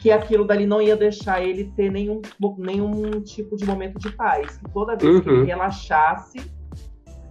Que 0.00 0.10
aquilo 0.12 0.44
dali 0.46 0.64
não 0.64 0.80
ia 0.80 0.96
deixar 0.96 1.42
ele 1.42 1.72
ter 1.76 1.90
nenhum, 1.90 2.20
nenhum 2.56 3.20
tipo 3.20 3.56
de 3.56 3.64
momento 3.66 3.98
de 3.98 4.10
paz. 4.12 4.56
Que 4.58 4.70
toda 4.72 4.96
vez 4.96 5.20
que 5.20 5.28
Uhum. 5.28 5.36
ele 5.38 5.46
relaxasse, 5.46 6.38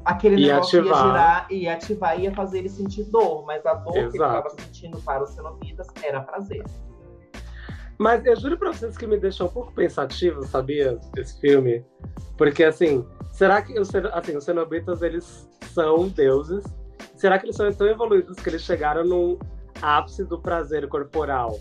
aquele 0.07 0.37
Ia 0.41 0.53
negócio 0.53 0.79
ativar. 0.79 0.97
ia 0.97 1.05
girar, 1.11 1.47
ia 1.51 1.73
ativar 1.73 2.19
e 2.19 2.23
ia 2.23 2.33
fazer 2.33 2.59
ele 2.59 2.69
sentir 2.69 3.03
dor. 3.05 3.45
Mas 3.45 3.65
a 3.65 3.73
dor 3.73 3.93
que 3.93 3.99
ele 3.99 4.07
Exato. 4.15 4.37
estava 4.47 4.49
sentindo 4.61 5.01
para 5.01 5.23
os 5.23 5.29
cenobitas 5.31 5.87
era 6.01 6.21
prazer. 6.21 6.63
Mas 7.99 8.25
eu 8.25 8.35
juro 8.35 8.57
pra 8.57 8.71
vocês 8.71 8.95
que 8.97 9.07
me 9.07 9.17
deixou 9.17 9.47
um 9.47 9.51
pouco 9.51 9.73
pensativo, 9.73 10.43
sabia? 10.45 10.99
Esse 11.15 11.39
filme. 11.41 11.83
Porque, 12.37 12.63
assim, 12.63 13.05
será 13.31 13.61
que 13.61 13.77
os, 13.79 13.93
assim, 14.13 14.37
os 14.37 14.43
cenobitas, 14.43 15.01
eles 15.01 15.49
são 15.73 16.07
deuses? 16.07 16.63
Será 17.15 17.39
que 17.39 17.45
eles 17.47 17.55
são 17.55 17.71
tão 17.73 17.87
evoluídos 17.87 18.37
que 18.37 18.49
eles 18.49 18.61
chegaram 18.61 19.03
num 19.03 19.39
ápice 19.81 20.23
do 20.23 20.39
prazer 20.39 20.87
corporal 20.87 21.59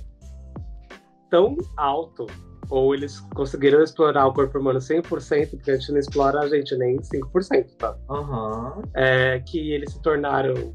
tão 1.30 1.56
alto? 1.76 2.26
Ou 2.68 2.94
eles 2.94 3.20
conseguiram 3.34 3.82
explorar 3.82 4.26
o 4.26 4.32
corpo 4.32 4.58
humano 4.58 4.78
100%, 4.78 5.50
porque 5.50 5.70
a 5.70 5.76
gente 5.76 5.92
não 5.92 5.98
explora 5.98 6.40
a 6.40 6.48
gente 6.48 6.76
nem 6.76 6.96
5%, 6.96 7.76
tá? 7.78 7.96
Aham. 8.10 8.82
É, 8.94 9.40
que 9.40 9.72
eles 9.72 9.92
se 9.92 10.02
tornaram 10.02 10.74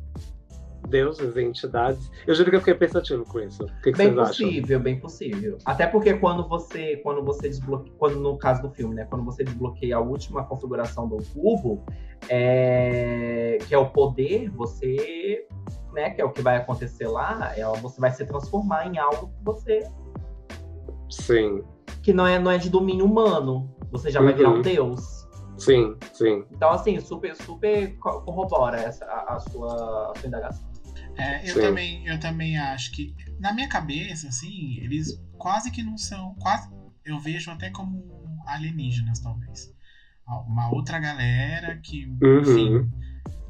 deuses, 0.87 1.35
entidades. 1.37 2.11
Eu 2.25 2.35
juro 2.35 2.49
que 2.49 2.55
eu 2.55 2.59
fiquei 2.59 2.73
pensativo 2.75 3.23
com 3.25 3.39
isso. 3.39 3.63
O 3.63 3.81
que, 3.81 3.91
que 3.91 3.97
Bem 3.97 4.07
vocês 4.07 4.19
acham? 4.19 4.47
possível, 4.47 4.79
bem 4.79 4.99
possível. 4.99 5.57
Até 5.65 5.87
porque 5.87 6.13
quando 6.15 6.47
você, 6.47 6.97
quando 6.97 7.23
você 7.23 7.49
desbloqueia, 7.49 7.95
quando 7.97 8.19
no 8.19 8.37
caso 8.37 8.61
do 8.61 8.69
filme, 8.71 8.95
né, 8.95 9.05
quando 9.09 9.23
você 9.23 9.43
desbloqueia 9.43 9.97
a 9.97 9.99
última 9.99 10.43
configuração 10.43 11.07
do 11.07 11.17
cubo, 11.33 11.83
é, 12.29 13.57
que 13.67 13.73
é 13.73 13.77
o 13.77 13.89
poder, 13.89 14.49
você, 14.49 15.45
né, 15.93 16.09
que 16.11 16.21
é 16.21 16.25
o 16.25 16.31
que 16.31 16.41
vai 16.41 16.57
acontecer 16.57 17.07
lá, 17.07 17.53
é, 17.55 17.63
você 17.79 17.99
vai 17.99 18.11
se 18.11 18.25
transformar 18.25 18.87
em 18.87 18.97
algo 18.97 19.27
que 19.27 19.43
você, 19.43 19.87
Sim, 21.09 21.61
que 22.01 22.13
não 22.13 22.25
é, 22.25 22.39
não 22.39 22.51
é 22.51 22.57
de 22.57 22.69
domínio 22.69 23.05
humano. 23.05 23.73
Você 23.91 24.09
já 24.09 24.21
vai 24.21 24.33
virar 24.33 24.49
um 24.49 24.55
Uhum. 24.55 24.61
deus. 24.61 25.27
sim, 25.57 25.95
sim. 26.13 26.43
Então, 26.51 26.71
assim, 26.71 26.99
super, 26.99 27.35
super 27.35 27.95
co- 27.97 28.21
corrobora 28.21 28.77
essa, 28.77 29.05
a, 29.05 29.35
a 29.35 29.39
sua, 29.39 30.11
a 30.11 30.15
sua 30.15 30.27
indagação. 30.27 30.69
É, 31.17 31.41
eu 31.49 31.53
Sim. 31.53 31.61
também, 31.61 32.07
eu 32.07 32.19
também 32.19 32.57
acho 32.57 32.91
que, 32.91 33.13
na 33.39 33.53
minha 33.53 33.67
cabeça, 33.67 34.27
assim, 34.27 34.77
eles 34.81 35.21
quase 35.37 35.69
que 35.69 35.83
não 35.83 35.97
são. 35.97 36.33
Quase, 36.39 36.69
eu 37.05 37.19
vejo 37.19 37.51
até 37.51 37.69
como 37.69 38.03
alienígenas, 38.47 39.19
talvez. 39.19 39.71
Uma 40.47 40.69
outra 40.73 40.97
galera 40.99 41.77
que, 41.83 42.05
Uhum. 42.23 42.39
enfim. 42.39 42.89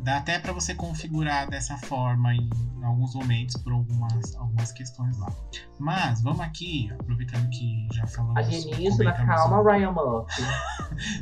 Dá 0.03 0.17
até 0.17 0.39
pra 0.39 0.51
você 0.51 0.73
configurar 0.73 1.49
dessa 1.49 1.77
forma 1.77 2.33
em 2.33 2.49
alguns 2.83 3.13
momentos 3.13 3.55
por 3.57 3.71
algumas, 3.71 4.35
algumas 4.35 4.71
questões 4.71 5.17
lá. 5.19 5.31
Mas 5.79 6.21
vamos 6.21 6.41
aqui, 6.41 6.91
aproveitando 6.99 7.47
que 7.49 7.87
já 7.93 8.07
falamos. 8.07 8.37
Alienígena, 8.37 9.13
comentamos 9.13 9.35
calma, 9.35 9.71
Ryan 9.71 9.91
Murphy. 9.91 10.41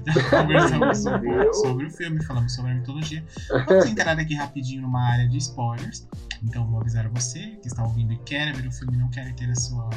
já 0.08 0.30
conversamos 0.42 0.98
sobre, 0.98 1.54
sobre 1.54 1.86
o 1.88 1.92
filme, 1.92 2.24
falamos 2.24 2.56
sobre 2.56 2.72
a 2.72 2.76
mitologia. 2.76 3.26
Vamos 3.68 3.86
entrar 3.86 4.18
aqui 4.18 4.34
rapidinho 4.34 4.84
numa 4.84 5.02
área 5.02 5.28
de 5.28 5.38
spoilers. 5.38 6.08
Então 6.42 6.66
vou 6.66 6.80
avisar 6.80 7.06
a 7.06 7.10
você 7.10 7.58
que 7.62 7.68
está 7.68 7.84
ouvindo 7.84 8.14
e 8.14 8.18
quer 8.20 8.56
ver 8.56 8.68
o 8.68 8.72
filme 8.72 8.96
não 8.96 9.10
quer 9.10 9.34
ter 9.36 9.50
a 9.52 9.56
sua 9.56 9.90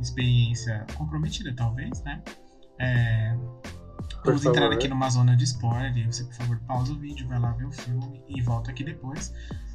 experiência 0.00 0.86
comprometida, 0.94 1.52
talvez, 1.56 2.02
né? 2.04 2.22
É, 2.78 3.36
Vamos 4.24 4.44
entrar 4.44 4.62
favor. 4.62 4.74
aqui 4.74 4.88
numa 4.88 5.08
zona 5.10 5.36
de 5.36 5.44
spoiler. 5.44 6.06
Você, 6.06 6.24
por 6.24 6.34
favor, 6.34 6.58
pausa 6.66 6.92
o 6.92 6.98
vídeo, 6.98 7.26
vai 7.28 7.38
lá 7.38 7.52
ver 7.52 7.66
o 7.66 7.72
filme 7.72 8.22
e 8.28 8.40
volta 8.42 8.70
aqui 8.70 8.84
depois. 8.84 9.32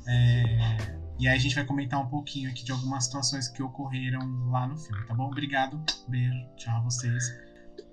É, 0.08 1.00
E 1.20 1.28
aí 1.28 1.36
a 1.36 1.40
gente 1.40 1.56
vai 1.56 1.64
comentar 1.66 2.00
um 2.02 2.08
pouquinho 2.08 2.50
aqui 2.50 2.64
de 2.64 2.72
algumas 2.72 3.06
situações 3.06 3.48
que 3.48 3.62
ocorreram 3.64 4.50
lá 4.50 4.68
no 4.68 4.78
filme, 4.78 5.06
tá 5.06 5.14
bom? 5.14 5.28
Obrigado, 5.28 5.82
beijo, 6.08 6.36
tchau 6.58 6.78
a 6.78 6.82
vocês. 6.82 7.24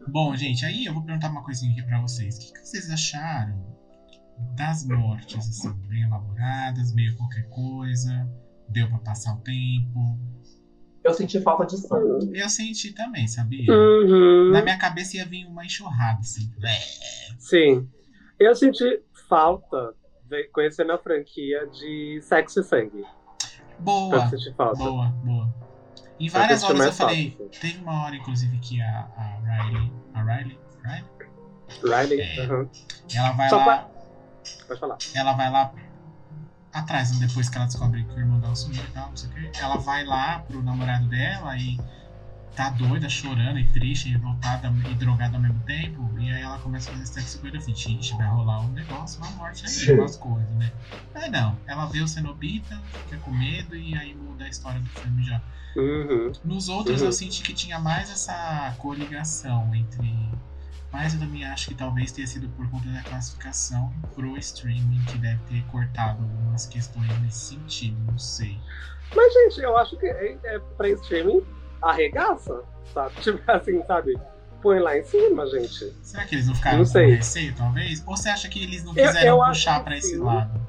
Bom, 0.09 0.35
gente, 0.35 0.65
aí 0.65 0.85
eu 0.87 0.95
vou 0.95 1.03
perguntar 1.05 1.31
uma 1.31 1.43
coisinha 1.45 1.73
aqui 1.73 1.83
pra 1.83 2.01
vocês. 2.01 2.37
O 2.37 2.41
que, 2.41 2.53
que 2.53 2.67
vocês 2.67 2.91
acharam 2.91 3.77
das 4.57 4.85
mortes, 4.85 5.37
assim, 5.49 5.73
bem 5.87 6.03
elaboradas, 6.03 6.93
meio 6.95 7.17
qualquer 7.17 7.49
coisa? 7.51 8.29
Deu 8.69 8.89
pra 8.89 8.99
passar 8.99 9.35
o 9.35 9.41
tempo? 9.41 10.19
Eu 11.03 11.15
senti 11.15 11.41
falta 11.41 11.65
de 11.67 11.77
sangue. 11.79 12.39
Eu 12.39 12.49
senti 12.49 12.93
também, 12.93 13.27
sabia? 13.27 13.73
Uhum. 13.73 14.51
Na 14.53 14.63
minha 14.63 14.77
cabeça 14.79 15.17
ia 15.17 15.25
vir 15.25 15.47
uma 15.47 15.65
enxurrada, 15.65 16.21
assim. 16.21 16.53
Sim. 17.39 17.89
Eu 18.39 18.55
senti 18.55 19.03
falta, 19.29 19.95
de- 20.29 20.45
conhecendo 20.49 20.93
a 20.93 20.99
franquia, 20.99 21.67
de 21.69 22.21
sexo 22.23 22.61
e 22.61 22.65
sangue. 22.65 23.05
Boa! 23.79 24.17
Eu 24.17 24.29
senti 24.29 24.55
falta. 24.55 24.77
Boa, 24.79 25.07
boa. 25.25 25.55
Em 26.19 26.29
várias 26.29 26.63
Eu 26.63 26.69
horas 26.69 26.85
eu 26.87 26.93
falei. 26.93 27.31
fácil. 27.31 27.49
Teve 27.61 27.79
uma 27.83 28.05
hora, 28.05 28.17
inclusive, 28.17 28.59
que 28.59 28.81
a, 28.83 29.09
a 29.17 29.63
Riley. 29.65 29.93
A 30.13 30.23
Riley? 30.23 30.59
Riley? 30.85 31.05
Riley? 31.83 32.21
É. 32.21 32.53
uhum. 32.53 32.69
Ela 33.15 33.31
vai 33.33 33.49
Só 33.49 33.57
lá. 33.65 33.91
Pode 34.69 34.81
falar. 34.81 34.99
Ela 35.15 35.33
vai 35.33 35.51
lá 35.51 35.73
atrás, 36.73 37.11
depois 37.19 37.49
que 37.49 37.57
ela 37.57 37.67
descobre 37.67 38.05
que 38.05 38.15
o 38.15 38.19
irmão 38.19 38.41
dela 38.41 38.55
sumiu 38.55 38.83
e 38.83 38.87
tal, 38.89 39.09
não 39.11 39.17
sei 39.17 39.29
o 39.29 39.33
quê. 39.33 39.51
Ela 39.59 39.77
vai 39.77 40.05
lá 40.05 40.39
pro 40.41 40.63
namorado 40.63 41.07
dela 41.09 41.57
e 41.57 41.77
tá 42.55 42.71
doida, 42.71 43.09
chorando 43.09 43.59
e 43.59 43.65
triste, 43.73 44.09
e 44.09 44.13
revoltada 44.13 44.69
e 44.89 44.95
drogada 44.95 45.37
ao 45.37 45.43
mesmo 45.43 45.61
tempo. 45.65 46.15
E 46.19 46.31
aí 46.31 46.43
ela 46.43 46.59
começa 46.59 46.91
a 46.91 46.95
fazer 46.95 47.07
sexo 47.07 47.41
com 47.41 47.47
ele. 47.47 47.57
Eu 47.57 47.61
falei, 47.63 48.01
vai 48.19 48.29
rolar 48.29 48.61
um 48.61 48.73
negócio, 48.73 49.19
uma 49.19 49.31
morte 49.31 49.65
aí, 49.65 49.71
Sim. 49.71 49.95
umas 49.95 50.17
coisas, 50.17 50.51
né? 50.57 50.73
Aí 51.15 51.31
não, 51.31 51.59
ela 51.67 51.87
vê 51.87 52.01
o 52.01 52.09
Cenobita, 52.09 52.81
fica 53.05 53.19
com 53.19 53.33
medo 53.33 53.75
e 53.75 53.97
aí 53.97 54.15
muda 54.15 54.45
a 54.45 54.49
história 54.49 54.81
do 54.81 54.89
filme 54.91 55.25
já. 55.25 55.41
Uhum. 55.77 56.33
Nos 56.45 56.69
outros 56.69 57.01
Uhum. 57.01 57.07
eu 57.07 57.13
senti 57.13 57.43
que 57.43 57.53
tinha 57.53 57.79
mais 57.79 58.11
essa 58.11 58.75
coligação 58.79 59.75
entre. 59.75 60.31
Mas 60.93 61.15
eu 61.15 61.21
também 61.21 61.45
acho 61.45 61.69
que 61.69 61.75
talvez 61.75 62.11
tenha 62.11 62.27
sido 62.27 62.49
por 62.51 62.69
conta 62.71 62.89
da 62.89 63.01
classificação 63.03 63.93
pro 64.15 64.37
streaming, 64.39 65.01
que 65.07 65.19
deve 65.19 65.39
ter 65.49 65.63
cortado 65.71 66.23
algumas 66.23 66.67
questões 66.67 67.07
nesse 67.21 67.55
sentido, 67.55 67.97
não 68.11 68.19
sei. 68.19 68.59
Mas, 69.15 69.33
gente, 69.33 69.61
eu 69.61 69.77
acho 69.77 69.97
que 69.97 70.07
é, 70.07 70.37
é 70.45 70.59
pra 70.77 70.89
streaming 70.89 71.43
arregaça, 71.81 72.63
sabe? 72.93 73.15
Tipo 73.23 73.41
assim, 73.51 73.83
sabe? 73.87 74.19
Põe 74.63 74.79
lá 74.79 74.99
em 74.99 75.03
cima, 75.05 75.47
gente. 75.49 75.93
Será 76.03 76.25
que 76.25 76.35
eles 76.35 76.47
não 76.47 76.55
ficaram 76.55 76.79
Não 76.79 76.85
com 76.85 76.91
sei. 76.91 77.15
receio, 77.15 77.55
talvez? 77.57 78.03
Ou 78.07 78.17
você 78.17 78.29
acha 78.29 78.49
que 78.49 78.63
eles 78.63 78.85
não 78.85 78.95
Eu- 78.95 79.07
quiseram 79.07 79.27
eu 79.29 79.43
acho 79.43 79.61
puxar 79.61 79.83
pra 79.85 79.97
esse 79.97 80.17
lado? 80.17 80.61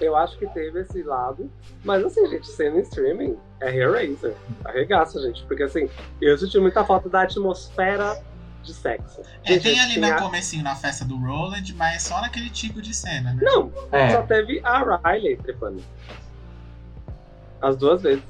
Eu 0.00 0.14
acho 0.16 0.38
que 0.38 0.46
teve 0.48 0.80
esse 0.82 1.02
lado. 1.02 1.50
Mas 1.82 2.04
assim, 2.04 2.24
gente, 2.28 2.46
sendo 2.46 2.78
streaming, 2.80 3.36
é 3.60 3.74
Hellraiser. 3.74 4.34
Arregaça, 4.64 5.20
gente. 5.22 5.44
Porque 5.46 5.62
assim, 5.64 5.88
eu 6.20 6.36
senti 6.38 6.58
muita 6.60 6.84
falta 6.84 7.08
da 7.08 7.22
atmosfera 7.22 8.22
de 8.66 8.74
sexo. 8.74 9.20
É, 9.44 9.52
Gente, 9.54 9.62
tem 9.62 9.80
ali 9.80 9.94
tinha- 9.94 10.14
no 10.14 10.20
comecinho 10.20 10.62
na 10.62 10.74
festa 10.74 11.04
do 11.04 11.16
Roland, 11.16 11.62
mas 11.76 11.96
é 11.96 11.98
só 11.98 12.20
naquele 12.20 12.50
tipo 12.50 12.82
de 12.82 12.94
cena, 12.94 13.32
né? 13.32 13.40
Não, 13.42 13.72
É. 13.92 14.10
só 14.10 14.22
teve 14.22 14.60
a 14.64 15.00
Riley 15.08 15.36
trepando. 15.36 15.82
As 17.62 17.76
duas 17.76 18.02
vezes. 18.02 18.24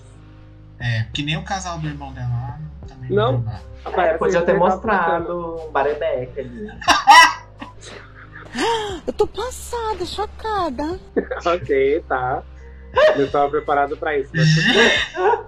É, 0.78 1.04
que 1.12 1.22
nem 1.22 1.36
o 1.36 1.42
casal 1.42 1.78
do 1.78 1.88
irmão 1.88 2.12
dela 2.12 2.58
também 2.86 3.10
Não. 3.10 3.40
deu 3.40 3.42
nada. 3.42 3.76
É, 4.02 4.18
podia 4.18 4.42
ter 4.42 4.54
mostrado 4.58 5.56
um 5.66 5.70
barebeque 5.72 6.40
ali. 6.40 6.70
Eu 9.06 9.12
tô 9.12 9.26
passada, 9.26 10.04
chocada. 10.06 10.98
ok, 11.44 12.04
tá. 12.08 12.42
Não 13.16 13.24
estava 13.24 13.50
preparado 13.50 13.96
pra 13.96 14.16
isso. 14.18 14.30
Mas 14.34 14.48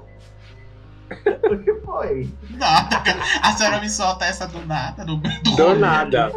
O 1.50 1.58
que 1.58 1.74
foi? 1.80 2.30
Nada, 2.50 3.00
cara. 3.00 3.18
A 3.42 3.52
senhora 3.52 3.80
me 3.80 3.88
solta 3.88 4.24
essa 4.26 4.46
do 4.46 4.64
nada, 4.66 5.04
do, 5.04 5.16
do, 5.16 5.56
do 5.56 5.74
nada. 5.76 6.26
aqui. 6.26 6.36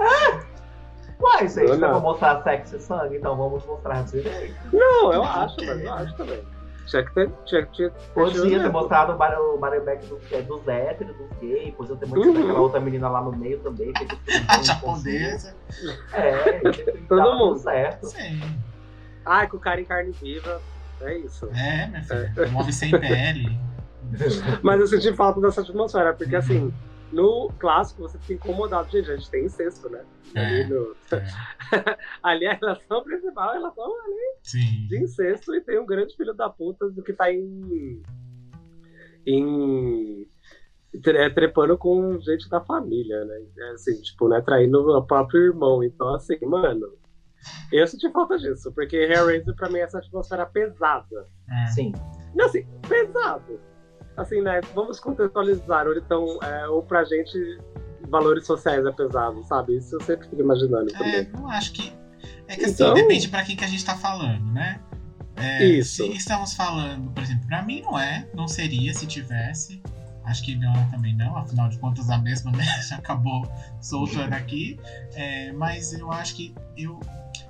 Uai, 1.20 1.48
gente, 1.48 1.78
não. 1.78 1.92
vou 1.94 2.02
mostrar 2.02 2.42
sexo 2.44 2.78
e 2.78 2.80
sangue, 2.80 3.18
então 3.18 3.36
vamos 3.36 3.64
mostrar 3.66 4.04
direito. 4.06 4.56
Não, 4.74 5.12
eu 5.14 5.20
Não, 5.22 5.26
acho, 5.26 5.56
mas 5.66 5.80
eu 5.82 5.94
acho 5.94 6.16
também. 6.16 6.42
Tinha 6.88 7.04
que 7.06 7.14
ter. 7.14 7.32
Tinha 7.46 7.66
que 7.66 7.78
ter. 7.78 7.92
Podia 8.14 8.42
ter 8.42 8.50
mesmo. 8.50 8.72
mostrado 8.72 9.14
o 9.14 9.18
bar- 9.18 9.40
o 9.40 9.58
barebeque 9.58 10.06
dos, 10.08 10.20
é, 10.32 10.42
dos 10.42 10.68
héteros, 10.68 11.16
dos 11.16 11.30
gays, 11.40 11.74
podia 11.76 11.96
ter 11.96 12.06
mostrado 12.08 12.38
Uhum. 12.38 12.44
aquela 12.44 12.60
outra 12.60 12.80
menina 12.80 13.08
lá 13.08 13.22
no 13.22 13.32
meio 13.36 13.60
também. 13.60 13.94
Que 13.94 14.08
A 14.48 14.64
japonesa. 14.64 15.56
É, 16.14 16.60
Todo 17.08 17.18
tava 17.22 17.36
mundo. 17.36 17.60
certo. 17.60 18.08
Sei. 18.08 18.42
Ai, 19.26 19.48
com 19.48 19.60
cara 19.60 19.80
em 19.80 19.86
carne 19.86 20.12
viva. 20.12 20.60
É 21.02 21.18
isso. 21.18 21.48
É, 21.54 21.88
minha 21.88 22.04
filha. 22.04 22.48
Move 22.52 22.74
sem 22.74 22.92
pele. 22.92 23.60
Mas 24.64 24.80
eu 24.82 24.88
senti 24.88 25.14
falta 25.16 25.40
dessa 25.42 25.62
atmosfera, 25.62 26.14
porque 26.14 26.34
Uhum. 26.34 26.40
assim, 26.40 26.74
no 27.12 27.52
clássico 27.60 28.02
você 28.04 28.18
fica 28.20 28.34
incomodado. 28.34 28.90
Gente, 28.92 29.12
a 29.12 29.16
gente 29.16 29.30
tem 29.30 29.46
incesto, 29.46 29.90
né? 29.90 30.04
Ali, 30.36 30.62
É, 30.62 30.68
no- 30.68 30.96
é. 31.14 31.96
ali 32.24 32.48
a 32.48 32.54
relação 32.54 33.04
principal 33.04 33.50
é 33.50 33.52
a 33.52 33.60
relação 33.60 33.92
Sim. 34.44 34.88
de 34.88 35.04
incesto 35.04 35.54
e 35.56 35.62
tem 35.62 35.80
um 35.80 35.86
grande 35.86 36.16
filho 36.16 36.34
da 36.34 36.50
puta 36.50 36.90
do 36.90 37.04
que 37.04 37.12
tá 37.14 37.32
em. 37.32 38.02
em. 39.26 40.28
tre- 41.04 41.30
trepando 41.32 41.78
com 41.78 42.20
gente 42.22 42.50
da 42.50 42.62
família, 42.62 43.24
né? 43.26 43.42
É 43.60 43.70
Assim, 43.72 44.02
tipo, 44.02 44.28
né? 44.30 44.42
Traindo 44.42 44.80
o 44.80 45.04
próprio 45.06 45.42
irmão. 45.48 45.84
Então, 45.84 46.14
assim, 46.16 46.38
mano. 46.46 46.94
Eu 47.72 47.88
senti 47.88 48.08
falta 48.12 48.38
disso, 48.38 48.72
porque 48.72 48.96
Hellraiser 48.96 49.56
pra 49.56 49.68
mim 49.68 49.80
é 49.80 49.82
essa 49.82 49.98
atmosfera 49.98 50.46
pesada. 50.46 51.28
É. 51.50 51.68
Sim. 51.72 51.92
Não, 52.36 52.46
assim, 52.46 52.68
pesado. 52.88 53.60
Assim, 54.18 54.42
né? 54.42 54.60
Vamos 54.76 55.00
contextualizar, 55.00 55.88
ou 55.88 55.98
então, 55.98 56.40
é, 56.44 56.68
ou 56.68 56.84
pra 56.84 57.04
gente, 57.04 57.38
valores 58.10 58.46
sociais 58.46 58.86
é 58.86 58.92
pesado, 58.92 59.44
sabe? 59.46 59.78
Isso 59.78 59.96
eu 59.96 60.02
sempre 60.02 60.28
fico 60.28 60.42
imaginando 60.42 60.90
É, 60.96 60.98
também. 60.98 61.30
não 61.34 61.50
acho 61.50 61.72
que. 61.74 61.94
É 62.48 62.56
que 62.56 62.66
assim, 62.66 62.74
Então- 62.74 62.94
depende 62.94 63.30
pra 63.30 63.44
quem 63.44 63.56
que 63.56 63.64
a 63.64 63.68
gente 63.68 63.84
tá 63.86 63.96
falando, 63.96 64.46
né? 64.52 64.80
É, 65.38 65.64
Isso. 65.66 66.04
Se 66.06 66.12
estamos 66.18 66.54
falando, 66.54 67.10
por 67.12 67.24
exemplo, 67.24 67.48
pra 67.48 67.64
mim 67.64 67.82
não 67.82 67.98
é, 67.98 68.28
não 68.36 68.48
seria 68.48 68.94
se 68.94 69.08
tivesse. 69.08 69.82
Acho 70.26 70.44
que 70.44 70.56
não 70.56 70.74
também 70.92 71.16
não, 71.16 71.36
afinal 71.36 71.68
de 71.68 71.80
contas 71.80 72.10
a 72.10 72.18
mesma 72.18 72.52
né, 72.52 72.64
já 72.88 72.98
acabou 72.98 73.50
soltando 73.82 74.34
aqui. 74.34 74.80
É, 75.16 75.52
mas 75.54 75.94
eu 75.94 76.12
acho 76.12 76.36
que 76.36 76.54
eu 76.78 77.00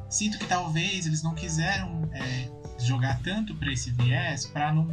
sinto 0.09 0.37
que 0.37 0.45
talvez 0.45 1.05
eles 1.05 1.21
não 1.23 1.33
quiseram 1.33 2.07
é, 2.13 2.47
jogar 2.79 3.19
tanto 3.23 3.53
pra 3.55 3.73
esse 3.73 3.91
viés 3.91 4.45
pra 4.45 4.71
não. 4.71 4.87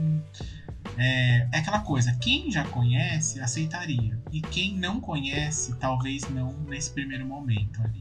É, 0.97 1.49
é 1.53 1.59
aquela 1.59 1.81
coisa, 1.81 2.15
quem 2.21 2.51
já 2.51 2.65
conhece 2.65 3.41
aceitaria. 3.41 4.19
E 4.33 4.41
quem 4.41 4.77
não 4.77 5.01
conhece, 5.01 5.75
talvez 5.77 6.29
não 6.31 6.53
nesse 6.69 6.91
primeiro 6.91 7.27
momento 7.27 7.81
ali. 7.83 8.01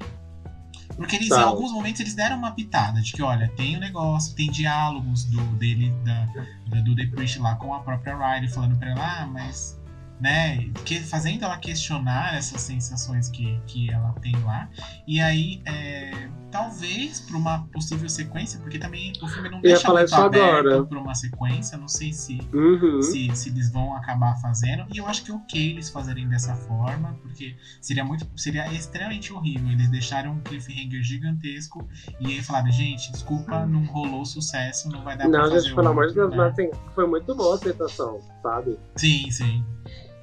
Porque 0.95 1.15
eles, 1.18 1.30
Tá. 1.30 1.41
em 1.41 1.43
alguns 1.43 1.72
momentos, 1.72 1.99
eles 2.01 2.15
deram 2.15 2.38
uma 2.38 2.51
pitada 2.51 3.01
de 3.01 3.11
que, 3.14 3.22
olha, 3.22 3.47
tem 3.49 3.77
um 3.77 3.80
negócio, 3.80 4.35
tem 4.35 4.49
diálogos 4.49 5.26
do, 5.26 5.41
dele, 5.57 5.93
da, 6.03 6.26
da- 6.72 6.81
do 6.81 6.95
The 6.95 7.05
Priest 7.07 7.39
lá 7.39 7.55
com 7.55 7.73
a 7.73 7.80
própria 7.81 8.15
Riley, 8.15 8.49
falando 8.49 8.77
pra 8.77 8.89
ela, 8.91 9.22
ah, 9.22 9.27
mas. 9.27 9.77
Né, 10.19 10.72
que, 10.84 10.99
fazendo 10.99 11.45
ela 11.45 11.59
questionar 11.59 12.34
essas 12.34 12.61
sensações 12.61 13.30
que, 13.30 13.61
que 13.68 13.91
ela 13.91 14.14
tem 14.14 14.35
lá. 14.38 14.68
E 15.05 15.22
aí, 15.22 15.61
é, 15.64 16.27
talvez 16.52 17.19
para 17.22 17.38
uma 17.38 17.68
possível 17.68 18.07
sequência, 18.10 18.60
porque 18.60 18.80
também 18.80 19.11
o 19.22 19.28
filme 19.28 19.49
não 19.49 19.61
deixa 19.61 19.91
muito 19.94 20.14
aberto 20.15 20.86
para 20.88 20.99
uma 20.99 21.14
sequência, 21.15 21.78
não 21.78 21.88
sei 21.88 22.14
se 22.14 22.40
Uhum. 22.53 23.02
se, 23.02 23.36
se 23.36 23.49
eles 23.49 23.72
vão 23.72 23.95
acabar 23.95 24.36
fazendo. 24.41 24.86
E 24.94 24.98
eu 24.98 25.07
acho 25.07 25.24
que 25.24 25.32
é 25.32 25.34
ok 25.34 25.72
eles 25.72 25.90
fazerem 25.90 26.28
dessa 26.28 26.56
forma, 26.56 27.18
porque 27.22 27.56
seria 27.82 28.03
muito. 28.06 28.28
Seria 28.36 28.72
extremamente 28.74 29.32
horrível. 29.34 29.69
Eles 29.72 29.90
deixaram 29.90 30.32
um 30.34 30.40
cliffhanger 30.41 31.02
gigantesco 31.03 31.88
e 32.19 32.28
aí 32.28 32.44
falaram, 32.44 32.72
gente, 32.72 33.11
desculpa, 33.11 33.65
não 33.65 33.84
rolou 33.86 34.26
sucesso, 34.26 34.90
não 34.90 35.03
vai 35.03 35.18
dar 35.18 35.30
pra 35.30 35.40
Não, 35.40 35.49
fazer 35.49 35.61
gente, 35.68 35.76
pelo 35.76 35.88
amor 35.90 36.07
de 36.07 36.14
Deus, 36.14 36.30
né? 36.32 36.38
mas 36.38 36.53
assim, 36.53 36.69
foi 36.95 37.07
muito 37.07 37.36
boa 37.36 37.53
a 37.53 37.56
aceitação, 37.56 38.19
sabe? 38.41 38.78
Sim, 38.95 39.30
sim. 39.32 39.65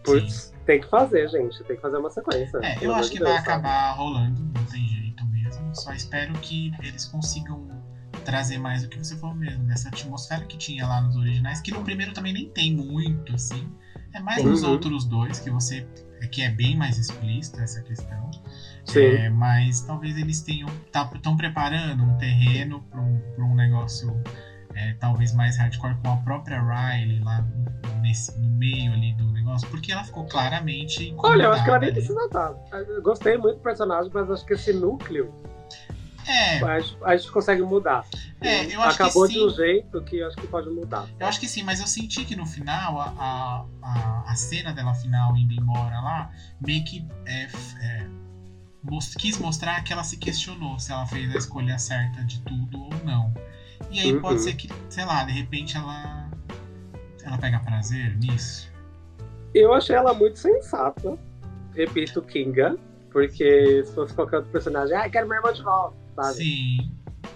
Putz, 0.02 0.52
tem 0.66 0.80
que 0.80 0.86
fazer, 0.88 1.28
gente. 1.28 1.62
Tem 1.64 1.76
que 1.76 1.82
fazer 1.82 1.96
uma 1.96 2.10
sequência. 2.10 2.59
É, 2.62 2.78
eu 2.84 2.94
acho 2.94 3.10
que 3.10 3.18
vai 3.18 3.32
Deus, 3.32 3.44
sabe? 3.44 3.51
acabar 3.66 3.92
rolando, 3.92 4.40
não 4.55 4.64
tem 4.66 4.86
jeito. 4.86 5.03
Só 5.74 5.92
espero 5.92 6.32
que 6.34 6.72
eles 6.82 7.05
consigam 7.06 7.66
trazer 8.24 8.59
mais 8.59 8.84
o 8.84 8.88
que 8.88 8.96
você 8.98 9.16
falou 9.16 9.34
mesmo, 9.34 9.64
dessa 9.64 9.88
atmosfera 9.88 10.44
que 10.46 10.56
tinha 10.56 10.86
lá 10.86 11.01
nos 11.01 11.16
originais, 11.16 11.60
que 11.60 11.70
no 11.70 11.82
primeiro 11.82 12.12
também 12.14 12.32
nem 12.32 12.48
tem 12.48 12.74
muito, 12.74 13.34
assim. 13.34 13.68
É 14.14 14.20
mais 14.20 14.40
Sim. 14.40 14.48
nos 14.48 14.62
Uhum. 14.62 14.70
outros 14.70 15.05
dois, 15.05 15.38
que 15.40 15.51
você. 15.51 15.86
que 16.32 16.40
é 16.42 16.48
bem 16.48 16.74
mais 16.76 16.96
explícito 16.96 17.60
essa 17.60 17.82
questão. 17.82 18.30
Sim. 18.86 19.01
É, 19.01 19.28
mas 19.28 19.82
talvez 19.82 20.16
eles 20.16 20.40
tenham. 20.40 20.68
estão 21.14 21.36
preparando 21.36 22.02
um 22.02 22.16
terreno 22.16 22.80
para 22.90 23.01
um, 23.01 23.20
um 23.38 23.55
negócio 23.55 24.22
é, 24.74 24.94
talvez 24.94 25.32
mais 25.34 25.56
hardcore 25.59 25.96
com 26.02 26.10
a 26.12 26.16
própria 26.18 26.60
Riley 26.60 27.20
lá 27.20 27.44
nesse, 28.01 28.36
no 28.38 28.48
meio 28.51 28.92
ali 28.92 29.12
do 29.14 29.30
negócio, 29.32 29.68
porque 29.68 29.92
ela 29.92 30.02
ficou 30.02 30.24
claramente. 30.24 31.14
Olha, 31.18 31.44
eu 31.44 31.52
acho 31.52 31.62
que 31.64 31.70
ela 31.70 31.78
nem 31.78 31.90
incomodada 31.90 31.90
ali. 31.90 31.92
precisa 31.92 32.24
estar. 32.24 32.94
Eu 32.94 33.02
gostei 33.02 33.36
muito 33.36 33.56
do 33.56 33.62
personagem, 33.62 34.10
mas 34.14 34.30
acho 34.30 34.44
que 34.46 34.55
esse 34.55 34.72
núcleo 34.72 35.32
É, 36.26 36.62
a 36.62 36.80
gente, 36.80 36.96
a 37.02 37.16
gente 37.16 37.30
consegue 37.30 37.62
mudar. 37.62 38.05
É, 38.40 38.66
eu 38.74 38.80
acho 38.82 38.96
que 38.96 39.02
Acabou 39.02 39.26
sim. 39.26 39.34
de 39.34 39.44
um 39.44 39.51
jeito 39.51 40.02
que 40.02 40.18
eu 40.18 40.26
acho 40.28 40.36
que 40.36 40.46
pode 40.46 40.70
mudar. 40.70 41.06
Eu 41.18 41.26
acho 41.26 41.40
que 41.40 41.48
sim, 41.48 41.62
mas 41.62 41.80
eu 41.80 41.86
senti 41.86 42.24
que 42.24 42.34
no 42.36 42.46
final, 42.46 43.01
a, 43.01 43.66
a, 43.82 44.24
a, 44.26 44.36
cena 44.36 44.72
dela 44.72 44.94
final 44.94 45.36
indo 45.36 45.52
embora 45.55 46.01
lá, 46.01 46.30
meio 46.64 46.84
que 46.84 47.06
é, 47.26 47.44
é, 47.82 48.06
quis 49.18 49.38
mostrar 49.38 49.82
que 49.82 49.92
ela 49.92 50.05
se 50.05 50.16
questionou 50.16 50.78
se 50.78 50.92
ela 50.92 51.06
fez 51.06 51.34
a 51.34 51.38
escolha 51.38 51.78
certa 51.78 52.22
de 52.24 52.40
tudo 52.42 52.82
ou 52.82 52.94
não. 53.05 53.32
E 53.90 54.01
aí 54.01 54.12
Uhum. 54.12 54.20
pode 54.20 54.40
ser 54.40 54.55
que, 54.55 54.68
sei 54.88 55.05
lá, 55.05 55.24
de 55.24 55.32
repente 55.32 55.76
ela. 55.76 56.28
Ela 57.22 57.38
pega 57.38 57.59
prazer 57.60 58.16
nisso. 58.18 58.70
Eu 59.55 59.72
achei 59.72 59.96
ela 59.96 60.12
muito 60.12 60.38
sensata. 60.38 61.18
Repito, 61.74 62.20
Kinga. 62.22 62.76
Porque 63.10 63.84
se 63.86 63.94
fosse 63.94 64.12
qualquer 64.12 64.38
outro 64.38 64.51
personagem, 64.51 64.96
ah, 64.96 65.09
quero 65.09 65.28
meu 65.28 65.36
irmão 65.36 65.52
de 65.52 65.62
volta, 65.62 65.96
sabe? 66.14 66.34
Sim. 66.34 66.90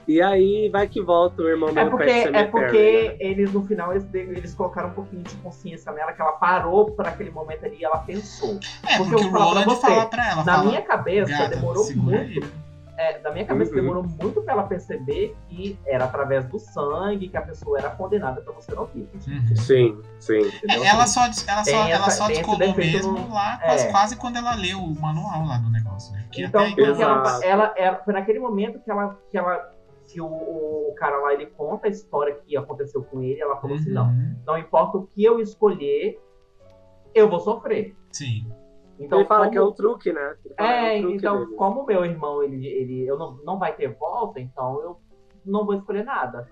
E 0.07 0.23
aí 0.23 0.71
vai 0.71 0.89
que 0.89 1.03
volta 1.03 1.43
o 1.43 1.49
irmão 1.49 1.69
É 1.69 1.73
meu 1.73 1.91
porque, 1.91 2.07
Pet 2.07 2.19
é 2.19 2.23
Cemetery, 2.25 2.51
porque 2.51 3.09
né? 3.11 3.17
eles, 3.21 3.53
no 3.53 3.67
final, 3.67 3.93
eles, 3.93 4.07
eles 4.15 4.55
colocaram 4.55 4.89
um 4.89 4.93
pouquinho 4.93 5.23
de 5.23 5.35
consciência 5.37 5.93
nela, 5.93 6.13
que 6.13 6.21
ela 6.23 6.33
parou 6.33 6.87
por 6.93 7.07
aquele 7.07 7.31
momento 7.31 7.67
ali 7.67 7.77
e 7.81 7.85
ela 7.85 7.99
pensou. 7.99 8.59
É, 8.87 8.97
Porque 8.97 9.11
porque, 9.11 9.15
eu 9.15 9.19
o 9.29 9.31
vou 9.31 9.33
falar 9.33 9.51
pra 9.53 9.61
Roland 9.61 9.65
você, 9.67 9.87
fala 9.87 10.07
pra 10.07 10.29
ela. 10.31 10.45
Na 10.45 10.55
fala, 10.55 10.65
minha 10.69 10.83
cabeça, 10.83 11.31
"Gata, 11.31 11.49
demorou 11.57 11.93
muito. 11.95 12.17
aí." 12.17 12.68
É, 13.01 13.21
na 13.21 13.31
minha 13.31 13.45
cabeça 13.47 13.71
Uhum. 13.71 13.77
demorou 13.81 14.03
muito 14.03 14.43
pra 14.43 14.55
ela 14.55 14.65
perceber 14.65 15.37
que 15.49 15.79
era 15.87 16.05
através 16.07 16.45
do 16.47 16.59
sangue 16.59 17.29
que 17.29 17.37
a 17.37 17.43
pessoa 17.43 17.79
era 17.79 17.91
condenada 17.91 18.41
pelo 18.43 18.61
xenofílio. 18.61 19.09
Uhum. 19.15 19.57
Sim, 19.57 20.03
sim. 20.19 20.39
entendeu? 20.39 20.83
É, 20.83 20.87
ela 20.89 21.07
só, 21.07 21.21
ela 21.23 21.33
só, 21.33 21.63
Tem 21.65 21.75
ela 21.93 22.07
essa- 22.07 22.11
só 22.11 22.27
descolou 22.27 22.59
defeito 22.59 22.93
mesmo 22.97 23.13
no- 23.13 23.33
lá, 23.33 23.57
quase, 23.59 23.87
é. 23.87 23.91
quase 23.93 24.17
quando 24.17 24.37
ela 24.37 24.55
leu 24.57 24.79
o 24.81 25.01
manual 25.01 25.47
lá 25.47 25.59
do 25.59 25.71
negócio, 25.71 26.13
né? 26.13 26.27
Então, 26.37 26.61
até 26.61 26.71
porque 26.75 27.03
ela, 27.03 27.41
ela, 27.45 27.75
ela- 27.77 28.03
foi 28.05 28.13
naquele 28.15 28.41
momento 28.41 28.81
que 28.81 28.91
ela, 28.91 29.17
que 29.31 29.39
ela 29.39 29.73
que 30.11 30.21
o, 30.23 30.27
o 30.27 30.95
cara 30.97 31.19
lá 31.19 31.35
ele 31.35 31.47
conta 31.47 31.87
a 31.87 31.91
história 31.91 32.35
que 32.35 32.57
aconteceu 32.57 33.03
com 33.05 33.23
ele, 33.23 33.41
ela 33.41 33.61
falou 33.61 33.77
assim, 33.77 33.91
não, 33.91 34.07
Uhum. 34.07 34.35
não 34.47 34.59
importa 34.59 34.97
o 34.97 35.07
que 35.07 35.23
eu 35.23 35.39
escolher, 35.39 36.19
eu 37.15 37.29
vou 37.29 37.39
sofrer. 37.41 37.95
Sim. 38.11 38.51
Então, 39.01 39.19
ele 39.21 39.29
fala 39.29 39.41
como- 39.45 39.51
que 39.53 39.59
é 39.59 39.63
o 39.63 39.73
truque, 39.73 40.13
né? 40.13 40.37
Fala 40.57 40.71
É, 40.71 40.99
o 40.99 41.01
truque 41.03 41.17
então, 41.17 41.45
dele. 41.45 41.57
como 41.57 41.87
meu 41.87 42.05
irmão, 42.05 42.43
ele, 42.43 42.67
ele 42.67 43.07
eu 43.07 43.19
não, 43.19 43.37
não 43.45 43.59
vai 43.59 43.75
ter 43.75 43.89
volta, 43.95 44.41
então 44.41 44.81
eu 44.83 45.01
não 45.45 45.65
vou 45.65 45.75
escolher 45.75 46.05
nada. 46.05 46.49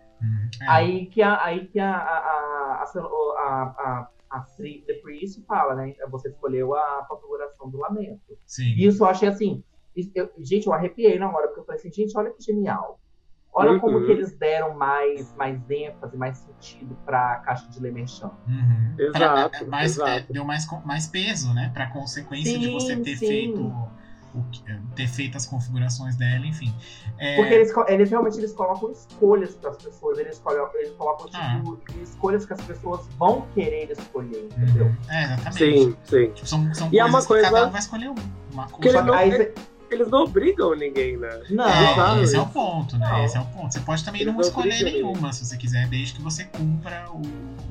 É. 0.63 0.69
Aí 0.69 1.07
que 1.07 1.21
a, 1.23 1.43
aí 1.45 1.67
que 1.67 1.79
a, 1.79 1.95
a, 1.95 2.19
a, 2.19 2.83
a, 2.85 3.63
a, 3.79 4.11
a, 4.31 4.41
The 4.87 4.95
Priest 5.03 5.45
fala, 5.47 5.75
né? 5.75 5.95
Você 6.11 6.29
escolheu 6.29 6.75
a 6.75 7.05
configuração 7.09 7.69
do 7.69 7.79
lamento. 7.79 8.39
Sim. 8.47 8.75
Isso 8.77 9.03
eu 9.05 9.09
achei 9.09 9.29
assim. 9.29 9.63
eu- 10.15 10.31
gente, 10.39 10.67
eu 10.67 10.73
arrepiei 10.73 11.19
na 11.19 11.31
hora, 11.31 11.49
porque 11.49 11.61
eu 11.61 11.65
falei 11.65 11.81
assim, 11.81 11.93
gente, 11.93 12.17
olha 12.17 12.31
que 12.31 12.43
genial. 12.43 12.99
Olha 13.59 13.73
Uhum. 13.73 13.81
como 13.81 14.05
que 14.05 14.13
eles 14.13 14.33
deram 14.37 14.75
mais, 14.77 15.35
mais 15.35 15.59
ênfase, 15.71 16.15
mais 16.17 16.37
sentido 16.37 16.95
pra 17.07 17.37
caixa 17.37 17.67
de 17.71 17.81
Lemechan. 17.81 18.31
Uhum. 18.47 18.95
Exato, 18.99 19.51
Pra- 19.51 19.59
é, 19.61 19.65
mais, 19.65 19.93
exato. 19.93 20.11
é, 20.11 20.27
deu 20.31 20.45
mais, 20.45 20.67
mais 20.85 21.07
peso, 21.07 21.55
né? 21.55 21.71
Pra 21.73 21.87
consequência 21.87 22.59
de 22.59 22.67
Sim, 22.67 22.73
você 22.75 22.97
ter 22.97 23.17
sim. 23.17 23.27
feito 23.27 23.73
que- 24.53 24.63
é, 24.71 24.79
ter 24.95 25.09
feito 25.09 25.39
as 25.39 25.47
configurações 25.47 26.15
dela, 26.17 26.45
enfim. 26.45 26.71
É, 27.17 27.37
Porque 27.37 27.55
eles, 27.55 27.73
eles 27.89 28.11
realmente 28.11 28.37
eles 28.37 28.53
colocam 28.53 28.93
escolhas 28.93 29.55
para 29.55 29.71
as 29.71 29.79
pessoas, 29.79 30.19
eles 30.19 30.39
colocam, 30.39 30.79
eles 30.79 30.93
colocam 30.93 31.27
Ah. 31.33 31.55
tipo, 31.65 31.79
escolhas 32.03 32.45
que 32.45 32.53
as 32.53 32.61
pessoas 32.61 33.07
vão 33.19 33.47
querer 33.55 33.91
escolher, 33.91 34.47
entendeu? 34.55 34.85
uhum. 34.89 34.97
É, 35.09 35.25
exatamente. 35.25 35.57
Sim, 35.57 35.97
sim. 36.05 36.31
Tipo, 36.33 36.47
são, 36.47 36.75
são 36.75 36.89
E 36.93 36.99
é 36.99 37.03
coisas 37.05 37.09
uma 37.15 37.21
que 37.23 37.27
coisa- 37.29 37.43
cada 37.51 37.67
um 37.67 37.71
vai 37.71 37.81
escolher 37.81 38.09
uma, 38.11 38.23
uma 38.53 38.67
Que 38.67 38.73
coisa. 38.75 38.99
ele 38.99 39.07
não- 39.07 39.15
Aí 39.15 39.31
é- 39.33 39.55
Eles 39.91 40.09
não 40.09 40.25
obrigam 40.25 40.75
ninguém, 40.75 41.17
né? 41.17 41.43
não, 41.51 41.65
É, 41.69 41.95
sabe? 41.95 42.23
esse 42.23 42.37
é 42.37 42.41
o 42.41 42.47
ponto, 42.47 42.99
né? 42.99 43.09
Não. 43.09 43.25
Esse 43.25 43.37
é 43.37 43.41
o 43.41 43.45
ponto. 43.47 43.73
Você 43.73 43.81
pode 43.81 44.05
também 44.05 44.23
Eles 44.23 44.33
não 44.35 44.41
não 44.41 44.47
escolher 44.49 44.75
obrigam 44.75 44.93
nenhuma, 45.13 45.33
se 45.33 45.45
você 45.47 45.57
quiser, 45.57 45.87
desde 45.89 46.15
que 46.15 46.23
você 46.23 46.45
cumpra 46.45 47.07
o, 47.11 47.23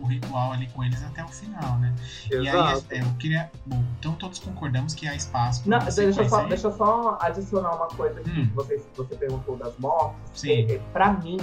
o 0.03 0.07
ritual 0.07 0.53
ali 0.53 0.67
com 0.67 0.83
eles 0.83 1.03
até 1.03 1.23
o 1.23 1.27
final, 1.27 1.77
né? 1.79 1.93
E 2.31 2.35
aí, 2.35 2.47
Exato. 2.47 2.85
é, 2.91 3.01
eu 3.01 3.13
queria. 3.19 3.51
Bom, 3.65 3.83
então 3.99 4.13
todos 4.13 4.39
concordamos 4.39 4.93
que 4.93 5.07
há 5.07 5.13
espaço 5.15 5.69
Não, 5.69 5.79
deixa, 5.79 6.01
eu 6.21 6.29
só, 6.29 6.43
deixa 6.45 6.67
eu 6.67 6.71
só 6.77 7.17
adicionar 7.21 7.75
uma 7.75 7.87
coisa 7.87 8.19
aqui 8.21 8.29
Hum. 8.29 8.47
que 8.47 8.53
você, 8.53 8.81
você 8.95 9.15
perguntou 9.15 9.57
das 9.57 9.77
mortes. 9.77 10.17
Sim. 10.33 10.51
É, 10.51 10.75
é, 10.75 10.77
pra 10.93 11.11
mim, 11.13 11.37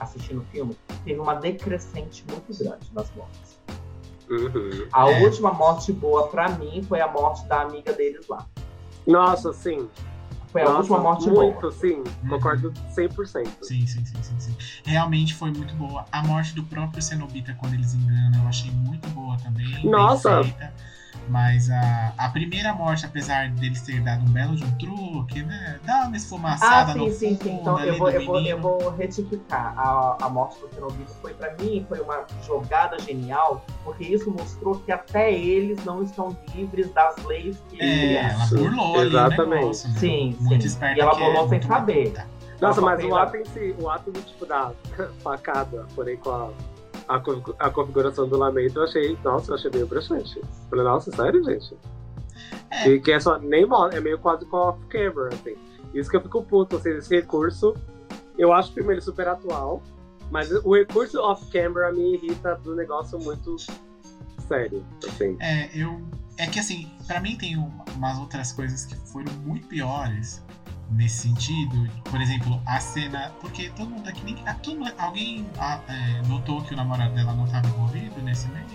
assistindo 0.00 0.40
o 0.40 0.44
filme, 0.46 0.76
teve 1.04 1.20
uma 1.20 1.34
decrescente 1.34 2.24
muito 2.28 2.56
grande 2.58 2.90
nas 2.92 3.10
mortes. 3.14 3.56
Uhum. 4.28 4.88
A 4.92 5.08
É. 5.08 5.22
última 5.22 5.52
morte 5.52 5.92
boa 5.92 6.26
pra 6.26 6.48
mim 6.48 6.82
foi 6.82 7.00
a 7.00 7.06
morte 7.06 7.46
da 7.46 7.60
amiga 7.62 7.92
deles 7.92 8.26
lá. 8.28 8.44
Nossa, 9.06 9.52
sim. 9.52 9.88
Foi 10.56 10.62
a 10.62 10.64
Nossa, 10.64 10.78
última 10.78 10.98
morte 11.00 11.28
muito, 11.28 11.60
boa. 11.60 11.72
sim. 11.72 12.02
Concordo 12.26 12.72
100%. 12.94 13.48
Sim, 13.60 13.86
sim, 13.86 14.02
sim, 14.06 14.22
sim, 14.22 14.40
sim. 14.40 14.56
Realmente 14.86 15.34
foi 15.34 15.50
muito 15.50 15.74
boa. 15.74 16.06
A 16.10 16.22
morte 16.22 16.54
do 16.54 16.64
próprio 16.64 17.02
Cenobita 17.02 17.54
quando 17.60 17.74
eles 17.74 17.92
enganam, 17.92 18.40
eu 18.40 18.48
achei 18.48 18.70
muito 18.70 19.06
boa 19.10 19.36
também. 19.36 19.70
bem 19.70 19.90
Nossa! 19.90 20.40
Mas 21.28 21.70
a, 21.70 22.12
a 22.16 22.28
primeira 22.28 22.72
morte, 22.72 23.04
apesar 23.04 23.50
deles 23.50 23.82
ter 23.82 24.00
dado 24.00 24.22
um 24.22 24.28
belo 24.32 24.54
de 24.56 24.64
um 24.64 24.70
truque, 24.78 25.42
né? 25.42 25.80
Dá 25.84 26.02
uma 26.02 26.04
Ah, 26.06 26.16
esfumaçada 26.16 26.92
sim, 26.92 26.98
no 26.98 27.10
sim, 27.10 27.28
fundo 27.30 27.42
sim. 27.42 27.54
Então 27.60 27.76
ali 27.76 27.88
eu 27.88 27.98
vou, 27.98 28.10
do 28.10 28.14
eu, 28.16 28.26
vou, 28.26 28.40
eu 28.40 28.60
vou 28.60 28.90
retificar. 28.90 29.74
A, 29.78 30.16
a 30.22 30.28
morte 30.28 30.60
do 30.60 30.68
Cenobita 30.72 31.12
foi 31.20 31.34
pra 31.34 31.54
mim, 31.56 31.84
foi 31.88 32.00
uma 32.00 32.24
jogada 32.46 32.98
genial, 33.00 33.64
porque 33.84 34.04
isso 34.04 34.30
mostrou 34.30 34.78
que 34.80 34.92
até 34.92 35.32
eles 35.32 35.84
não 35.84 36.02
estão 36.02 36.36
livres 36.54 36.92
das 36.92 37.16
leis 37.24 37.56
que 37.68 37.76
eles 37.76 38.16
É, 38.16 38.30
ela 38.32 38.46
burlou 38.46 39.00
ali 39.00 39.06
o 39.06 39.08
Exatamente. 39.18 39.60
negócio, 39.60 39.88
né? 39.90 39.98
Sim, 39.98 40.36
Muito 40.40 40.62
sim. 40.62 40.68
esperta 40.68 40.96
E 40.96 41.00
ela 41.00 41.14
que 41.14 41.22
é, 41.22 41.26
burlou 41.26 41.48
sem 41.48 41.62
saber. 41.62 41.94
bonita. 42.04 42.26
Nossa, 42.60 42.80
mas 42.80 43.04
o 43.04 43.14
ato 43.14 43.36
em 43.36 43.44
si, 43.44 43.74
o 43.78 43.90
ato 43.90 44.10
do 44.10 44.22
tipo 44.22 44.46
da 44.46 44.72
facada, 45.22 45.86
porém 45.94 46.16
com 46.16 46.30
a, 46.30 46.50
a, 47.08 47.16
a 47.66 47.70
configuração 47.70 48.28
do 48.28 48.36
lamento, 48.36 48.78
eu 48.78 48.84
achei, 48.84 49.18
nossa, 49.24 49.50
eu 49.50 49.54
achei 49.56 49.70
meio 49.70 49.86
broxante. 49.86 50.40
Falei, 50.68 50.84
nossa, 50.84 51.10
sério, 51.14 51.42
gente? 51.44 51.76
É. 52.70 52.88
E 52.88 53.00
que 53.00 53.12
é 53.12 53.20
só, 53.20 53.38
nem 53.38 53.66
é 53.92 54.00
meio 54.00 54.18
quase 54.18 54.44
com 54.46 54.56
off-camera, 54.56 55.28
assim. 55.28 55.54
Isso 55.94 56.10
que 56.10 56.16
eu 56.16 56.20
fico 56.20 56.42
puto, 56.42 56.76
assim, 56.76 56.90
esse 56.90 57.14
recurso, 57.14 57.74
eu 58.36 58.52
acho 58.52 58.70
o 58.70 58.74
filme 58.74 58.92
ele 58.94 59.00
super 59.00 59.28
atual, 59.28 59.82
mas 60.30 60.50
o 60.50 60.74
recurso 60.74 61.18
off-camera 61.20 61.92
me 61.92 62.14
irrita 62.14 62.56
do 62.56 62.74
negócio 62.74 63.18
muito 63.18 63.56
sério, 64.46 64.84
assim. 65.06 65.36
É, 65.40 65.70
eu. 65.74 66.00
É 66.38 66.46
que 66.46 66.58
assim, 66.58 66.90
pra 67.06 67.18
mim 67.20 67.36
tem 67.38 67.56
um- 67.56 67.72
umas 67.94 68.18
outras 68.18 68.52
coisas 68.52 68.84
que 68.84 68.94
foram 69.10 69.32
muito 69.44 69.66
piores 69.68 70.44
nesse 70.90 71.28
sentido. 71.28 71.88
Por 72.04 72.20
exemplo, 72.20 72.60
a 72.66 72.80
cena. 72.80 73.32
Porque 73.40 73.70
todo 73.70 73.90
mundo 73.90 74.08
aqui. 74.08 74.22
Nem, 74.24 74.36
ah, 74.46 74.54
todo 74.54 74.78
mundo- 74.78 74.92
alguém 74.98 75.46
ah, 75.58 75.78
é, 75.88 76.22
notou 76.26 76.62
que 76.62 76.74
o 76.74 76.76
namorado 76.76 77.14
dela 77.14 77.32
não 77.32 77.44
estava 77.44 77.66
envolvido 77.68 78.20
nesse 78.22 78.48
meio? 78.48 78.66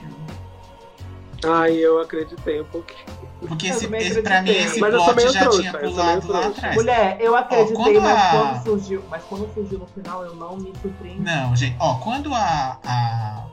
Ai, 1.44 1.74
eu 1.74 2.00
acreditei 2.00 2.62
um 2.62 2.66
pouquinho. 2.66 3.04
Porque 3.40 3.68
Eu 3.68 3.72
esse, 3.72 3.86
esse, 3.96 4.22
pra 4.22 4.42
mim 4.44 4.52
esse 4.52 4.80
Mas 4.80 4.94
plot 4.94 5.34
já 5.34 5.40
trouxa, 5.40 5.60
tinha 5.62 5.74
pulado 5.74 6.32
lá 6.32 6.48
atrás. 6.48 6.76
Mulher, 6.76 7.18
eu 7.20 7.36
acreditei, 7.36 7.76
quando 7.76 8.02
mas, 8.02 8.18
a- 8.18 8.30
quando 8.32 8.64
surgiu, 8.64 9.04
mas 9.10 9.24
quando 9.24 9.54
surgiu 9.54 9.80
no 9.80 9.88
final, 9.88 10.24
eu 10.24 10.36
não 10.36 10.58
me 10.58 10.72
surpreendi. 10.80 11.22
Não, 11.22 11.56
gente, 11.56 11.76
ó, 11.80 11.96
quando 11.96 12.32
a. 12.34 12.78
a 12.86 13.46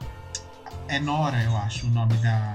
é 0.89 0.99
Nora, 1.01 1.43
eu 1.43 1.57
acho, 1.57 1.87
o 1.87 1.91
nome 1.91 2.15
da. 2.19 2.55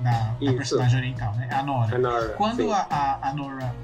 Da, 0.00 0.34
da 0.42 0.52
personagem 0.54 0.98
oriental, 0.98 1.34
né? 1.34 1.46
A 1.52 1.62
Nora. 1.62 1.94
A 1.94 1.98
Nora, 1.98 2.28
Quando 2.30 2.72
a, 2.72 2.86
a, 2.90 3.28
a 3.28 3.34
Nora 3.34 3.74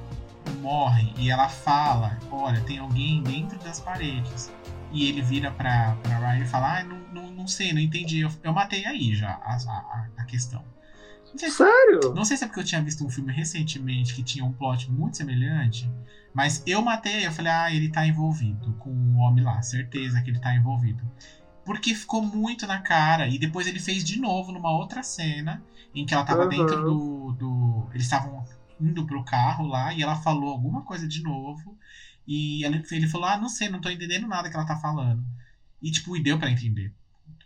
morre 0.50 1.12
e 1.18 1.30
ela 1.30 1.48
fala, 1.48 2.18
olha, 2.30 2.60
tem 2.62 2.78
alguém 2.78 3.22
dentro 3.22 3.58
das 3.58 3.80
paredes. 3.80 4.52
E 4.92 5.08
ele 5.08 5.20
vira 5.20 5.50
pra, 5.50 5.96
pra 6.02 6.18
Riley 6.30 6.42
e 6.46 6.50
fala, 6.50 6.78
ah, 6.78 6.84
não, 6.84 6.98
não, 7.12 7.30
não 7.30 7.46
sei, 7.46 7.72
não 7.72 7.80
entendi. 7.80 8.20
Eu, 8.20 8.30
eu 8.42 8.52
matei 8.52 8.84
aí 8.86 9.14
já 9.14 9.30
a, 9.30 9.56
a, 9.56 10.06
a 10.18 10.24
questão. 10.24 10.64
Não 11.32 11.38
sei, 11.38 11.50
se, 11.50 11.56
Sério? 11.56 12.14
não 12.14 12.24
sei 12.24 12.36
se 12.36 12.44
é 12.44 12.46
porque 12.46 12.60
eu 12.60 12.64
tinha 12.64 12.80
visto 12.80 13.04
um 13.04 13.10
filme 13.10 13.32
recentemente 13.32 14.14
que 14.14 14.22
tinha 14.22 14.44
um 14.44 14.52
plot 14.52 14.90
muito 14.90 15.16
semelhante, 15.16 15.90
mas 16.32 16.62
eu 16.66 16.80
matei, 16.82 17.26
eu 17.26 17.32
falei, 17.32 17.52
ah, 17.52 17.72
ele 17.72 17.88
tá 17.90 18.06
envolvido 18.06 18.72
com 18.74 18.90
o 18.90 19.16
homem 19.16 19.42
lá, 19.44 19.60
certeza 19.62 20.20
que 20.22 20.30
ele 20.30 20.38
tá 20.38 20.54
envolvido. 20.54 21.02
Porque 21.64 21.92
ficou 21.94 22.22
muito 22.22 22.64
na 22.64 22.78
cara. 22.78 23.26
E 23.26 23.38
depois 23.38 23.66
ele 23.66 23.80
fez 23.80 24.04
de 24.04 24.20
novo 24.20 24.52
numa 24.52 24.70
outra 24.70 25.02
cena 25.02 25.60
em 25.92 26.06
que 26.06 26.14
ela 26.14 26.22
tava 26.22 26.44
Uhum. 26.44 26.48
dentro 26.48 26.76
do. 26.84 27.32
do 27.32 27.88
eles 27.92 28.04
estavam 28.04 28.44
indo 28.80 29.06
pro 29.06 29.24
carro 29.24 29.66
lá 29.66 29.92
e 29.92 30.02
ela 30.02 30.16
falou 30.16 30.50
alguma 30.50 30.82
coisa 30.82 31.06
de 31.06 31.22
novo. 31.22 31.78
E 32.26 32.64
ele, 32.64 32.82
ele 32.90 33.06
falou: 33.06 33.28
Ah, 33.28 33.38
não 33.38 33.48
sei, 33.48 33.68
não 33.68 33.80
tô 33.80 33.88
entendendo 33.88 34.26
nada 34.26 34.50
que 34.50 34.56
ela 34.56 34.66
tá 34.66 34.76
falando. 34.76 35.24
E, 35.80 35.90
tipo, 35.90 36.16
e 36.16 36.22
deu 36.22 36.38
pra 36.38 36.50
entender. 36.50 36.92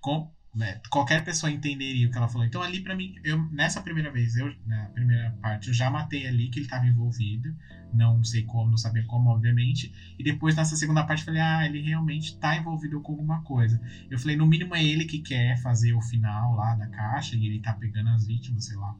Com, 0.00 0.30
né, 0.54 0.80
qualquer 0.90 1.22
pessoa 1.24 1.50
entenderia 1.50 2.08
o 2.08 2.10
que 2.10 2.16
ela 2.16 2.28
falou. 2.28 2.46
Então, 2.46 2.62
ali 2.62 2.80
pra 2.80 2.96
mim, 2.96 3.14
eu, 3.22 3.38
nessa 3.50 3.82
primeira 3.82 4.10
vez, 4.10 4.36
eu, 4.36 4.54
na 4.66 4.86
primeira 4.86 5.30
parte, 5.42 5.68
eu 5.68 5.74
já 5.74 5.90
matei 5.90 6.26
ali 6.26 6.48
que 6.48 6.60
ele 6.60 6.68
tava 6.68 6.86
envolvido. 6.86 7.54
Não 7.92 8.22
sei 8.24 8.44
como, 8.44 8.70
não 8.70 8.78
sabia 8.78 9.04
como, 9.04 9.30
obviamente. 9.30 9.92
E 10.18 10.24
depois, 10.24 10.56
nessa 10.56 10.76
segunda 10.76 11.04
parte, 11.04 11.20
eu 11.20 11.26
falei: 11.26 11.40
Ah, 11.40 11.66
ele 11.66 11.82
realmente 11.82 12.38
tá 12.38 12.56
envolvido 12.56 13.00
com 13.02 13.12
alguma 13.12 13.42
coisa. 13.42 13.80
Eu 14.10 14.18
falei: 14.18 14.36
No 14.36 14.46
mínimo 14.46 14.74
é 14.74 14.82
ele 14.82 15.04
que 15.04 15.18
quer 15.18 15.60
fazer 15.60 15.92
o 15.92 16.00
final 16.00 16.54
lá 16.54 16.74
da 16.74 16.86
caixa 16.88 17.36
e 17.36 17.46
ele 17.46 17.60
tá 17.60 17.74
pegando 17.74 18.08
as 18.10 18.26
vítimas, 18.26 18.64
sei 18.64 18.76
lá. 18.76 18.96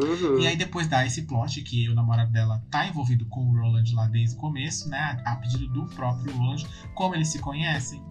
Uhum. 0.00 0.38
E 0.38 0.46
aí 0.46 0.56
depois 0.56 0.86
dá 0.86 1.04
esse 1.04 1.22
plot 1.22 1.60
que 1.62 1.88
o 1.88 1.94
namorado 1.94 2.30
dela 2.30 2.62
tá 2.70 2.86
envolvido 2.86 3.26
com 3.26 3.40
o 3.40 3.52
Roland 3.60 3.92
lá 3.94 4.06
desde 4.06 4.36
o 4.36 4.38
começo, 4.38 4.88
né? 4.88 5.20
A 5.24 5.34
pedido 5.36 5.66
do 5.68 5.86
próprio 5.86 6.32
Roland. 6.36 6.64
Como 6.94 7.14
eles 7.14 7.28
se 7.28 7.38
conhecem? 7.40 8.02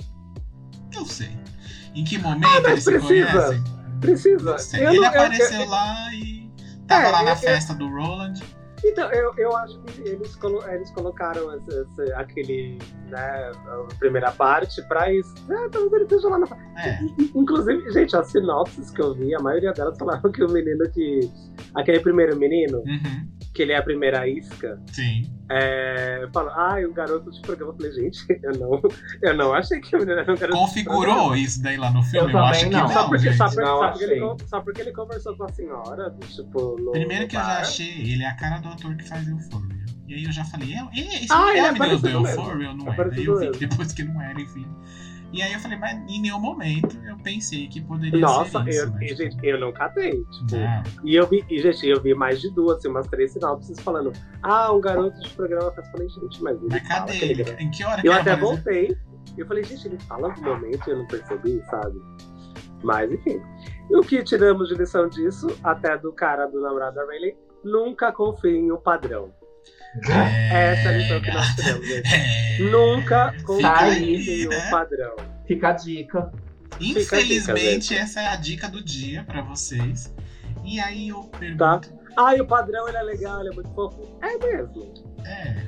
Eu 0.93 1.05
sei. 1.05 1.29
Em 1.95 2.03
que 2.03 2.17
momento 2.17 2.45
Ah, 2.67 2.71
eles 2.71 2.83
se 2.83 2.91
precisa. 2.91 3.25
conhecem? 3.31 3.63
Precisa. 4.01 4.51
Não 4.51 4.57
sei. 4.59 4.83
Eu 4.85 4.89
Ele 4.89 4.97
não- 4.97 5.03
eu- 5.05 5.09
apareceu 5.09 5.61
eu- 5.61 5.69
lá 5.69 6.13
e 6.13 6.51
tava 6.87 7.07
É, 7.07 7.11
lá 7.11 7.23
na 7.23 7.31
eu- 7.31 7.35
festa 7.37 7.73
do 7.73 7.87
Roland. 7.89 8.41
Então, 8.83 9.11
eu, 9.11 9.33
eu 9.37 9.55
acho 9.57 9.79
que 9.81 10.01
eles, 10.07 10.35
colo- 10.35 10.63
eles 10.69 10.89
colocaram 10.91 11.53
esse, 11.55 11.81
esse- 11.81 12.13
aquele, 12.13 12.77
né, 13.09 13.51
a 13.67 13.87
primeira 13.99 14.31
parte 14.31 14.81
pra 14.87 15.11
isso. 15.11 15.33
É, 15.51 15.69
talvez 15.69 15.93
ele 15.93 16.03
esteja 16.03 16.27
lá 16.29 16.37
na. 16.39 16.47
É. 16.85 16.99
Inclusive, 17.35 17.91
gente, 17.91 18.15
as 18.15 18.27
sinopses 18.31 18.91
que 18.91 19.01
eu 19.01 19.13
vi, 19.15 19.33
a 19.35 19.39
maioria 19.39 19.71
delas 19.73 19.97
falavam 19.97 20.31
que 20.31 20.43
o 20.43 20.51
menino 20.51 20.89
que. 20.91 21.21
Aquele 21.75 21.99
primeiro 21.99 22.35
menino, 22.35 22.77
Uhum. 22.79 23.27
Que 23.57 23.63
ele 23.63 23.71
é 23.71 23.77
a 23.77 23.81
primeira 23.81 24.27
isca, 24.27 24.79
Sim. 24.93 25.23
é, 25.49 26.27
falou, 26.31 26.51
ah, 26.51 26.75
o 26.87 26.93
garoto 26.93 27.31
de 27.31 27.41
programa. 27.41 27.73
Eu 27.73 27.75
falei, 27.77 27.91
gente, 27.91 28.19
eu 28.43 28.51
não, 28.59 28.79
eu 29.23 29.35
não 29.35 29.51
achei 29.51 29.81
que 29.81 29.95
o 29.95 29.99
menino 29.99 30.19
era 30.19 30.31
um 30.31 30.35
garoto. 30.35 30.53
de 30.59 30.59
Configurou 30.67 31.35
isso 31.35 31.63
daí 31.63 31.75
lá 31.75 31.89
no 31.89 32.03
filme? 32.03 32.31
Eu 32.31 32.37
acho 32.39 32.65
também 32.65 32.69
que 32.69 32.75
não. 32.77 32.87
não, 32.87 32.93
Só 32.93 33.07
porque, 33.07 33.23
gente. 33.23 33.37
só, 33.37 33.45
porque, 33.47 33.61
Não 33.61 33.77
só, 33.79 33.89
porque 33.89 34.03
ele, 34.03 34.19
só 34.47 34.61
porque 34.61 34.81
ele 34.81 34.91
conversou 34.91 35.35
com 35.35 35.43
a 35.45 35.49
senhora, 35.49 36.15
tipo, 36.21 36.79
no. 36.79 36.91
Primeiro 36.91 37.23
no 37.23 37.27
que 37.29 37.35
eu 37.35 37.39
já 37.41 37.59
achei, 37.61 38.01
ele 38.13 38.21
é 38.23 38.27
a 38.27 38.35
cara 38.35 38.59
do 38.59 38.67
ator 38.69 38.95
que 38.95 39.07
faz 39.09 39.27
Euphoria. 39.27 39.75
E 40.07 40.13
aí 40.13 40.23
eu 40.23 40.31
já 40.31 40.45
falei, 40.45 40.73
é, 40.73 40.77
é, 40.77 41.23
esse 41.23 41.27
Ah, 41.31 41.37
não 41.37 41.49
ele 41.49 41.59
é 41.59 41.67
é 41.67 41.69
o 41.71 41.73
menino 41.73 41.97
do 41.97 42.07
ou 42.07 42.75
não 42.75 42.87
É 42.87 42.91
é? 42.93 42.95
Daí 42.95 42.95
parecido 42.95 43.31
eu 43.31 43.39
vi 43.39 43.45
mesmo. 43.47 43.59
depois 43.59 43.91
que 43.91 44.03
não 44.03 44.21
era, 44.21 44.39
enfim. 44.39 44.65
E 45.33 45.41
aí 45.41 45.53
eu 45.53 45.59
falei, 45.59 45.77
mas 45.77 45.97
em 46.09 46.21
nenhum 46.21 46.39
momento 46.39 46.97
eu 47.05 47.17
pensei 47.17 47.67
que 47.67 47.81
poderia 47.81 48.19
Nossa, 48.19 48.63
ser 48.63 48.69
isso, 48.69 48.93
eu, 49.01 49.15
gente, 49.15 49.37
eu 49.45 49.59
não 49.59 49.73
catei. 49.73 50.23
Tipo, 50.23 50.55
Não. 50.55 50.83
E 51.03 51.15
eu 51.15 51.27
vi, 51.27 51.45
e, 51.49 51.59
gente, 51.59 51.85
eu 51.87 52.01
vi 52.01 52.13
mais 52.13 52.39
de 52.41 52.49
duas, 52.51 52.77
assim, 52.77 52.87
umas 52.87 53.07
três 53.07 53.31
sinopses 53.31 53.79
falando, 53.79 54.13
ah, 54.41 54.71
um 54.71 54.79
garoto 54.79 55.19
de 55.19 55.29
programa. 55.31 55.73
Eu 55.75 55.83
falei, 55.83 56.09
gente, 56.09 56.41
mas 56.41 56.57
ele 56.57 56.69
Mas 56.69 56.87
cadê 56.87 57.17
ele? 57.17 57.43
Em 57.59 57.69
que 57.69 57.83
hora 57.83 58.01
que 58.01 58.07
Eu 58.07 58.13
ele 58.13 58.21
até 58.21 58.35
voltei, 58.35 58.97
eu 59.37 59.45
falei, 59.45 59.63
gente, 59.63 59.87
ele 59.87 59.99
fala 59.99 60.29
algum 60.29 60.43
momento 60.43 60.87
e 60.87 60.91
eu 60.91 60.97
não 60.97 61.07
percebi, 61.07 61.61
sabe? 61.69 61.99
Mas, 62.83 63.11
enfim. 63.11 63.41
E 63.89 63.95
o 63.97 64.01
que 64.01 64.23
tiramos 64.23 64.69
de 64.69 64.75
lição 64.75 65.09
disso, 65.09 65.47
até 65.63 65.97
do 65.97 66.11
cara 66.13 66.45
do 66.47 66.61
namorado 66.61 66.95
da 66.95 67.05
Rayleigh, 67.05 67.37
nunca 67.63 68.11
confie 68.11 68.57
em 68.57 68.71
um 68.71 68.77
padrão. 68.77 69.33
É, 70.09 70.73
Essa 70.73 70.81
é 70.81 70.87
a 70.87 70.97
lição 70.97 71.21
que 71.21 71.31
nós 71.31 71.55
tiramos, 71.55 71.87
gente. 71.87 72.13
É. 72.13 72.59
Nunca 72.59 73.33
confie 73.43 73.65
aí, 73.65 74.43
em 74.43 74.47
um 74.47 74.69
padrão. 74.69 75.15
Fica 75.45 75.69
a 75.69 75.73
dica. 75.73 76.31
Infelizmente, 76.79 77.89
dica, 77.89 78.01
essa 78.01 78.21
é 78.21 78.27
a 78.27 78.35
dica 78.35 78.69
do 78.69 78.83
dia 78.83 79.23
pra 79.23 79.41
vocês. 79.41 80.13
E 80.63 80.79
aí 80.79 81.09
eu 81.09 81.23
pergunto. 81.23 81.57
Tá. 81.57 81.81
Ah, 82.17 82.35
e 82.35 82.41
o 82.41 82.47
padrão, 82.47 82.87
ele 82.87 82.97
é 82.97 83.03
legal, 83.03 83.39
ele 83.39 83.49
é 83.49 83.53
muito 83.53 83.69
fofo. 83.73 84.17
É 84.21 84.37
mesmo. 84.37 84.93
É. 85.25 85.67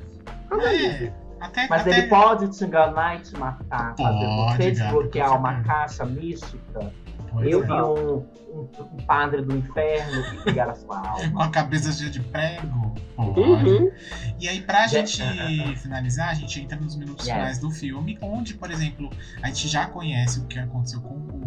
Analise. 0.49 1.05
é 1.05 1.13
até, 1.39 1.67
Mas 1.69 1.81
até... 1.81 1.99
ele 1.99 2.07
pode 2.07 2.47
te 2.49 2.65
enganar 2.65 3.15
e 3.15 3.19
te 3.19 3.37
matar, 3.37 3.95
fazer 3.95 4.25
Pode, 4.25 4.51
você 4.51 4.57
gata, 4.57 4.71
desbloquear 4.71 5.37
uma 5.37 5.63
caixa 5.63 6.05
mística. 6.05 6.91
Pois 7.31 7.47
eu 7.51 7.63
é. 7.63 7.67
vi 7.67 7.73
um, 7.73 8.17
um, 8.53 8.69
um 8.81 8.97
padre 9.05 9.41
do 9.41 9.55
inferno 9.55 10.23
que 10.29 10.43
pegar 10.43 10.69
a 10.71 10.75
sua 10.75 10.99
Com 10.99 11.07
alma. 11.07 11.45
a 11.45 11.49
cabeça 11.49 11.91
cheia 11.91 12.09
de 12.09 12.19
prego. 12.21 12.93
Uhum. 13.17 13.91
E 14.39 14.47
aí, 14.47 14.61
pra 14.61 14.87
gente 14.87 15.21
finalizar, 15.77 16.29
a 16.29 16.33
gente 16.33 16.61
entra 16.61 16.79
nos 16.79 16.95
minutos 16.95 17.25
Yes. 17.27 17.35
finais 17.35 17.59
do 17.59 17.69
filme, 17.69 18.17
onde, 18.21 18.53
por 18.53 18.71
exemplo, 18.71 19.09
a 19.43 19.47
gente 19.47 19.67
já 19.67 19.85
conhece 19.87 20.39
o 20.39 20.45
que 20.45 20.57
aconteceu 20.57 21.01
com 21.01 21.15
o 21.15 21.38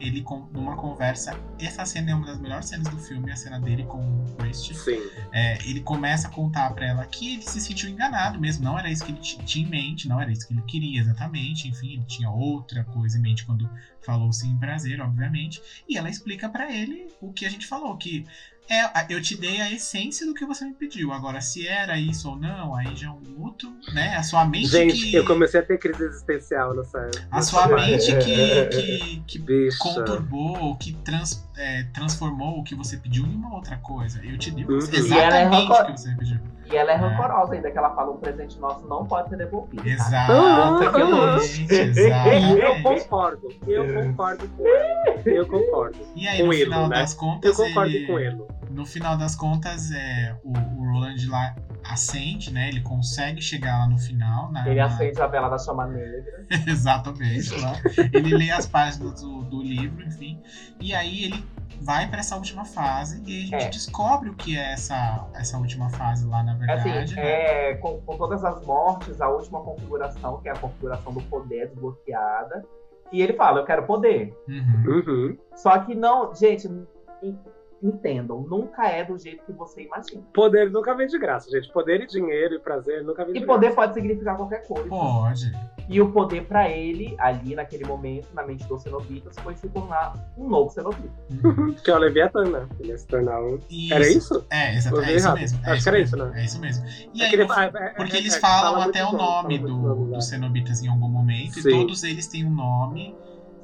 Ele, 0.00 0.20
com, 0.22 0.46
numa 0.52 0.76
conversa, 0.76 1.38
essa 1.58 1.84
cena 1.84 2.10
é 2.10 2.14
uma 2.14 2.26
das 2.26 2.38
melhores 2.38 2.66
cenas 2.68 2.88
do 2.88 2.98
filme, 2.98 3.30
a 3.30 3.36
cena 3.36 3.58
dele 3.58 3.84
com 3.84 3.98
o 3.98 4.34
Christian. 4.36 4.74
Sim. 4.74 5.00
É, 5.32 5.58
ele 5.68 5.80
começa 5.80 6.28
a 6.28 6.30
contar 6.30 6.70
pra 6.74 6.86
ela 6.86 7.06
que 7.06 7.34
ele 7.34 7.42
se 7.42 7.60
sentiu 7.60 7.88
enganado 7.88 8.38
mesmo, 8.38 8.64
não 8.64 8.78
era 8.78 8.90
isso 8.90 9.04
que 9.04 9.10
ele 9.12 9.20
ti- 9.20 9.38
tinha 9.44 9.66
em 9.66 9.68
mente, 9.70 10.08
não 10.08 10.20
era 10.20 10.30
isso 10.30 10.46
que 10.46 10.54
ele 10.54 10.62
queria 10.62 11.00
exatamente, 11.00 11.68
enfim, 11.68 11.94
ele 11.94 12.04
tinha 12.04 12.30
outra 12.30 12.84
coisa 12.84 13.18
em 13.18 13.22
mente 13.22 13.44
quando 13.44 13.68
falou 14.00 14.32
sim 14.32 14.56
prazer, 14.56 15.00
obviamente, 15.00 15.60
e 15.88 15.96
ela 15.96 16.08
explica 16.08 16.48
pra 16.48 16.72
ele 16.72 17.08
o 17.20 17.32
que 17.32 17.44
a 17.44 17.50
gente 17.50 17.66
falou, 17.66 17.96
que 17.96 18.24
é, 18.68 19.06
eu 19.12 19.20
te 19.22 19.36
dei 19.36 19.60
a 19.60 19.70
essência 19.72 20.26
do 20.26 20.34
que 20.34 20.44
você 20.44 20.64
me 20.64 20.74
pediu, 20.74 21.12
agora 21.12 21.40
se 21.40 21.66
era 21.66 21.98
isso 21.98 22.28
ou 22.30 22.36
não, 22.36 22.74
aí 22.74 22.94
já 22.96 23.08
é 23.08 23.10
um 23.10 23.42
outro, 23.42 23.70
né, 23.92 24.16
a 24.16 24.22
sua 24.22 24.44
mente 24.44 24.66
Gente, 24.68 25.10
que... 25.10 25.14
eu 25.14 25.24
comecei 25.24 25.60
a 25.60 25.62
ter 25.62 25.78
crise 25.78 26.02
existencial 26.04 26.74
nessa 26.74 27.10
A 27.30 27.42
sua 27.42 27.66
mente 27.68 28.16
que, 28.18 28.66
que, 28.68 29.38
que 29.38 29.68
conturbou, 29.78 30.76
que 30.76 30.92
trans- 31.04 31.44
é, 31.56 31.84
transformou 31.94 32.58
o 32.58 32.64
que 32.64 32.74
você 32.74 32.96
pediu 32.96 33.24
em 33.24 33.34
uma 33.34 33.54
outra 33.54 33.76
coisa. 33.78 34.20
Eu 34.24 34.36
te 34.38 34.50
dei 34.50 34.64
Uhum. 34.64 34.78
exatamente 34.78 35.12
ela 35.12 35.36
é 35.36 35.46
o 35.46 35.86
que 35.86 35.92
você 36.00 36.08
me 36.10 36.16
pediu. 36.18 36.40
E 36.68 36.74
ela 36.76 36.90
é 36.90 36.94
É. 36.94 36.96
rancorosa 36.96 37.54
ainda, 37.54 37.70
que 37.70 37.78
ela 37.78 37.94
fala 37.94 38.10
um 38.12 38.16
presente 38.16 38.58
nosso 38.58 38.86
não 38.88 39.06
pode 39.06 39.28
ser 39.28 39.36
devolvido. 39.36 39.84
tá? 39.84 39.90
Exatamente, 39.90 41.72
Eu 41.72 41.78
exatamente. 41.78 42.82
concordo, 42.82 43.48
eu 43.68 43.94
concordo 43.94 44.48
com 44.48 44.66
ele. 44.66 45.38
Eu 45.38 45.46
concordo. 45.46 45.96
E 46.16 46.26
aí, 46.26 46.38
com 46.38 46.46
no 46.46 46.52
ele, 46.52 46.64
final 46.64 46.88
né? 46.88 46.96
das 46.96 47.12
Eu 47.12 47.18
contas, 47.18 47.56
concordo 47.56 47.94
ele, 47.94 48.06
com 48.06 48.18
ele. 48.18 48.42
No 48.70 48.84
final 48.86 49.16
das 49.16 49.34
contas, 49.34 49.90
é, 49.92 50.36
o, 50.44 50.50
o 50.50 50.92
Roland 50.92 51.16
lá 51.28 51.54
acende, 51.84 52.52
né? 52.52 52.68
Ele 52.68 52.80
consegue 52.80 53.40
chegar 53.40 53.78
lá 53.78 53.88
no 53.88 53.96
final. 53.98 54.50
Na, 54.52 54.66
Ele 54.66 54.80
na- 54.80 54.86
acende 54.86 55.20
a 55.20 55.26
vela 55.26 55.48
da 55.48 55.58
chama 55.58 55.86
negra. 55.86 56.46
Exatamente, 56.66 57.54
lá. 57.60 57.72
Ele 58.12 58.36
lê 58.36 58.50
as 58.50 58.66
páginas 58.66 59.20
do, 59.20 59.42
do 59.44 59.62
livro, 59.62 60.02
enfim. 60.04 60.40
E 60.80 60.94
aí 60.94 61.24
ele 61.24 61.44
vai 61.80 62.08
pra 62.08 62.18
essa 62.18 62.34
última 62.36 62.64
fase 62.64 63.22
e 63.26 63.54
a 63.54 63.58
gente 63.58 63.66
É. 63.66 63.68
descobre 63.68 64.30
o 64.30 64.34
que 64.34 64.56
é 64.58 64.72
essa, 64.72 65.28
essa 65.34 65.56
última 65.58 65.88
fase 65.90 66.26
lá, 66.26 66.42
na 66.42 66.54
verdade. 66.54 66.90
Assim, 67.04 67.14
né? 67.16 67.22
é, 67.70 67.74
com, 67.74 68.00
com 68.00 68.16
todas 68.16 68.42
as 68.44 68.64
mortes, 68.66 69.20
a 69.20 69.28
última 69.28 69.60
configuração, 69.62 70.40
que 70.40 70.48
é 70.48 70.52
a 70.52 70.58
configuração 70.58 71.12
do 71.12 71.22
poder 71.22 71.68
desbloqueada. 71.68 72.64
E 73.12 73.22
ele 73.22 73.34
fala, 73.34 73.60
eu 73.60 73.64
quero 73.64 73.84
poder. 73.86 74.36
Uhum. 74.48 74.84
Uhum. 74.86 75.38
Só 75.54 75.78
que 75.78 75.94
não, 75.94 76.34
gente, 76.34 76.66
en- 77.22 77.38
entendam, 77.82 78.40
nunca 78.42 78.88
é 78.88 79.04
do 79.04 79.18
jeito 79.18 79.44
que 79.44 79.52
você 79.52 79.82
imagina. 79.82 80.22
Poder 80.32 80.70
nunca 80.70 80.94
vem 80.94 81.06
de 81.06 81.18
graça, 81.18 81.50
gente. 81.50 81.70
Poder 81.72 82.00
e 82.00 82.06
dinheiro 82.06 82.54
e 82.54 82.58
prazer 82.58 83.04
nunca 83.04 83.24
vem 83.24 83.34
de 83.34 83.38
E 83.40 83.42
graça. 83.44 83.60
poder 83.60 83.74
pode 83.74 83.94
significar 83.94 84.36
qualquer 84.36 84.66
coisa. 84.66 84.88
Pode. 84.88 85.52
E 85.88 86.00
o 86.00 86.10
poder 86.10 86.44
pra 86.46 86.68
ele, 86.68 87.14
ali 87.18 87.54
naquele 87.54 87.84
momento, 87.84 88.28
na 88.34 88.44
mente 88.44 88.66
dos 88.66 88.82
cenobitas, 88.82 89.36
foi 89.38 89.54
se 89.54 89.68
tornar 89.68 90.14
um 90.36 90.48
novo 90.48 90.68
cenobita. 90.70 91.08
Uhum. 91.44 91.74
Que 91.74 91.90
é 91.90 91.94
o 91.94 91.98
Leviatã, 91.98 92.44
né? 92.44 92.66
Ele 92.80 92.88
ia 92.88 92.98
se 92.98 93.06
tornar 93.06 93.40
um. 93.40 93.58
Isso. 93.70 93.94
Era 93.94 94.08
isso? 94.08 94.46
É, 94.50 94.74
exa- 94.76 94.90
Eu 94.90 95.02
é 95.02 95.12
isso 95.14 95.32
mesmo. 95.34 95.60
É 95.64 95.70
Acho 95.70 95.74
isso 95.74 95.82
que 95.84 95.88
era 95.88 95.98
mesmo, 95.98 96.16
isso, 96.16 96.24
né? 96.26 96.40
É 96.40 96.44
isso 96.44 96.60
mesmo. 96.60 96.84
E 97.14 97.22
É 97.22 97.26
aí, 97.26 97.32
ele- 97.34 97.42
é- 97.42 97.46
é- 97.86 97.90
porque 97.90 98.16
é- 98.16 98.18
eles 98.18 98.34
é- 98.36 98.40
falam 98.40 98.72
fala 98.80 98.86
até 98.86 99.04
o 99.04 99.12
nome 99.12 99.58
do, 99.58 100.06
dos 100.06 100.26
cenobitas 100.28 100.82
em 100.82 100.88
algum 100.88 101.08
momento, 101.08 101.60
Sim. 101.60 101.68
e 101.68 101.72
todos 101.72 102.02
eles 102.02 102.26
têm 102.26 102.44
um 102.44 102.50
nome 102.52 103.14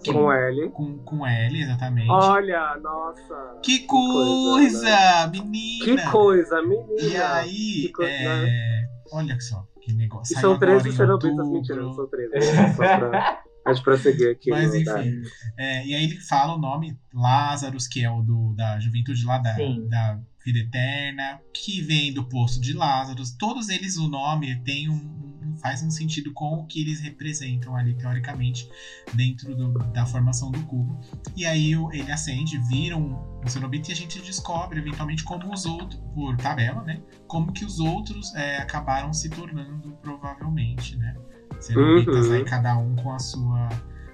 Sim. 0.05 0.13
Com 0.13 0.33
L. 0.33 0.69
com, 0.71 0.99
com 0.99 1.27
L, 1.27 1.61
exatamente. 1.63 2.11
Olha, 2.11 2.77
nossa. 2.83 3.59
que 3.63 3.81
coisa, 3.81 4.51
coisa, 4.53 5.31
Que 5.33 5.41
menina! 5.41 6.11
coisa, 6.11 6.63
menina. 6.63 7.01
E 7.03 7.17
aí, 7.17 7.83
Que 7.83 7.93
coisa, 7.93 8.13
é... 8.13 8.85
olha 9.13 9.39
só, 9.41 9.67
que 9.81 9.93
negócio. 9.93 10.37
E 10.37 10.41
são 10.41 10.59
13 10.59 10.77
agora 10.79 10.89
em 10.89 10.93
cenobitas, 10.97 11.49
mentira, 11.51 11.83
não 11.83 11.93
são 11.95 12.07
13. 12.09 12.33
Só 12.47 12.77
pra 12.77 13.43
a 13.67 13.73
gente 13.73 13.85
prosseguir 13.85 14.31
aqui. 14.33 14.51
Mas 14.51 14.71
no- 14.73 14.77
enfim, 14.81 15.23
é, 15.59 15.87
e 15.87 15.95
aí 15.95 16.05
ele 16.05 16.17
fala 16.21 16.55
o 16.55 16.59
nome 16.59 16.99
Lazarus, 17.15 17.87
que 17.87 18.05
é 18.05 18.11
o 18.11 18.23
do, 18.23 18.55
da 18.55 18.81
juventude 18.81 19.25
lá 19.25 19.39
da, 19.39 19.55
Sim. 19.55 19.87
da 19.89 20.19
vida 20.45 20.59
eterna, 20.59 21.41
que 21.55 21.81
vem 21.81 22.13
do 22.13 22.25
poço 22.29 22.61
de 22.61 22.73
Lazarus. 22.73 23.31
Todos 23.39 23.69
eles, 23.69 23.97
o 23.97 24.09
nome 24.09 24.61
tem 24.65 24.89
um, 24.89 24.95
um- 24.95 25.32
faz 25.61 25.83
um 25.83 25.91
sentido 25.91 26.33
com 26.33 26.55
o 26.59 26.67
que 26.67 26.81
eles 26.81 27.01
representam 27.01 27.77
ali, 27.77 27.95
teoricamente, 27.95 28.69
dentro 29.15 29.55
do- 29.55 29.73
da 29.93 30.05
formação 30.07 30.51
do 30.51 30.61
cubo. 30.65 30.99
E 31.37 31.45
aí 31.47 31.73
ele 31.93 32.11
acende, 32.11 32.59
vira 32.69 32.97
um, 32.97 33.15
um 33.45 33.49
cenobita 33.49 33.91
e 33.91 33.93
a 33.93 33.97
gente 33.97 34.21
descobre, 34.21 34.79
eventualmente, 34.79 35.23
como 35.25 35.53
os 35.53 35.65
outros, 35.67 36.01
por 36.15 36.37
tabela, 36.37 36.83
né? 36.83 37.01
Como 37.27 37.53
que 37.53 37.65
os 37.65 37.79
outros 37.81 38.35
é, 38.35 38.59
acabaram 38.59 39.13
se 39.13 39.29
tornando, 39.29 39.93
provavelmente, 40.03 40.97
né? 40.97 41.15
Cenobitas 41.61 42.27
Uhum. 42.29 42.35
aí, 42.35 42.45
cada 42.45 42.77
um 42.77 42.95
com 42.97 43.13
a 43.13 43.19
sua 43.19 43.69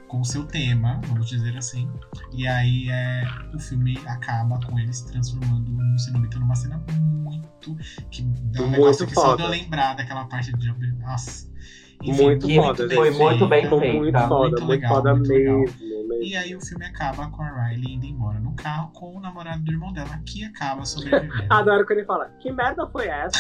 com 0.08 0.20
o 0.20 0.24
seu 0.24 0.44
tema, 0.44 1.00
vamos 1.06 1.28
dizer 1.28 1.56
assim. 1.56 1.88
E 2.32 2.46
aí 2.48 2.88
é, 2.90 3.22
o 3.54 3.58
filme 3.58 3.98
acaba 4.06 4.58
com 4.66 4.78
eles 4.78 5.02
transformando 5.02 5.70
um 5.70 5.98
cenobita 5.98 6.38
numa 6.38 6.54
cena 6.54 6.82
muito 6.88 7.76
que 8.10 8.22
É 8.22 8.24
um 8.24 8.28
Muito 8.66 8.70
negócio 8.70 9.06
que 9.06 9.14
só 9.14 9.22
foda. 9.22 9.36
de 9.36 9.42
eu 9.44 9.48
lembrar 9.50 9.94
daquela 9.94 10.24
parte 10.24 10.52
de. 10.56 10.72
Nossa. 10.98 11.46
Muito 12.00 12.46
que 12.46 12.54
foda, 12.54 12.88
foi 12.88 13.10
muito 13.10 13.46
bem 13.48 13.62
feita. 13.68 13.76
muito 13.76 14.18
foda, 14.18 14.28
Muito 14.38 14.64
muito, 14.64 14.66
legal, 14.66 14.94
foda 14.94 15.14
muito 15.16 15.28
legal. 15.32 15.58
mesmo, 15.60 15.78
mesmo. 15.80 16.22
E 16.22 16.36
aí 16.36 16.54
o 16.54 16.60
filme 16.60 16.84
acaba 16.86 17.28
com 17.30 17.42
a 17.42 17.66
Riley 17.68 17.94
indo 17.94 18.06
embora 18.06 18.38
no 18.38 18.54
carro 18.54 18.92
com 18.92 19.16
o 19.16 19.20
namorado 19.20 19.62
do 19.64 19.72
irmão 19.72 19.92
dela, 19.92 20.16
que 20.24 20.44
acaba 20.44 20.84
sobrevivendo. 20.84 21.44
Adoro 21.52 21.84
quando 21.84 21.98
ele 21.98 22.06
fala, 22.06 22.30
que 22.40 22.52
merda 22.52 22.86
foi 22.88 23.08
essa? 23.08 23.38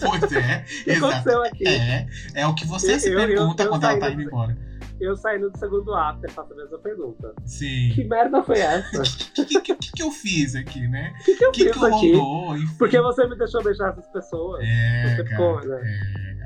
pois 0.00 0.30
é, 0.32 0.64
O 0.82 0.84
que 0.84 0.90
aconteceu 0.92 1.42
aqui? 1.42 1.66
É, 1.66 2.06
é 2.34 2.46
o 2.46 2.54
que 2.54 2.66
você 2.66 2.94
Eu- 2.94 3.00
se 3.00 3.08
eu- 3.10 3.18
eu- 3.18 3.26
pergunta 3.28 3.62
eu 3.62 3.68
quando 3.70 3.84
ela 3.84 3.98
tá 3.98 4.06
do- 4.08 4.12
indo 4.12 4.22
embora. 4.22 4.75
Eu 5.00 5.14
saindo 5.16 5.50
do 5.50 5.58
segundo 5.58 5.94
ato, 5.94 6.20
eu 6.24 6.30
faço 6.30 6.52
a 6.52 6.56
mesma 6.56 6.78
pergunta. 6.78 7.34
Sim. 7.44 7.90
Que 7.94 8.04
merda 8.04 8.42
foi 8.42 8.58
essa? 8.60 9.02
O 9.02 9.44
que, 9.46 9.60
que, 9.60 9.74
que, 9.74 9.92
que 9.92 10.02
eu 10.02 10.10
fiz 10.10 10.54
aqui, 10.54 10.86
né? 10.88 11.12
O 11.20 11.24
que, 11.24 11.36
que 11.36 11.44
eu 11.44 11.52
que, 11.52 11.64
fiz 11.64 11.72
que 11.78 11.84
aqui? 11.84 12.12
rolou? 12.14 12.56
Enfim. 12.56 12.76
Porque 12.78 13.00
você 13.00 13.26
me 13.28 13.36
deixou 13.36 13.62
beijar 13.62 13.90
essas 13.90 14.06
pessoas. 14.08 14.64
É, 14.64 15.16
Você 15.16 15.24
cara, 15.24 15.28
ficou, 15.28 15.68
né? 15.68 15.82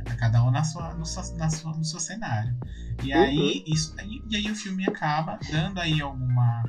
é, 0.09 0.15
cada 0.17 0.43
um 0.45 0.51
na 0.51 0.65
sua, 0.65 0.93
no, 0.95 1.05
seu, 1.07 1.37
na 1.37 1.49
sua, 1.49 1.73
no 1.77 1.85
seu 1.85 2.01
cenário. 2.01 2.55
E 3.03 3.15
Uhum. 3.15 3.23
aí, 3.23 3.65
isso, 3.67 3.95
aí- 3.99 4.23
e 4.29 4.37
aí 4.37 4.51
o 4.51 4.55
filme 4.55 4.85
acaba 4.87 5.39
dando 5.51 5.79
aí 5.81 6.01
alguma. 6.03 6.63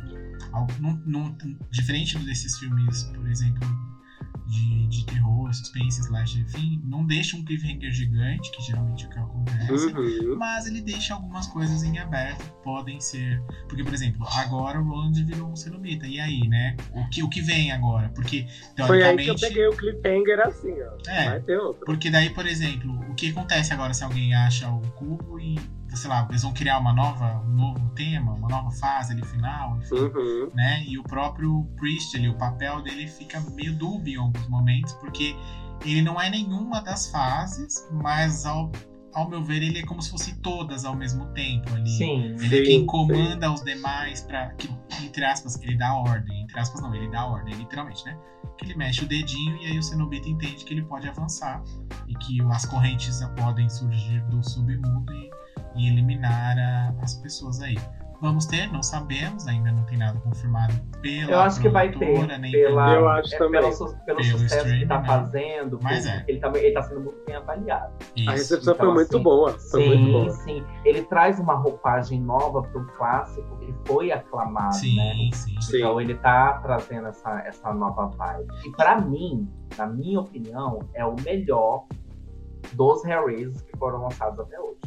algo- 0.54 0.72
num- 0.80 1.02
num- 1.06 1.58
diferente 1.72 2.18
desses 2.20 2.58
filmes, 2.60 3.04
por 3.04 3.28
exemplo, 3.30 3.68
de, 4.52 4.88
de 4.88 5.06
terror, 5.06 5.54
suspense, 5.54 6.02
slash, 6.02 6.40
enfim, 6.40 6.82
não 6.84 7.06
deixa 7.06 7.38
um 7.38 7.44
cliffhanger 7.44 7.92
gigante, 7.92 8.52
que 8.52 8.62
geralmente 8.62 9.06
é 9.06 9.08
o 9.08 9.10
que 9.12 9.20
acontece. 9.20 9.72
Uhum. 9.72 10.38
Mas 10.38 10.68
ele 10.68 10.82
deixa 10.82 11.14
algumas 11.14 11.48
coisas 11.48 11.84
em 11.84 11.98
aberto, 11.98 12.44
podem 12.62 13.00
ser. 13.00 13.42
Porque, 13.68 13.84
por 13.84 13.94
exemplo, 13.94 14.28
agora 14.28 14.80
o 14.80 14.84
Roland 14.84 15.14
virou 15.24 15.50
um 15.50 15.56
cenobita. 15.56 16.06
E 16.06 16.20
aí, 16.20 16.48
né? 16.48 16.76
O 16.94 17.08
que, 17.10 17.24
o 17.24 17.30
que 17.30 17.42
vem 17.42 17.72
agora? 17.72 18.10
Porque, 18.10 18.46
Foi 18.86 19.02
aí 19.02 19.16
que 19.16 19.30
eu 19.30 19.36
teoricamente. 19.36 19.42
peguei 19.42 19.68
o 19.68 19.76
cliffhanger 19.76 20.40
assim, 20.42 20.74
ó. 20.82 21.10
É. 21.10 21.30
Vai 21.30 21.42
ter 21.42 21.58
outro. 21.58 21.86
Porque 21.86 22.10
daí, 22.10 22.30
por 22.30 22.46
exemplo, 22.46 23.00
o 23.10 23.16
que 23.16 23.30
acontece 23.30 23.72
agora 23.74 23.94
se 23.94 24.04
alguém 24.04 24.34
acha 24.34 24.70
o 24.70 24.82
cubo 24.92 25.40
e, 25.40 25.58
sei 25.94 26.10
lá, 26.10 26.26
eles 26.30 26.42
vão 26.42 26.54
criar 26.54 26.78
uma 26.80 26.94
nova, 26.94 27.42
um 27.46 27.54
novo 27.54 27.90
tema, 27.96 28.34
uma 28.34 28.48
nova 28.48 28.72
fase 28.72 29.14
ali 29.14 29.26
final, 29.26 29.78
enfim, 29.78 29.96
Uhum. 29.96 30.50
né? 30.54 30.84
E 30.88 30.98
o 30.98 31.04
próprio 31.04 31.66
Priest 31.78 32.16
ali, 32.18 32.30
o 32.30 32.38
papel 32.38 32.82
dele 32.82 33.08
fica 33.08 33.40
meio 33.56 33.78
dúbio 33.78 34.14
em 34.14 34.24
alguns 34.24 34.48
momentos, 34.48 34.94
porque 34.94 35.36
ele 35.86 36.02
não 36.02 36.20
é 36.20 36.30
nenhuma 36.30 36.82
das 36.82 37.10
fases, 37.12 37.88
mas 37.92 38.46
ao, 38.46 38.72
ao 39.14 39.28
meu 39.30 39.44
ver, 39.44 39.62
ele 39.64 39.80
é 39.80 39.84
como 39.86 40.02
se 40.02 40.10
fosse 40.12 40.40
todas 40.42 40.86
ao 40.86 40.96
mesmo 40.96 41.26
tempo 41.34 41.74
ali. 41.74 41.90
Sim. 41.90 42.36
Ele 42.40 42.46
é 42.46 42.60
Sim, 42.60 42.64
quem 42.64 42.86
comanda 42.86 43.52
os 43.52 43.62
demais 43.62 44.22
para 44.22 44.54
que, 44.54 44.70
entre 45.04 45.26
aspas, 45.26 45.60
ele 45.62 45.76
dá 45.78 45.94
ordem. 45.94 46.44
Entre 46.44 46.60
aspas, 46.60 46.82
não, 46.82 46.94
ele 46.96 47.10
dá 47.10 47.26
ordem, 47.26 47.54
literalmente, 47.56 48.06
né? 48.06 48.18
Que 48.58 48.66
ele 48.66 48.76
mexe 48.76 49.04
o 49.04 49.08
dedinho 49.08 49.58
e 49.58 49.66
aí 49.68 49.80
o 49.80 49.84
Cenobita 49.84 50.30
entende 50.30 50.64
que 50.64 50.74
ele 50.74 50.84
pode 50.84 51.08
avançar 51.08 51.64
e 52.08 52.14
que 52.16 52.42
as 52.44 52.66
correntes 52.66 53.20
podem 53.38 53.68
surgir 53.70 54.22
do 54.28 54.44
submundo 54.48 55.12
e, 55.14 55.30
e 55.76 55.88
eliminar 55.88 56.58
a- 56.58 56.94
as 57.02 57.16
pessoas 57.16 57.62
aí. 57.62 57.78
Vamos 58.22 58.46
ter, 58.46 58.72
não 58.72 58.84
sabemos, 58.84 59.48
ainda 59.48 59.72
não 59.72 59.84
tem 59.86 59.98
nada 59.98 60.20
confirmado 60.20 60.72
pela 61.02 61.32
Eu 61.32 61.40
acho 61.40 61.60
que 61.60 61.68
vai 61.70 61.92
ter. 61.92 62.28
nem 62.38 62.52
Pela, 62.52 62.94
Eu 62.94 63.10
acho 63.10 63.34
é, 63.34 63.38
também. 63.40 63.60
Pelo, 63.62 63.74
su- 63.74 63.86
pelo 64.06 64.18
Pelo 64.20 64.24
sucesso 64.24 64.48
que 64.50 64.56
streaming, 64.58 64.88
tá 64.88 65.00
né? 65.02 65.08
fazendo. 65.08 65.80
Mas 65.82 66.06
é. 66.06 66.24
Ele, 66.28 66.40
também, 66.40 66.64
ele 66.64 66.74
tá 66.76 66.84
sendo 66.84 67.02
muito 67.02 67.26
bem 67.26 67.36
avaliado. 67.36 67.92
Isso. 68.16 68.30
A 68.30 68.34
recepção 68.34 68.74
Então, 68.76 68.86
foi 68.86 68.94
muito 68.94 69.16
assim, 69.16 69.24
boa. 69.24 69.50
Foi 69.72 69.88
muito 69.88 70.04
Sim, 70.06 70.12
boa. 70.12 70.30
sim. 70.34 70.64
Ele 70.86 71.02
traz 71.02 71.40
uma 71.40 71.56
roupagem 71.56 72.22
nova 72.22 72.62
para 72.62 72.80
um 72.80 72.86
clássico 72.96 73.58
que 73.58 73.74
foi 73.88 74.12
aclamado, 74.12 74.76
Sim, 74.76 74.98
né? 74.98 75.14
sim. 75.34 75.60
Sim. 75.60 75.78
Então 75.80 76.00
ele 76.00 76.14
tá 76.14 76.60
trazendo 76.62 77.08
essa, 77.08 77.40
essa 77.40 77.74
nova 77.74 78.06
vibe. 78.06 78.54
E 78.68 78.72
pra 78.74 79.02
mim, 79.02 79.52
na 79.76 79.88
minha 79.88 80.20
opinião, 80.20 80.78
é 80.94 81.04
o 81.04 81.16
melhor 81.24 81.86
dos 82.74 83.04
Hellraisers 83.04 83.64
que 83.64 83.76
foram 83.80 84.04
lançados 84.04 84.40
até 84.40 84.60
hoje. 84.60 84.80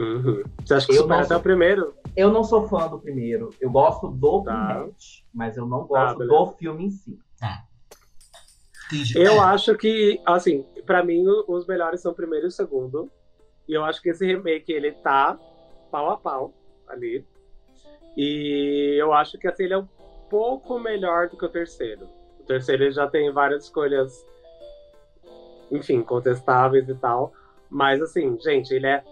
Uhum. 0.00 0.42
Você 0.64 0.74
acha 0.74 0.86
que 0.86 0.92
Eu 0.92 1.02
supera 1.02 1.20
até 1.20 1.28
sou- 1.28 1.36
o 1.38 1.42
primeiro? 1.42 1.94
Eu 2.16 2.32
não 2.32 2.42
sou 2.42 2.66
fã 2.68 2.88
do 2.88 2.98
primeiro. 2.98 3.50
Eu 3.60 3.70
gosto 3.70 4.08
do 4.08 4.42
Tá. 4.42 4.74
Pinhead, 4.74 4.96
mas 5.34 5.56
eu 5.56 5.66
não 5.66 5.84
gosto 5.86 6.18
beleza. 6.18 6.38
do 6.38 6.46
filme 6.52 6.86
em 6.86 6.90
si. 6.90 7.18
Entendi. 8.92 9.18
Eu 9.18 9.34
É, 9.34 9.38
acho 9.38 9.76
que, 9.76 10.20
assim, 10.26 10.64
pra 10.84 11.04
mim 11.04 11.24
os 11.46 11.66
melhores 11.66 12.00
são 12.00 12.12
o 12.12 12.14
primeiro 12.14 12.46
e 12.46 12.48
o 12.48 12.50
segundo. 12.50 13.10
E 13.68 13.72
eu 13.74 13.84
acho 13.84 14.00
que 14.02 14.08
esse 14.08 14.26
remake 14.26 14.72
ele 14.72 14.90
tá 14.92 15.38
pau 15.90 16.10
a 16.10 16.16
pau 16.16 16.52
ali. 16.88 17.24
E 18.16 18.96
eu 19.00 19.12
acho 19.12 19.38
que 19.38 19.46
assim, 19.46 19.64
ele 19.64 19.74
é 19.74 19.78
um 19.78 19.86
pouco 20.28 20.78
melhor 20.80 21.28
do 21.28 21.36
que 21.36 21.44
o 21.44 21.48
terceiro. 21.48 22.08
O 22.40 22.42
terceiro 22.44 22.82
ele 22.84 22.92
já 22.92 23.06
tem 23.06 23.30
várias 23.32 23.64
escolhas, 23.64 24.26
enfim, 25.70 26.02
contestáveis 26.02 26.88
e 26.88 26.94
tal. 26.94 27.32
Mas 27.68 28.02
assim, 28.02 28.36
gente, 28.40 28.72
ele 28.74 28.86
é 28.88 29.04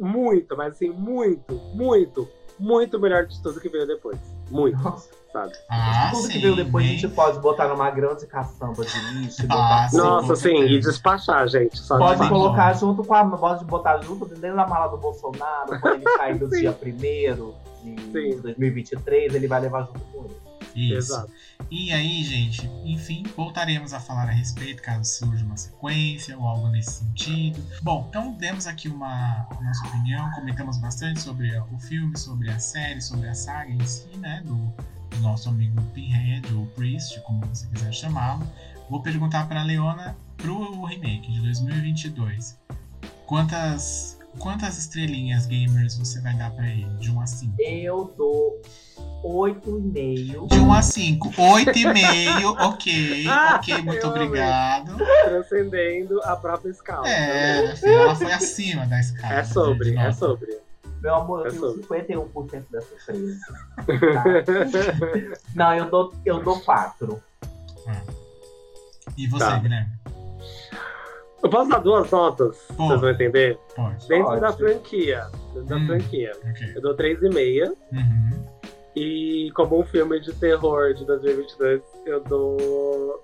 muito, 0.00 0.56
mas 0.56 0.72
assim, 0.74 0.90
muito, 0.90 1.54
muito, 1.74 2.28
muito 2.58 2.98
melhor 2.98 3.26
de 3.26 3.40
tudo 3.42 3.60
que 3.60 3.68
veio 3.68 3.86
depois. 3.86 4.18
Muito, 4.50 4.82
Nossa, 4.82 5.08
sabe? 5.32 5.52
Ah, 5.70 6.10
tudo 6.10 6.22
sim, 6.26 6.32
que 6.32 6.38
veio 6.40 6.56
depois 6.56 6.84
a 6.84 6.88
gente 6.88 7.08
pode 7.08 7.38
botar 7.38 7.68
numa 7.68 7.90
grande 7.90 8.26
caçamba 8.26 8.84
de 8.84 8.98
lixo. 9.14 9.42
Ah, 9.48 9.54
botar 9.54 9.88
sim, 9.88 9.96
Nossa, 9.96 10.36
sim, 10.36 10.62
e 10.64 10.80
despachar, 10.80 11.46
gente. 11.48 11.78
Só 11.78 11.98
Pode 11.98 12.18
despachar. 12.18 12.32
colocar 12.32 12.72
junto 12.74 13.04
com 13.04 13.14
a. 13.14 13.24
Pode 13.24 13.64
botar 13.64 13.98
junto 14.02 14.26
dentro 14.26 14.56
da 14.56 14.66
mala 14.66 14.88
do 14.88 14.96
Bolsonaro, 14.96 15.80
quando 15.80 15.94
ele 15.94 16.10
sair 16.16 16.38
do 16.38 16.48
dia 16.50 16.76
1 16.82 16.90
de 17.82 18.00
Sim. 18.12 18.40
2023, 18.42 19.34
ele 19.34 19.46
vai 19.46 19.60
levar 19.60 19.82
junto 19.86 20.00
com 20.12 20.24
ele. 20.24 20.49
Isso. 20.74 21.12
Exato. 21.12 21.32
E 21.70 21.92
aí, 21.92 22.22
gente, 22.24 22.66
enfim, 22.84 23.24
voltaremos 23.36 23.92
a 23.92 24.00
falar 24.00 24.28
a 24.28 24.32
respeito 24.32 24.82
caso 24.82 25.04
surja 25.04 25.44
uma 25.44 25.56
sequência 25.56 26.36
ou 26.38 26.46
algo 26.46 26.68
nesse 26.68 27.04
sentido. 27.04 27.62
Bom, 27.82 28.06
então 28.08 28.32
demos 28.32 28.66
aqui 28.66 28.88
uma 28.88 29.46
nossa 29.60 29.86
opinião, 29.86 30.30
comentamos 30.32 30.78
bastante 30.78 31.20
sobre 31.20 31.56
o 31.58 31.78
filme, 31.78 32.16
sobre 32.16 32.50
a 32.50 32.58
série, 32.58 33.00
sobre 33.00 33.28
a 33.28 33.34
saga 33.34 33.70
em 33.70 33.84
si, 33.86 34.08
né, 34.18 34.42
do, 34.44 34.56
do 35.10 35.20
nosso 35.20 35.48
amigo 35.48 35.80
Pinhead 35.94 36.52
ou 36.54 36.66
Priest, 36.68 37.20
como 37.20 37.44
você 37.46 37.66
quiser 37.68 37.92
chamá-lo. 37.92 38.46
Vou 38.88 39.02
perguntar 39.02 39.46
para 39.46 39.62
Leona 39.62 40.16
pro 40.36 40.84
remake 40.84 41.30
de 41.30 41.40
2022. 41.40 42.58
Quantas 43.26 44.18
quantas 44.38 44.78
estrelinhas 44.78 45.46
gamers 45.46 45.96
você 45.96 46.20
vai 46.20 46.34
dar 46.36 46.50
para 46.52 46.68
ele 46.68 46.88
de 46.98 47.10
1 47.10 47.20
a 47.20 47.26
5? 47.26 47.54
Eu 47.58 48.14
dou 48.16 48.60
8,5. 49.22 50.48
De 50.48 50.58
1 50.58 50.72
a 50.72 50.82
5. 50.82 51.30
8,5. 51.30 52.56
ok. 52.68 53.26
Ok, 53.56 53.82
muito 53.82 54.06
eu 54.06 54.10
amei. 54.10 54.26
obrigado. 54.26 54.96
Transcendendo 55.24 56.20
a 56.24 56.36
própria 56.36 56.70
escala. 56.70 57.08
É, 57.08 57.76
filha, 57.76 57.90
ela 57.92 58.14
foi 58.14 58.32
acima 58.32 58.86
da 58.86 58.98
escala. 59.00 59.34
É 59.34 59.44
sobre, 59.44 59.96
é 59.96 60.12
sobre. 60.12 60.58
Meu 61.02 61.14
amor, 61.14 61.40
eu 61.40 61.46
É 61.46 61.50
tenho 61.50 61.60
sobre. 61.60 61.98
51% 62.62 62.64
dessa 62.70 63.12
empresa. 63.12 63.40
Tá? 63.76 64.24
Não, 65.54 65.74
eu 65.74 65.90
dou, 65.90 66.12
eu 66.24 66.42
dou 66.42 66.60
4. 66.60 67.22
E 69.16 69.26
você, 69.26 69.44
Tá. 69.44 69.58
Guilherme? 69.58 69.88
Eu 71.42 71.48
posso 71.48 71.70
dar 71.70 71.78
duas 71.78 72.10
notas, 72.10 72.56
Pô. 72.76 72.86
vocês 72.86 73.00
vão 73.00 73.10
entender? 73.10 73.58
Pode. 73.74 74.06
Dentro 74.08 74.26
Pode. 74.26 74.40
da 74.42 74.52
franquia. 74.52 75.26
Dentro 75.54 75.64
da 75.68 75.76
Hum. 75.76 75.86
franquia. 75.86 76.32
Ok. 76.50 76.72
Eu 76.76 76.82
dou 76.82 76.94
3,5. 76.94 77.72
Uhum. 77.92 78.39
E 79.00 79.50
como 79.52 79.80
um 79.80 79.82
filme 79.82 80.20
de 80.20 80.30
terror 80.34 80.92
de 80.92 81.06
2022, 81.06 81.80
eu 82.04 82.22
dou. 82.22 83.22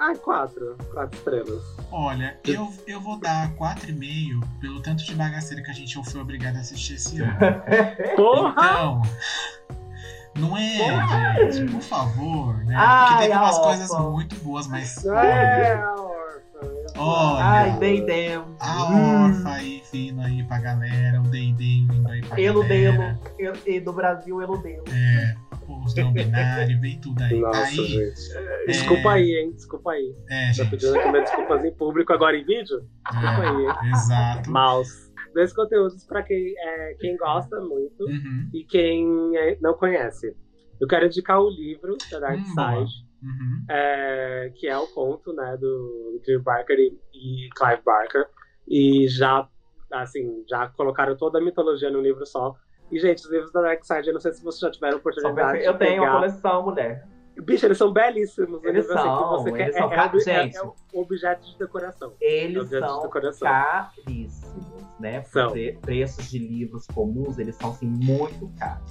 Ah, 0.00 0.16
4. 0.16 0.76
4 0.92 1.16
estrelas. 1.16 1.62
Olha, 1.92 2.36
eu, 2.44 2.68
eu 2.88 3.00
vou 3.00 3.16
dar 3.16 3.54
4,5 3.54 4.42
pelo 4.60 4.82
tanto 4.82 5.04
de 5.04 5.14
bagaceira 5.14 5.62
que 5.62 5.70
a 5.70 5.74
gente 5.74 5.96
foi 6.10 6.20
obrigado 6.20 6.56
a 6.56 6.58
assistir 6.58 6.94
esse 6.94 7.22
ano. 7.22 7.38
Porra! 8.16 8.52
Então. 8.52 9.02
Não 10.36 10.56
é, 10.56 11.52
gente, 11.52 11.70
por 11.72 11.82
favor, 11.82 12.56
né? 12.64 12.74
Ai, 12.76 13.06
Porque 13.06 13.22
teve 13.22 13.38
umas 13.38 13.58
coisas 13.58 13.90
muito 14.00 14.34
boas, 14.36 14.66
mas. 14.66 15.04
É. 15.06 15.80
Olha. 17.00 17.44
Ai, 17.44 17.78
Deidem. 17.78 18.34
A 18.60 18.84
Hum. 18.92 19.24
órfã 19.24 19.50
aí 19.50 19.82
vindo 19.92 20.20
aí 20.20 20.42
pra 20.44 20.58
galera, 20.60 21.20
o 21.20 21.24
Deidem 21.24 21.86
vindo 21.86 22.08
aí 22.08 22.20
pra 22.22 22.40
Eludelo. 22.40 22.96
galera. 22.98 23.20
Eu- 23.38 23.52
E 23.66 23.80
do 23.80 23.92
Brasil, 23.92 24.42
Eludelo. 24.42 24.84
É, 24.92 25.34
os 25.84 25.94
não 25.94 26.12
binários, 26.12 26.80
vem 26.80 27.00
tudo 27.00 27.22
aí. 27.22 27.40
Nossa, 27.40 27.62
aí, 27.64 27.76
gente. 27.76 28.66
Desculpa 28.66 29.12
aí, 29.12 29.30
hein? 29.40 29.52
Desculpa 29.52 29.92
aí. 29.92 30.14
é, 30.28 30.46
Tá 30.48 30.52
gente, 30.52 30.70
pedindo 30.70 30.94
aqui 30.98 31.08
minhas 31.10 31.24
desculpas 31.24 31.64
em 31.64 31.72
público 31.74 32.12
agora 32.12 32.36
em 32.36 32.44
vídeo? 32.44 32.80
Desculpa 33.10 33.40
aí, 33.42 33.64
hein? 33.64 33.74
é, 33.84 33.90
exato. 33.90 34.50
Mouse. 34.50 35.10
Dois 35.34 35.52
conteúdos 35.52 36.04
pra 36.04 36.22
quem, 36.24 36.54
é, 36.58 36.94
quem 37.00 37.16
gosta 37.16 37.60
muito 37.60 38.04
Uhum, 38.04 38.50
e 38.52 38.64
quem 38.64 39.36
é, 39.36 39.56
não 39.60 39.74
conhece. 39.74 40.34
Eu 40.80 40.88
quero 40.88 41.06
indicar 41.06 41.38
o 41.40 41.48
livro 41.48 41.96
da 42.10 42.18
Dark 42.18 42.40
Hum, 42.40 42.54
boa. 42.54 42.86
Side, 42.86 43.06
uhum. 43.22 43.64
é, 43.68 44.52
que 44.54 44.66
é 44.66 44.76
o 44.76 44.86
conto 44.88 45.32
né, 45.32 45.56
do 45.56 46.20
Clive 46.24 46.42
Barker 46.42 46.78
e, 46.78 46.98
e 47.12 47.48
Clive 47.56 47.82
Barker. 47.84 48.26
E 48.68 49.08
já, 49.08 49.48
assim, 49.92 50.44
já 50.48 50.68
colocaram 50.68 51.16
toda 51.16 51.38
a 51.38 51.42
mitologia 51.42 51.90
num 51.90 52.00
livro 52.00 52.24
só. 52.26 52.54
E, 52.90 52.98
gente, 52.98 53.18
os 53.18 53.30
livros 53.30 53.52
da 53.52 53.62
Dark 53.62 53.84
Side, 53.84 54.08
eu 54.08 54.14
não 54.14 54.20
sei 54.20 54.32
se 54.32 54.42
vocês 54.42 54.60
já 54.60 54.70
tiveram 54.70 54.98
oportunidade 54.98 55.64
Eu 55.64 55.72
de 55.72 55.78
tenho 55.78 56.02
uma 56.02 56.06
pegar. 56.06 56.12
coleção, 56.12 56.62
mulher. 56.64 57.06
Bicho, 57.42 57.66
eles 57.66 57.78
são 57.78 57.92
belíssimos. 57.92 58.62
Eles 58.64 58.88
assim, 58.90 58.96
que 58.98 59.02
são, 59.18 59.30
você 59.30 59.52
quer- 59.52 59.62
eles 59.64 59.76
é, 59.76 59.78
são 59.78 59.92
é, 59.92 59.96
é- 59.96 60.20
gente. 60.20 60.56
é 60.56 60.62
um 60.64 60.72
objeto 61.00 61.46
de 61.46 61.58
decoração. 61.58 62.12
Eles 62.20 62.62
Objetos 62.62 62.86
de 62.88 62.92
são 62.94 63.02
decoração. 63.02 63.48
caríssimos, 63.48 64.66
né? 64.98 65.22
São. 65.24 65.46
Porque 65.48 65.78
preços 65.80 66.30
de 66.30 66.38
livros 66.38 66.86
comuns, 66.86 67.38
eles 67.38 67.56
são, 67.56 67.70
assim, 67.70 67.86
muito 67.86 68.48
caros. 68.58 68.90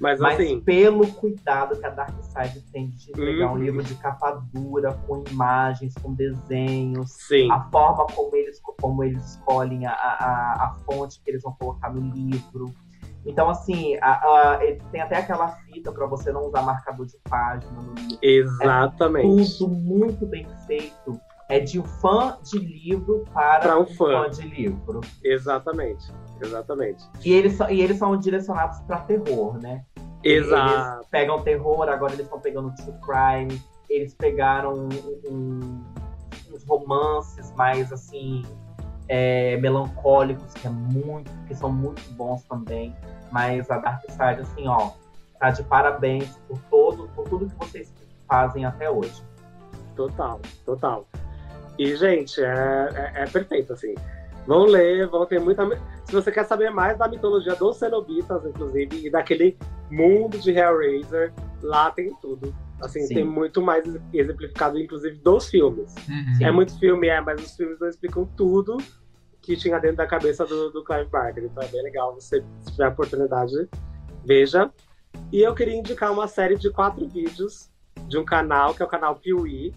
Mas, 0.00 0.18
Mas 0.20 0.34
assim, 0.40 0.60
pelo 0.60 1.06
cuidado 1.14 1.78
que 1.78 1.84
a 1.84 1.90
Dark 1.90 2.14
Side 2.22 2.62
tem 2.72 2.88
de 2.90 3.10
entregar 3.10 3.48
Uhum. 3.48 3.52
um 3.54 3.58
livro 3.58 3.82
de 3.82 3.94
capa 3.96 4.42
dura, 4.52 4.94
com 5.06 5.22
imagens, 5.30 5.94
com 6.02 6.14
desenhos, 6.14 7.10
sim. 7.12 7.50
a 7.50 7.60
forma 7.70 8.06
como 8.06 8.34
eles, 8.34 8.60
como 8.80 9.04
eles 9.04 9.32
escolhem 9.32 9.86
a, 9.86 9.92
a, 9.92 10.64
a 10.64 10.74
fonte 10.86 11.20
que 11.22 11.30
eles 11.30 11.42
vão 11.42 11.52
colocar 11.52 11.92
no 11.92 12.00
livro. 12.14 12.72
Então, 13.26 13.50
assim, 13.50 13.96
a- 14.00 14.54
a- 14.54 14.58
tem 14.90 15.00
até 15.00 15.16
aquela 15.18 15.48
fita 15.48 15.92
para 15.92 16.06
você 16.06 16.32
não 16.32 16.46
usar 16.46 16.62
marcador 16.62 17.06
de 17.06 17.18
página 17.28 17.72
no 17.72 17.92
livro. 17.94 18.18
Exatamente. 18.22 19.58
Tudo 19.58 19.74
muito 19.74 20.26
bem 20.26 20.46
feito. 20.66 21.20
É 21.48 21.58
de 21.58 21.80
um 21.80 21.84
fã 21.84 22.38
de 22.42 22.58
livro 22.58 23.24
para 23.34 23.58
Pra 23.60 23.78
um 23.78 23.84
fã. 23.86 24.30
de 24.30 24.42
livro. 24.42 25.00
Exatamente. 25.22 26.10
Exatamente. 26.40 27.04
E 27.24 27.32
eles, 27.32 27.54
são- 27.54 27.68
e 27.68 27.80
eles 27.82 27.98
são 27.98 28.16
direcionados 28.16 28.80
para 28.82 28.98
terror, 29.00 29.58
né? 29.60 29.84
Exato. 30.22 30.94
Eles 30.96 31.06
pegam 31.10 31.42
terror, 31.42 31.88
agora 31.88 32.12
eles 32.12 32.24
estão 32.24 32.40
pegando 32.40 32.72
true 32.76 32.94
crime. 33.02 33.60
Eles 33.88 34.14
pegaram 34.14 34.74
um- 34.74 35.20
um- 35.30 35.84
uns 36.54 36.64
romances 36.64 37.52
mais 37.54 37.92
assim 37.92 38.42
é, 39.10 39.56
melancólicos 39.56 40.54
que 40.54 40.68
é 40.68 40.70
muito, 40.70 41.28
que 41.48 41.54
são 41.54 41.70
muito 41.70 42.00
bons 42.12 42.44
também. 42.44 42.94
Mas 43.32 43.68
a 43.68 43.78
Dark 43.78 44.02
Side, 44.08 44.40
assim, 44.40 44.68
ó, 44.68 44.92
tá 45.40 45.50
de 45.50 45.64
parabéns 45.64 46.38
por 46.46 46.58
todo, 46.70 47.08
por 47.08 47.28
tudo 47.28 47.48
que 47.48 47.56
vocês 47.56 47.92
fazem 48.28 48.64
até 48.64 48.88
hoje. 48.88 49.20
Total, 49.96 50.40
total. 50.64 51.08
E, 51.76 51.96
gente, 51.96 52.40
é, 52.40 52.88
é, 52.94 53.22
é 53.22 53.26
perfeito, 53.26 53.72
assim. 53.72 53.96
Vão 54.46 54.64
ler, 54.64 55.08
vão 55.08 55.26
ter 55.26 55.40
muita. 55.40 55.66
Se 56.04 56.12
você 56.12 56.30
quer 56.30 56.44
saber 56.44 56.70
mais 56.70 56.96
da 56.96 57.08
mitologia 57.08 57.56
dos 57.56 57.78
cenobitas, 57.78 58.44
inclusive, 58.46 59.06
e 59.06 59.10
daquele 59.10 59.58
mundo 59.90 60.38
de 60.38 60.52
Hellraiser, 60.52 61.32
lá 61.62 61.90
tem 61.90 62.14
tudo. 62.22 62.54
Assim, 62.80 63.00
Sim. 63.02 63.14
tem 63.14 63.24
muito 63.24 63.60
mais 63.60 63.84
exemplificado, 64.12 64.78
inclusive, 64.78 65.18
dos 65.18 65.50
filmes. 65.50 65.94
Uhum. 66.08 66.46
É 66.46 66.50
muito 66.50 66.78
filme, 66.78 67.08
é, 67.08 67.20
mas 67.20 67.42
os 67.42 67.56
filmes 67.56 67.78
não 67.78 67.88
explicam 67.88 68.24
tudo 68.36 68.78
que 69.50 69.56
tinha 69.56 69.80
dentro 69.80 69.96
da 69.96 70.06
cabeça 70.06 70.46
do, 70.46 70.70
do 70.70 70.84
Clive 70.84 71.10
Barker. 71.10 71.42
Então 71.44 71.60
é 71.62 71.66
bem 71.66 71.82
legal 71.82 72.14
você, 72.14 72.40
se 72.60 72.70
tiver 72.70 72.84
a 72.84 72.88
oportunidade, 72.88 73.52
veja. 74.24 74.70
E 75.32 75.40
eu 75.40 75.52
queria 75.54 75.74
indicar 75.76 76.12
uma 76.12 76.28
série 76.28 76.56
de 76.56 76.70
quatro 76.70 77.08
vídeos 77.08 77.68
de 78.06 78.16
um 78.16 78.24
canal, 78.24 78.74
que 78.74 78.80
é 78.82 78.84
o 78.84 78.88
canal 78.88 79.16
Piuí, 79.16 79.74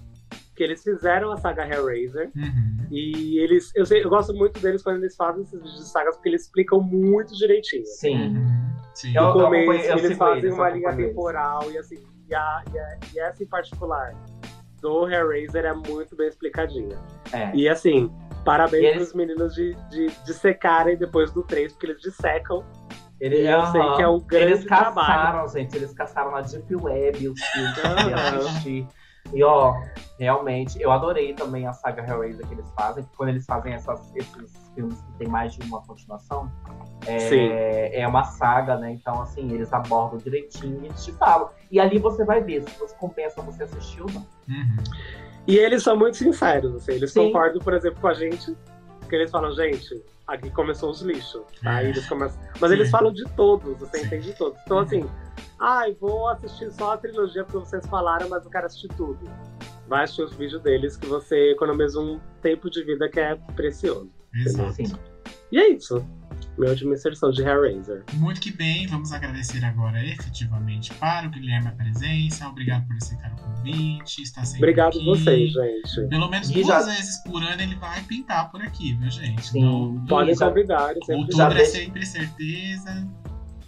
que 0.55 0.63
eles 0.63 0.83
fizeram 0.83 1.31
a 1.31 1.37
saga 1.37 1.67
Hellraiser. 1.67 2.29
Uhum. 2.35 2.87
E 2.91 3.39
eles, 3.39 3.71
eu, 3.75 3.83
sei, 3.85 4.03
eu 4.03 4.09
gosto 4.09 4.31
muito 4.35 4.59
deles 4.59 4.83
quando 4.83 4.97
eles 4.97 5.15
fazem 5.15 5.41
esses 5.41 5.59
vídeos 5.59 5.77
de 5.79 5.87
sagas, 5.89 6.15
porque 6.15 6.29
eles 6.29 6.43
explicam 6.43 6.79
muito 6.79 7.35
direitinho. 7.35 7.85
Sim. 7.87 8.35
Uhum. 8.37 8.73
Sim. 8.93 9.17
Eu- 9.17 9.33
começo, 9.33 9.71
eu 9.87 9.97
eles 9.97 10.17
fazem 10.17 10.37
eles, 10.37 10.51
eu 10.51 10.55
uma 10.57 10.69
linha 10.69 10.95
temporal 10.95 11.71
e 11.71 11.79
assim, 11.79 11.97
e, 12.29 12.35
a- 12.35 12.63
e 12.71 12.77
a- 12.77 12.99
e 13.15 13.19
essa 13.19 13.41
em 13.43 13.47
particular 13.47 14.13
do 14.79 15.09
Hellraiser 15.09 15.65
é 15.65 15.73
muito 15.73 16.15
bem 16.15 16.27
explicadinha. 16.27 16.95
É. 17.31 17.55
E 17.55 17.67
assim, 17.69 18.11
parabéns 18.43 18.83
eles- 18.83 18.95
pros 18.97 19.13
meninos 19.13 19.53
de, 19.55 19.73
de, 19.89 20.07
de 20.07 20.33
secarem 20.33 20.97
depois 20.97 21.31
do 21.31 21.43
3, 21.43 21.71
porque 21.73 21.87
eles 21.87 22.01
dissecam. 22.01 22.63
Ele, 23.19 23.37
E 23.43 23.47
eu 23.47 23.65
sei 23.67 23.79
aham. 23.79 23.95
que 23.95 24.01
é 24.01 24.07
um 24.07 24.19
grande 24.19 24.45
Eles 24.53 24.65
caçaram, 24.65 24.93
trabalho. 24.93 25.47
gente. 25.49 25.75
Eles 25.77 25.93
caçaram 25.93 26.31
na 26.31 26.41
Deep 26.41 26.75
Web 26.75 27.29
os 27.29 27.39
filmes 27.51 27.73
pra 27.73 27.89
Aham. 27.89 28.37
assistir. 28.39 28.87
E 29.33 29.41
ó, 29.43 29.73
realmente, 30.19 30.79
eu 30.81 30.91
adorei 30.91 31.33
também 31.33 31.65
a 31.65 31.71
saga 31.71 32.05
Hellraiser 32.05 32.45
que 32.45 32.53
eles 32.53 32.69
fazem. 32.77 33.07
Quando 33.15 33.29
eles 33.29 33.45
fazem 33.45 33.73
essas- 33.73 34.13
esses 34.15 34.51
filmes 34.75 34.99
que 34.99 35.11
tem 35.19 35.27
mais 35.29 35.53
de 35.53 35.61
uma 35.65 35.81
continuação, 35.85 36.51
é, 37.07 38.01
é 38.01 38.07
uma 38.07 38.23
saga, 38.25 38.75
né? 38.77 38.91
Então, 38.91 39.21
assim, 39.21 39.51
eles 39.53 39.71
abordam 39.71 40.17
direitinho 40.17 40.81
e 40.83 40.85
eles 40.87 41.05
te 41.05 41.13
falam. 41.13 41.49
E 41.71 41.79
ali 41.79 41.99
você 41.99 42.25
vai 42.25 42.41
ver 42.41 42.63
se 42.63 42.77
você 42.77 42.93
compensa 42.97 43.41
você 43.41 43.63
assistir 43.63 44.01
ou 44.01 44.09
não. 44.11 44.25
Uhum. 44.49 44.77
E 45.45 45.57
eles 45.57 45.83
são 45.83 45.97
muito 45.97 46.17
sinceros, 46.17 46.75
assim, 46.75 46.93
eles 46.93 47.11
Sim. 47.11 47.25
concordam, 47.25 47.59
por 47.59 47.73
exemplo, 47.73 47.99
com 47.99 48.07
a 48.07 48.13
gente, 48.13 48.55
que 49.09 49.15
eles 49.15 49.29
falam, 49.29 49.51
gente, 49.53 50.01
aqui 50.27 50.49
começou 50.49 50.91
os 50.91 51.01
lixos. 51.01 51.41
É. 51.63 51.69
Aí 51.69 51.89
eles 51.89 52.07
começam... 52.07 52.41
Mas 52.59 52.71
eles 52.71 52.89
falam 52.89 53.11
de 53.11 53.23
todos, 53.35 53.77
você 53.77 53.99
Sim. 53.99 54.05
entende 54.05 54.31
de 54.31 54.37
todos. 54.37 54.57
Então, 54.65 54.79
assim, 54.79 55.05
ai, 55.59 55.95
vou 55.99 56.29
assistir 56.29 56.71
só 56.71 56.93
a 56.93 56.97
trilogia 56.97 57.43
porque 57.43 57.59
vocês 57.59 57.85
falaram, 57.87 58.29
mas 58.29 58.45
eu 58.45 58.51
quero 58.51 58.65
assistir 58.65 58.87
tudo. 58.89 59.19
Vai 59.87 60.05
assistir 60.05 60.23
os 60.23 60.33
vídeos 60.33 60.61
deles 60.61 60.95
que 60.95 61.05
você 61.07 61.51
economiza 61.51 61.99
um 61.99 62.19
tempo 62.41 62.69
de 62.69 62.83
vida 62.83 63.09
que 63.09 63.19
é 63.19 63.35
precioso. 63.55 64.09
Exato. 64.33 64.73
Sim. 64.73 64.95
E 65.53 65.57
é 65.59 65.69
isso. 65.69 66.03
Minha 66.57 66.71
última 66.71 66.93
inserção 66.95 67.29
de 67.31 67.43
Hellraiser. 67.43 68.03
Muito 68.13 68.41
que 68.41 68.51
bem, 68.51 68.87
vamos 68.87 69.11
agradecer 69.13 69.63
agora 69.63 70.03
efetivamente 70.03 70.91
para 70.95 71.27
o 71.27 71.29
Guilherme 71.29 71.67
a 71.67 71.71
presença. 71.71 72.47
Obrigado 72.47 72.87
por 72.87 72.95
aceitar 72.97 73.31
o 73.33 73.35
convite, 73.41 74.21
estar 74.23 74.43
sempre 74.45 74.59
Obrigado 74.65 74.89
aqui. 74.97 75.05
vocês, 75.05 75.51
gente. 75.51 76.07
Pelo 76.09 76.29
menos 76.29 76.49
E 76.49 76.53
duas 76.53 76.67
já- 76.67 76.79
vezes 76.81 77.23
por 77.23 77.41
ano 77.43 77.61
ele 77.61 77.75
vai 77.75 78.01
pintar 78.03 78.51
por 78.51 78.61
aqui, 78.63 78.93
viu, 78.95 79.09
gente? 79.11 79.47
Sim. 79.47 79.61
Não- 79.63 80.05
Podem 80.07 80.35
convidar, 80.35 80.89
Outubro 81.09 81.37
já 81.37 81.49
é 81.49 81.53
deixa- 81.53 81.71
sempre 81.71 82.05
certeza. 82.05 83.07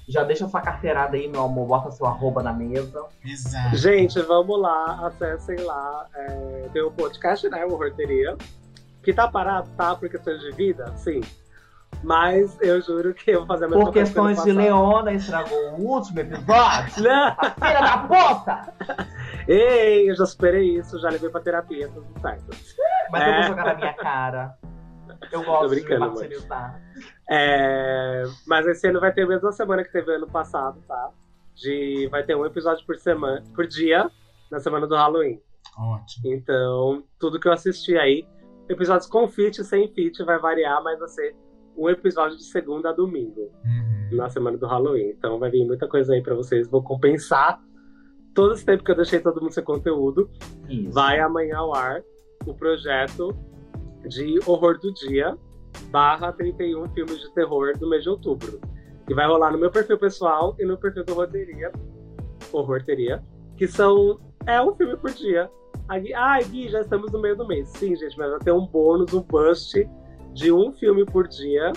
Já 0.08 0.24
deixa 0.24 0.48
sua 0.48 0.62
carteirada 0.62 1.18
aí, 1.18 1.28
meu 1.28 1.44
amor. 1.46 1.68
Bota 1.68 1.90
seu 1.92 2.06
arroba 2.06 2.44
na 2.44 2.54
mesa. 2.54 3.04
Exato. 3.24 3.76
Gente, 3.78 4.20
vamos 4.22 4.60
lá, 4.60 5.08
acessem 5.08 5.60
lá. 5.62 6.08
é, 6.16 6.70
tem 6.74 6.82
o 6.84 6.92
podcast, 6.92 7.48
né? 7.50 7.64
O 7.66 7.74
Horteria. 7.74 8.36
Que 9.04 9.14
tá 9.14 9.28
parado, 9.28 9.70
tá? 9.78 9.96
Por 9.96 10.10
questões 10.10 10.40
de 10.42 10.52
vida, 10.52 10.86
sim. 10.98 11.22
Mas 12.04 12.58
eu 12.62 12.80
juro 12.82 13.14
que 13.14 13.32
eu 13.32 13.40
vou 13.40 13.48
fazer 13.48 13.66
a 13.66 13.68
mesma 13.70 13.86
Por 13.86 13.94
questões 13.94 14.44
de. 14.44 14.52
Leona, 14.52 15.12
estragou 15.14 15.58
o 15.74 15.82
último 15.82 16.20
episódio. 16.20 17.04
Não! 17.04 17.28
A 17.38 17.50
filha 17.52 17.82
da 17.82 17.98
puta! 17.98 18.74
Ei, 19.48 20.10
eu 20.10 20.16
já 20.16 20.26
superei 20.26 20.78
isso, 20.78 21.00
já 21.00 21.10
levei 21.10 21.30
pra 21.30 21.42
terapia, 21.42 21.88
tudo 21.90 22.08
certo. 22.22 22.46
Mas 23.12 23.22
eu 23.28 23.34
vou 23.34 23.42
É. 23.44 23.48
jogar 23.48 23.66
na 23.66 23.74
minha 23.76 23.94
cara. 23.94 24.58
Eu 25.32 25.44
gosto 25.44 25.76
de 25.76 25.98
martirizar. 25.98 26.82
É, 27.30 28.24
Mas 28.48 28.68
esse 28.68 28.88
ano 28.88 29.00
vai 29.00 29.12
ter 29.12 29.24
a 29.24 29.28
mesma 29.28 29.52
semana 29.52 29.84
que 29.84 29.92
teve 29.92 30.14
ano 30.16 30.28
passado, 30.28 30.82
tá? 30.88 31.10
De... 31.56 32.08
Vai 32.12 32.24
ter 32.24 32.36
um 32.36 32.46
episódio 32.46 32.86
por 32.86 32.96
semana, 32.98 33.42
por 33.56 33.66
dia, 33.66 34.10
na 34.52 34.60
semana 34.60 34.86
do 34.86 34.96
Halloween. 34.96 35.40
Ótimo. 35.78 36.34
Então, 36.34 37.04
tudo 37.20 37.40
que 37.40 37.48
eu 37.48 37.54
assisti 37.54 37.98
aí, 37.98 38.28
episódios 38.70 39.08
com 39.08 39.28
feat, 39.28 39.64
sem 39.64 39.88
feat, 39.94 40.24
vai 40.24 40.38
variar, 40.38 40.84
mas 40.84 41.00
vai 41.00 41.08
ser 41.08 41.36
um 41.78 41.90
episódio 41.90 42.38
de 42.38 42.44
segunda 42.46 42.90
a 42.90 42.94
domingo, 42.94 43.52
Uhum. 43.66 44.18
na 44.18 44.30
semana 44.30 44.58
do 44.58 44.66
Halloween. 44.68 45.10
Então 45.10 45.38
vai 45.40 45.50
vir 45.50 45.66
muita 45.66 45.88
coisa 45.88 46.14
aí 46.14 46.22
pra 46.22 46.36
vocês. 46.36 46.68
Vou 46.68 46.82
compensar 46.84 47.60
todo 48.34 48.54
esse 48.54 48.66
tempo 48.66 48.84
que 48.84 48.92
eu 48.92 48.96
deixei 48.96 49.20
todo 49.20 49.42
mundo 49.42 49.52
sem 49.54 49.64
conteúdo. 49.64 50.30
Isso. 50.70 50.92
Vai 50.92 51.20
amanhã 51.20 51.58
ao 51.58 51.74
ar 51.76 52.02
o 52.46 52.54
projeto 52.54 53.36
de 54.08 54.40
Horror 54.46 54.80
do 54.80 54.94
Dia, 54.94 55.38
barra 55.90 56.32
31 56.32 56.88
filmes 56.94 57.20
de 57.20 57.34
terror 57.34 57.78
do 57.78 57.90
mês 57.90 58.04
de 58.04 58.10
outubro. 58.10 58.60
Que 59.08 59.14
vai 59.14 59.26
rolar 59.28 59.52
no 59.52 59.58
meu 59.58 59.72
perfil 59.72 59.98
pessoal 60.00 60.56
e 60.60 60.66
no 60.66 60.78
perfil 60.78 61.04
do 61.06 61.14
Roteria, 61.14 61.72
Horrorteria, 62.52 63.24
que 63.58 63.68
são. 63.68 64.20
É 64.48 64.62
um 64.62 64.76
filme 64.76 64.96
por 64.98 65.10
dia. 65.12 65.50
Ah, 66.16 66.40
Gui, 66.42 66.70
já 66.70 66.82
estamos 66.82 67.12
no 67.12 67.20
meio 67.20 67.36
do 67.36 67.48
mês. 67.48 67.68
Sim, 67.70 67.96
gente, 67.96 68.18
mas 68.18 68.30
vai 68.32 68.40
ter 68.40 68.52
um 68.52 68.66
bônus, 68.66 69.12
um 69.14 69.22
bust 69.22 69.88
de 70.36 70.52
um 70.52 70.72
filme 70.74 71.06
por 71.06 71.28
dia, 71.28 71.72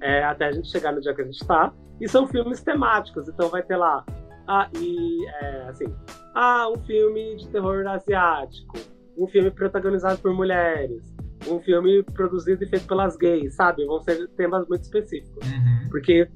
é, 0.00 0.24
até 0.24 0.46
a 0.46 0.52
gente 0.52 0.68
chegar 0.68 0.92
no 0.92 1.00
dia 1.00 1.14
que 1.14 1.22
a 1.22 1.24
gente 1.24 1.46
tá. 1.46 1.72
E 2.00 2.08
são 2.08 2.26
filmes 2.26 2.60
temáticos, 2.60 3.28
então 3.28 3.48
vai 3.48 3.62
ter 3.62 3.76
lá. 3.76 4.04
Ah, 4.46 4.68
e 4.76 5.24
é, 5.26 5.68
assim. 5.68 5.86
Ah, 6.34 6.68
um 6.68 6.78
filme 6.84 7.36
de 7.36 7.48
terror 7.48 7.86
asiático. 7.86 8.76
Um 9.16 9.28
filme 9.28 9.50
protagonizado 9.50 10.20
por 10.20 10.34
mulheres. 10.34 11.14
Um 11.48 11.60
filme 11.60 12.02
produzido 12.02 12.64
e 12.64 12.66
feito 12.66 12.86
pelas 12.86 13.16
gays, 13.16 13.54
sabe? 13.54 13.86
Vão 13.86 14.00
ser 14.00 14.28
temas 14.30 14.66
muito 14.68 14.82
específicos. 14.82 15.46
Uhum. 15.46 15.88
Porque 15.90 16.28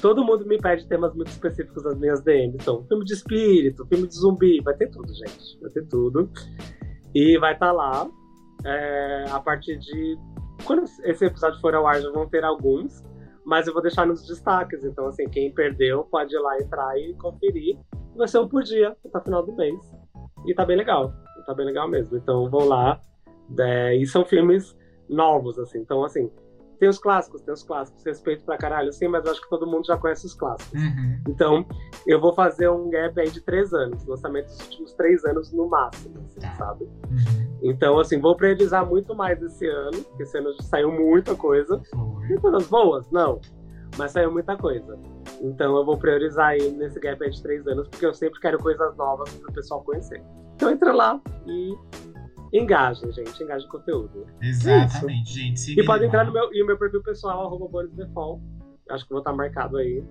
todo 0.00 0.24
mundo 0.24 0.46
me 0.46 0.58
pede 0.58 0.86
temas 0.88 1.14
muito 1.14 1.28
específicos 1.28 1.84
nas 1.84 1.98
minhas 1.98 2.22
DMs. 2.22 2.56
Então, 2.60 2.82
filme 2.86 3.04
de 3.04 3.12
espírito, 3.12 3.86
filme 3.86 4.06
de 4.06 4.14
zumbi, 4.14 4.60
vai 4.62 4.74
ter 4.74 4.88
tudo, 4.90 5.12
gente. 5.12 5.60
Vai 5.60 5.70
ter 5.70 5.86
tudo. 5.86 6.30
E 7.14 7.36
vai 7.38 7.52
estar 7.52 7.72
lá. 7.72 8.08
é, 8.64 9.24
a 9.30 9.40
partir 9.40 9.78
de. 9.78 10.18
Quando 10.64 10.84
esse 10.84 11.24
episódio 11.24 11.60
for 11.60 11.74
ao 11.74 11.86
ar, 11.86 12.00
já 12.00 12.10
vão 12.10 12.28
ter 12.28 12.44
alguns. 12.44 13.02
Mas 13.44 13.66
eu 13.66 13.72
vou 13.72 13.82
deixar 13.82 14.06
nos 14.06 14.26
destaques. 14.26 14.84
Então, 14.84 15.06
assim, 15.06 15.28
quem 15.28 15.52
perdeu 15.52 16.04
pode 16.04 16.34
ir 16.34 16.38
lá 16.38 16.58
entrar 16.60 16.98
e 16.98 17.14
conferir. 17.14 17.78
Vai 18.16 18.28
ser 18.28 18.38
um 18.38 18.48
por 18.48 18.62
dia, 18.62 18.96
até 19.04 19.20
final 19.24 19.44
do 19.44 19.54
mês. 19.56 19.78
E 20.46 20.54
tá 20.54 20.64
bem 20.64 20.76
legal. 20.76 21.12
Tá 21.46 21.54
bem 21.54 21.66
legal 21.66 21.88
mesmo. 21.88 22.16
Então 22.16 22.48
vão 22.48 22.68
lá. 22.68 23.00
É, 23.58 23.96
e 23.96 24.06
são 24.06 24.24
filmes 24.24 24.76
novos, 25.08 25.58
assim. 25.58 25.78
Então, 25.78 26.04
assim, 26.04 26.30
Tem 26.80 26.88
os 26.88 26.98
clássicos, 26.98 27.42
tem 27.42 27.52
os 27.52 27.62
clássicos. 27.62 28.02
Respeito 28.04 28.42
pra 28.44 28.56
caralho, 28.56 28.90
sim, 28.92 29.06
mas 29.06 29.24
eu 29.26 29.32
acho 29.32 29.40
que 29.42 29.50
todo 29.50 29.66
mundo 29.66 29.86
já 29.86 29.96
conhece 29.98 30.24
os 30.26 30.34
clássicos. 30.34 30.72
Uhum. 30.80 31.20
Então, 31.28 31.66
eu 32.06 32.18
vou 32.18 32.32
fazer 32.32 32.70
um 32.70 32.88
gap 32.88 33.20
aí 33.20 33.30
de 33.30 33.42
três 33.42 33.72
anos. 33.74 34.04
Lançamento 34.06 34.46
dos 34.46 34.60
últimos 34.62 34.92
três 34.94 35.22
anos 35.26 35.52
no 35.52 35.68
máximo, 35.68 36.18
assim, 36.26 36.40
Tá. 36.40 36.54
sabe? 36.54 36.84
Uhum. 36.84 37.58
Então, 37.62 38.00
assim, 38.00 38.18
vou 38.18 38.34
priorizar 38.34 38.86
muito 38.86 39.14
mais 39.14 39.40
esse 39.42 39.66
ano, 39.66 40.02
porque 40.04 40.22
esse 40.22 40.38
ano 40.38 40.50
saiu 40.62 40.90
muita 40.90 41.36
coisa. 41.36 41.80
Foi. 41.90 42.26
E 42.32 42.38
coisas 42.40 42.66
boas? 42.66 43.08
Não. 43.10 43.38
Mas 43.98 44.12
saiu 44.12 44.32
muita 44.32 44.56
coisa. 44.56 44.98
Então 45.42 45.76
eu 45.76 45.84
vou 45.84 45.98
priorizar 45.98 46.50
aí 46.50 46.70
nesse 46.72 46.98
gap 47.00 47.22
aí 47.22 47.30
de 47.30 47.42
três 47.42 47.66
anos, 47.66 47.88
porque 47.88 48.06
eu 48.06 48.14
sempre 48.14 48.40
quero 48.40 48.58
coisas 48.58 48.96
novas 48.96 49.28
pro 49.34 49.52
pessoal 49.52 49.82
conhecer. 49.82 50.22
Então 50.54 50.70
entra 50.70 50.92
lá 50.92 51.20
e 51.46 51.76
engajem, 52.52 53.12
gente. 53.12 53.42
Engajem 53.42 53.68
o 53.68 53.70
conteúdo. 53.70 54.26
Exatamente, 54.42 55.32
gente. 55.32 55.78
E 55.78 55.84
pode 55.84 56.00
ele 56.04 56.08
entrar 56.08 56.24
no 56.24 56.32
meu, 56.32 56.52
e 56.52 56.62
o 56.62 56.66
meu 56.66 56.78
perfil 56.78 57.02
pessoal, 57.02 57.46
arroba 57.46 57.68
Boris 57.68 57.92
Default. 57.94 58.42
Acho 58.90 59.04
que 59.04 59.10
vou 59.10 59.20
estar 59.20 59.32
marcado 59.32 59.76
aí. 59.76 60.02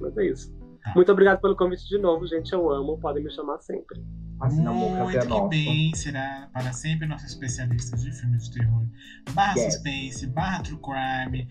Mas 0.00 0.16
é 0.16 0.26
isso. 0.26 0.52
Tá. 0.82 0.92
Muito 0.96 1.10
obrigado 1.12 1.40
pelo 1.40 1.56
convite 1.56 1.86
de 1.88 1.98
novo, 1.98 2.26
gente. 2.26 2.52
Eu 2.52 2.70
amo. 2.70 2.98
Podem 2.98 3.22
me 3.24 3.30
chamar 3.30 3.58
sempre. 3.60 4.02
Assim, 4.40 4.62
Muito 4.62 5.20
que 5.20 5.28
nosso. 5.28 5.48
bem, 5.48 5.94
será 5.94 6.50
para 6.52 6.72
sempre 6.72 7.06
nosso 7.06 7.24
especialista 7.24 7.96
de 7.96 8.10
filmes 8.12 8.48
de 8.50 8.58
terror. 8.58 8.84
Barra 9.32 9.54
Yes. 9.58 9.74
suspense, 9.74 10.26
barra 10.26 10.62
true 10.62 10.78
crime, 10.80 11.48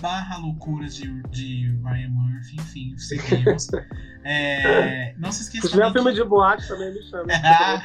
barra 0.00 0.36
loucuras 0.38 0.94
de, 0.94 1.22
de 1.30 1.76
Ryan 1.84 2.08
Murphy, 2.10 2.56
enfim, 2.60 2.96
seguimos. 2.96 3.66
É, 4.24 5.16
não 5.18 5.32
se 5.32 5.42
esqueça 5.42 5.66
Se 5.66 5.72
tiver 5.72 5.92
filme 5.92 6.10
que- 6.10 6.22
de 6.22 6.24
boate, 6.24 6.68
também 6.68 6.94
me 6.94 7.02
chama. 7.02 7.24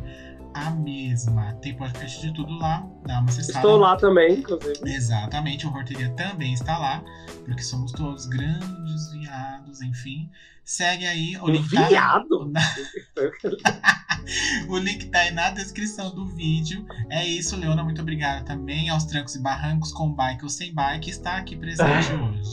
a 0.53 0.69
mesma. 0.71 1.53
Tem 1.55 1.75
podcast 1.75 2.21
de 2.21 2.33
tudo 2.33 2.53
lá, 2.57 2.85
dá 3.05 3.19
uma 3.19 3.29
acessada. 3.29 3.59
Estou 3.59 3.77
lá 3.77 3.95
também, 3.97 4.39
inclusive. 4.39 4.73
Exatamente, 4.85 5.65
o 5.67 5.73
Horteria 5.73 6.09
também 6.11 6.53
está 6.53 6.77
lá, 6.77 7.03
porque 7.45 7.61
somos 7.63 7.91
todos 7.91 8.25
grandes 8.27 9.11
viados, 9.11 9.81
enfim. 9.81 10.29
Segue 10.65 11.05
aí, 11.05 11.37
o 11.41 11.47
link 11.47 11.69
tá- 11.73 11.87
viado? 11.87 12.51
o 14.67 14.77
link 14.77 15.05
tá 15.11 15.19
aí 15.19 15.31
na 15.31 15.51
descrição 15.51 16.13
do 16.13 16.25
vídeo. 16.25 16.85
É 17.09 17.23
isso, 17.25 17.55
Leona, 17.55 17.83
muito 17.83 18.01
obrigada 18.01 18.43
também 18.43 18.89
aos 18.89 19.05
trancos 19.05 19.35
e 19.35 19.41
barrancos 19.43 19.91
com 19.91 20.11
bike 20.11 20.43
ou 20.43 20.49
sem 20.49 20.73
bike, 20.73 21.09
está 21.11 21.37
aqui 21.37 21.55
presente 21.55 22.11
hoje. 22.13 22.51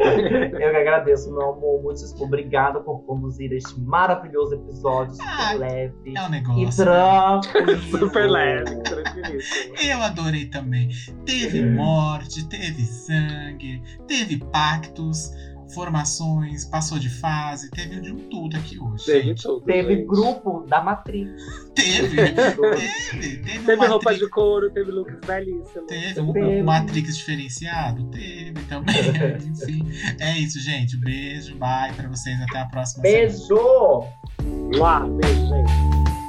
Eu 0.00 0.70
que 0.70 0.76
agradeço, 0.76 1.30
meu 1.30 1.50
amor. 1.52 1.82
Muito 1.82 2.00
obrigada 2.22 2.80
por 2.80 3.00
conduzir 3.04 3.52
este 3.52 3.78
maravilhoso 3.80 4.54
episódio 4.54 5.14
super 5.14 5.28
Ah, 5.28 5.52
leve 5.52 5.94
É 6.16 6.22
um 6.22 6.26
e 6.26 6.30
negócio. 6.30 6.84
tranquilo. 6.84 7.98
Super 7.98 8.30
leve, 8.30 8.76
tranquilíssimo. 8.82 9.76
Eu 9.76 10.02
adorei 10.02 10.46
também. 10.46 10.88
Teve 11.26 11.64
morte, 11.66 12.48
teve 12.48 12.84
sangue, 12.84 13.82
teve 14.06 14.38
pactos, 14.46 15.30
formações, 15.74 16.64
passou 16.64 16.98
de 16.98 17.08
fase, 17.08 17.70
teve 17.70 18.00
de 18.00 18.12
um 18.12 18.28
tudo 18.28 18.56
aqui 18.56 18.78
hoje. 18.78 19.04
Teve 19.04 19.34
tudo. 19.34 19.64
Teve 19.64 19.96
gente. 19.96 20.06
grupo 20.06 20.64
da 20.68 20.82
Matrix. 20.82 21.30
Teve, 21.74 22.16
teve, 22.16 23.36
teve, 23.38 23.58
Teve 23.64 23.86
roupa 23.86 24.14
de 24.14 24.28
couro, 24.28 24.70
teve 24.70 24.90
looks 24.90 25.18
belíssimos. 25.26 25.86
Teve 25.86 26.20
um, 26.20 26.32
Teve. 26.32 26.46
um 26.46 26.64
Matrix 26.64 27.16
diferenciado? 27.16 28.04
Teve 28.10 28.60
também. 28.68 28.96
Enfim, 29.46 29.90
é 30.20 30.38
isso, 30.38 30.60
gente. 30.60 30.96
Beijo, 30.96 31.56
bye 31.56 31.92
pra 31.94 32.08
vocês. 32.08 32.40
Até 32.42 32.60
a 32.60 32.66
próxima 32.66 33.04
semana. 33.04 33.26
Beijo! 33.26 34.78
Lá, 34.78 35.00
beijo, 35.00 35.46
gente. 35.48 36.19